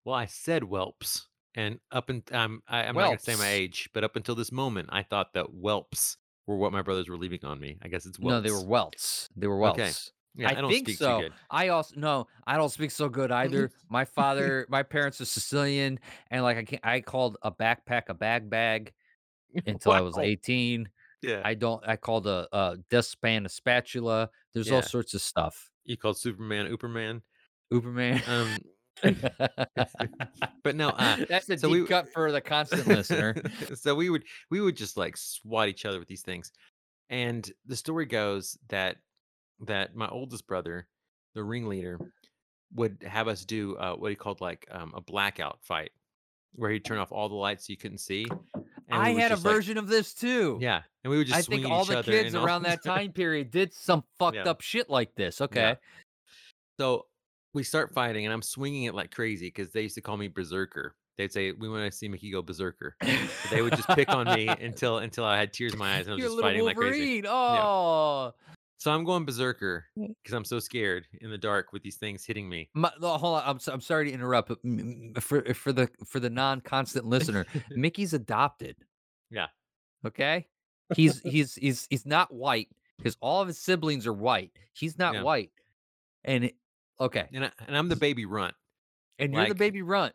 Well, 0.05 0.17
I 0.17 0.27
said 0.27 0.65
whelps, 0.65 1.29
and 1.55 1.79
up 1.93 2.11
and 2.11 2.23
um, 2.33 2.61
I, 2.67 2.83
I'm 2.85 2.97
not 2.97 3.07
gonna 3.07 3.19
say 3.21 3.37
my 3.37 3.49
age, 3.49 3.89
but 3.95 4.03
up 4.03 4.17
until 4.17 4.35
this 4.35 4.51
moment, 4.51 4.89
I 4.91 5.05
thought 5.05 5.33
that 5.35 5.47
whelps 5.47 6.17
were 6.47 6.57
what 6.57 6.73
my 6.73 6.83
brothers 6.83 7.09
were 7.09 7.17
leaving 7.17 7.45
on 7.45 7.61
me. 7.61 7.79
I 7.83 7.89
guess 7.89 8.05
it's 8.05 8.19
welts. 8.19 8.31
No, 8.33 8.41
they 8.41 8.51
were 8.51 8.67
welts. 8.67 9.29
They 9.37 9.47
were 9.47 9.59
welts. 9.59 9.79
Okay. 9.79 9.93
Yeah, 10.35 10.49
I, 10.49 10.53
I, 10.53 10.61
don't 10.63 10.71
think 10.71 10.89
speak 10.89 10.99
so. 10.99 11.21
good. 11.21 11.33
I 11.51 11.69
also 11.69 11.95
no, 11.97 12.27
I 12.47 12.57
don't 12.57 12.71
speak 12.71 12.91
so 12.91 13.09
good 13.09 13.31
either. 13.31 13.71
my 13.91 14.05
father, 14.05 14.67
my 14.71 14.83
parents 14.83 15.21
are 15.21 15.27
Sicilian, 15.27 15.99
and 16.31 16.43
like 16.43 16.57
I 16.57 16.65
can't, 16.65 16.85
I 16.85 17.01
called 17.01 17.37
a 17.43 17.53
backpack 17.53 18.05
a 18.09 18.15
bag 18.15 18.49
bag 18.49 18.93
until 19.67 19.93
I 19.93 20.01
was 20.01 20.17
18. 20.17 20.89
Yeah, 21.23 21.43
I 21.45 21.55
don't. 21.55 21.87
I 21.87 21.97
called 21.97 22.27
a, 22.27 22.49
a 22.53 22.79
dustpan 22.91 23.45
a 23.47 23.49
spatula. 23.49 24.31
There's 24.55 24.69
Yeah. 24.69 24.77
all 24.77 24.83
sorts 24.83 25.15
of 25.15 25.21
stuff. 25.21 25.71
you 25.85 25.97
called 25.97 26.17
Superman 26.19 26.67
Uberman. 26.75 27.21
Uberman. 27.73 28.27
Um, 28.29 28.57
but 30.63 30.77
no, 30.77 30.91
uh, 30.91 31.17
That's 31.29 31.49
a 31.51 31.59
so 31.59 31.69
deep 31.69 31.83
we- 31.83 31.87
cut 31.89 32.09
for 32.13 32.33
the 32.33 32.41
constant 32.41 32.87
listener. 32.87 33.35
so 33.75 33.95
we 33.95 34.11
would 34.11 34.25
we 34.51 34.61
would 34.61 34.77
just 34.77 34.97
like 34.97 35.17
swat 35.17 35.69
each 35.69 35.85
other 35.85 35.99
with 35.99 36.09
these 36.09 36.23
things, 36.23 36.53
and 37.11 37.51
the 37.67 37.77
story 37.77 38.07
goes 38.07 38.59
that 38.69 38.97
that 39.61 39.95
my 39.95 40.09
oldest 40.09 40.47
brother, 40.47 40.87
the 41.35 41.43
ringleader, 41.45 41.99
would 42.75 42.99
have 43.07 43.29
us 43.29 43.45
do 43.45 43.77
uh, 43.77 43.95
what 43.95 44.11
he 44.11 44.17
called 44.17 44.41
like 44.41 44.67
um, 44.71 44.93
a 44.97 45.01
blackout 45.01 45.59
fight, 45.63 45.91
where 46.55 46.71
he'd 46.71 46.85
turn 46.85 46.99
off 46.99 47.13
all 47.13 47.29
the 47.29 47.35
lights 47.35 47.67
so 47.67 47.71
you 47.71 47.77
couldn't 47.77 47.99
see. 47.99 48.27
and 48.55 48.65
I 48.91 49.11
had 49.11 49.31
a 49.33 49.35
like- 49.35 49.43
version 49.43 49.79
of 49.79 49.89
this 49.89 50.15
too. 50.15 50.59
yeah, 50.61 50.83
and 51.05 51.11
we 51.11 51.19
would 51.19 51.27
just 51.27 51.39
I 51.39 51.43
swing 51.43 51.63
think 51.63 51.73
all 51.73 51.83
each 51.83 51.89
the 51.89 51.99
other 51.99 52.13
kids 52.13 52.35
around 52.35 52.63
that 52.65 52.83
time 52.85 53.13
period 53.13 53.51
did 53.51 53.73
some 53.75 54.05
fucked 54.19 54.37
Yeah. 54.37 54.45
up 54.51 54.61
shit 54.61 54.89
like 54.91 55.15
this. 55.15 55.41
Okay. 55.41 55.77
So 56.81 57.07
we 57.55 57.63
start 57.63 57.93
fighting, 57.93 58.25
and 58.25 58.33
I'm 58.33 58.43
swinging 58.43 58.85
it 58.85 58.95
like 58.95 59.11
crazy 59.11 59.47
because 59.49 59.71
they 59.73 59.83
used 59.83 59.95
to 59.97 60.01
call 60.01 60.17
me 60.17 60.29
berserker. 60.29 60.95
They'd 61.19 61.31
say 61.31 61.53
we 61.53 61.69
want 61.69 61.91
to 61.91 61.97
see 61.97 62.09
Mickey 62.09 62.31
go 62.31 62.41
berserker. 62.41 62.97
they 63.51 63.61
would 63.61 63.77
just 63.77 63.89
pick 63.91 64.09
on 64.09 64.25
me 64.35 64.49
until 64.61 64.99
until 64.99 65.25
I 65.27 65.37
had 65.39 65.53
tears 65.53 65.75
in 65.75 65.79
my 65.79 65.97
eyes 65.97 66.07
and 66.07 66.13
I 66.13 66.15
was 66.15 66.21
You're 66.21 66.31
just 66.31 66.41
fighting 66.41 66.65
like 66.65 66.77
crazy. 66.77 67.21
Wolverine. 67.21 67.27
Oh, 67.29 68.33
So 68.83 68.91
I'm 68.91 69.05
going 69.05 69.25
berserker 69.25 69.85
mm. 69.97 70.13
because 70.21 70.35
I'm 70.35 70.45
so 70.45 70.59
scared 70.59 71.07
in 71.21 71.31
the 71.31 71.39
dark 71.39 71.73
with 71.73 71.85
these 71.85 71.95
things 71.99 72.25
hitting 72.25 72.49
me. 72.49 72.69
My, 72.75 72.91
no, 73.01 73.11
hold 73.11 73.37
on. 73.37 73.45
I'm, 73.47 73.59
so- 73.61 73.73
I'm 73.73 73.81
sorry 73.81 74.07
to 74.07 74.13
interrupt, 74.13 74.49
but 74.49 75.23
for 75.23 75.55
for 75.55 75.73
the 75.73 75.89
for 76.05 76.19
the 76.19 76.29
non-constant 76.29 77.07
listener, 77.07 77.47
Mickey's 77.71 78.13
adopted. 78.13 78.75
Yeah. 79.31 79.47
Okay. 80.05 80.49
He's 80.97 81.21
he's 81.25 81.55
he's 81.55 81.87
he's 81.91 82.05
not 82.05 82.35
white 82.35 82.71
because 82.99 83.17
all 83.21 83.41
of 83.41 83.47
his 83.47 83.59
siblings 83.59 84.05
are 84.05 84.13
white. 84.13 84.51
He's 84.73 84.99
not 84.99 85.15
Yeah. 85.15 85.23
white, 85.23 85.53
and 86.25 86.47
it, 86.47 86.57
okay, 86.99 87.29
And, 87.33 87.45
I, 87.45 87.51
and 87.69 87.77
I'm 87.77 87.89
the 87.89 87.95
baby 87.95 88.25
runt. 88.25 88.55
and 89.21 89.33
you're 89.33 89.47
the 89.47 89.55
baby 89.55 89.83
runt. 89.83 90.13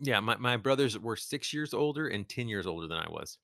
Yeah, 0.00 0.20
my, 0.20 0.36
my 0.36 0.58
brothers 0.58 0.98
were 0.98 1.16
six 1.16 1.54
years 1.54 1.72
older 1.72 2.08
and 2.08 2.28
10 2.28 2.46
years 2.46 2.66
older 2.66 2.88
than 2.88 2.98
I 2.98 3.08
was. 3.08 3.38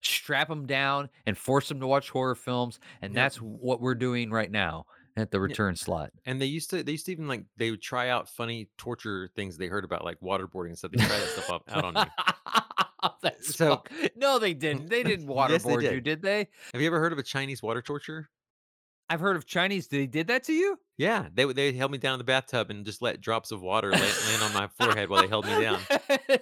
Strap 0.00 0.48
them 0.48 0.66
down 0.66 1.08
and 1.26 1.36
force 1.36 1.68
them 1.68 1.80
to 1.80 1.86
watch 1.86 2.10
horror 2.10 2.34
films, 2.34 2.78
and 3.02 3.10
Yep. 3.12 3.16
that's 3.16 3.36
what 3.36 3.80
we're 3.80 3.94
doing 3.96 4.30
right 4.30 4.50
now 4.50 4.86
at 5.16 5.30
the 5.32 5.40
return 5.40 5.74
slot. 5.74 6.10
And 6.26 6.40
they 6.40 6.46
used 6.46 6.70
to, 6.70 6.82
they 6.84 6.92
used 6.92 7.06
to 7.06 7.12
even 7.12 7.26
like, 7.26 7.44
they 7.56 7.70
would 7.72 7.82
try 7.82 8.08
out 8.10 8.28
funny 8.28 8.68
torture 8.78 9.28
things 9.34 9.56
they 9.58 9.66
heard 9.66 9.84
about, 9.84 10.04
like 10.04 10.20
waterboarding 10.20 10.68
and 10.68 10.78
stuff. 10.78 10.92
They 10.92 11.04
try 11.04 11.18
that 11.18 11.28
stuff 11.30 11.50
up, 11.50 11.62
out 11.68 11.84
on 11.84 11.94
me. 11.94 12.02
That's 13.22 13.54
So- 13.56 13.82
no, 14.16 14.38
they 14.38 14.54
didn't. 14.54 14.88
They 14.88 15.02
didn't 15.04 15.26
waterboard 15.26 15.50
Yes, 15.50 15.62
they 15.64 15.72
you, 15.74 15.80
did. 16.00 16.04
did 16.04 16.22
they? 16.22 16.48
Have 16.72 16.80
you 16.80 16.86
ever 16.86 17.00
heard 17.00 17.12
of 17.12 17.18
a 17.18 17.22
Chinese 17.24 17.62
water 17.62 17.82
torture? 17.82 18.28
I've 19.10 19.20
heard 19.20 19.36
of 19.36 19.46
Chinese. 19.46 19.88
They 19.88 20.06
did 20.06 20.26
that 20.26 20.44
to 20.44 20.52
you? 20.52 20.78
Yeah, 20.98 21.28
they 21.32 21.44
they 21.52 21.72
held 21.72 21.90
me 21.92 21.98
down 21.98 22.14
in 22.14 22.18
the 22.18 22.24
bathtub 22.24 22.70
and 22.70 22.84
just 22.84 23.00
let 23.00 23.20
drops 23.20 23.50
of 23.52 23.62
water 23.62 23.90
la- 23.90 23.98
land 23.98 24.42
on 24.42 24.52
my 24.52 24.68
forehead 24.78 25.08
while 25.08 25.22
they 25.22 25.28
held 25.28 25.46
me 25.46 25.60
down. 25.62 25.80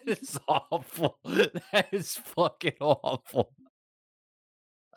It's 0.07 0.39
awful. 0.49 1.19
That 1.25 1.89
is 1.93 2.17
fucking 2.17 2.75
awful. 2.81 3.53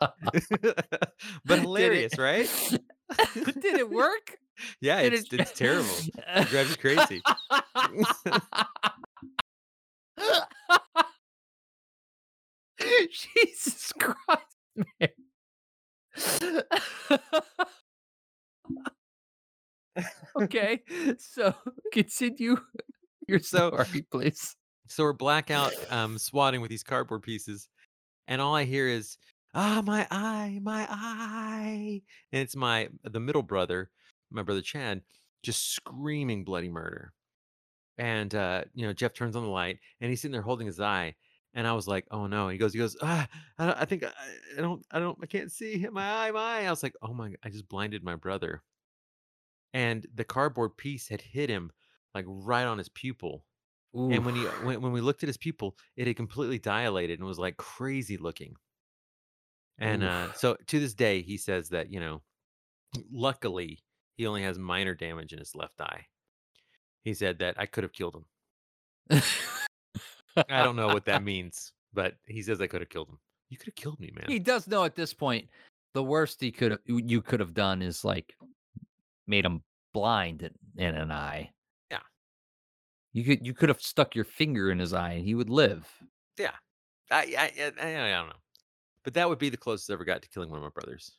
but 0.00 1.58
hilarious, 1.60 2.16
right? 2.18 2.48
Did 3.34 3.64
it 3.76 3.90
work? 3.90 4.38
Yeah, 4.80 5.02
Did 5.02 5.12
it's 5.14 5.32
it- 5.32 5.40
it's 5.40 5.52
terrible. 5.52 5.88
It 6.36 6.48
drives 6.48 6.70
you 6.70 6.76
crazy. 6.76 7.22
Jesus 13.10 13.92
Christ, 13.98 14.56
man. 15.00 15.08
Okay, 20.40 20.82
so 21.18 21.54
continue 21.92 22.56
your 23.28 23.38
So- 23.40 23.68
story, 23.70 24.02
please. 24.10 24.54
So 24.88 25.04
we're 25.04 25.12
blackout 25.12 25.72
um, 25.92 26.18
swatting 26.18 26.60
with 26.60 26.68
these 26.70 26.82
cardboard 26.82 27.22
pieces, 27.22 27.68
and 28.26 28.40
all 28.40 28.56
I 28.56 28.64
hear 28.64 28.88
is 28.88 29.18
"Ah, 29.54 29.82
my 29.84 30.04
eye, 30.10 30.58
my 30.62 30.84
eye," 30.90 32.02
and 32.32 32.42
it's 32.42 32.56
my 32.56 32.88
the 33.04 33.20
middle 33.20 33.42
brother, 33.44 33.88
my 34.32 34.42
brother 34.42 34.62
Chad, 34.62 35.02
just 35.44 35.74
screaming 35.74 36.42
bloody 36.42 36.68
murder. 36.68 37.12
and 37.98 38.34
uh, 38.34 38.64
you 38.74 38.84
know 38.84 38.92
Jeff 38.92 39.14
turns 39.14 39.36
on 39.36 39.44
the 39.44 39.48
light, 39.48 39.78
and 40.00 40.10
he's 40.10 40.20
sitting 40.22 40.32
there 40.32 40.42
holding 40.42 40.66
his 40.66 40.80
eye, 40.80 41.14
and 41.54 41.66
I 41.66 41.72
was 41.72 41.88
like, 41.88 42.06
"Oh 42.10 42.26
no!" 42.26 42.48
He 42.48 42.58
goes, 42.58 42.72
"He 42.72 42.78
goes, 42.78 42.96
ah, 43.02 43.26
I, 43.58 43.66
don't- 43.66 43.78
I 43.78 43.84
think 43.84 44.04
I, 44.04 44.10
I 44.56 44.60
don't, 44.60 44.84
I 44.90 44.98
don't, 44.98 45.18
I 45.22 45.26
can't 45.26 45.50
see 45.50 45.78
him. 45.78 45.94
my 45.94 46.26
eye, 46.26 46.30
my 46.30 46.40
eye." 46.40 46.64
I 46.66 46.70
was 46.70 46.82
like, 46.82 46.94
"Oh 47.02 47.12
my!" 47.12 47.34
I 47.44 47.48
just 47.50 47.68
blinded 47.68 48.02
my 48.04 48.16
brother, 48.16 48.62
and 49.72 50.06
the 50.14 50.24
cardboard 50.24 50.76
piece 50.76 51.08
had 51.08 51.20
hit 51.20 51.50
him 51.50 51.70
like 52.14 52.24
right 52.28 52.64
on 52.66 52.78
his 52.78 52.88
pupil. 52.88 53.44
And 54.12 54.24
when 54.24 54.36
he 54.36 54.42
when, 54.42 54.80
when 54.82 54.92
we 54.92 55.00
looked 55.00 55.22
at 55.24 55.28
his 55.28 55.36
pupil, 55.36 55.76
it 55.96 56.06
had 56.06 56.16
completely 56.16 56.58
dilated 56.60 57.18
and 57.18 57.26
was 57.26 57.38
like 57.40 57.56
crazy 57.56 58.16
looking. 58.16 58.54
And 59.78 60.04
uh, 60.04 60.32
so 60.34 60.56
to 60.68 60.78
this 60.78 60.94
day, 60.94 61.22
he 61.22 61.36
says 61.36 61.70
that 61.70 61.90
you 61.90 61.98
know, 62.00 62.22
luckily 63.10 63.80
he 64.16 64.26
only 64.26 64.42
has 64.42 64.58
minor 64.58 64.94
damage 64.94 65.32
in 65.32 65.38
his 65.40 65.56
left 65.56 65.80
eye. 65.80 66.06
He 67.02 67.14
said 67.14 67.38
that 67.38 67.58
I 67.58 67.66
could 67.66 67.82
have 67.84 67.92
killed 67.92 68.14
him. 69.10 69.20
I 70.36 70.62
don't 70.62 70.76
know 70.76 70.88
what 70.88 71.04
that 71.06 71.22
means, 71.24 71.72
but 71.92 72.14
he 72.26 72.42
says 72.42 72.60
I 72.60 72.66
could 72.66 72.80
have 72.80 72.90
killed 72.90 73.08
him. 73.08 73.18
You 73.48 73.58
could 73.58 73.68
have 73.68 73.74
killed 73.74 74.00
me, 74.00 74.12
man. 74.14 74.26
He 74.28 74.38
does 74.38 74.68
know 74.68 74.84
at 74.84 74.94
this 74.94 75.12
point 75.12 75.48
the 75.92 76.02
worst 76.02 76.40
he 76.40 76.52
could 76.52 76.78
you 76.86 77.20
could 77.20 77.40
have 77.40 77.54
done 77.54 77.82
is 77.82 78.04
like 78.04 78.36
made 79.26 79.44
him 79.44 79.62
blind 79.92 80.48
in, 80.76 80.94
an 80.94 81.10
eye. 81.10 81.50
Yeah. 81.90 81.98
You 83.12 83.24
could 83.24 83.44
you 83.44 83.54
could 83.54 83.68
have 83.68 83.80
stuck 83.80 84.14
your 84.14 84.24
finger 84.24 84.70
in 84.70 84.78
his 84.78 84.92
eye 84.92 85.14
and 85.14 85.24
he 85.24 85.34
would 85.34 85.50
live. 85.50 85.88
Yeah, 86.38 86.52
I 87.10 87.34
I, 87.36 87.52
I, 87.60 87.72
I 87.82 88.06
I 88.06 88.10
don't 88.10 88.28
know, 88.28 88.34
but 89.04 89.14
that 89.14 89.28
would 89.28 89.38
be 89.38 89.50
the 89.50 89.56
closest 89.56 89.90
I 89.90 89.94
ever 89.94 90.04
got 90.04 90.22
to 90.22 90.28
killing 90.28 90.50
one 90.50 90.62
of 90.62 90.64
my 90.64 90.70
brothers. 90.70 91.16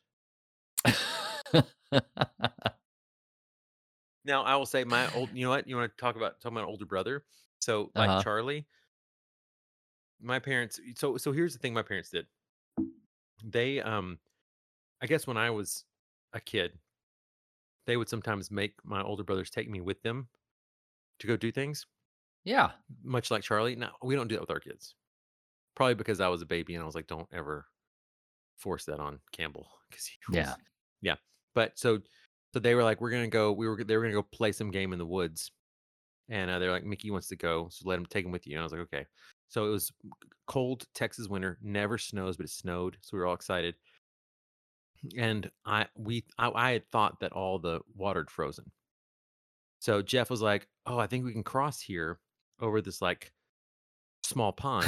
Now 4.23 4.43
I 4.43 4.55
will 4.55 4.65
say 4.65 4.83
my 4.83 5.11
old. 5.13 5.29
You 5.33 5.45
know 5.45 5.49
what? 5.49 5.67
You 5.67 5.75
want 5.75 5.91
to 5.91 6.01
talk 6.01 6.15
about 6.15 6.39
talking 6.41 6.57
about 6.57 6.67
older 6.67 6.85
brother? 6.85 7.23
So 7.59 7.91
like 7.95 8.09
uh-huh. 8.09 8.23
Charlie, 8.23 8.67
my 10.21 10.39
parents. 10.39 10.79
So 10.95 11.17
so 11.17 11.31
here's 11.31 11.53
the 11.53 11.59
thing. 11.59 11.73
My 11.73 11.81
parents 11.81 12.09
did. 12.09 12.25
They 13.43 13.81
um, 13.81 14.19
I 15.01 15.07
guess 15.07 15.25
when 15.27 15.37
I 15.37 15.49
was 15.49 15.85
a 16.33 16.39
kid, 16.39 16.77
they 17.87 17.97
would 17.97 18.09
sometimes 18.09 18.51
make 18.51 18.73
my 18.83 19.01
older 19.01 19.23
brothers 19.23 19.49
take 19.49 19.69
me 19.69 19.81
with 19.81 20.01
them 20.03 20.27
to 21.19 21.27
go 21.27 21.35
do 21.37 21.51
things. 21.51 21.85
Yeah. 22.43 22.71
Much 23.03 23.31
like 23.31 23.43
Charlie. 23.43 23.75
Now 23.75 23.91
we 24.01 24.15
don't 24.15 24.27
do 24.27 24.35
that 24.35 24.41
with 24.41 24.51
our 24.51 24.59
kids. 24.59 24.95
Probably 25.75 25.95
because 25.95 26.19
I 26.19 26.27
was 26.27 26.41
a 26.41 26.45
baby 26.45 26.75
and 26.75 26.83
I 26.83 26.85
was 26.85 26.95
like, 26.95 27.07
don't 27.07 27.27
ever 27.33 27.65
force 28.57 28.85
that 28.85 28.99
on 28.99 29.19
Campbell 29.31 29.67
because 29.89 30.05
he 30.05 30.17
was, 30.29 30.35
Yeah. 30.37 30.53
yeah. 31.01 31.15
But 31.55 31.77
so 31.77 31.99
so 32.53 32.59
they 32.59 32.75
were 32.75 32.83
like, 32.83 32.99
we're 33.01 33.11
gonna 33.11 33.27
go. 33.27 33.51
We 33.53 33.67
were 33.67 33.83
they 33.83 33.95
were 33.95 34.03
gonna 34.03 34.13
go 34.13 34.23
play 34.23 34.51
some 34.51 34.71
game 34.71 34.91
in 34.93 34.99
the 34.99 35.05
woods, 35.05 35.51
and 36.29 36.51
uh, 36.51 36.59
they're 36.59 36.71
like, 36.71 36.83
Mickey 36.83 37.09
wants 37.09 37.27
to 37.29 37.37
go, 37.37 37.69
so 37.71 37.87
let 37.87 37.97
him 37.97 38.05
take 38.05 38.25
him 38.25 38.31
with 38.31 38.45
you. 38.45 38.55
And 38.55 38.61
I 38.61 38.63
was 38.63 38.71
like, 38.73 38.81
okay. 38.81 39.05
So 39.51 39.65
it 39.65 39.69
was 39.69 39.91
cold 40.47 40.85
Texas 40.95 41.27
winter, 41.27 41.57
never 41.61 41.97
snows, 41.97 42.37
but 42.37 42.45
it 42.45 42.51
snowed, 42.51 42.95
so 43.01 43.09
we 43.13 43.19
were 43.19 43.27
all 43.27 43.33
excited. 43.33 43.75
And 45.17 45.51
I 45.65 45.87
we 45.97 46.23
I, 46.37 46.51
I 46.55 46.71
had 46.71 46.87
thought 46.89 47.19
that 47.19 47.33
all 47.33 47.59
the 47.59 47.81
water 47.93 48.21
had 48.21 48.31
frozen. 48.31 48.71
So 49.79 50.01
Jeff 50.01 50.29
was 50.29 50.41
like, 50.41 50.67
oh, 50.85 50.97
I 50.97 51.07
think 51.07 51.25
we 51.25 51.33
can 51.33 51.43
cross 51.43 51.81
here 51.81 52.19
over 52.61 52.81
this 52.81 53.01
like 53.01 53.33
small 54.23 54.53
pond 54.53 54.87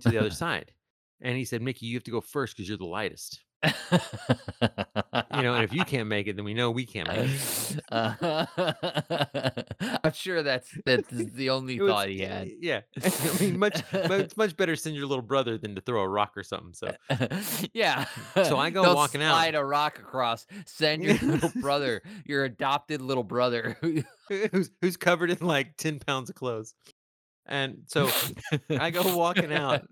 to 0.00 0.08
the 0.08 0.18
other 0.18 0.30
side. 0.44 0.72
And 1.20 1.36
he 1.36 1.44
said, 1.44 1.62
Mickey, 1.62 1.86
you 1.86 1.96
have 1.96 2.04
to 2.04 2.10
go 2.12 2.20
first 2.20 2.56
because 2.56 2.68
you're 2.68 2.78
the 2.78 2.84
lightest. 2.84 3.40
You 3.62 5.42
know, 5.42 5.54
and 5.54 5.64
if 5.64 5.72
you 5.72 5.84
can't 5.86 6.08
make 6.08 6.26
it, 6.28 6.36
then 6.36 6.44
we 6.44 6.54
know 6.54 6.70
we 6.70 6.86
can't 6.86 7.08
make 7.08 7.30
it. 7.30 7.80
Uh, 7.90 8.46
I'm 10.04 10.12
sure 10.12 10.42
that's 10.42 10.70
that's 10.84 11.08
the 11.10 11.50
only 11.50 11.80
was, 11.80 11.90
thought 11.90 12.08
he 12.08 12.20
had. 12.20 12.50
yeah. 12.60 12.82
I 13.04 13.36
mean, 13.40 13.58
much, 13.58 13.82
it's 13.92 14.36
much 14.36 14.56
better 14.56 14.74
to 14.74 14.80
send 14.80 14.96
your 14.96 15.06
little 15.06 15.22
brother 15.22 15.58
than 15.58 15.74
to 15.74 15.80
throw 15.80 16.00
a 16.02 16.08
rock 16.08 16.32
or 16.36 16.42
something. 16.42 16.74
So, 16.74 16.94
yeah. 17.74 18.06
So 18.34 18.58
I 18.58 18.70
go 18.70 18.84
Don't 18.84 18.94
walking 18.94 19.22
out. 19.22 19.32
slide 19.32 19.54
a 19.54 19.64
rock 19.64 19.98
across. 19.98 20.46
Send 20.66 21.02
your 21.02 21.14
little 21.18 21.52
brother, 21.60 22.02
your 22.24 22.44
adopted 22.44 23.00
little 23.02 23.24
brother. 23.24 23.76
who's 24.28 24.70
who's 24.80 24.96
covered 24.96 25.30
in 25.30 25.46
like 25.46 25.76
ten 25.76 25.98
pounds 25.98 26.30
of 26.30 26.36
clothes, 26.36 26.74
and 27.46 27.82
so 27.86 28.08
I 28.70 28.90
go 28.90 29.16
walking 29.16 29.52
out. 29.52 29.82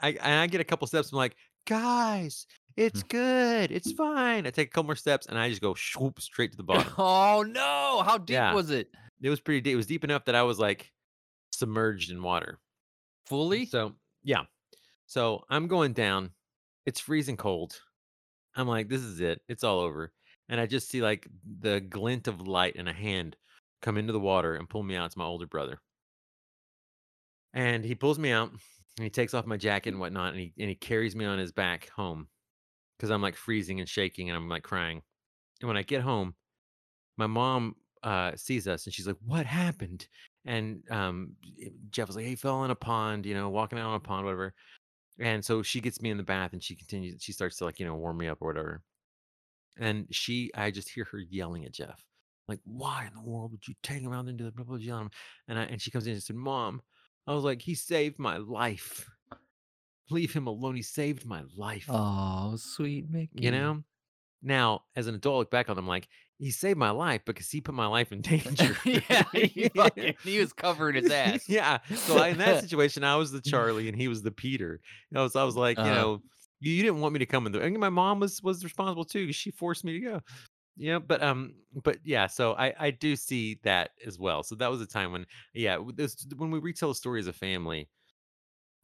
I 0.00 0.10
and 0.10 0.40
I 0.40 0.46
get 0.46 0.60
a 0.60 0.64
couple 0.64 0.86
steps. 0.86 1.12
I'm 1.12 1.18
like, 1.18 1.36
guys, 1.66 2.46
it's 2.76 3.02
mm-hmm. 3.02 3.16
good. 3.16 3.72
It's 3.72 3.92
fine. 3.92 4.46
I 4.46 4.50
take 4.50 4.68
a 4.68 4.70
couple 4.70 4.88
more 4.88 4.96
steps, 4.96 5.26
and 5.26 5.38
I 5.38 5.48
just 5.48 5.62
go 5.62 5.74
swoop 5.74 6.20
straight 6.20 6.50
to 6.52 6.56
the 6.56 6.62
bottom. 6.62 6.92
oh 6.98 7.44
no! 7.46 8.02
How 8.04 8.18
deep 8.18 8.34
Yeah. 8.34 8.54
was 8.54 8.70
it? 8.70 8.88
it 9.22 9.30
was 9.30 9.40
pretty 9.40 9.60
deep. 9.60 9.72
It 9.72 9.76
was 9.76 9.86
deep 9.86 10.04
enough 10.04 10.26
that 10.26 10.34
I 10.34 10.42
was 10.42 10.58
like 10.58 10.92
submerged 11.52 12.10
in 12.10 12.22
water. 12.22 12.58
Fully? 13.26 13.66
So 13.66 13.94
yeah. 14.22 14.42
So 15.06 15.44
I'm 15.48 15.66
going 15.66 15.92
down. 15.92 16.30
It's 16.86 17.00
freezing 17.00 17.36
cold. 17.36 17.80
I'm 18.54 18.68
like, 18.68 18.88
this 18.88 19.00
is 19.00 19.20
it. 19.20 19.40
It's 19.48 19.64
all 19.64 19.80
over. 19.80 20.12
And 20.48 20.60
I 20.60 20.66
just 20.66 20.90
see 20.90 21.00
like 21.00 21.26
the 21.60 21.80
glint 21.80 22.28
of 22.28 22.46
light 22.46 22.76
and 22.76 22.88
a 22.88 22.92
hand 22.92 23.36
come 23.80 23.96
into 23.96 24.12
the 24.12 24.20
water 24.20 24.56
and 24.56 24.68
pull 24.68 24.82
me 24.82 24.94
out. 24.94 25.06
It's 25.06 25.16
my 25.16 25.24
older 25.24 25.46
brother. 25.46 25.80
And 27.54 27.84
he 27.84 27.94
pulls 27.94 28.18
me 28.18 28.30
out 28.30 28.50
and 28.50 29.04
he 29.04 29.10
takes 29.10 29.32
off 29.32 29.46
my 29.46 29.56
jacket 29.56 29.90
and 29.90 30.00
whatnot 30.00 30.32
and 30.32 30.40
he 30.40 30.52
and 30.58 30.68
he 30.68 30.74
carries 30.74 31.16
me 31.16 31.24
on 31.24 31.38
his 31.38 31.52
back 31.52 31.88
home 31.96 32.28
because 32.98 33.10
I'm 33.10 33.22
like 33.22 33.36
freezing 33.36 33.80
and 33.80 33.88
shaking 33.88 34.30
and 34.30 34.36
I'm 34.36 34.48
like 34.48 34.62
crying. 34.62 35.02
And 35.60 35.68
when 35.68 35.76
I 35.76 35.82
get 35.82 36.02
home, 36.02 36.34
my 37.16 37.26
mom 37.26 37.76
uh, 38.02 38.32
sees 38.36 38.68
us 38.68 38.86
and 38.86 38.94
she's 38.94 39.06
like, 39.06 39.16
"What 39.24 39.46
happened?" 39.46 40.08
And 40.44 40.82
um, 40.90 41.36
Jeff 41.90 42.08
was 42.08 42.16
like, 42.16 42.24
"Hey, 42.24 42.30
he 42.32 42.36
fell 42.36 42.64
in 42.64 42.70
a 42.70 42.74
pond, 42.76 43.26
you 43.26 43.34
know, 43.34 43.48
walking 43.50 43.78
out 43.78 43.88
on 43.90 43.96
a 43.96 44.00
pond, 44.00 44.24
whatever." 44.26 44.54
And 45.20 45.44
so 45.44 45.62
she 45.62 45.80
gets 45.80 46.02
me 46.02 46.10
in 46.10 46.16
the 46.18 46.24
bath 46.24 46.52
and 46.54 46.62
she 46.62 46.76
continues. 46.76 47.22
She 47.22 47.32
starts 47.32 47.58
to 47.58 47.64
like, 47.66 47.80
you 47.80 47.86
know, 47.86 47.94
warm 47.96 48.18
me 48.18 48.28
up 48.28 48.38
or 48.42 48.48
whatever. 48.48 48.82
And 49.78 50.06
she, 50.14 50.50
I 50.54 50.70
just 50.70 50.90
hear 50.90 51.04
her 51.06 51.18
yelling 51.18 51.64
at 51.64 51.72
Jeff, 51.72 52.04
like, 52.48 52.60
"Why 52.64 53.06
in 53.06 53.14
the 53.14 53.22
world 53.28 53.52
would 53.52 53.66
you 53.66 53.74
take 53.82 54.02
him 54.02 54.12
out 54.12 54.28
into 54.28 54.44
the 54.44 54.52
blah 54.52 54.64
blah 54.64 54.78
blah?" 54.78 55.08
And 55.48 55.58
I, 55.58 55.64
and 55.64 55.80
she 55.82 55.90
comes 55.90 56.06
in 56.06 56.14
and 56.14 56.22
said, 56.22 56.36
"Mom," 56.36 56.82
I 57.26 57.34
was 57.34 57.44
like, 57.44 57.62
"He 57.62 57.74
saved 57.74 58.18
my 58.18 58.36
life. 58.38 59.08
Leave 60.10 60.32
him 60.32 60.46
alone. 60.46 60.76
He 60.76 60.82
saved 60.82 61.24
my 61.26 61.44
life." 61.56 61.88
Oh, 61.88 62.56
sweet 62.56 63.08
Mickey. 63.08 63.44
You 63.44 63.50
know? 63.50 63.84
Now, 64.42 64.84
as 64.96 65.06
an 65.06 65.14
adult, 65.14 65.38
look 65.38 65.50
back 65.50 65.70
on 65.70 65.76
them 65.76 65.86
like, 65.86 66.08
he 66.38 66.50
saved 66.50 66.78
my 66.78 66.90
life 66.90 67.22
because 67.24 67.50
he 67.50 67.60
put 67.60 67.74
my 67.74 67.86
life 67.86 68.12
in 68.12 68.20
danger. 68.22 68.76
yeah, 68.84 69.24
he, 69.32 69.68
fucking, 69.74 70.14
he 70.22 70.38
was 70.38 70.52
covering 70.52 70.96
his 70.96 71.10
ass. 71.10 71.48
yeah. 71.48 71.78
So 72.02 72.18
I, 72.18 72.28
in 72.28 72.38
that 72.38 72.58
situation, 72.58 73.04
I 73.04 73.16
was 73.16 73.32
the 73.32 73.40
Charlie 73.40 73.88
and 73.88 73.96
he 73.96 74.08
was 74.08 74.22
the 74.22 74.30
Peter. 74.32 74.80
You 75.10 75.14
know, 75.16 75.28
so 75.28 75.40
I 75.40 75.44
was 75.44 75.56
like, 75.56 75.82
you 75.82 75.84
Uh-huh. 75.84 75.92
know, 75.92 76.22
you, 76.60 76.72
you 76.72 76.82
didn't 76.82 77.00
want 77.00 77.14
me 77.14 77.20
to 77.20 77.26
come 77.26 77.46
in 77.46 77.52
there. 77.52 77.62
And 77.62 77.78
my 77.78 77.88
mom 77.90 78.20
was 78.20 78.42
was 78.42 78.64
responsible 78.64 79.04
too 79.04 79.22
because 79.24 79.36
she 79.36 79.50
forced 79.50 79.84
me 79.84 79.94
to 79.94 80.00
go. 80.00 80.20
Yeah, 80.76 80.98
but 80.98 81.22
um, 81.22 81.54
but 81.84 81.98
yeah, 82.04 82.26
so 82.26 82.54
I 82.54 82.74
I 82.78 82.90
do 82.90 83.16
see 83.16 83.60
that 83.62 83.92
as 84.04 84.18
well. 84.18 84.42
So 84.42 84.56
that 84.56 84.70
was 84.70 84.80
a 84.80 84.86
time 84.86 85.12
when 85.12 85.26
yeah, 85.54 85.78
this 85.94 86.26
when 86.36 86.50
we 86.50 86.58
retell 86.58 86.90
a 86.90 86.94
story 86.94 87.20
as 87.20 87.28
a 87.28 87.32
family, 87.32 87.88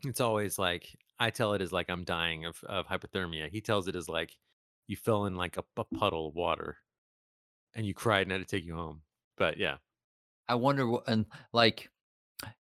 it's 0.05 0.21
always 0.21 0.59
like 0.59 0.97
I 1.21 1.31
tell 1.31 1.53
it 1.53 1.63
as 1.63 1.71
like 1.71 1.91
I'm 1.91 2.03
dying 2.05 2.47
of 2.47 2.65
of 2.65 2.89
hypothermia. 2.89 3.51
He 3.51 3.61
tells 3.61 3.87
it 3.87 3.95
as 3.95 4.09
like 4.09 4.37
you 4.89 4.97
fell 4.97 5.27
in 5.27 5.37
like 5.37 5.57
a, 5.57 5.65
a 5.77 5.85
puddle 5.85 6.29
of 6.29 6.35
water 6.35 6.79
and 7.75 7.87
you 7.87 7.95
cried 7.95 8.23
and 8.23 8.33
I 8.33 8.39
had 8.39 8.49
to 8.49 8.57
take 8.57 8.65
you 8.65 8.75
home. 8.75 9.03
But 9.37 9.57
yeah, 9.57 9.77
I 10.49 10.57
wonder 10.57 10.87
what, 10.89 11.05
and 11.07 11.27
like, 11.53 11.91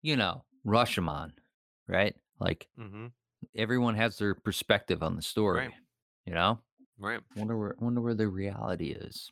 you 0.03 0.17
know, 0.17 0.45
Rashomon, 0.67 1.33
right? 1.87 2.15
Like, 2.41 2.67
mm-hmm. 2.79 3.07
everyone 3.55 3.95
has 3.95 4.19
their 4.19 4.35
perspective 4.35 5.03
on 5.03 5.17
the 5.17 5.23
story. 5.23 5.75
You 6.27 6.35
know, 6.35 6.59
right. 6.99 7.21
wonder 7.37 7.57
where 7.57 7.77
wonder 7.79 8.01
where 8.01 8.15
the 8.15 8.29
reality 8.29 8.91
is. 8.91 9.31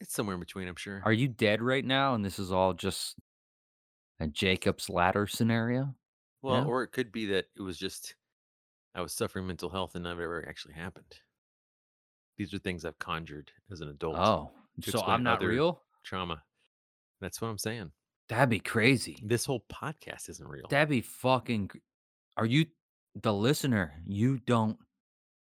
It's 0.00 0.14
somewhere 0.14 0.34
in 0.34 0.40
between, 0.40 0.68
I'm 0.68 0.76
sure. 0.76 1.02
Are 1.04 1.12
you 1.12 1.28
dead 1.28 1.60
right 1.60 1.84
now, 1.84 2.14
and 2.14 2.24
this 2.24 2.38
is 2.38 2.52
all 2.52 2.72
just 2.74 3.16
a 4.20 4.26
Jacob's 4.26 4.88
ladder 4.88 5.26
scenario? 5.26 5.94
Well, 6.42 6.62
Yeah. 6.62 6.64
or 6.64 6.82
it 6.84 6.92
could 6.92 7.12
be 7.12 7.26
that 7.26 7.46
it 7.56 7.62
was 7.62 7.76
just 7.78 8.14
I 8.94 9.00
was 9.00 9.12
suffering 9.12 9.46
mental 9.46 9.70
health 9.70 9.94
and 9.94 10.04
never 10.04 10.46
actually 10.48 10.74
happened. 10.74 11.14
These 12.36 12.52
are 12.54 12.58
things 12.58 12.84
I've 12.84 12.98
conjured 12.98 13.50
as 13.70 13.80
an 13.80 13.88
adult. 13.88 14.18
Oh, 14.18 14.50
so 14.82 15.02
I'm 15.02 15.22
not 15.22 15.42
real? 15.42 15.82
Trauma. 16.04 16.42
That's 17.20 17.40
what 17.40 17.48
I'm 17.48 17.58
saying. 17.58 17.92
That'd 18.28 18.48
be 18.48 18.60
crazy. 18.60 19.18
This 19.22 19.44
whole 19.44 19.64
podcast 19.72 20.28
isn't 20.28 20.48
real. 20.48 20.66
That'd 20.68 20.88
be 20.88 21.02
fucking. 21.02 21.70
Are 22.36 22.46
you 22.46 22.66
the 23.14 23.32
listener? 23.32 23.92
You 24.06 24.38
don't, 24.38 24.78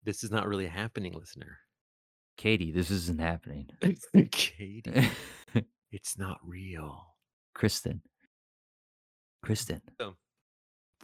this 0.03 0.23
is 0.23 0.31
not 0.31 0.47
really 0.47 0.67
happening, 0.67 1.13
listener. 1.13 1.57
Katie. 2.37 2.71
This 2.71 2.91
isn't 2.91 3.19
happening. 3.19 3.69
Katie, 4.31 5.09
it's 5.91 6.17
not 6.17 6.37
real. 6.43 7.15
Kristen. 7.53 8.01
Kristen. 9.43 9.81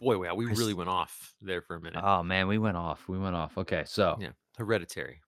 Boy, 0.00 0.18
wow, 0.18 0.34
we 0.34 0.46
Chris- 0.46 0.58
really 0.58 0.74
went 0.74 0.90
off 0.90 1.34
there 1.40 1.62
for 1.62 1.76
a 1.76 1.80
minute. 1.80 2.02
Oh 2.04 2.22
man, 2.22 2.48
we 2.48 2.58
went 2.58 2.76
off. 2.76 3.08
We 3.08 3.18
went 3.18 3.36
off. 3.36 3.56
Okay, 3.58 3.84
so 3.86 4.16
Yeah. 4.20 4.30
Hereditary. 4.56 5.20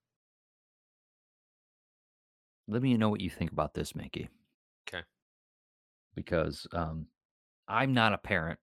let 2.69 2.83
me 2.83 2.97
know 2.97 3.09
what 3.09 3.21
you 3.21 3.31
think 3.31 3.53
about 3.53 3.75
this, 3.75 3.95
Mickey, 3.95 4.29
Okay. 4.89 5.03
Because 6.17 6.67
um, 6.73 7.07
I'm 7.69 7.93
not 7.95 8.13
a 8.13 8.19
parent. 8.19 8.59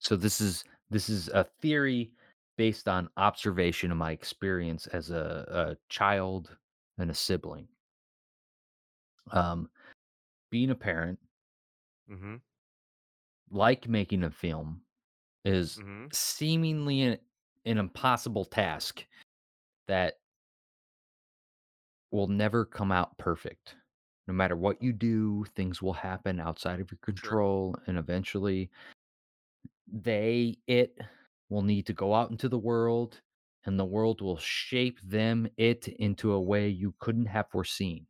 So 0.00 0.16
this 0.16 0.40
is 0.40 0.64
this 0.90 1.08
is 1.08 1.28
a 1.28 1.44
theory 1.60 2.10
based 2.56 2.88
on 2.88 3.08
observation 3.16 3.90
of 3.92 3.96
my 3.96 4.10
experience 4.12 4.86
as 4.88 5.10
a, 5.10 5.46
a 5.48 5.76
child 5.88 6.56
and 6.98 7.10
a 7.10 7.14
sibling. 7.14 7.68
Um, 9.30 9.70
being 10.50 10.70
a 10.70 10.74
parent, 10.74 11.18
Mm-hmm. 12.10 12.36
Like 13.50 13.88
making 13.88 14.24
a 14.24 14.30
film, 14.30 14.82
is 15.44 15.80
Mm-hmm. 15.80 16.08
seemingly 16.12 17.02
an, 17.02 17.18
an 17.66 17.78
impossible 17.78 18.44
task 18.46 19.06
that 19.88 20.20
will 22.10 22.26
never 22.28 22.64
come 22.64 22.92
out 22.92 23.16
perfect. 23.18 23.76
No 24.26 24.34
matter 24.34 24.56
what 24.56 24.82
you 24.82 24.92
do, 24.92 25.44
things 25.56 25.82
will 25.82 25.92
happen 25.92 26.38
outside 26.38 26.80
of 26.80 26.90
your 26.90 26.98
control, 27.02 27.76
and 27.86 27.98
eventually 27.98 28.70
they 29.86 30.56
it 30.66 30.98
will 31.48 31.62
need 31.62 31.86
to 31.86 31.92
go 31.92 32.14
out 32.14 32.30
into 32.30 32.48
the 32.48 32.58
world 32.58 33.20
and 33.64 33.78
the 33.78 33.84
world 33.84 34.20
will 34.22 34.38
shape 34.38 35.00
them 35.02 35.48
it 35.56 35.88
into 35.88 36.32
a 36.32 36.40
way 36.40 36.68
you 36.68 36.94
couldn't 36.98 37.26
have 37.26 37.50
foreseen 37.50 38.06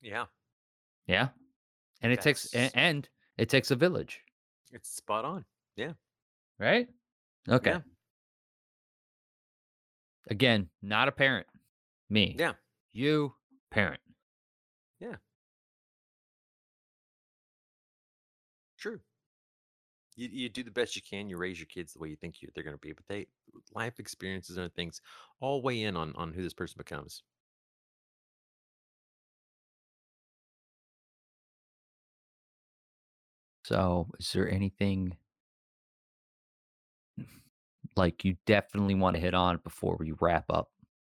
Yeah, 0.00 0.26
yeah 1.06 1.28
and 2.02 2.12
it 2.12 2.20
takes 2.20 2.50
that's 2.50 2.74
a- 2.74 2.78
and 2.78 3.08
it 3.38 3.48
takes 3.48 3.70
a 3.70 3.76
village 3.76 4.20
it's 4.72 4.94
spot 4.96 5.24
on. 5.24 5.44
Yeah, 5.76 5.92
right 6.58 6.88
okay 7.48 7.70
yeah, 7.70 7.80
again 10.28 10.68
not 10.82 11.08
a 11.08 11.12
parent 11.12 11.46
me 12.10 12.34
yeah, 12.38 12.52
you 12.92 13.34
parent 13.70 14.00
yeah. 15.00 15.16
True. 18.78 19.00
You 20.16 20.28
you 20.30 20.48
do 20.48 20.62
the 20.62 20.70
best 20.70 20.96
you 20.96 21.02
can. 21.02 21.28
You 21.28 21.36
raise 21.36 21.58
your 21.58 21.66
kids 21.66 21.92
the 21.92 21.98
way 21.98 22.08
you 22.08 22.16
think 22.16 22.40
you, 22.40 22.48
they're 22.54 22.64
going 22.64 22.76
to 22.76 22.80
be, 22.80 22.92
but 22.92 23.06
they 23.08 23.26
life 23.74 23.98
experiences 23.98 24.56
and 24.56 24.72
things 24.74 25.00
all 25.40 25.62
weigh 25.62 25.82
in 25.82 25.96
on 25.96 26.14
on 26.16 26.32
who 26.32 26.42
this 26.42 26.54
person 26.54 26.76
becomes. 26.78 27.22
So 33.66 34.08
is 34.20 34.32
there 34.32 34.48
anything 34.48 35.16
like 37.96 38.24
you 38.24 38.36
definitely 38.46 38.94
want 38.94 39.16
to 39.16 39.20
hit 39.20 39.34
on 39.34 39.58
before 39.64 39.96
we 39.98 40.12
wrap 40.20 40.44
up 40.50 40.70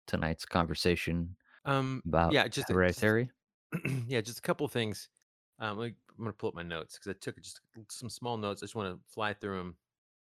tonight's 0.07 0.47
conversation 0.47 1.37
Um, 1.67 2.03
about 2.07 2.33
yeah, 2.33 2.45
just 2.49 2.71
a- 2.71 2.73
just 2.73 2.73
hereditary 2.73 3.31
yeah, 4.07 4.23
just 4.23 4.39
a 4.39 4.43
couple 4.43 4.65
of 4.65 4.73
things. 4.73 5.11
Um, 5.59 5.79
I'm 5.79 5.95
gonna 6.19 6.33
pull 6.33 6.49
up 6.49 6.55
my 6.55 6.63
notes 6.63 6.95
because 6.99 7.15
I 7.15 7.19
took 7.21 7.37
just 7.43 7.61
some 7.91 8.09
small 8.09 8.39
notes. 8.39 8.63
I 8.63 8.65
just 8.67 8.75
want 8.75 8.95
to 8.97 9.13
fly 9.13 9.35
through 9.35 9.59
them. 9.59 9.77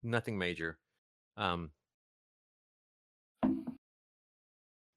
Nothing 0.02 0.38
major. 0.38 0.78
Um, 1.36 1.70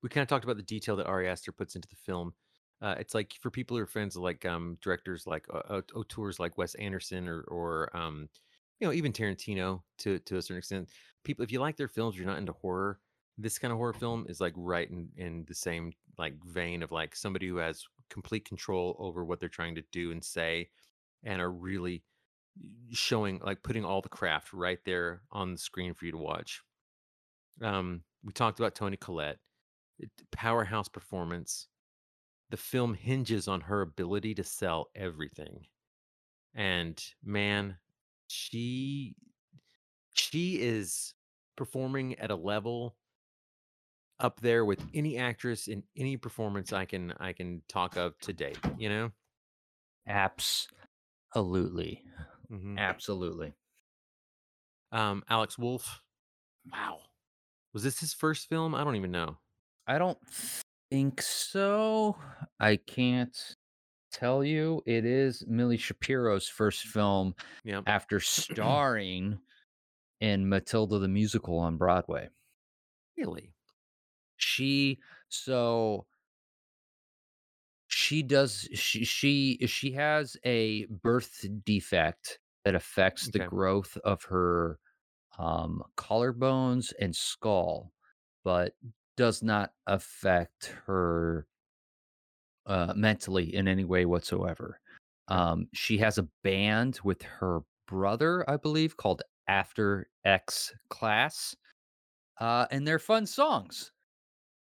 we 0.01 0.07
kind 0.09 0.21
of 0.21 0.29
talked 0.29 0.45
about 0.45 0.55
the 0.55 0.63
detail 0.63 0.95
that 0.95 1.07
Ari 1.07 1.27
Aster 1.27 1.51
puts 1.51 1.75
into 1.75 1.89
the 1.89 1.97
film. 1.97 2.33
Uh, 2.81 2.95
it's 2.99 3.13
like 3.15 3.33
for 3.41 3.49
people 3.49 3.75
who 3.75 3.83
are 3.83 3.87
fans 3.87 4.15
of 4.15 4.21
like 4.21 4.45
um, 4.45 4.77
directors 4.81 5.25
like 5.25 5.45
uh, 5.53 5.61
uh, 5.69 5.81
auteurs 5.95 6.39
like 6.39 6.57
Wes 6.57 6.75
Anderson 6.75 7.27
or 7.27 7.41
or 7.43 7.95
um, 7.97 8.29
you 8.79 8.87
know 8.87 8.93
even 8.93 9.11
Tarantino 9.11 9.81
to 9.99 10.19
to 10.19 10.37
a 10.37 10.41
certain 10.41 10.59
extent. 10.59 10.89
People, 11.23 11.43
if 11.43 11.51
you 11.51 11.59
like 11.59 11.75
their 11.75 11.87
films, 11.87 12.15
you're 12.15 12.27
not 12.27 12.37
into 12.37 12.53
horror. 12.53 12.99
This 13.37 13.57
kind 13.59 13.71
of 13.71 13.77
horror 13.77 13.93
film 13.93 14.25
is 14.29 14.39
like 14.39 14.53
right 14.55 14.89
in 14.89 15.09
in 15.17 15.45
the 15.47 15.55
same 15.55 15.91
like 16.17 16.33
vein 16.45 16.83
of 16.83 16.91
like 16.91 17.15
somebody 17.15 17.47
who 17.47 17.57
has 17.57 17.83
complete 18.09 18.45
control 18.45 18.95
over 18.99 19.25
what 19.25 19.39
they're 19.39 19.49
trying 19.49 19.75
to 19.75 19.83
do 19.91 20.11
and 20.11 20.23
say, 20.23 20.69
and 21.23 21.41
are 21.41 21.51
really 21.51 22.03
showing 22.91 23.39
like 23.43 23.63
putting 23.63 23.85
all 23.85 24.01
the 24.01 24.09
craft 24.09 24.53
right 24.53 24.79
there 24.85 25.21
on 25.31 25.51
the 25.51 25.57
screen 25.57 25.93
for 25.93 26.05
you 26.05 26.11
to 26.11 26.17
watch. 26.17 26.61
Um, 27.61 28.01
we 28.23 28.33
talked 28.33 28.59
about 28.59 28.75
Toni 28.75 28.97
Collette, 28.97 29.39
powerhouse 30.31 30.87
performance. 30.87 31.67
The 32.49 32.57
film 32.57 32.93
hinges 32.93 33.47
on 33.47 33.61
her 33.61 33.81
ability 33.81 34.35
to 34.35 34.43
sell 34.43 34.89
everything, 34.95 35.67
and 36.53 37.03
man, 37.23 37.77
she 38.27 39.15
she 40.13 40.61
is 40.61 41.13
performing 41.55 42.15
at 42.19 42.31
a 42.31 42.35
level 42.35 42.95
up 44.19 44.39
there 44.39 44.65
with 44.65 44.83
any 44.93 45.17
actress 45.17 45.67
in 45.67 45.83
any 45.95 46.17
performance 46.17 46.73
I 46.73 46.85
can 46.85 47.13
I 47.19 47.33
can 47.33 47.61
talk 47.67 47.97
of 47.97 48.17
today. 48.19 48.53
You 48.77 48.89
know, 48.89 49.11
absolutely 50.07 52.03
Mhm. 52.49 52.77
absolutely 52.79 53.53
um, 54.91 55.23
Alex 55.29 55.57
Wolff. 55.57 56.01
Wow, 56.71 56.99
was 57.73 57.83
this 57.83 57.99
his 57.99 58.13
first 58.13 58.47
film? 58.49 58.73
I 58.73 58.83
don't 58.83 58.95
even 58.95 59.11
know. 59.11 59.37
I 59.85 59.97
don't 59.97 60.17
think 60.89 61.21
so. 61.21 62.17
I 62.59 62.77
can't 62.77 63.55
tell 64.11 64.43
you. 64.43 64.83
It 64.85 65.05
is 65.05 65.45
Millie 65.47 65.77
Shapiro's 65.77 66.47
first 66.47 66.85
film 66.87 67.35
Yeah, 67.63 67.81
after 67.85 68.19
starring 68.21 69.39
in 70.21 70.49
Matilda 70.49 70.99
the 70.99 71.07
musical 71.09 71.59
on 71.59 71.77
Broadway. 71.77 72.29
really. 73.17 73.53
She 74.37 74.99
so 75.29 76.07
she 77.87 78.21
does 78.23 78.67
she 78.73 79.05
she 79.05 79.57
she 79.67 79.91
has 79.93 80.37
a 80.43 80.85
birth 80.87 81.45
defect 81.63 82.39
that 82.65 82.75
affects 82.75 83.29
the 83.29 83.39
growth 83.39 83.97
of 84.03 84.23
her 84.23 84.79
um 85.39 85.83
collarbones 85.97 86.93
and 86.99 87.15
skull, 87.15 87.93
but 88.43 88.75
does 89.17 89.43
not 89.43 89.71
affect 89.87 90.73
her 90.85 91.47
uh, 92.65 92.93
mentally 92.95 93.55
in 93.55 93.67
any 93.67 93.83
way 93.83 94.05
whatsoever. 94.05 94.79
Um, 95.27 95.67
she 95.73 95.97
has 95.97 96.17
a 96.17 96.27
band 96.43 96.99
with 97.03 97.21
her 97.23 97.61
brother, 97.87 98.49
I 98.49 98.57
believe, 98.57 98.95
called 98.95 99.23
After 99.47 100.07
X 100.23 100.73
Class, 100.89 101.55
uh, 102.39 102.67
and 102.71 102.87
they're 102.87 102.99
fun 102.99 103.25
songs. 103.25 103.91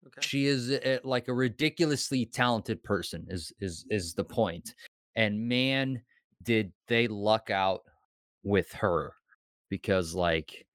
Okay. 0.06 0.26
She 0.26 0.46
is 0.46 0.70
uh, 0.70 0.98
like 1.04 1.28
a 1.28 1.34
ridiculously 1.34 2.24
talented 2.24 2.82
person. 2.82 3.26
Is 3.28 3.52
is 3.60 3.84
is 3.90 4.14
the 4.14 4.24
point? 4.24 4.74
And 5.14 5.46
man, 5.46 6.00
did 6.42 6.72
they 6.88 7.06
luck 7.06 7.50
out 7.50 7.82
with 8.42 8.72
her 8.72 9.12
because, 9.68 10.14
like, 10.14 10.66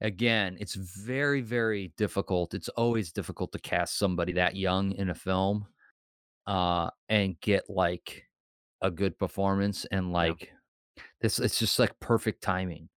again, 0.00 0.56
it's 0.60 0.74
very 0.74 1.40
very 1.40 1.92
difficult. 1.96 2.54
It's 2.54 2.68
always 2.70 3.12
difficult 3.12 3.52
to 3.52 3.58
cast 3.58 3.98
somebody 3.98 4.32
that 4.34 4.56
young 4.56 4.92
in 4.92 5.10
a 5.10 5.14
film 5.14 5.66
uh, 6.46 6.90
and 7.08 7.40
get 7.40 7.70
like 7.70 8.26
a 8.82 8.90
good 8.90 9.18
performance 9.18 9.84
and 9.86 10.12
like 10.12 10.52
this 11.20 11.38
it's 11.40 11.58
just 11.58 11.78
like 11.78 11.98
perfect 12.00 12.42
timing. 12.42 12.88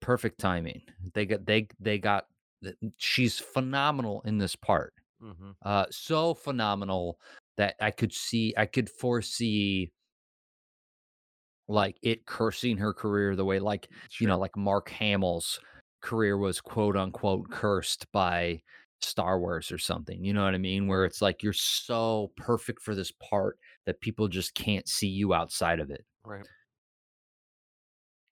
Perfect 0.00 0.40
timing. 0.40 0.82
They 1.14 1.26
got 1.26 1.46
they 1.46 1.68
they 1.78 1.98
got 1.98 2.26
she's 2.96 3.38
phenomenal 3.38 4.22
in 4.24 4.38
this 4.38 4.56
part. 4.56 4.94
hmm 5.20 5.52
Uh 5.62 5.86
so 5.90 6.34
phenomenal 6.34 7.20
that 7.56 7.76
I 7.80 7.92
could 7.92 8.12
see 8.12 8.52
I 8.56 8.66
could 8.66 8.90
foresee 8.90 9.92
like 11.68 11.96
it 12.02 12.26
cursing 12.26 12.76
her 12.76 12.92
career 12.92 13.36
the 13.36 13.44
way 13.44 13.58
like 13.58 13.88
you 14.18 14.26
know 14.26 14.38
like 14.38 14.56
Mark 14.56 14.90
Hamill's 14.90 15.60
career 16.02 16.36
was 16.36 16.60
quote 16.60 16.96
unquote 16.96 17.50
cursed 17.50 18.10
by 18.12 18.60
Star 19.00 19.40
Wars 19.40 19.72
or 19.72 19.78
something. 19.78 20.22
You 20.24 20.32
know 20.32 20.44
what 20.44 20.54
I 20.54 20.58
mean? 20.58 20.86
Where 20.86 21.04
it's 21.04 21.22
like 21.22 21.42
you're 21.42 21.52
so 21.52 22.30
perfect 22.36 22.82
for 22.82 22.94
this 22.94 23.12
part 23.12 23.58
that 23.86 24.00
people 24.00 24.28
just 24.28 24.54
can't 24.54 24.88
see 24.88 25.08
you 25.08 25.34
outside 25.34 25.80
of 25.80 25.90
it. 25.90 26.04
Right. 26.24 26.46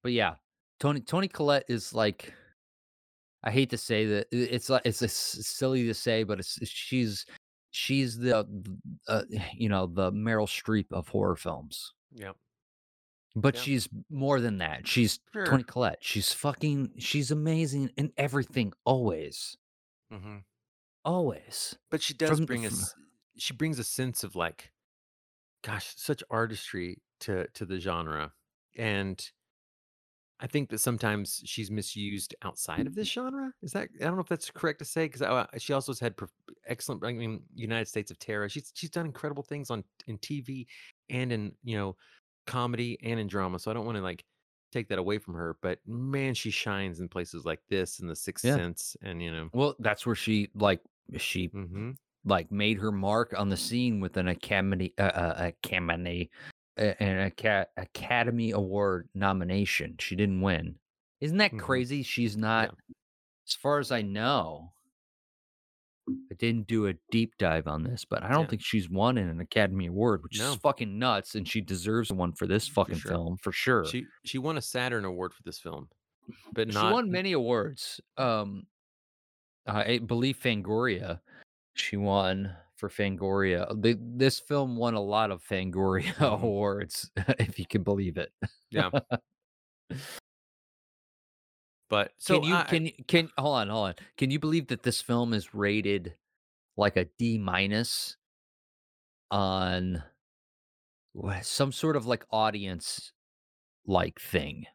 But 0.03 0.13
yeah, 0.13 0.35
Toni 0.79 1.01
Toni 1.01 1.29
Collette 1.29 1.65
is 1.69 1.93
like 1.95 2.33
I 3.43 3.51
hate 3.51 3.71
to 3.71 3.79
say 3.79 4.07
that 4.07 4.27
it's 4.33 4.69
like 4.69 4.83
it's 4.85 5.03
a 5.03 5.07
s- 5.07 5.39
silly 5.43 5.87
to 5.87 5.95
say, 5.95 6.23
but 6.25 6.39
it's 6.39 6.59
she's 6.67 7.27
she's 7.71 8.19
the 8.19 8.47
uh, 9.09 9.23
you 9.55 9.69
know 9.69 9.87
the 9.87 10.13
Meryl 10.13 10.47
Streep 10.47 10.87
of 10.93 11.09
horror 11.09 11.37
films. 11.37 11.93
Yeah. 12.15 12.33
But 13.37 13.55
Yeah. 13.55 13.63
she's 13.63 13.89
more 14.09 14.41
than 14.41 14.59
that. 14.59 14.87
She's 14.89 15.21
Toni 15.45 15.63
Sure. 15.63 15.65
Collette. 15.65 16.03
She's 16.03 16.33
fucking 16.33 16.99
she's 16.99 17.31
amazing 17.31 17.91
in 17.97 18.13
everything 18.17 18.73
always. 18.85 19.57
hmm 20.11 20.39
Always. 21.05 21.79
But 21.91 22.03
she 22.03 22.15
does 22.15 22.39
From 22.39 22.47
bring 22.47 22.63
from 22.63 22.89
us. 22.89 22.95
She 23.37 23.55
brings 23.55 23.79
a 23.79 23.85
sense 23.85 24.23
of 24.25 24.37
like, 24.37 24.73
gosh, 25.63 25.95
such 25.97 26.23
artistry 26.31 27.03
to 27.21 27.49
to 27.49 27.67
the 27.67 27.81
genre, 27.81 28.35
and 28.77 29.31
I 30.43 30.47
think 30.47 30.71
that 30.71 30.79
sometimes 30.79 31.43
she's 31.45 31.71
misused 31.71 32.35
outside 32.43 32.87
of 32.87 32.95
this 32.95 33.09
genre. 33.09 33.53
Is 33.61 33.73
that 33.73 33.91
I 34.01 34.05
don't 34.05 34.15
know 34.15 34.23
if 34.23 34.29
that's 34.29 34.51
correct 34.51 34.79
to 34.79 34.87
say 34.87 35.07
because 35.07 35.47
she 35.63 35.75
also 35.75 35.93
has 35.93 36.01
had 36.01 36.15
excellent. 36.67 37.05
I 37.05 37.13
mean, 37.13 37.45
United 37.55 37.89
States 37.89 38.11
of 38.11 38.19
Tara. 38.19 38.49
She's 38.49 38.73
she's 38.75 38.89
done 38.91 39.05
incredible 39.05 39.43
things 39.43 39.71
on 39.71 39.85
in 40.07 40.17
TV 40.19 40.67
and 41.11 41.31
in 41.31 41.57
you 41.63 41.77
know 41.77 41.97
comedy 42.47 42.99
and 43.03 43.21
in 43.21 43.27
drama. 43.27 43.59
So 43.59 43.71
I 43.71 43.75
don't 43.75 43.87
want 43.87 43.97
to 43.97 44.03
like 44.03 44.25
take 44.73 44.89
that 44.89 44.99
away 44.99 45.19
from 45.19 45.35
her, 45.35 45.59
but 45.63 45.81
man, 45.87 46.35
she 46.35 46.51
shines 46.51 47.01
in 47.01 47.09
places 47.09 47.45
like 47.45 47.61
this 47.69 47.99
and 48.01 48.09
The 48.11 48.17
Sixth 48.17 48.45
Yeah. 48.45 48.55
Sense, 48.55 48.97
and 49.03 49.23
you 49.23 49.31
know, 49.33 49.51
Well, 49.53 49.77
that's 49.81 50.07
where 50.07 50.15
she 50.15 50.51
like 50.55 50.81
she 51.17 51.53
hmm 51.53 51.93
like 52.25 52.53
made 52.53 52.79
her 52.79 52.93
mark 52.93 53.35
on 53.39 53.49
the 53.49 53.57
scene 53.57 54.01
with 54.01 54.17
an 54.17 54.29
academy 54.29 54.93
uh, 54.99 55.03
uh, 55.03 55.35
academy 55.39 56.31
uh, 56.79 56.95
an 57.01 57.19
Aca- 57.27 57.69
academy 57.77 58.51
award 58.53 59.09
nomination. 59.15 59.97
She 59.99 60.17
didn't 60.17 60.41
win. 60.43 60.79
Isn't 61.21 61.39
that 61.39 61.53
Mhm. 61.53 61.59
crazy? 61.59 62.03
She's 62.03 62.37
not 62.37 62.75
as 63.47 63.55
far 63.55 63.79
as 63.79 63.93
I 63.93 64.03
know. 64.03 64.75
I 66.31 66.35
didn't 66.37 66.67
do 66.67 66.87
a 66.87 66.95
deep 67.11 67.33
dive 67.39 67.67
on 67.67 67.83
this, 67.83 68.05
but 68.05 68.23
I 68.23 68.29
don't 68.31 68.43
Yeah. 68.43 68.47
think 68.49 68.63
she's 68.63 68.89
won 68.89 69.19
an 69.19 69.41
Academy 69.41 69.87
Award, 69.87 70.23
which 70.23 70.39
No. 70.39 70.51
is 70.53 70.57
fucking 70.57 70.99
nuts, 70.99 71.35
and 71.35 71.47
she 71.47 71.61
deserves 71.61 72.13
one 72.13 72.33
for 72.33 72.47
this 72.47 72.67
fucking 72.69 72.99
sure. 72.99 73.11
film 73.13 73.37
for 73.39 73.53
sure. 73.53 73.85
she 73.87 74.07
she 74.25 74.39
won 74.39 74.57
a 74.59 74.63
Saturn 74.63 75.05
Award 75.05 75.33
for 75.35 75.43
this 75.43 75.59
film, 75.59 75.89
but 76.53 76.73
She 76.73 76.79
won 76.79 77.11
many 77.11 77.33
awards. 77.33 78.01
Um, 78.17 78.67
I 79.67 79.99
believe 79.99 80.39
Fangoria. 80.39 81.21
She 81.75 81.97
won 81.97 82.55
for 82.77 82.89
Fangoria. 82.89 83.67
The, 83.81 83.99
this 84.01 84.41
film 84.41 84.77
won 84.77 84.95
a 84.95 85.01
lot 85.01 85.31
of 85.31 85.43
Fangoria 85.45 86.03
Mhm. 86.15 86.43
awards, 86.43 87.11
if 87.39 87.59
you 87.59 87.67
can 87.67 87.83
believe 87.83 88.17
it. 88.17 88.33
yeah. 88.71 88.91
But 91.91 92.13
so 92.19 92.41
can 92.41 92.49
you 92.49 92.55
I- 92.55 92.65
can 92.65 92.91
can 93.07 93.31
hold 93.37 93.57
on 93.59 93.69
hold 93.69 93.89
on? 93.89 93.95
Can 94.17 94.31
you 94.31 94.39
believe 94.39 94.69
that 94.69 94.83
this 94.83 95.03
film 95.03 95.35
is 95.35 95.53
rated 95.55 96.15
like 96.77 96.97
a 96.97 97.05
D 97.19 97.37
minus 97.37 98.17
on 99.31 100.03
some 101.43 101.73
sort 101.73 101.97
of 101.97 102.07
like 102.07 102.25
audience 102.31 103.13
like 103.87 104.21
thing? 104.21 104.67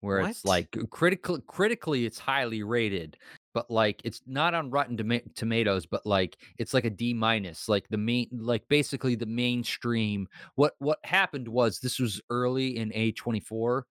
where 0.00 0.20
it's 0.20 0.44
like 0.46 0.74
critical 0.90 1.38
critically 1.42 2.06
it's 2.06 2.18
highly 2.18 2.62
rated 2.62 3.18
but 3.52 3.70
like 3.70 4.00
it's 4.02 4.22
not 4.26 4.54
on 4.54 4.70
rotten 4.70 4.96
Toma- 4.96 5.20
tomatoes 5.34 5.84
but 5.84 6.06
like 6.06 6.38
it's 6.58 6.72
like 6.72 6.86
a 6.86 6.90
d 6.90 7.12
minus 7.12 7.68
like 7.68 7.86
the 7.88 7.98
main 7.98 8.26
like 8.32 8.66
basically 8.68 9.14
the 9.14 9.26
mainstream 9.26 10.26
what 10.54 10.72
what 10.78 10.98
happened 11.04 11.46
was 11.46 11.80
this 11.80 11.98
was 11.98 12.20
early 12.30 12.78
in 12.78 12.90
a24 12.92 13.82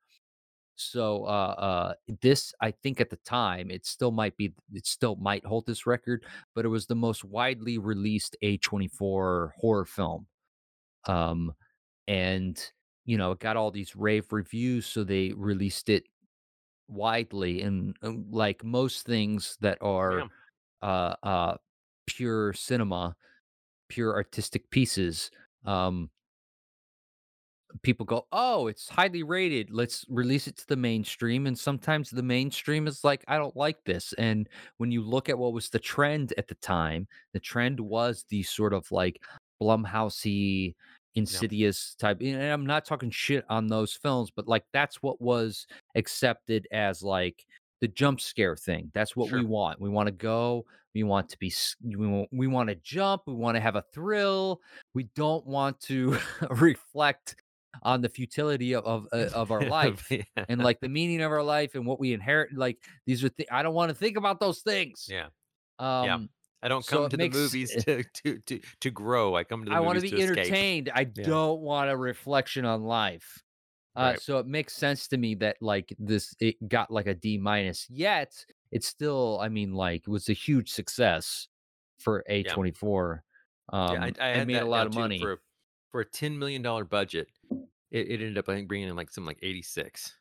so 0.80 1.26
uh 1.26 1.56
uh 1.57 1.93
this 2.22 2.53
i 2.61 2.72
think 2.72 3.01
at 3.01 3.10
the 3.10 3.18
time 3.18 3.69
it 3.69 3.85
still 3.85 4.11
might 4.11 4.35
be 4.38 4.53
it 4.73 4.85
still 4.85 5.15
might 5.18 5.45
hold 5.45 5.65
this 5.65 5.85
record 5.85 6.23
but 6.56 6.65
it 6.65 6.69
was 6.69 6.85
the 6.85 6.95
most 6.95 7.26
widely 7.26 7.77
released 7.77 8.38
a24 8.43 9.51
horror 9.57 9.85
film. 9.85 10.26
Um 11.06 11.53
and 12.07 12.72
you 13.06 13.18
know 13.18 13.31
it 13.31 13.39
got 13.39 13.57
all 13.57 13.72
these 13.72 13.95
rave 13.95 14.31
reviews 14.31 14.85
so 14.85 15.03
they 15.03 15.34
released 15.35 15.89
it 15.89 16.06
widely 16.88 17.61
and 17.61 17.95
um, 18.03 18.26
like 18.31 18.64
most 18.64 19.06
things 19.06 19.57
that 19.61 19.77
are 19.81 20.23
uh 20.81 21.15
uh 21.23 21.56
pure 22.07 22.53
cinema 22.53 23.15
pure 23.89 24.14
artistic 24.15 24.69
pieces 24.72 25.30
um 25.65 26.10
people 27.83 28.05
go 28.05 28.25
oh 28.31 28.67
it's 28.67 28.89
highly 28.89 29.23
rated 29.23 29.69
let's 29.71 30.05
release 30.09 30.47
it 30.47 30.57
to 30.57 30.67
the 30.67 30.75
mainstream 30.75 31.45
and 31.45 31.57
sometimes 31.57 32.09
the 32.09 32.23
mainstream 32.23 32.87
is 32.87 33.03
like 33.03 33.23
i 33.27 33.37
don't 33.37 33.55
like 33.55 33.77
this 33.85 34.13
and 34.17 34.49
when 34.77 34.91
you 34.91 35.03
look 35.03 35.29
at 35.29 35.37
what 35.37 35.53
was 35.53 35.69
the 35.69 35.79
trend 35.79 36.33
at 36.37 36.47
the 36.47 36.55
time 36.55 37.07
the 37.33 37.39
trend 37.39 37.79
was 37.79 38.25
the 38.29 38.41
sort 38.43 38.73
of 38.73 38.91
like 38.91 39.21
blumhousey 39.61 40.73
insidious 41.15 41.95
type 41.99 42.17
and 42.21 42.41
i'm 42.41 42.65
not 42.65 42.85
talking 42.85 43.11
shit 43.11 43.45
on 43.49 43.67
those 43.67 43.93
films 43.93 44.31
but 44.35 44.47
like 44.47 44.63
that's 44.73 45.01
what 45.03 45.21
was 45.21 45.67
accepted 45.95 46.67
as 46.71 47.03
like 47.03 47.45
the 47.81 47.87
jump 47.87 48.19
scare 48.19 48.55
thing 48.55 48.91
that's 48.93 49.15
what 49.15 49.31
we 49.31 49.43
want 49.43 49.79
we 49.79 49.89
want 49.89 50.07
to 50.07 50.11
go 50.11 50.65
we 50.95 51.03
want 51.03 51.29
to 51.29 51.37
be 51.37 51.53
we 51.83 52.07
want, 52.07 52.29
we 52.31 52.47
want 52.47 52.69
to 52.69 52.75
jump 52.75 53.21
we 53.25 53.33
want 53.33 53.55
to 53.55 53.61
have 53.61 53.75
a 53.75 53.83
thrill 53.93 54.59
we 54.93 55.03
don't 55.15 55.45
want 55.45 55.79
to 55.79 56.17
reflect 56.51 57.35
on 57.84 58.01
the 58.01 58.10
futility 58.10 58.73
of 58.76 58.85
of, 58.85 59.07
uh, 59.14 59.30
of 59.34 59.51
our 59.51 59.61
life 59.80 60.06
yeah. 60.11 60.22
and 60.47 60.61
like 60.61 60.80
the 60.80 60.89
meaning 60.89 61.22
of 61.22 61.31
our 61.31 61.43
life 61.43 61.76
and 61.76 61.85
what 61.85 61.99
we 61.99 62.14
inherit 62.14 62.53
like 62.56 62.77
these 63.06 63.23
are 63.23 63.30
th- 63.30 63.49
i 63.51 63.61
don't 63.64 63.73
want 63.73 63.89
to 63.89 63.95
think 63.95 64.18
about 64.18 64.39
those 64.39 64.60
things 64.60 65.07
yeah. 65.10 65.27
um 65.80 66.30
I 66.61 66.68
don't 66.68 66.85
come 66.85 67.06
it 67.06 67.10
to 67.11 67.18
makes- 67.18 67.38
the 67.38 67.41
movies 67.41 67.84
to 67.85 68.03
to 68.23 68.38
to 68.39 68.60
to 68.81 68.89
grow. 68.91 69.34
I 69.35 69.45
come 69.45 69.64
to 69.64 69.69
the 69.69 69.76
i 69.77 69.80
want 69.80 69.95
to 69.97 70.01
be 70.01 70.10
to 70.11 70.22
entertained 70.22 70.91
i 70.93 71.01
Yeah. 71.15 71.23
don't 71.23 71.61
want 71.61 71.89
a 71.89 71.95
reflection 71.95 72.65
on 72.65 72.84
life 72.84 73.41
uh, 73.95 74.11
Right. 74.11 74.22
so 74.22 74.38
it 74.39 74.45
makes 74.45 74.73
sense 74.76 75.07
to 75.07 75.18
me 75.18 75.35
that 75.35 75.56
like 75.61 75.95
this 75.97 76.35
it 76.41 76.56
got 76.68 76.91
like 76.91 77.07
a 77.07 77.14
d 77.15 77.38
minus 77.38 77.88
yet 77.89 78.34
it's 78.72 78.88
still 78.88 79.39
i 79.41 79.47
mean 79.47 79.73
like 79.73 80.01
it 80.01 80.10
was 80.10 80.27
a 80.30 80.34
huge 80.34 80.69
success 80.69 81.47
for 81.99 82.23
a24 82.30 83.19
um 83.72 83.93
yeah, 83.93 84.03
I, 84.03 84.06
I 84.19 84.27
and 84.30 84.39
had 84.39 84.47
made 84.47 84.57
a 84.57 84.65
lot 84.65 84.85
of 84.85 84.93
money 84.95 85.19
for 85.19 85.39
for 85.91 86.01
a 86.01 86.05
ten 86.05 86.37
million 86.37 86.61
dollar 86.61 86.85
budget. 86.85 87.27
It, 87.91 88.07
it 88.07 88.21
ended 88.21 88.37
up 88.37 88.47
I 88.49 88.55
think 88.55 88.67
bringing 88.67 88.87
in 88.87 88.95
like 88.95 89.11
some 89.11 89.25
like 89.25 89.39
eighty 89.41 89.61
six. 89.61 90.15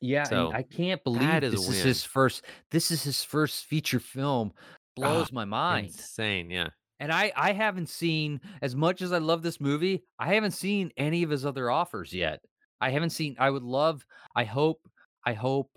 Yeah, 0.00 0.24
So, 0.24 0.52
I 0.52 0.62
can't 0.62 1.02
believe 1.04 1.42
is 1.42 1.52
this 1.52 1.68
is 1.68 1.82
his 1.82 2.04
first. 2.04 2.44
This 2.70 2.90
is 2.90 3.02
his 3.02 3.24
first 3.24 3.64
feature 3.64 4.00
film. 4.00 4.52
Blows 4.94 5.32
my 5.32 5.44
mind. 5.44 5.88
Insane. 5.88 6.50
Yeah. 6.50 6.68
And 7.00 7.12
I 7.12 7.32
I 7.36 7.52
haven't 7.52 7.88
seen 7.88 8.40
as 8.62 8.74
much 8.74 9.02
as 9.02 9.12
I 9.12 9.18
love 9.18 9.42
this 9.42 9.60
movie. 9.60 10.04
I 10.18 10.34
haven't 10.34 10.52
seen 10.52 10.90
any 10.96 11.22
of 11.22 11.30
his 11.30 11.46
other 11.46 11.70
offers 11.70 12.12
yet. 12.12 12.40
I 12.80 12.90
haven't 12.90 13.10
seen. 13.10 13.36
I 13.38 13.50
would 13.50 13.62
love. 13.62 14.04
I 14.34 14.44
hope. 14.44 14.80
I 15.24 15.32
hope, 15.32 15.70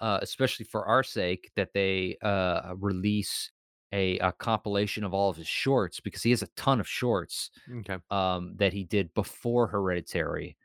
uh, 0.00 0.18
especially 0.22 0.66
for 0.66 0.86
our 0.86 1.02
sake, 1.02 1.50
that 1.56 1.72
they 1.72 2.16
uh 2.22 2.74
release 2.78 3.50
a, 3.92 4.18
a 4.18 4.32
compilation 4.32 5.04
of 5.04 5.12
all 5.14 5.28
of 5.30 5.36
his 5.36 5.46
shorts 5.46 6.00
because 6.00 6.22
he 6.22 6.30
has 6.30 6.42
a 6.42 6.46
ton 6.56 6.80
of 6.80 6.88
shorts 6.88 7.50
Okay. 7.80 7.98
um, 8.10 8.54
that 8.56 8.72
he 8.72 8.84
did 8.84 9.12
before 9.14 9.66
Hereditary. 9.66 10.56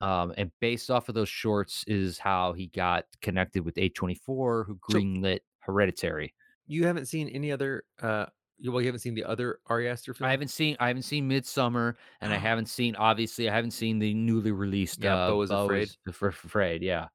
Um, 0.00 0.34
and 0.36 0.50
based 0.60 0.90
off 0.90 1.08
of 1.08 1.14
those 1.14 1.28
shorts 1.28 1.82
is 1.86 2.18
how 2.18 2.52
he 2.52 2.66
got 2.68 3.04
connected 3.22 3.64
with 3.64 3.76
A24, 3.76 4.66
who 4.66 4.78
So- 4.90 4.98
greenlit 4.98 5.40
Hereditary. 5.60 6.34
You 6.66 6.84
haven't 6.86 7.06
seen 7.06 7.28
any 7.28 7.50
other 7.52 7.84
uh 8.02 8.26
well, 8.64 8.80
you 8.80 8.86
haven't 8.86 9.00
seen 9.00 9.14
the 9.14 9.24
other 9.24 9.58
Ari 9.66 9.88
Aster 9.88 10.14
film? 10.14 10.26
I 10.26 10.30
haven't 10.30 10.48
seen 10.48 10.76
I 10.80 10.88
haven't 10.88 11.02
seen 11.02 11.28
Midsommar, 11.28 11.94
and 12.20 12.32
I 12.32 12.36
haven't 12.48 12.66
seen 12.66 12.96
obviously 12.96 13.48
I 13.50 13.54
haven't 13.54 13.72
seen 13.72 13.98
the 13.98 14.14
newly 14.14 14.50
released 14.52 15.02
Yeah, 15.04 15.14
uh, 15.16 15.30
Beau 15.30 15.42
is 15.42 15.50
Afraid. 15.50 15.90
Af- 16.06 16.22
Afraid, 16.22 16.82
yeah. 16.82 17.08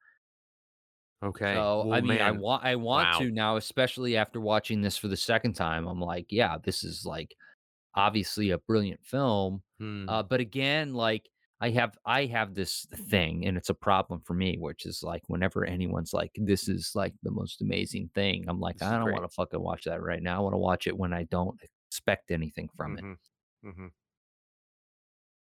Okay. 1.24 1.70
So 1.80 1.86
Well, 1.86 1.88
I 1.92 2.02
mean, 2.02 2.22
I 2.22 2.32
want 2.32 2.64
I 2.64 2.76
want 2.76 3.12
wow. 3.12 3.14
to 3.14 3.32
now, 3.32 3.58
especially 3.58 4.18
after 4.18 4.40
watching 4.42 4.82
this 4.82 4.98
for 4.98 5.08
the 5.08 5.18
second 5.18 5.54
time. 5.54 5.88
I'm 5.88 6.00
like, 6.00 6.28
yeah, 6.32 6.58
this 6.58 6.84
is 6.84 7.06
like 7.06 7.36
obviously 7.96 8.52
a 8.52 8.60
brilliant 8.60 9.04
film. 9.06 9.64
hmm, 9.80 10.10
Uh, 10.10 10.24
but 10.24 10.40
again, 10.42 10.94
like 10.94 11.30
I 11.62 11.72
have 11.72 11.98
I 12.06 12.26
have 12.28 12.56
this 12.56 12.88
thing, 13.10 13.46
and 13.48 13.58
it's 13.58 13.70
a 13.72 13.76
problem 13.76 14.22
for 14.22 14.34
me, 14.36 14.58
which 14.60 14.86
is 14.86 15.04
like 15.04 15.24
whenever 15.30 15.66
anyone's 15.66 16.14
like, 16.14 16.32
"This 16.38 16.70
is 16.70 16.94
like 16.96 17.16
the 17.24 17.32
most 17.32 17.62
amazing 17.62 18.10
thing," 18.16 18.46
I'm 18.50 18.60
like, 18.62 18.78
This 18.78 18.92
I 18.92 19.00
don't 19.00 19.12
want 19.12 19.26
to 19.26 19.36
fucking 19.36 19.62
watch 19.62 19.86
that 19.86 20.02
right 20.04 20.24
now. 20.24 20.38
I 20.40 20.42
want 20.42 20.54
to 20.56 20.60
watch 20.60 20.88
it 20.88 20.98
when 20.98 21.14
I 21.14 21.24
don't 21.26 21.60
expect 21.90 22.32
anything 22.32 22.70
from 22.78 22.98
it. 22.98 23.06
mhm, 23.06 23.18
mhm. 23.64 23.92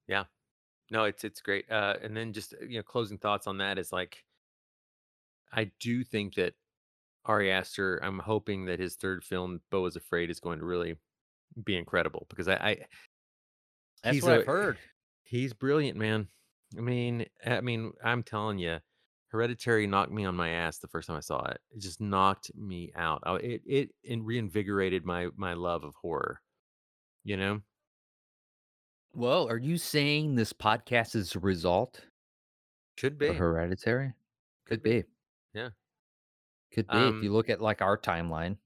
Yeah. 0.08 0.26
No, 0.92 1.06
it's 1.06 1.26
it's 1.26 1.42
great. 1.42 1.72
Uh 1.72 1.98
and 2.04 2.18
then 2.18 2.34
just 2.34 2.54
you 2.62 2.80
know, 2.80 2.84
closing 2.84 3.20
thoughts 3.20 3.48
on 3.48 3.60
that 3.60 3.80
is 3.80 3.94
like 3.94 4.26
I 5.52 5.72
do 5.80 6.04
think 6.04 6.36
that 6.36 6.54
Ari 7.26 7.52
Aster, 7.52 8.00
I'm 8.04 8.20
hoping 8.20 8.66
that 8.66 8.80
his 8.80 8.96
third 8.96 9.24
film, 9.24 9.62
Beau 9.70 9.86
is 9.86 9.96
Afraid, 9.96 10.30
is 10.30 10.40
going 10.40 10.60
to 10.60 10.66
really 10.66 10.96
be 11.64 11.76
incredible 11.76 12.26
because 12.30 12.48
I, 12.48 12.54
I 12.54 12.78
That's 14.04 14.16
he's 14.16 14.24
what 14.24 14.34
I've 14.34 14.46
heard. 14.46 14.78
He's 15.24 15.54
brilliant, 15.54 15.98
man. 15.98 16.28
I 16.78 16.82
mean, 16.82 17.26
I 17.46 17.62
mean, 17.62 17.92
I'm 18.04 18.24
telling 18.24 18.60
you, 18.60 18.80
Hereditary 19.30 19.88
knocked 19.88 20.12
me 20.12 20.26
on 20.26 20.36
my 20.36 20.50
ass 20.50 20.78
the 20.78 20.88
first 20.88 21.08
time 21.08 21.18
I 21.18 21.22
saw 21.22 21.44
it. 21.46 21.60
It 21.72 21.82
just 21.82 22.00
knocked 22.00 22.52
me 22.56 22.92
out. 22.96 23.24
I, 23.26 23.36
it 23.36 23.62
it 23.66 23.90
and 24.10 24.26
reinvigorated 24.26 25.06
my 25.06 25.28
my 25.36 25.54
love 25.54 25.84
of 25.84 25.94
horror. 26.02 26.42
You 27.24 27.36
know? 27.38 27.62
Well, 29.14 29.50
are 29.50 29.58
you 29.58 29.78
saying 29.78 30.36
this 30.36 30.54
podcast 30.54 31.16
is 31.16 31.36
a 31.36 31.40
result 31.40 32.02
Could 32.98 33.18
be. 33.18 33.34
Hereditary? 33.34 34.14
Could 34.66 34.82
be. 34.82 35.04
Could 36.72 36.90
be. 36.90 37.08
Um, 37.08 37.18
if 37.18 37.22
you 37.22 37.34
look 37.34 37.50
at 37.50 37.62
like 37.62 37.82
our 37.82 37.98
timeline. 37.98 38.58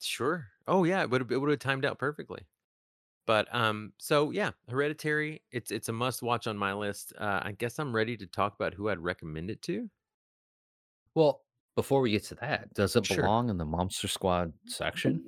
Sure. 0.00 0.48
Oh 0.66 0.84
yeah, 0.84 1.02
it 1.02 1.10
would 1.10 1.20
have 1.20 1.30
it 1.32 1.38
would 1.38 1.50
have 1.50 1.58
timed 1.58 1.84
out 1.84 1.98
perfectly. 1.98 2.46
But 3.26 3.54
um, 3.54 3.94
so 3.98 4.30
yeah, 4.32 4.52
Hereditary. 4.68 5.42
It's 5.52 5.70
it's 5.72 5.88
a 5.90 5.92
must 5.92 6.22
watch 6.22 6.46
on 6.48 6.58
my 6.58 6.74
list. 6.74 7.12
Uh, 7.18 7.40
I 7.44 7.52
guess 7.52 7.78
I'm 7.78 7.94
ready 7.94 8.16
to 8.18 8.26
talk 8.26 8.54
about 8.54 8.74
who 8.74 8.88
I'd 8.90 9.00
recommend 9.00 9.50
it 9.50 9.62
to. 9.64 9.90
Well, 11.14 11.44
before 11.74 12.00
we 12.02 12.10
get 12.10 12.24
to 12.24 12.34
that, 12.36 12.74
does 12.74 12.96
it 12.96 13.02
Sure. 13.02 13.08
belong 13.08 13.48
in 13.48 13.56
the 13.58 13.64
Momster 13.64 14.08
Squad 14.08 14.52
section? 14.66 15.24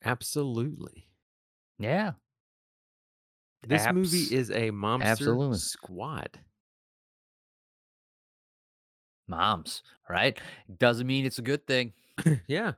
Absolutely. 0.00 1.10
Yeah. 1.78 2.14
This 3.62 3.90
movie 3.90 4.32
is 4.32 4.50
a 4.50 4.70
Momster 4.70 5.38
absolutely. 5.38 5.50
Squad. 5.50 6.40
Moms, 9.28 9.82
right? 10.08 10.38
Doesn't 10.78 11.06
mean 11.06 11.24
it's 11.26 11.38
a 11.38 11.42
good 11.42 11.66
thing. 11.66 11.92
yeah. 12.46 12.72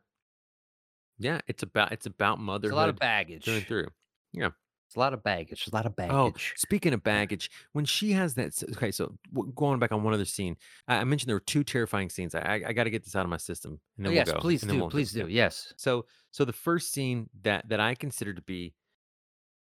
Yeah, 1.18 1.40
it's 1.48 1.62
about 1.62 1.92
it's 1.92 2.06
about 2.06 2.34
It's 2.38 2.42
motherhood 2.42 2.72
a 2.74 2.76
lot 2.80 2.88
of 2.88 2.96
baggage. 2.96 3.44
through 3.44 3.60
through. 3.62 3.88
Yeah. 4.32 4.50
It's 4.86 4.96
a 4.96 5.00
lot 5.00 5.12
of 5.12 5.22
baggage. 5.22 5.68
A 5.70 5.74
lot 5.74 5.84
of 5.84 5.92
oh, 5.92 5.94
baggage. 5.96 6.14
Oh, 6.14 6.32
speaking 6.56 6.94
of 6.94 7.02
baggage, 7.02 7.50
when 7.72 7.84
she 7.84 8.12
has 8.12 8.32
that, 8.36 8.54
okay, 8.72 8.90
so 8.90 9.12
w- 9.34 9.52
going 9.54 9.78
back 9.78 9.92
on 9.92 10.02
one 10.02 10.14
other 10.14 10.24
scene, 10.24 10.56
I, 10.86 10.96
I 10.96 11.04
mentioned 11.04 11.28
there 11.28 11.36
were 11.36 11.40
two 11.40 11.62
terrifying 11.62 12.08
scenes. 12.08 12.34
I, 12.34 12.62
I, 12.66 12.72
got 12.72 12.84
to 12.84 12.90
get 12.90 13.04
this 13.04 13.14
out 13.14 13.24
of 13.24 13.28
my 13.28 13.36
system, 13.36 13.78
and 13.98 14.06
Oh, 14.06 14.08
then 14.08 14.16
yes, 14.16 14.28
we'll 14.28 14.36
go. 14.36 14.40
please 14.40 14.62
do. 14.62 14.78
we'll- 14.78 14.88
Please 14.88 15.12
do. 15.12 15.26
Yes. 15.28 15.74
So, 15.76 16.06
so 16.30 16.46
the 16.46 16.54
first 16.54 16.90
scene 16.90 17.28
that 17.42 17.68
that 17.68 17.80
I 17.80 17.94
consider 17.96 18.32
to 18.32 18.40
be 18.42 18.72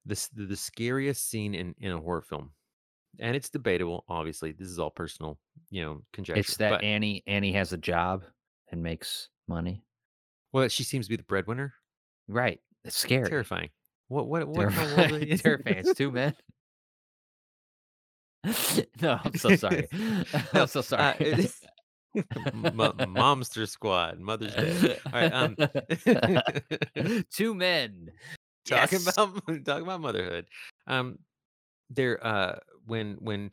the 0.05 0.13
the, 0.35 0.45
the 0.45 0.55
scariest 0.55 1.27
scene 1.27 1.55
in 1.55 1.73
in 1.79 1.91
a 1.91 1.97
horror 1.99 2.21
film, 2.21 2.51
and 3.19 3.35
it's 3.35 3.49
debatable. 3.49 4.03
Obviously, 4.09 4.51
this 4.51 4.67
is 4.67 4.79
all 4.79 4.89
personal, 4.89 5.37
you 5.69 5.81
know, 5.83 6.01
conjecture. 6.13 6.39
It's 6.39 6.57
that 6.57 6.69
but, 6.71 6.83
Annie 6.83 7.23
Annie 7.27 7.51
has 7.53 7.73
a 7.73 7.77
job 7.77 8.23
and 8.71 8.81
makes 8.81 9.29
money. 9.47 9.83
well, 10.53 10.67
she 10.67 10.83
seems 10.83 11.05
to 11.05 11.09
be 11.09 11.15
the 11.17 11.23
breadwinner. 11.23 11.73
Right. 12.27 12.59
It's 12.83 12.97
scary. 12.97 13.29
Terrifying. 13.29 13.69
What 14.07 14.27
what 14.27 14.47
what? 14.47 14.69
kind 14.71 14.91
of 14.91 14.97
world 14.97 15.11
are 15.11 15.25
Terrifying. 15.25 15.37
Terrifying. 15.37 15.77
It's 15.77 15.93
two 15.95 16.11
men. 16.11 16.33
no, 19.01 19.19
I'm 19.23 19.35
so 19.37 19.55
sorry. 19.55 19.87
I'm 20.53 20.67
so 20.67 20.79
uh, 20.79 20.83
sorry. 20.83 21.15
it- 21.19 21.51
Mo- 22.53 22.93
Momster 22.93 23.67
Squad, 23.67 24.19
Mother's 24.21 24.55
Day. 24.55 24.97
All 25.05 25.11
right, 25.11 25.33
um, 25.33 25.57
two 27.29 27.53
men. 27.53 28.09
talking 28.65 28.99
Yes. 29.03 29.17
about 29.17 29.35
talking 29.65 29.83
about 29.83 29.99
motherhood. 29.99 30.45
Um, 30.87 31.19
there, 31.89 32.25
uh, 32.25 32.59
when 32.85 33.15
when 33.19 33.51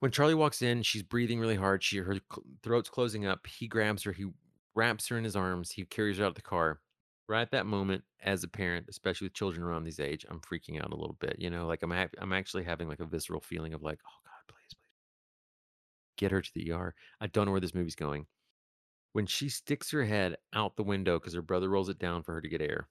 when 0.00 0.10
Charlie 0.10 0.34
walks 0.34 0.62
in, 0.62 0.82
she's 0.82 1.02
breathing 1.02 1.38
really 1.38 1.56
hard. 1.56 1.82
She 1.82 1.98
her 1.98 2.16
throat's 2.62 2.90
closing 2.90 3.26
up. 3.26 3.46
He 3.46 3.68
grabs 3.68 4.02
her. 4.02 4.12
He 4.12 4.26
wraps 4.74 5.08
her 5.08 5.18
in 5.18 5.24
his 5.24 5.36
arms. 5.36 5.70
He 5.70 5.84
carries 5.84 6.18
her 6.18 6.24
out 6.24 6.28
of 6.28 6.34
the 6.34 6.42
car. 6.42 6.80
Right 7.28 7.40
at 7.42 7.52
that 7.52 7.66
moment, 7.66 8.02
as 8.22 8.42
a 8.42 8.48
parent, 8.48 8.86
especially 8.88 9.26
with 9.26 9.34
children 9.34 9.62
around 9.62 9.84
these 9.84 10.00
age, 10.00 10.26
I'm 10.28 10.40
freaking 10.40 10.82
out 10.82 10.92
a 10.92 10.96
little 10.96 11.16
bit. 11.20 11.36
You 11.38 11.50
know, 11.50 11.66
like 11.66 11.82
I'm 11.82 11.90
ha- 11.92 12.08
I'm 12.18 12.32
actually 12.32 12.64
having 12.64 12.88
like 12.88 13.00
a 13.00 13.06
visceral 13.06 13.40
feeling 13.40 13.74
of 13.74 13.82
like, 13.82 14.00
oh 14.04 14.20
God, 14.24 14.32
please, 14.54 14.74
please, 14.74 14.90
get 16.16 16.32
her 16.32 16.42
to 16.42 16.50
the 16.54 16.72
ER. 16.72 16.94
I 17.20 17.28
don't 17.28 17.46
know 17.46 17.52
where 17.52 17.60
this 17.60 17.74
movie's 17.74 17.94
going. 17.94 18.26
When 19.12 19.26
she 19.26 19.48
sticks 19.48 19.90
her 19.92 20.04
head 20.04 20.36
out 20.52 20.76
the 20.76 20.82
window 20.82 21.18
because 21.18 21.34
her 21.34 21.42
brother 21.42 21.68
rolls 21.68 21.88
it 21.88 21.98
down 21.98 22.22
for 22.22 22.34
her 22.34 22.40
to 22.40 22.48
get 22.48 22.60
air, 22.60 22.88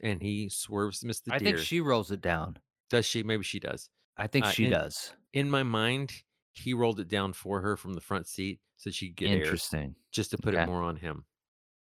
and 0.00 0.20
he 0.20 0.48
swerves 0.48 1.00
to 1.00 1.06
miss 1.06 1.20
the 1.20 1.32
I 1.32 1.38
deer. 1.38 1.56
think 1.56 1.58
she 1.58 1.80
rolls 1.80 2.10
it 2.10 2.20
down. 2.20 2.58
Does. 2.92 3.06
She 3.06 3.22
maybe 3.24 3.42
she 3.42 3.58
does. 3.58 3.88
I 4.16 4.26
think 4.28 4.44
Uh, 4.46 4.50
she 4.50 4.64
in- 4.66 4.70
does. 4.70 5.12
In 5.32 5.50
my 5.50 5.62
mind, 5.64 6.12
he 6.52 6.74
rolled 6.74 7.00
it 7.00 7.08
down 7.08 7.32
for 7.32 7.60
her 7.62 7.76
from 7.76 7.94
the 7.94 8.00
front 8.00 8.26
seat 8.28 8.60
so 8.76 8.90
she 8.90 9.08
could 9.08 9.16
get 9.16 9.30
air. 9.30 9.42
Interesting. 9.42 9.96
just 10.12 10.30
to 10.30 10.38
put 10.38 10.54
Okay. 10.54 10.62
it 10.62 10.66
more 10.66 10.82
on 10.82 10.96
him. 10.96 11.24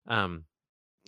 Um, 0.08 0.46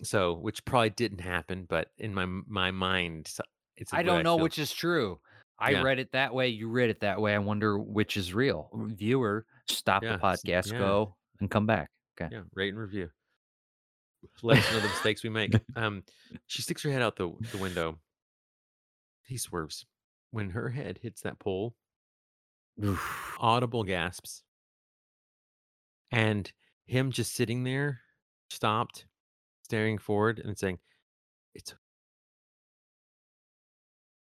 so 0.02 0.34
which 0.34 0.64
probably 0.64 0.90
didn't 0.90 1.20
happen, 1.20 1.64
but 1.68 1.90
in 1.98 2.12
my 2.12 2.26
my 2.26 2.70
mind, 2.72 3.30
it's. 3.76 3.92
a 3.92 3.96
I 3.96 4.02
don't 4.02 4.22
know 4.24 4.36
feel. 4.36 4.42
which 4.42 4.58
is 4.58 4.72
true. 4.72 5.20
I 5.58 5.70
Yeah. 5.70 5.82
read 5.82 6.00
it 6.00 6.10
that 6.12 6.34
way. 6.34 6.48
You 6.48 6.68
read 6.68 6.90
it 6.90 7.00
that 7.00 7.20
way. 7.20 7.32
I 7.34 7.38
wonder 7.38 7.78
which 7.78 8.16
is 8.16 8.34
real. 8.34 8.68
Viewer, 8.74 9.46
stop 9.68 10.02
Yeah, 10.02 10.16
the 10.16 10.18
podcast, 10.18 10.72
yeah. 10.72 10.78
go 10.78 11.16
and 11.38 11.48
come 11.48 11.64
back. 11.66 11.90
Okay. 12.20 12.34
Yeah, 12.34 12.42
rate 12.54 12.70
and 12.70 12.78
review. 12.78 13.10
Let 14.42 14.58
us 14.58 14.72
know 14.72 14.80
the 14.80 14.88
mistakes 14.88 15.22
we 15.22 15.30
make. 15.30 15.52
Um, 15.76 16.02
she 16.48 16.62
sticks 16.62 16.82
her 16.82 16.90
head 16.90 17.02
out 17.02 17.14
the 17.16 17.30
the 17.52 17.58
window. 17.58 18.00
He 19.26 19.38
swerves. 19.38 19.86
When 20.30 20.50
her 20.50 20.68
head 20.68 20.98
hits 21.00 21.22
that 21.22 21.38
pole, 21.38 21.74
Oof. 22.82 23.36
audible 23.38 23.84
gasps, 23.84 24.42
and 26.10 26.50
him 26.86 27.12
just 27.12 27.34
sitting 27.34 27.62
there, 27.62 28.00
stopped, 28.50 29.06
staring 29.62 29.98
forward, 29.98 30.40
and 30.40 30.58
saying, 30.58 30.80
"It's," 31.54 31.74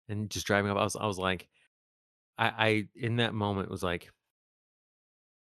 and 0.08 0.30
just 0.30 0.46
driving 0.46 0.70
up. 0.70 0.78
I 0.78 0.84
was, 0.84 0.96
I 0.96 1.06
was 1.06 1.18
like, 1.18 1.48
I, 2.38 2.48
I 2.48 2.88
in 2.96 3.16
that 3.16 3.34
moment 3.34 3.70
was 3.70 3.82
like, 3.82 4.10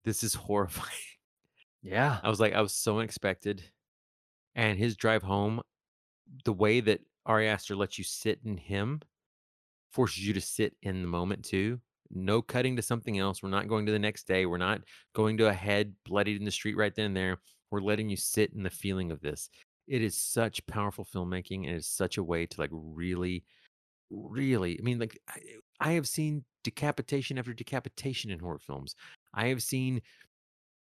this 0.05 0.23
is 0.23 0.35
horrifying. 0.35 0.89
Yeah. 1.83 2.19
I 2.23 2.31
was 2.31 2.41
like, 2.41 2.55
I 2.55 2.61
was 2.63 2.73
so 2.73 2.99
unexpected. 2.99 3.63
And 4.55 4.79
his 4.79 4.97
drive 4.97 5.23
home, 5.23 5.61
the 6.45 6.53
way 6.53 6.81
that 6.81 7.01
Ari 7.27 7.49
Aster 7.49 7.75
lets 7.75 7.99
you 7.99 8.05
sit 8.05 8.39
in 8.45 8.57
him 8.57 9.01
forces 9.95 10.27
you 10.27 10.35
to 10.35 10.41
sit 10.41 10.77
in 10.83 11.03
the 11.03 11.09
moment 11.09 11.45
too. 11.45 11.81
No 12.11 12.43
cutting 12.43 12.77
to 12.77 12.83
something 12.83 13.19
else. 13.19 13.43
We're 13.43 13.49
not 13.49 13.69
going 13.69 13.87
to 13.87 13.93
the 13.93 13.99
next 13.99 14.27
day. 14.27 14.45
We're 14.45 14.59
not 14.59 14.83
going 15.15 15.37
to 15.39 15.49
a 15.49 15.53
head 15.53 15.95
bloodied 16.05 16.37
in 16.37 16.45
the 16.45 16.51
street 16.51 16.77
right 16.77 16.95
then 16.95 17.07
and 17.07 17.17
there. 17.17 17.39
We're 17.71 17.81
letting 17.81 18.09
you 18.09 18.17
sit 18.17 18.53
in 18.53 18.63
the 18.63 18.71
feeling 18.71 19.11
of 19.11 19.21
this. 19.21 19.49
It 19.87 20.03
is 20.03 20.17
such 20.17 20.67
powerful 20.67 21.05
filmmaking 21.05 21.67
and 21.67 21.77
it's 21.77 21.89
such 21.89 22.19
a 22.19 22.23
way 22.23 22.47
to 22.47 22.61
like 22.61 22.71
really, 22.73 23.45
really. 24.11 24.79
I 24.79 24.83
mean, 24.83 24.99
like 24.99 25.19
I, 25.29 25.39
I 25.81 25.93
have 25.93 26.09
seen 26.09 26.45
decapitation 26.63 27.39
after 27.39 27.53
decapitation 27.53 28.31
in 28.31 28.41
horror 28.41 28.59
films. 28.59 28.97
I 29.33 29.49
have 29.49 29.63
seen 29.63 30.03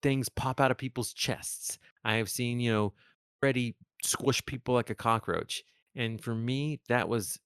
things 0.03 0.29
pop 0.29 0.61
out 0.61 0.71
of 0.71 0.79
people's 0.79 1.13
chests. 1.13 1.79
I 2.05 2.15
have 2.15 2.31
seen, 2.31 2.61
you 2.61 2.73
know, 2.73 2.93
Freddy 3.41 3.77
squish 4.03 4.45
people 4.47 4.75
like 4.75 4.91
a 4.91 4.95
cockroach. 4.95 5.63
And 5.95 6.23
for 6.23 6.35
me, 6.35 6.81
that 6.89 7.09
was 7.09 7.39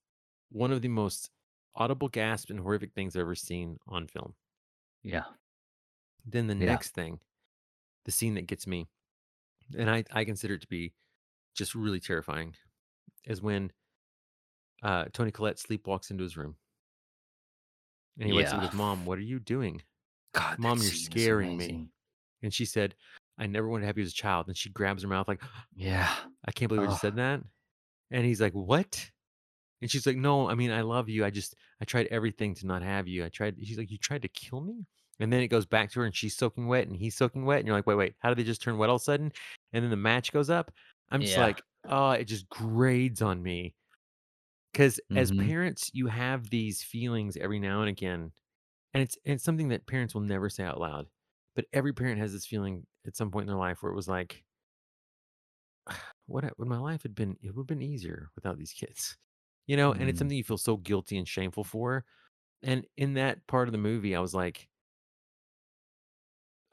one 0.51 0.71
of 0.71 0.81
the 0.81 0.87
most 0.87 1.29
audible 1.77 2.09
gasps 2.09 2.49
and 2.51 2.59
horrific 2.59 2.93
things 2.93 3.15
I've 3.15 3.21
ever 3.21 3.35
seen 3.35 3.77
on 3.87 4.07
film. 4.07 4.33
Yeah. 5.03 5.23
Then 6.25 6.47
the 6.47 6.55
Yeah. 6.55 6.65
next 6.65 6.93
thing, 6.93 7.19
the 8.05 8.11
scene 8.11 8.33
that 8.35 8.47
gets 8.47 8.67
me, 8.67 8.87
and 9.77 9.89
I, 9.89 10.03
I 10.11 10.25
consider 10.25 10.55
it 10.55 10.61
to 10.61 10.67
be 10.67 10.93
just 11.55 11.75
really 11.75 11.99
terrifying, 11.99 12.55
is 13.25 13.41
when 13.41 13.71
uh, 14.83 15.05
Toni 15.13 15.31
Collette 15.31 15.57
sleepwalks 15.57 16.11
into 16.11 16.23
his 16.23 16.37
room. 16.37 16.55
And 18.19 18.27
he 18.27 18.33
wakes 18.33 18.51
up 18.51 18.59
Yeah. 18.59 18.67
goes, 18.67 18.75
Mom, 18.77 19.05
what 19.05 19.17
are 19.17 19.21
you 19.21 19.39
doing? 19.39 19.81
God, 20.33 20.57
Mom, 20.59 20.79
you're 20.81 20.91
scaring 20.91 21.57
me. 21.57 21.87
And 22.43 22.53
she 22.53 22.65
said, 22.65 22.95
I 23.37 23.47
never 23.47 23.67
wanted 23.67 23.81
to 23.81 23.87
have 23.87 23.97
you 23.97 24.03
as 24.03 24.11
a 24.11 24.15
child. 24.15 24.47
And 24.47 24.57
she 24.57 24.69
grabs 24.69 25.03
her 25.03 25.07
mouth 25.07 25.27
like, 25.27 25.41
Yeah. 25.75 26.11
I 26.45 26.51
can't 26.51 26.69
believe 26.69 26.83
I 26.87 26.87
just 26.91 27.01
said 27.01 27.15
that. 27.17 27.41
And 28.11 28.25
he's 28.25 28.41
like, 28.41 28.53
What? 28.53 29.11
And 29.81 29.91
she's 29.91 30.05
like, 30.07 30.17
No, 30.17 30.49
I 30.49 30.55
mean, 30.55 30.71
I 30.71 30.81
love 30.81 31.09
you. 31.09 31.25
I 31.25 31.29
just, 31.29 31.55
I 31.81 31.85
tried 31.85 32.07
everything 32.07 32.53
to 32.55 32.67
not 32.67 32.81
have 32.83 33.07
you. 33.07 33.25
I 33.25 33.29
tried, 33.29 33.57
she's 33.65 33.77
like, 33.77 33.91
You 33.91 33.97
tried 33.97 34.23
to 34.23 34.27
kill 34.27 34.61
me? 34.61 34.85
And 35.19 35.33
then 35.33 35.41
it 35.41 35.47
goes 35.47 35.65
back 35.65 35.91
to 35.91 35.99
her 36.01 36.05
and 36.05 36.15
she's 36.15 36.35
soaking 36.37 36.67
wet 36.67 36.87
and 36.87 36.95
he's 36.95 37.15
soaking 37.15 37.45
wet. 37.45 37.59
And 37.59 37.67
you're 37.67 37.75
like, 37.75 37.87
Wait, 37.87 37.95
wait, 37.95 38.15
how 38.19 38.29
did 38.29 38.37
they 38.37 38.43
just 38.43 38.61
turn 38.61 38.77
wet 38.77 38.89
all 38.89 38.95
of 38.97 39.01
a 39.01 39.05
sudden? 39.05 39.31
And 39.73 39.83
then 39.83 39.91
the 39.91 39.97
match 39.97 40.31
goes 40.31 40.49
up. 40.49 40.71
I'm 41.09 41.23
just 41.23 41.37
Yeah. 41.37 41.37
like, 41.37 41.63
Oh, 41.85 42.11
it 42.11 42.25
just 42.25 42.49
grades 42.49 43.21
on 43.21 43.41
me. 43.41 43.75
Because 44.71 44.99
as 45.15 45.31
Mhm. 45.31 45.49
parents, 45.49 45.89
you 45.93 46.07
have 46.07 46.49
these 46.49 46.83
feelings 46.83 47.37
every 47.37 47.59
now 47.59 47.81
and 47.81 47.89
again. 47.89 48.31
And 48.93 49.03
it's, 49.03 49.17
and 49.25 49.35
it's 49.35 49.43
something 49.45 49.69
that 49.69 49.87
parents 49.87 50.13
will 50.15 50.21
never 50.21 50.49
say 50.49 50.63
out 50.63 50.79
loud. 50.79 51.09
But 51.55 51.67
every 51.73 51.93
parent 51.93 52.19
has 52.19 52.33
this 52.33 52.45
feeling 52.47 52.87
at 53.07 53.17
some 53.17 53.31
point 53.31 53.43
in 53.45 53.47
their 53.47 53.57
life 53.57 53.83
where 53.83 53.91
it 53.91 53.95
was 53.95 54.09
like, 54.09 54.45
what 56.25 56.43
ha- 56.43 56.51
would 56.57 56.67
my 56.67 56.77
life 56.77 57.03
had 57.03 57.15
been 57.15 57.37
it 57.41 57.55
would 57.55 57.63
have 57.63 57.67
been 57.67 57.81
easier 57.81 58.29
without 58.35 58.57
these 58.57 58.73
kids 58.73 59.17
you 59.67 59.77
know 59.77 59.93
and 59.93 60.09
it's 60.09 60.17
Mm. 60.17 60.19
something 60.19 60.37
you 60.37 60.43
feel 60.43 60.57
so 60.57 60.77
guilty 60.77 61.17
and 61.17 61.27
shameful 61.27 61.63
for 61.63 62.05
and 62.63 62.87
in 62.97 63.15
that 63.15 63.45
part 63.47 63.67
of 63.67 63.73
the 63.73 63.77
movie 63.79 64.15
i 64.15 64.19
was 64.21 64.35
like 64.35 64.69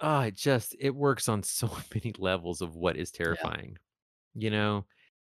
oh 0.01 0.21
it 0.21 0.35
just 0.35 0.75
it 0.79 0.95
works 0.95 1.29
on 1.29 1.43
so 1.43 1.69
many 1.95 2.13
levels 2.19 2.61
of 2.63 2.77
what 2.77 2.97
is 2.97 3.11
terrifying 3.11 3.77
you 4.35 4.51
know? 4.51 4.87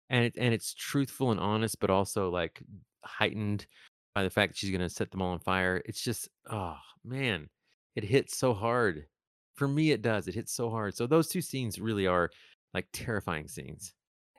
And 0.09 0.25
it, 0.25 0.35
and 0.37 0.53
it's 0.53 0.73
truthful 0.73 1.31
and 1.31 1.39
honest 1.41 1.79
but 1.81 1.89
also 1.91 2.29
like 2.31 2.63
heightened 3.05 3.67
by 4.15 4.23
the 4.23 4.29
fact 4.31 4.53
that 4.53 4.57
she's 4.59 4.71
going 4.71 4.81
to 4.81 4.89
set 4.89 5.11
them 5.11 5.21
all 5.21 5.33
on 5.33 5.39
fire. 5.39 5.81
It's 5.85 6.01
just 6.03 6.29
oh 6.49 6.77
man 7.05 7.49
it 7.95 8.03
hits 8.05 8.37
so 8.37 8.53
hard. 8.55 9.07
For 9.55 9.67
me 9.67 9.91
it 9.91 10.01
does 10.03 10.27
it 10.29 10.35
hits 10.35 10.53
so 10.53 10.69
hard. 10.71 10.95
So 10.95 11.07
those 11.07 11.29
two 11.29 11.41
scenes 11.41 11.79
really 11.81 12.07
are 12.07 12.31
like 12.73 12.89
terrifying 12.93 13.47
scenes. 13.49 13.93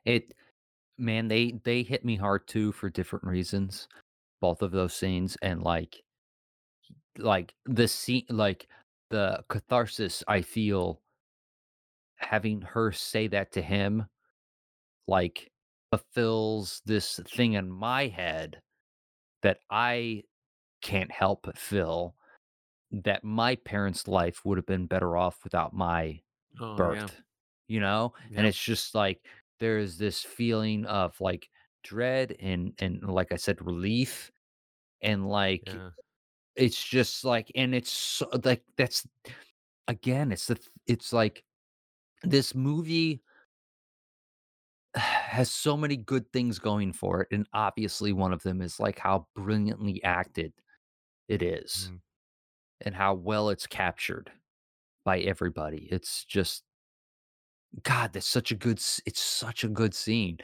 It 0.07 0.35
man, 0.99 1.29
they 1.29 1.59
they 1.65 1.83
hit 1.83 2.05
me 2.05 2.17
hard 2.17 2.47
too 2.47 2.73
for 2.73 2.91
different 2.91 3.25
reasons. 3.25 3.89
Both 4.41 4.63
of 4.63 4.71
those 4.73 4.95
scenes 4.95 5.37
and 5.43 5.63
like 5.63 6.03
like 7.19 7.55
the 7.67 7.89
scene 7.89 8.25
like 8.31 8.69
the 9.11 9.43
catharsis 9.49 10.23
I 10.29 10.43
feel 10.43 11.01
having 12.17 12.61
her 12.63 12.93
say 12.93 13.27
that 13.29 13.53
to 13.53 13.63
him 13.63 14.07
like 15.07 15.51
fulfills 15.91 16.83
this 16.85 17.21
thing 17.35 17.55
in 17.55 17.71
my 17.71 18.09
head 18.09 18.61
that 19.43 19.59
I 19.71 20.25
can't 20.83 21.11
help 21.11 21.41
but 21.45 21.59
feel 21.59 22.15
that 22.91 23.25
my 23.25 23.57
parents' 23.57 24.09
life 24.09 24.41
would 24.45 24.59
have 24.59 24.67
been 24.67 24.87
better 24.87 25.17
off 25.17 25.39
without 25.45 25.75
my 25.75 26.21
oh 26.61 26.77
birth. 26.77 26.97
yeah 26.99 27.09
You 27.69 27.81
know? 27.81 28.15
Yeah. 28.31 28.39
And 28.39 28.47
it's 28.47 28.63
just 28.63 28.95
like 28.95 29.21
there's 29.61 29.99
this 29.99 30.23
feeling 30.25 30.87
of, 30.87 31.21
like, 31.21 31.51
dread 31.85 32.37
and 32.41 32.75
and 32.81 33.03
like 33.05 33.33
I 33.33 33.37
said, 33.37 33.63
relief, 33.65 34.33
and, 35.03 35.29
like, 35.29 35.65
Yeah. 35.67 35.91
it's 36.57 36.83
just, 36.85 37.25
like 37.25 37.53
and 37.57 37.75
it's 37.75 37.91
so 37.93 38.29
like, 38.45 38.65
that's 38.79 39.07
again, 39.89 40.33
it's 40.33 40.49
the 40.49 40.61
it's 40.87 41.13
like 41.15 41.45
this 42.25 42.55
movie 42.55 43.23
has 44.95 45.51
so 45.51 45.77
many 45.77 45.97
good 45.97 46.33
things 46.33 46.59
going 46.59 46.93
for 46.93 47.21
it, 47.23 47.29
and 47.31 47.47
obviously 47.53 48.13
one 48.13 48.33
of 48.33 48.43
them 48.43 48.63
is, 48.63 48.81
like, 48.81 48.99
how 48.99 49.27
brilliantly 49.35 50.03
acted 50.03 50.53
it 51.29 51.43
is 51.43 51.91
Mhm. 51.91 52.01
and 52.83 52.95
how 52.97 53.15
well 53.15 53.51
it's 53.51 53.67
captured 53.67 54.33
by 55.05 55.21
everybody. 55.21 55.89
It's 55.93 56.25
just 56.25 56.65
God, 57.83 58.13
that's 58.13 58.27
such 58.27 58.51
a 58.53 58.55
good 58.57 58.79
it's 59.07 59.21
such 59.21 59.65
a 59.65 59.69
good 59.69 59.95
scene. 59.95 60.39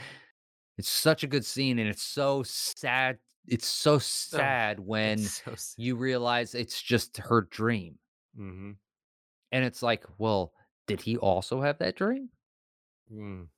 It's 0.78 0.90
such 0.90 1.24
a 1.24 1.28
good 1.28 1.44
scene, 1.46 1.78
and 1.80 1.88
it's 1.88 2.02
so 2.02 2.42
sad 2.44 3.20
it's 3.46 3.66
so 3.68 3.98
Oh, 4.32 4.58
sad 4.58 4.80
it's 5.02 5.22
when 5.22 5.32
so 5.44 5.54
sad. 5.56 5.78
you 5.78 5.96
realize 5.96 6.54
it's 6.54 6.82
just 6.82 7.16
her 7.18 7.42
dream, 7.42 7.98
Mhm. 8.34 8.78
and 9.52 9.64
it's 9.64 9.82
like, 9.82 10.04
"Well, 10.18 10.52
did 10.86 11.00
he 11.00 11.16
also 11.16 11.60
have 11.62 11.78
that 11.78 11.96
dream?" 11.96 12.30
Mm. 13.10 13.48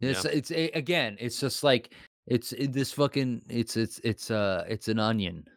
It's 0.00 0.24
Yeah. 0.24 0.24
it's 0.24 0.50
a 0.50 0.70
again, 0.70 1.16
it's 1.18 1.40
just 1.40 1.64
like 1.64 1.94
it's 2.26 2.52
it 2.52 2.72
this 2.72 2.92
fucking 2.92 3.42
it's 3.48 3.76
it's 3.76 3.98
it's, 4.00 4.30
uh, 4.30 4.64
it's 4.68 4.88
an 4.88 4.98
onion, 4.98 5.48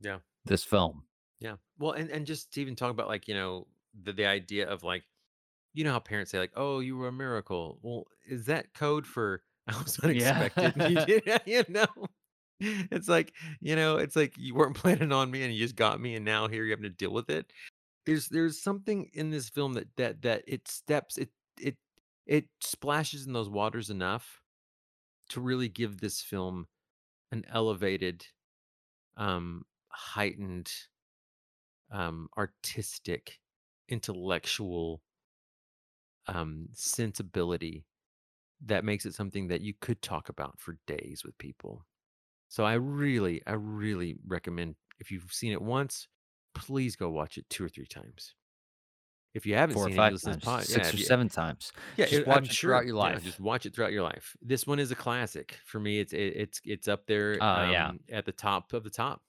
Yeah. 0.00 0.20
this 0.44 0.64
film. 0.64 1.04
Yeah. 1.40 1.56
Well, 1.78 1.92
and 1.92 2.10
and 2.10 2.26
just 2.26 2.52
to 2.54 2.60
even 2.60 2.76
talk 2.76 2.90
about 2.90 3.08
like, 3.08 3.28
you 3.28 3.34
know, 3.34 3.66
the 4.02 4.12
the 4.12 4.26
idea 4.26 4.68
of 4.68 4.82
like, 4.82 5.04
you 5.72 5.84
know 5.84 5.92
how 5.92 6.00
parents 6.00 6.30
say 6.32 6.38
like, 6.38 6.52
"Oh, 6.56 6.80
you 6.80 6.96
were 6.96 7.08
a 7.08 7.12
miracle." 7.12 7.78
Well, 7.82 8.06
is 8.26 8.46
that 8.46 8.74
code 8.74 9.06
for 9.06 9.42
I 9.66 9.80
was 9.82 9.98
unexpected 10.00 10.74
you 10.76 10.96
Yeah. 10.96 11.06
did 11.06 11.28
you 11.46 11.64
know? 11.68 11.86
It's 12.60 13.08
like, 13.08 13.34
you 13.60 13.74
know, 13.76 13.96
it's 13.96 14.16
like 14.16 14.36
you 14.36 14.54
weren't 14.54 14.76
planning 14.76 15.12
on 15.12 15.30
me 15.30 15.42
and 15.42 15.52
you 15.54 15.60
just 15.60 15.76
got 15.76 16.00
me 16.00 16.14
and 16.16 16.24
now 16.24 16.46
here 16.48 16.64
you're 16.64 16.76
having 16.76 16.90
to 16.90 16.96
deal 16.96 17.12
with 17.12 17.30
it. 17.30 17.52
There's 18.06 18.28
there's 18.28 18.62
something 18.62 19.10
in 19.14 19.30
this 19.30 19.48
film 19.50 19.74
that 19.74 19.96
that 19.96 20.22
that 20.22 20.44
it 20.48 20.68
steps 20.68 21.18
it 21.18 21.30
it 21.60 21.78
it 22.26 22.48
splashes 22.62 23.26
in 23.26 23.32
those 23.34 23.50
waters 23.50 23.90
enough 23.90 24.42
to 25.30 25.40
really 25.40 25.68
give 25.68 25.98
this 26.00 26.22
film 26.22 26.68
an 27.32 27.44
elevated 27.48 28.26
um 29.16 29.64
heightened 29.90 30.72
um, 31.90 32.28
artistic, 32.36 33.40
intellectual 33.88 35.02
um, 36.30 36.68
sensibility 36.72 37.86
that 38.62 38.84
makes 38.84 39.06
it 39.06 39.14
something 39.14 39.48
that 39.48 39.62
you 39.62 39.74
could 39.74 40.02
talk 40.02 40.28
about 40.28 40.60
for 40.60 40.78
days 40.86 41.24
with 41.24 41.38
people. 41.38 41.86
So 42.48 42.64
I 42.64 42.74
really, 42.74 43.42
I 43.46 43.52
really 43.54 44.18
recommend 44.26 44.76
if 45.00 45.10
you've 45.10 45.32
seen 45.32 45.52
it 45.52 45.62
once, 45.62 46.08
please 46.54 46.96
go 46.96 47.10
watch 47.10 47.38
it 47.38 47.48
two 47.50 47.64
or 47.64 47.70
three 47.70 47.86
times. 47.86 48.34
If 49.34 49.46
you 49.46 49.54
haven't 49.54 49.76
4 49.76 49.84
or 49.86 49.90
seen 49.90 49.96
it, 49.96 50.02
you 50.02 50.10
5 50.10 50.12
listen 50.12 50.32
to 50.32 50.36
this 50.36 50.40
times, 50.40 50.44
pod. 50.44 50.70
6 50.70 50.92
if 50.92 50.94
or 50.94 50.96
you, 50.96 51.10
7 51.10 51.28
times. 51.28 51.72
yeah, 51.96 52.06
Just 52.06 52.22
it, 52.22 52.28
I'm 52.30 52.46
watch 52.46 52.50
it 52.50 52.58
throughout 52.60 52.86
sure. 52.86 52.86
your 52.86 52.96
Yeah, 52.98 53.18
life. 53.18 53.20
just 53.20 53.40
watch 53.40 53.66
it 53.66 53.74
throughout 53.74 53.92
your 53.92 54.02
life. 54.04 54.36
This 54.42 54.66
one 54.66 54.78
is 54.80 54.90
a 54.90 54.96
classic 54.96 55.58
for 55.66 55.80
me. 55.80 56.00
It's 56.00 56.12
it, 56.12 56.36
it's 56.36 56.60
it's 56.64 56.88
up 56.88 57.06
there 57.06 57.40
Oh, 57.40 57.62
yeah. 57.62 57.92
um, 57.92 58.00
at 58.10 58.26
the 58.26 58.32
top 58.32 58.72
of 58.72 58.84
the 58.84 58.90
top. 58.90 59.22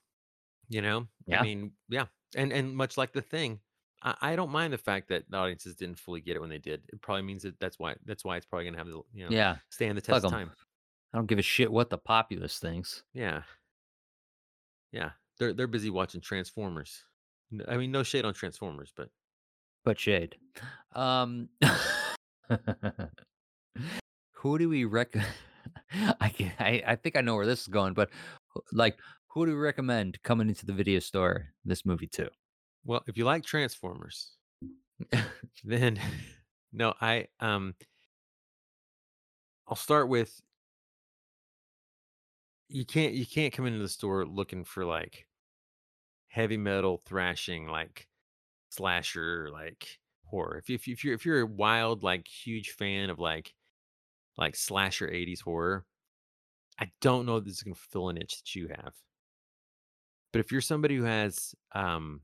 You 0.70 0.82
know, 0.82 1.08
I 1.32 1.38
mean, 1.38 1.74
yeah, 1.90 2.08
and 2.36 2.54
and 2.54 2.76
much 2.76 2.98
like 2.98 3.14
the 3.14 3.22
thing, 3.22 3.62
I, 4.04 4.16
I 4.22 4.36
don't 4.36 4.50
mind 4.52 4.74
the 4.74 4.78
fact 4.78 5.10
that 5.10 5.30
the 5.30 5.38
audiences 5.38 5.76
didn't 5.76 6.00
fully 6.00 6.22
get 6.22 6.36
it 6.36 6.40
when 6.40 6.50
they 6.50 6.58
did. 6.58 6.84
It 6.92 7.02
probably 7.02 7.22
means 7.24 7.44
that 7.44 7.60
that's 7.60 7.78
why 7.80 7.96
that's 8.06 8.24
why 8.26 8.38
it's 8.38 8.46
probably 8.46 8.66
gonna 8.66 8.78
have 8.78 8.88
the 8.88 9.02
you 9.14 9.26
know 9.26 9.32
Yeah. 9.32 9.58
stand 9.70 9.98
the 9.98 10.02
Fuck 10.02 10.16
test 10.24 10.26
of 10.26 10.34
'em. 10.34 10.48
time. 10.48 10.52
I 11.14 11.18
don't 11.18 11.28
give 11.28 11.40
a 11.40 11.44
shit 11.44 11.72
what 11.72 11.90
the 11.90 11.98
populace 11.98 12.58
thinks. 12.60 13.04
Yeah, 13.14 13.44
yeah, 14.92 15.12
they're 15.38 15.54
they're 15.54 15.68
busy 15.68 15.90
watching 15.90 16.22
Transformers. 16.22 17.04
N- 17.52 17.66
I 17.68 17.78
mean, 17.78 17.92
no 17.92 18.02
shade 18.04 18.24
on 18.26 18.34
Transformers, 18.34 18.94
but 18.96 19.10
But 19.84 20.00
shade. 20.00 20.36
Um, 20.94 21.50
who 24.34 24.58
do 24.58 24.70
we 24.70 24.86
rec 24.86 25.14
I 26.20 26.30
can 26.30 26.52
I 26.60 26.84
I 26.88 26.96
think 26.96 27.16
I 27.16 27.22
know 27.22 27.36
where 27.36 27.46
this 27.46 27.62
is 27.62 27.68
going, 27.68 27.94
but, 27.94 28.10
like, 28.72 28.98
who 29.28 29.46
do 29.46 29.52
we 29.54 29.58
recommend 29.60 30.22
coming 30.24 30.50
into 30.50 30.66
the 30.66 30.74
video 30.74 31.00
store 31.00 31.50
this 31.66 31.86
movie 31.86 32.08
to? 32.08 32.30
Well, 32.84 33.04
if 33.08 33.18
you 33.18 33.26
like 33.26 33.44
Transformers, 33.44 34.32
then 35.64 36.00
no, 36.74 36.94
I 37.02 37.28
um, 37.40 37.76
I'll 39.68 39.76
start 39.76 40.10
with 40.10 40.42
you 42.68 42.86
can't 42.86 43.14
you 43.14 43.26
can't 43.26 43.54
come 43.54 43.66
into 43.66 43.80
the 43.80 43.90
store 43.90 44.26
looking 44.26 44.64
for 44.64 44.86
like 44.86 45.28
heavy 46.30 46.58
metal 46.58 47.02
thrashing 47.06 47.68
like 47.68 48.08
slasher 48.70 49.50
like 49.52 50.00
horror. 50.26 50.58
If 50.58 50.70
you, 50.70 50.76
if 50.76 50.88
you 50.88 50.94
if 50.94 51.04
you're 51.04 51.14
if 51.14 51.26
you're 51.26 51.42
a 51.42 51.46
wild 51.46 52.04
like 52.04 52.28
huge 52.28 52.72
fan 52.72 53.10
of 53.10 53.20
like 53.20 53.54
like 54.38 54.56
slasher 54.56 55.08
80s 55.08 55.42
horror, 55.42 55.86
I 56.80 56.92
don't 57.02 57.26
know 57.26 57.38
if 57.38 57.44
this 57.44 57.56
is 57.56 57.64
gonna 57.64 57.76
fill 57.76 58.10
an 58.10 58.18
itch 58.18 58.38
that 58.38 58.56
you 58.56 58.70
have. 58.70 58.94
But 60.32 60.40
if 60.40 60.52
you're 60.52 60.62
somebody 60.62 60.96
who 60.96 61.04
has 61.04 61.54
um 61.74 62.22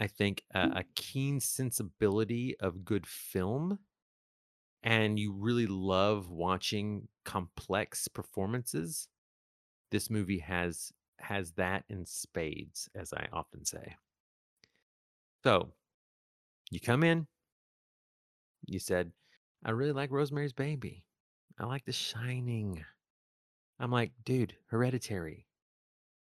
I 0.00 0.06
think 0.06 0.42
a, 0.54 0.60
mm. 0.60 0.80
a 0.80 0.84
keen 0.94 1.40
sensibility 1.40 2.56
of 2.58 2.84
good 2.84 3.06
film 3.06 3.78
and 4.82 5.18
you 5.18 5.32
really 5.32 5.66
love 5.66 6.30
watching 6.30 7.08
complex 7.24 8.08
performances, 8.08 9.08
this 9.90 10.08
movie 10.08 10.38
has 10.38 10.92
has 11.18 11.52
that 11.52 11.84
in 11.90 12.06
spades, 12.06 12.88
as 12.94 13.12
I 13.12 13.26
often 13.30 13.66
say. 13.66 13.96
So 15.44 15.72
you 16.70 16.80
come 16.80 17.04
in, 17.04 17.26
you 18.66 18.78
said, 18.78 19.12
I 19.62 19.72
really 19.72 19.92
like 19.92 20.10
Rosemary's 20.10 20.54
Baby. 20.54 21.04
I 21.58 21.66
like 21.66 21.84
The 21.84 21.92
Shining. 21.92 22.82
I'm 23.78 23.90
like, 23.90 24.12
dude, 24.24 24.54
Hereditary, 24.68 25.46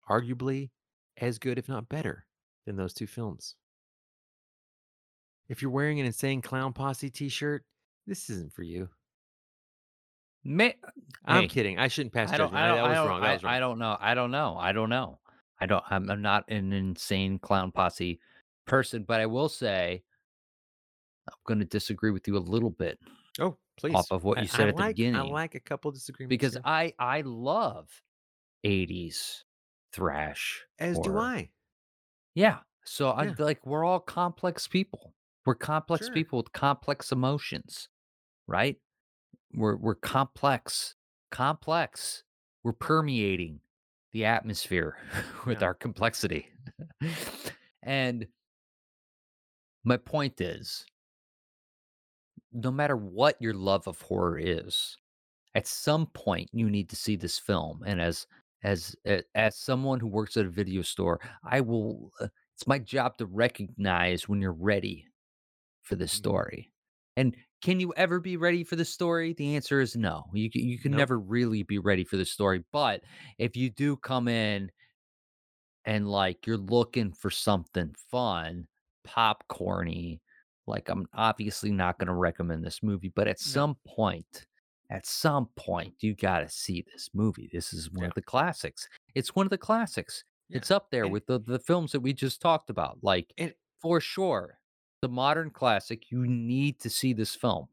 arguably 0.09 0.71
as 1.17 1.37
good, 1.37 1.59
if 1.59 1.69
not 1.69 1.89
better, 1.89 2.25
than 2.65 2.75
those 2.75 2.93
two 2.93 3.07
films. 3.07 3.55
If 5.49 5.61
you're 5.61 5.72
wearing 5.72 5.99
an 5.99 6.06
insane 6.06 6.41
clown 6.41 6.74
posse 6.74 7.10
t-shirt, 7.10 7.65
this 8.06 8.30
isn't 8.30 8.53
for 8.53 8.64
you. 8.64 8.90
Ma 10.44 10.69
I'm 11.26 11.45
Hey, 11.45 11.48
kidding. 11.48 11.78
I 11.78 11.88
shouldn't 11.90 12.14
pass 12.14 12.32
I 12.32 12.38
judgment. 12.38 12.64
I 12.64 12.72
I, 12.72 12.78
I 12.78 12.90
was 12.90 13.03
wrong. 13.03 13.24
I 13.24 13.34
was 13.34 13.44
wrong. 13.44 13.53
I 13.53 13.60
don't 13.60 13.80
know 13.80 13.98
I 13.99 14.14
don't 14.14 14.32
know 14.32 14.57
I 14.57 14.72
don't 14.72 14.90
know. 14.90 15.19
I 15.60 15.65
don't 15.65 15.84
I'm 15.90 16.10
I'm 16.10 16.22
not 16.22 16.49
an 16.49 16.72
insane 16.74 17.40
clown 17.40 17.72
posse 17.72 18.19
person, 18.65 19.03
but 19.03 19.19
I 19.19 19.26
will 19.26 19.49
say 19.49 20.03
I'm 21.28 21.36
gonna 21.45 21.65
disagree 21.65 22.11
with 22.11 22.28
you 22.28 22.38
a 22.38 22.40
little 22.40 22.69
bit 22.69 22.99
Oh, 23.40 23.57
please. 23.78 23.95
off 23.95 24.11
of 24.11 24.24
what 24.24 24.40
I, 24.40 24.41
you 24.41 24.48
I 24.52 24.57
said 24.57 24.69
at 24.69 24.78
the 24.78 24.84
beginning. 24.84 25.11
I 25.14 25.22
like 25.22 25.56
a 25.56 25.60
couple 25.60 25.91
disagreements 25.91 26.48
Because 26.48 26.52
here. 26.52 26.65
I 26.65 26.94
I 26.99 27.22
love 27.22 28.03
80s 28.64 29.45
thrash 29.94 30.68
As 30.80 30.99
do. 30.99 31.14
I. 31.15 31.52
Yeah. 32.36 32.61
So 32.86 33.10
I 33.11 33.26
Yeah. 33.26 33.36
like 33.38 33.65
we're 33.65 33.84
all 33.84 33.99
complex 33.99 34.68
people. 34.68 35.15
We're 35.48 35.56
complex 35.56 36.07
Sure. 36.07 36.14
people 36.14 36.38
with 36.38 36.52
complex 36.52 37.14
emotions, 37.14 37.88
right? 38.48 38.76
We're 39.53 39.78
we're 39.78 39.95
complex. 39.95 40.95
Complex. 41.32 42.24
We're 42.64 42.74
permeating 42.74 43.61
the 44.11 44.26
atmosphere 44.26 44.98
with 45.45 45.61
Yeah. 45.61 45.68
our 45.68 45.74
complexity. 45.74 46.49
and 47.84 48.28
my 49.86 49.95
point 49.95 50.41
is 50.41 50.86
no 52.52 52.69
matter 52.69 52.98
what 52.98 53.41
your 53.41 53.53
love 53.53 53.88
of 53.88 54.02
horror 54.02 54.38
is, 54.38 54.98
at 55.56 55.65
some 55.65 56.07
point 56.07 56.49
you 56.52 56.69
need 56.69 56.90
to 56.90 56.95
see 56.98 57.15
this 57.15 57.40
film 57.40 57.84
and 57.86 58.02
as 58.02 58.28
as 58.64 58.95
as 59.34 59.56
someone 59.56 59.99
who 59.99 60.07
works 60.07 60.36
at 60.38 60.45
a 60.45 60.49
video 60.49 60.82
store 60.82 61.19
i 61.44 61.61
will 61.61 62.11
uh, 62.19 62.28
it's 62.56 62.68
my 62.68 62.78
job 62.80 63.18
to 63.18 63.26
recognize 63.28 64.28
when 64.28 64.41
you're 64.41 64.52
ready 64.52 65.07
for 65.88 65.95
this 65.95 66.14
Mhm. 66.14 66.18
story 66.18 66.72
and 67.15 67.35
can 67.64 67.80
you 67.80 67.91
ever 67.97 68.19
be 68.19 68.38
ready 68.38 68.64
for 68.64 68.76
the 68.76 68.85
story 68.85 69.34
the 69.34 69.55
answer 69.55 69.80
is 69.81 69.95
no 69.95 70.23
you 70.34 70.49
can, 70.51 70.61
you 70.61 70.77
can 70.77 70.91
Nope. 70.91 70.99
never 70.99 71.19
really 71.19 71.64
be 71.64 71.80
ready 71.80 72.03
for 72.03 72.18
the 72.18 72.26
story 72.26 72.64
but 72.72 73.01
if 73.39 73.55
you 73.55 73.69
do 73.69 73.95
come 73.97 74.27
in 74.27 74.69
and 75.85 76.07
like 76.09 76.45
you're 76.45 76.57
looking 76.57 77.14
for 77.14 77.30
something 77.30 77.95
fun, 78.11 78.68
popcorny, 79.07 80.19
like 80.65 80.89
I'm 80.89 81.07
obviously 81.14 81.72
not 81.72 81.97
going 81.97 82.07
to 82.07 82.14
recommend 82.14 82.64
this 82.65 82.84
movie, 82.84 83.07
but 83.15 83.27
at 83.27 83.38
No. 83.39 83.51
some 83.51 83.76
point, 83.88 84.45
at 84.89 85.05
some 85.05 85.47
point, 85.55 85.95
you 86.01 86.14
got 86.14 86.41
to 86.41 86.49
see 86.49 86.81
this 86.91 87.09
movie. 87.14 87.49
This 87.53 87.72
is 87.73 87.89
one 87.89 88.01
Yeah. 88.03 88.07
of 88.09 88.15
the 88.15 88.22
classics. 88.22 88.89
It's 89.15 89.34
one 89.34 89.45
of 89.45 89.49
the 89.49 89.57
classics. 89.57 90.26
Yeah. 90.49 90.57
It's 90.57 90.72
up 90.72 90.91
there 90.91 91.03
And- 91.05 91.14
with 91.14 91.26
the, 91.26 91.39
the 91.39 91.59
films 91.59 91.93
that 91.93 92.01
we 92.01 92.11
just 92.14 92.41
talked 92.41 92.69
about. 92.69 92.99
Like, 93.01 93.31
And 93.38 93.53
for 93.81 94.01
sure, 94.01 94.59
the 95.02 95.10
modern 95.10 95.49
classic, 95.52 96.11
you 96.11 96.26
need 96.28 96.80
to 96.80 96.90
see 96.90 97.14
this 97.14 97.36
film. 97.36 97.68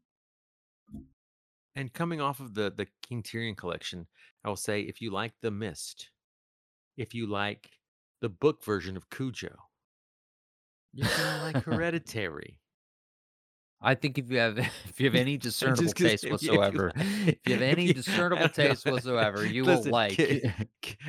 and 1.75 1.93
coming 1.93 2.21
off 2.21 2.39
of 2.39 2.53
the 2.53 2.71
the 2.75 2.87
King 3.07 3.23
Tyrion 3.23 3.55
collection, 3.57 4.07
I 4.43 4.49
will 4.49 4.55
say 4.55 4.81
if 4.81 5.01
you 5.01 5.11
like 5.11 5.33
The 5.41 5.51
Mist, 5.51 6.09
if 6.97 7.13
you 7.13 7.27
like 7.27 7.69
the 8.21 8.29
book 8.29 8.63
version 8.63 8.95
of 8.97 9.09
Cujo, 9.09 9.55
you're 10.93 11.09
gonna 11.17 11.43
like 11.53 11.63
Hereditary. 11.65 12.59
I 13.81 13.93
think 13.93 14.17
if 14.17 14.31
you 14.31 14.37
have 14.39 14.57
if 14.89 14.99
you 14.99 15.05
have 15.07 15.15
any 15.15 15.37
discernible 15.37 15.91
taste 15.91 16.23
if 16.23 16.29
you- 16.29 16.35
if 16.35 16.43
you 16.43 16.51
whatsoever, 16.57 16.91
if 16.95 17.37
you 17.45 17.53
have 17.53 17.61
any 17.77 17.93
discernible 17.93 18.49
taste 18.61 18.85
whatsoever, 18.85 19.45
you 19.45 19.63
Listen, 19.63 19.85
will 19.85 19.91
like. 19.91 20.13
kid- 20.13 20.53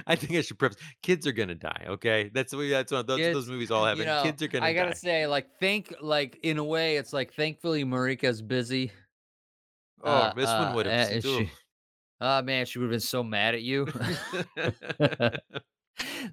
I 0.07 0.17
think 0.17 0.33
I 0.33 0.43
should 0.43 0.59
preface. 0.59 0.79
Kids 1.03 1.27
are 1.27 1.33
gonna 1.33 1.55
die. 1.55 1.85
Okay, 1.89 2.31
that's 2.35 2.55
what 2.55 2.69
that's 2.69 2.93
what 2.93 3.07
those, 3.07 3.21
those 3.21 3.49
movies 3.49 3.71
all 3.71 3.85
have. 3.87 3.99
you 3.99 4.05
know, 4.05 4.23
kids 4.23 4.43
are 4.43 4.49
gonna 4.49 4.67
I 4.67 4.73
gotta 4.75 4.91
die. 4.91 4.95
say, 4.95 5.27
like, 5.27 5.47
thank, 5.61 5.95
like, 6.01 6.39
in 6.43 6.59
a 6.59 6.65
way, 6.65 6.97
it's 6.97 7.13
like, 7.13 7.33
thankfully, 7.35 7.85
Marika's 7.85 8.43
busy. 8.43 8.93
oh, 10.03 10.11
uh, 10.11 10.35
this 10.35 10.47
one 10.47 10.69
uh, 10.69 10.75
would 10.75 10.87
uh, 10.87 10.91
have. 10.91 11.23
she- 11.23 11.51
Oh 12.19 12.41
man, 12.41 12.65
she 12.65 12.79
would 12.79 12.87
have 12.87 12.91
been 12.93 13.01
so 13.01 13.23
mad 13.23 13.55
at 13.55 13.61
you. 13.63 13.87
like, 14.99 15.41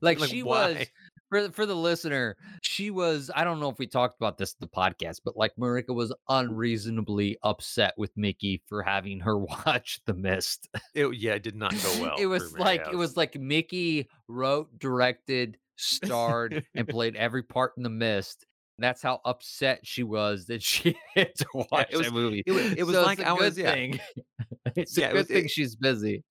Like, 0.01 0.19
she 0.29 0.43
why? 0.43 0.73
was 0.73 0.87
for 1.33 1.41
the- 1.47 1.51
for 1.51 1.65
the 1.65 1.75
listener. 1.75 2.35
She 2.61 2.91
was. 2.91 3.31
I 3.35 3.43
don't 3.43 3.59
know 3.59 3.69
if 3.69 3.79
we 3.79 3.87
talked 3.87 4.15
about 4.17 4.37
this 4.37 4.51
in 4.51 4.57
the 4.61 4.67
podcast, 4.67 5.21
but 5.25 5.35
like 5.35 5.53
Marika 5.59 5.93
was 5.93 6.13
unreasonably 6.29 7.37
upset 7.43 7.93
with 7.97 8.11
Mickey 8.15 8.61
for 8.67 8.83
having 8.83 9.19
her 9.21 9.37
watch 9.65 9.99
The 10.05 10.13
Mist. 10.13 10.69
It, 10.93 11.07
yeah, 11.15 11.33
it 11.33 11.43
did 11.43 11.55
not 11.55 11.71
go 11.71 11.93
well. 12.01 12.15
it 12.19 12.27
was 12.27 12.53
like 12.57 12.85
it 12.91 12.95
was 12.95 13.17
like 13.17 13.35
Mickey 13.39 14.07
wrote, 14.27 14.77
directed, 14.77 15.57
starred, 15.75 16.63
and 16.75 16.87
played 16.87 17.15
every 17.15 17.43
part 17.43 17.73
in 17.77 17.83
The 17.83 17.89
Mist. 17.89 18.45
That's 18.79 19.01
how 19.03 19.21
upset 19.23 19.81
she 19.83 20.03
was 20.03 20.45
that 20.47 20.63
she 20.63 20.97
had 21.15 21.35
to 21.35 21.45
watch 21.53 21.87
it 21.91 21.97
was- 21.97 22.07
that 22.07 22.13
movie. 22.13 22.43
it 22.45 22.51
wa- 22.51 22.73
it 22.77 22.83
was 22.83 22.95
So 22.95 23.03
like 23.03 23.19
I 23.19 23.35
good 23.35 23.39
was- 23.43 23.57
yeah. 23.57 23.75
it's 24.77 24.97
Yeah, 24.97 25.07
a 25.07 25.09
it 25.09 25.11
good 25.13 25.17
was- 25.19 25.27
thing 25.27 25.45
it- 25.45 25.51
she's 25.51 25.75
busy. 25.75 26.23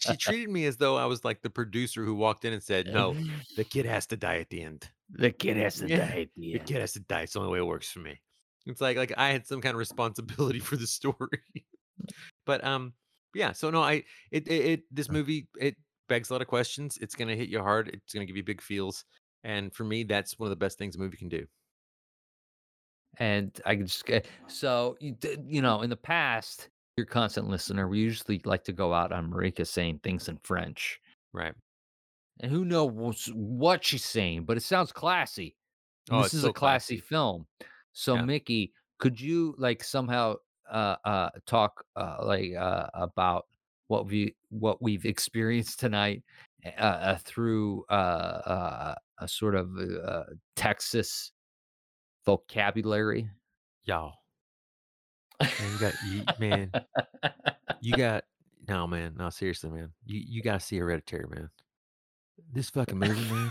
she 0.00 0.16
treated 0.18 0.50
me 0.50 0.66
as 0.66 0.76
though 0.76 0.96
I 0.96 1.06
was 1.06 1.24
like 1.24 1.42
the 1.42 1.50
producer 1.50 2.04
who 2.04 2.14
walked 2.14 2.44
in 2.44 2.52
and 2.52 2.62
said, 2.62 2.86
"No, 2.86 3.14
the 3.56 3.64
kid 3.64 3.86
has 3.86 4.06
to 4.08 4.16
die 4.16 4.38
at 4.38 4.50
the 4.50 4.62
end. 4.62 4.88
the 5.10 5.30
kid 5.30 5.56
has 5.58 5.76
to 5.76 5.88
Yeah, 5.88 5.98
die 6.08 6.20
at 6.22 6.28
the 6.36 6.52
The 6.52 6.58
end. 6.60 6.66
kid 6.68 6.80
has 6.80 6.92
to 6.94 7.00
die. 7.00 7.22
It's 7.22 7.32
the 7.34 7.40
only 7.40 7.52
way 7.52 7.58
it 7.58 7.66
works 7.66 7.90
for 7.90 8.00
me." 8.00 8.20
It's 8.66 8.80
like 8.80 8.96
like 8.96 9.12
I 9.16 9.30
had 9.30 9.46
some 9.46 9.60
kind 9.60 9.74
of 9.74 9.78
responsibility 9.78 10.58
for 10.68 10.76
the 10.76 10.86
story. 10.86 11.40
but 12.46 12.64
um, 12.64 12.92
yeah. 13.34 13.52
So 13.52 13.70
no, 13.70 13.82
I 13.82 14.04
it, 14.30 14.46
it 14.48 14.64
it 14.72 14.82
this 14.90 15.10
movie 15.10 15.48
it 15.60 15.76
begs 16.08 16.30
a 16.30 16.34
lot 16.34 16.42
of 16.42 16.48
questions. 16.48 16.98
It's 17.00 17.14
gonna 17.14 17.34
hit 17.36 17.48
you 17.48 17.60
hard. 17.60 17.88
It's 17.88 18.12
gonna 18.14 18.26
give 18.26 18.36
you 18.36 18.44
big 18.44 18.60
feels. 18.60 19.04
And 19.44 19.74
for 19.74 19.82
me, 19.84 20.04
that's 20.04 20.38
one 20.38 20.46
of 20.46 20.50
the 20.50 20.56
best 20.64 20.78
things 20.78 20.94
a 20.94 20.98
movie 21.00 21.16
can 21.16 21.28
do. 21.28 21.44
And 23.18 23.60
I 23.66 23.74
can 23.76 23.86
just 23.86 24.06
get 24.06 24.26
so 24.46 24.96
you, 25.00 25.16
you 25.46 25.60
know 25.62 25.82
in 25.82 25.90
the 25.90 25.96
past, 25.96 26.68
your 26.96 27.06
constant 27.06 27.48
listener, 27.48 27.88
we 27.88 27.98
usually 28.00 28.40
like 28.44 28.64
to 28.64 28.72
go 28.72 28.92
out 28.92 29.12
on 29.12 29.30
Marika 29.30 29.66
saying 29.66 30.00
things 30.02 30.28
in 30.28 30.38
French, 30.42 31.00
Right. 31.32 31.54
and 32.40 32.50
who 32.50 32.64
knows 32.64 33.26
what 33.34 33.84
she's 33.84 34.04
saying, 34.04 34.44
but 34.44 34.56
it 34.56 34.62
sounds 34.62 34.92
classy. 34.92 35.56
Oh, 36.10 36.22
this 36.22 36.34
is 36.34 36.42
so 36.42 36.50
a 36.50 36.52
classy, 36.52 36.96
classy. 36.96 37.00
film. 37.08 37.46
So 37.92 38.14
Yeah. 38.16 38.22
Mickey, 38.22 38.72
could 38.98 39.20
you 39.20 39.54
like 39.58 39.82
somehow 39.82 40.36
uh 40.70 40.96
uh 41.04 41.30
talk 41.46 41.84
uh 41.96 42.18
like 42.22 42.54
uh 42.54 42.86
about 42.94 43.46
what 43.88 44.06
we 44.06 44.34
what 44.50 44.80
we've 44.82 45.04
experienced 45.04 45.80
tonight 45.80 46.22
uh, 46.64 46.80
uh 46.80 47.16
through 47.24 47.84
uh 47.90 47.92
uh 47.92 48.94
a 49.18 49.28
sort 49.28 49.54
of 49.54 49.70
uh 49.76 50.24
Texas 50.56 51.32
vocabulary? 52.24 53.28
Y'all. 53.84 54.14
Man, 55.42 55.72
you 55.72 55.78
got 55.78 55.94
you, 56.06 56.24
man. 56.38 56.72
You 57.84 57.96
got 57.96 58.22
no 58.68 58.86
man. 58.86 59.16
No, 59.18 59.28
seriously, 59.30 59.68
man. 59.68 59.90
You 60.06 60.22
you 60.24 60.40
gotta 60.40 60.60
see 60.60 60.78
Hereditary, 60.78 61.26
man. 61.28 61.50
This 62.52 62.70
fucking 62.70 62.96
movie, 62.96 63.28
man. 63.28 63.50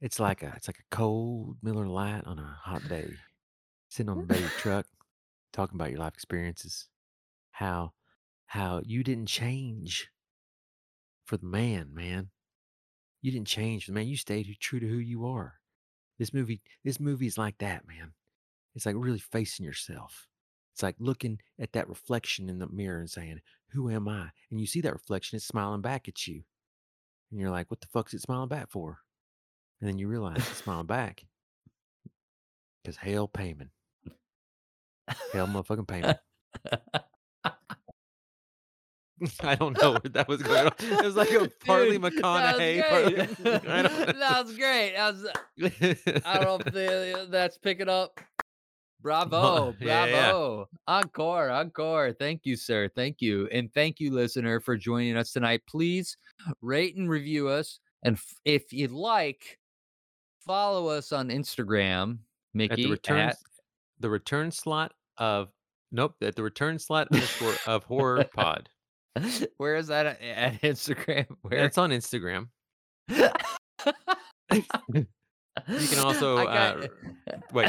It's 0.00 0.18
like 0.18 0.42
a 0.42 0.54
it's 0.56 0.68
like 0.68 0.78
a 0.78 0.94
cold 0.94 1.58
Miller 1.62 1.86
Lite 1.86 2.26
on 2.26 2.38
a 2.38 2.58
hot 2.62 2.88
day. 2.88 3.10
Sitting 3.90 4.08
on 4.08 4.20
the 4.20 4.24
bed 4.24 4.36
of 4.38 4.40
your 4.40 4.50
truck, 4.58 4.86
talking 5.52 5.76
about 5.76 5.90
your 5.90 6.00
life 6.00 6.14
experiences. 6.14 6.88
How 7.50 7.92
how 8.46 8.80
you 8.86 9.04
didn't 9.04 9.26
change 9.26 10.08
for 11.24 11.36
the 11.36 11.46
man, 11.46 11.90
man. 11.94 12.30
You 13.20 13.32
didn't 13.32 13.48
change 13.48 13.84
for 13.84 13.90
the 13.90 13.96
man. 13.96 14.08
You 14.08 14.16
stayed 14.16 14.56
true 14.60 14.80
to 14.80 14.88
who 14.88 14.96
you 14.96 15.26
are. 15.26 15.54
This 16.18 16.32
movie, 16.32 16.62
this 16.84 16.98
movie 16.98 17.26
is 17.26 17.38
like 17.38 17.58
that, 17.58 17.86
man. 17.86 18.12
It's 18.74 18.86
like 18.86 18.96
really 18.98 19.18
facing 19.18 19.64
yourself. 19.66 20.26
It's 20.74 20.82
like 20.82 20.96
looking 20.98 21.38
at 21.60 21.72
that 21.72 21.88
reflection 21.88 22.48
in 22.48 22.58
the 22.58 22.66
mirror 22.68 22.98
and 23.00 23.10
saying, 23.10 23.40
Who 23.72 23.90
am 23.90 24.08
I? 24.08 24.28
And 24.50 24.60
you 24.60 24.66
see 24.66 24.80
that 24.82 24.92
reflection, 24.92 25.36
it's 25.36 25.46
smiling 25.46 25.82
back 25.82 26.08
at 26.08 26.26
you. 26.26 26.42
And 27.30 27.40
you're 27.40 27.50
like, 27.50 27.70
What 27.70 27.80
the 27.80 27.88
fuck 27.88 28.08
is 28.08 28.14
it 28.14 28.22
smiling 28.22 28.48
back 28.48 28.70
for? 28.70 28.98
And 29.80 29.88
then 29.88 29.98
you 29.98 30.08
realize 30.08 30.38
it's 30.38 30.62
smiling 30.62 30.86
back. 30.86 31.24
Because 32.82 32.96
hail 32.96 33.28
Paimon. 33.28 33.68
Hell 35.32 35.46
motherfucking 35.46 35.86
Paimon. 35.86 36.18
I 39.40 39.54
don't 39.54 39.80
know 39.80 39.92
where 39.92 40.00
that 40.12 40.26
was 40.26 40.42
going 40.42 40.66
on. 40.66 40.72
It 40.78 41.04
was 41.04 41.14
like 41.14 41.30
a 41.30 41.48
partly 41.64 41.98
Dude, 41.98 42.14
McConaughey. 42.14 42.78
That 42.80 43.18
was 43.18 43.36
partly- 43.36 43.44
great. 43.44 43.68
I 43.68 43.82
that 44.12 44.44
was 44.44 44.56
great. 44.56 44.94
That 44.96 45.14
was, 45.14 46.22
I 46.24 46.38
don't 46.42 46.74
know 46.74 46.80
if 46.80 47.30
that's 47.30 47.58
picking 47.58 47.88
up. 47.88 48.20
Bravo, 49.02 49.74
Yeah, 49.80 50.06
yeah. 50.06 50.12
bravo. 50.30 50.68
Encore, 50.86 51.50
encore. 51.50 52.12
Thank 52.12 52.42
you, 52.44 52.56
sir. 52.56 52.88
Thank 52.94 53.20
you. 53.20 53.48
And 53.52 53.72
thank 53.74 53.98
you, 54.00 54.12
listener, 54.12 54.60
for 54.60 54.76
joining 54.76 55.16
us 55.16 55.32
tonight. 55.32 55.62
Please 55.68 56.16
rate 56.60 56.96
and 56.96 57.10
review 57.10 57.48
us. 57.48 57.80
And 58.04 58.16
f- 58.16 58.34
if 58.44 58.72
you'd 58.72 58.90
like, 58.92 59.58
follow 60.46 60.88
us 60.88 61.12
on 61.12 61.28
Instagram, 61.28 62.18
Mickey. 62.54 62.72
at 62.72 62.76
the 62.78 62.90
return 62.90 63.18
at- 63.18 63.36
the 64.00 64.10
return 64.10 64.50
slot 64.50 64.92
of 65.18 65.48
nope 65.92 66.14
at 66.22 66.34
the 66.34 66.42
return 66.42 66.78
slot 66.78 67.06
underscore 67.12 67.54
of 67.66 67.84
horror 67.84 68.24
pod. 68.34 68.68
where 69.58 69.76
is 69.76 69.86
that 69.88 70.06
at, 70.06 70.20
at 70.22 70.60
Instagram? 70.62 71.26
Where? 71.42 71.64
It's 71.64 71.78
on 71.78 71.90
Instagram. 71.90 72.48
You 74.48 75.86
can 75.88 75.98
also 75.98 76.44
got- 76.44 76.82
uh, 76.84 76.88
wait. 77.52 77.68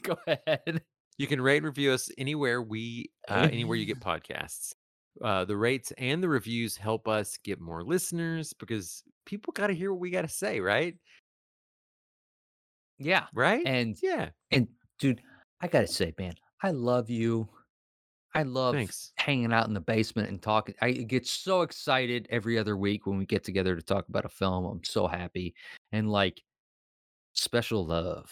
Go 0.04 0.16
ahead. 0.26 0.82
You 1.18 1.26
can 1.26 1.40
rate 1.40 1.58
and 1.58 1.66
review 1.66 1.92
us 1.92 2.10
anywhere 2.16 2.62
we 2.62 3.10
uh, 3.28 3.48
anywhere 3.50 3.76
you 3.76 3.86
get 3.86 4.00
podcasts. 4.04 4.72
Uh, 5.22 5.44
the 5.44 5.56
rates 5.56 5.92
and 5.98 6.22
the 6.22 6.28
reviews 6.28 6.76
help 6.76 7.08
us 7.08 7.36
get 7.42 7.60
more 7.60 7.82
listeners 7.82 8.52
because 8.54 9.02
people 9.26 9.52
got 9.52 9.66
to 9.66 9.74
hear 9.74 9.92
what 9.92 10.00
we 10.00 10.10
got 10.10 10.22
to 10.22 10.28
say, 10.28 10.60
right? 10.60 10.96
Yeah. 12.98 13.24
Right? 13.34 13.62
And 13.66 13.96
yeah. 14.02 14.30
and 14.50 14.68
dude, 14.98 15.20
I 15.60 15.68
gotta 15.68 15.86
say, 15.86 16.14
man, 16.18 16.34
I 16.62 16.70
love 16.70 17.10
you. 17.10 17.48
I 18.34 18.44
love 18.44 18.74
Thanks. 18.74 19.12
hanging 19.16 19.52
out 19.52 19.66
in 19.66 19.74
the 19.74 19.80
basement 19.80 20.28
and 20.28 20.40
talking. 20.40 20.74
I 20.80 20.92
get 20.92 21.26
so 21.26 21.62
excited 21.62 22.28
every 22.30 22.58
other 22.58 22.76
week 22.76 23.06
when 23.06 23.18
we 23.18 23.26
get 23.26 23.42
together 23.42 23.74
to 23.74 23.82
talk 23.82 24.08
about 24.08 24.24
a 24.24 24.28
film. 24.28 24.64
I'm 24.64 24.84
so 24.84 25.08
happy. 25.08 25.54
And 25.90 26.10
like 26.10 26.40
special 27.32 27.84
love, 27.84 28.30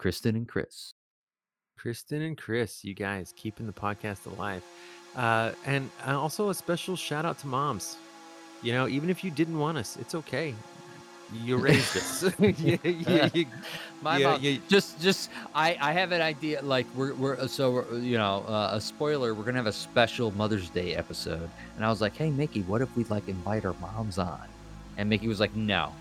Kristen 0.00 0.34
and 0.34 0.48
Chris. 0.48 0.94
Kristen 1.76 2.22
and 2.22 2.38
Chris, 2.38 2.82
you 2.82 2.94
guys 2.94 3.34
keeping 3.36 3.66
the 3.66 3.72
podcast 3.72 4.24
alive. 4.24 4.62
Uh, 5.14 5.52
and 5.66 5.90
uh, 6.06 6.18
also 6.18 6.48
a 6.48 6.54
special 6.54 6.96
shout 6.96 7.26
out 7.26 7.38
to 7.40 7.46
moms. 7.46 7.98
You 8.62 8.72
know, 8.72 8.88
even 8.88 9.10
if 9.10 9.22
you 9.22 9.30
didn't 9.30 9.58
want 9.58 9.76
us, 9.76 9.98
it's 10.00 10.14
okay. 10.14 10.54
You 11.44 11.58
raised 11.58 11.94
us. 11.98 12.22
you, 12.40 12.78
you- 12.82 13.30
you- 13.34 13.46
My 14.00 14.16
Yeah, 14.16 14.30
mom, 14.30 14.38
yeah. 14.42 14.56
just 14.68 14.98
just 15.02 15.28
I 15.54 15.76
I 15.78 15.92
have 15.92 16.12
an 16.12 16.22
idea. 16.22 16.62
Like 16.62 16.86
we're 16.96 17.12
we're 17.14 17.36
uh, 17.38 17.46
so 17.46 17.70
we're, 17.70 17.98
you 17.98 18.16
know 18.16 18.42
uh, 18.48 18.70
a 18.72 18.80
spoiler. 18.80 19.34
We're 19.34 19.44
gonna 19.44 19.58
have 19.58 19.66
a 19.66 19.72
special 19.72 20.30
Mother's 20.30 20.70
Day 20.70 20.94
episode, 20.96 21.50
and 21.76 21.84
I 21.84 21.90
was 21.90 22.00
like, 22.00 22.16
hey 22.16 22.30
Mickey, 22.30 22.62
what 22.62 22.80
if 22.80 22.88
we 22.96 23.04
like 23.04 23.28
invite 23.28 23.66
our 23.66 23.74
moms 23.74 24.16
on? 24.18 24.40
And 24.96 25.10
Mickey 25.10 25.28
was 25.28 25.40
like, 25.40 25.54
no, 25.54 25.92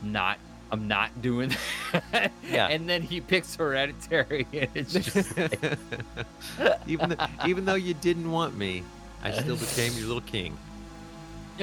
I'm 0.00 0.12
not. 0.12 0.38
I'm 0.70 0.88
not 0.88 1.22
doing 1.22 1.54
that. 1.92 2.32
Yeah. 2.50 2.68
And 2.68 2.88
then 2.88 3.02
he 3.02 3.20
picks 3.20 3.54
Hereditary, 3.54 4.46
and 4.52 4.68
it's 4.74 4.92
just 4.92 5.36
like, 5.38 5.78
even 6.86 7.10
though, 7.10 7.26
even 7.46 7.64
though 7.64 7.74
you 7.74 7.94
didn't 7.94 8.30
want 8.30 8.56
me, 8.56 8.82
I 9.22 9.32
still 9.32 9.56
became 9.56 9.92
your 9.94 10.06
little 10.06 10.20
king. 10.22 10.56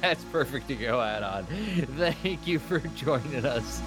That's 0.00 0.22
perfect 0.30 0.68
to 0.68 0.76
go 0.76 1.00
out 1.00 1.22
on. 1.24 1.46
Thank 1.96 2.46
you 2.46 2.60
for 2.60 2.78
joining 2.78 3.44
us. 3.44 3.82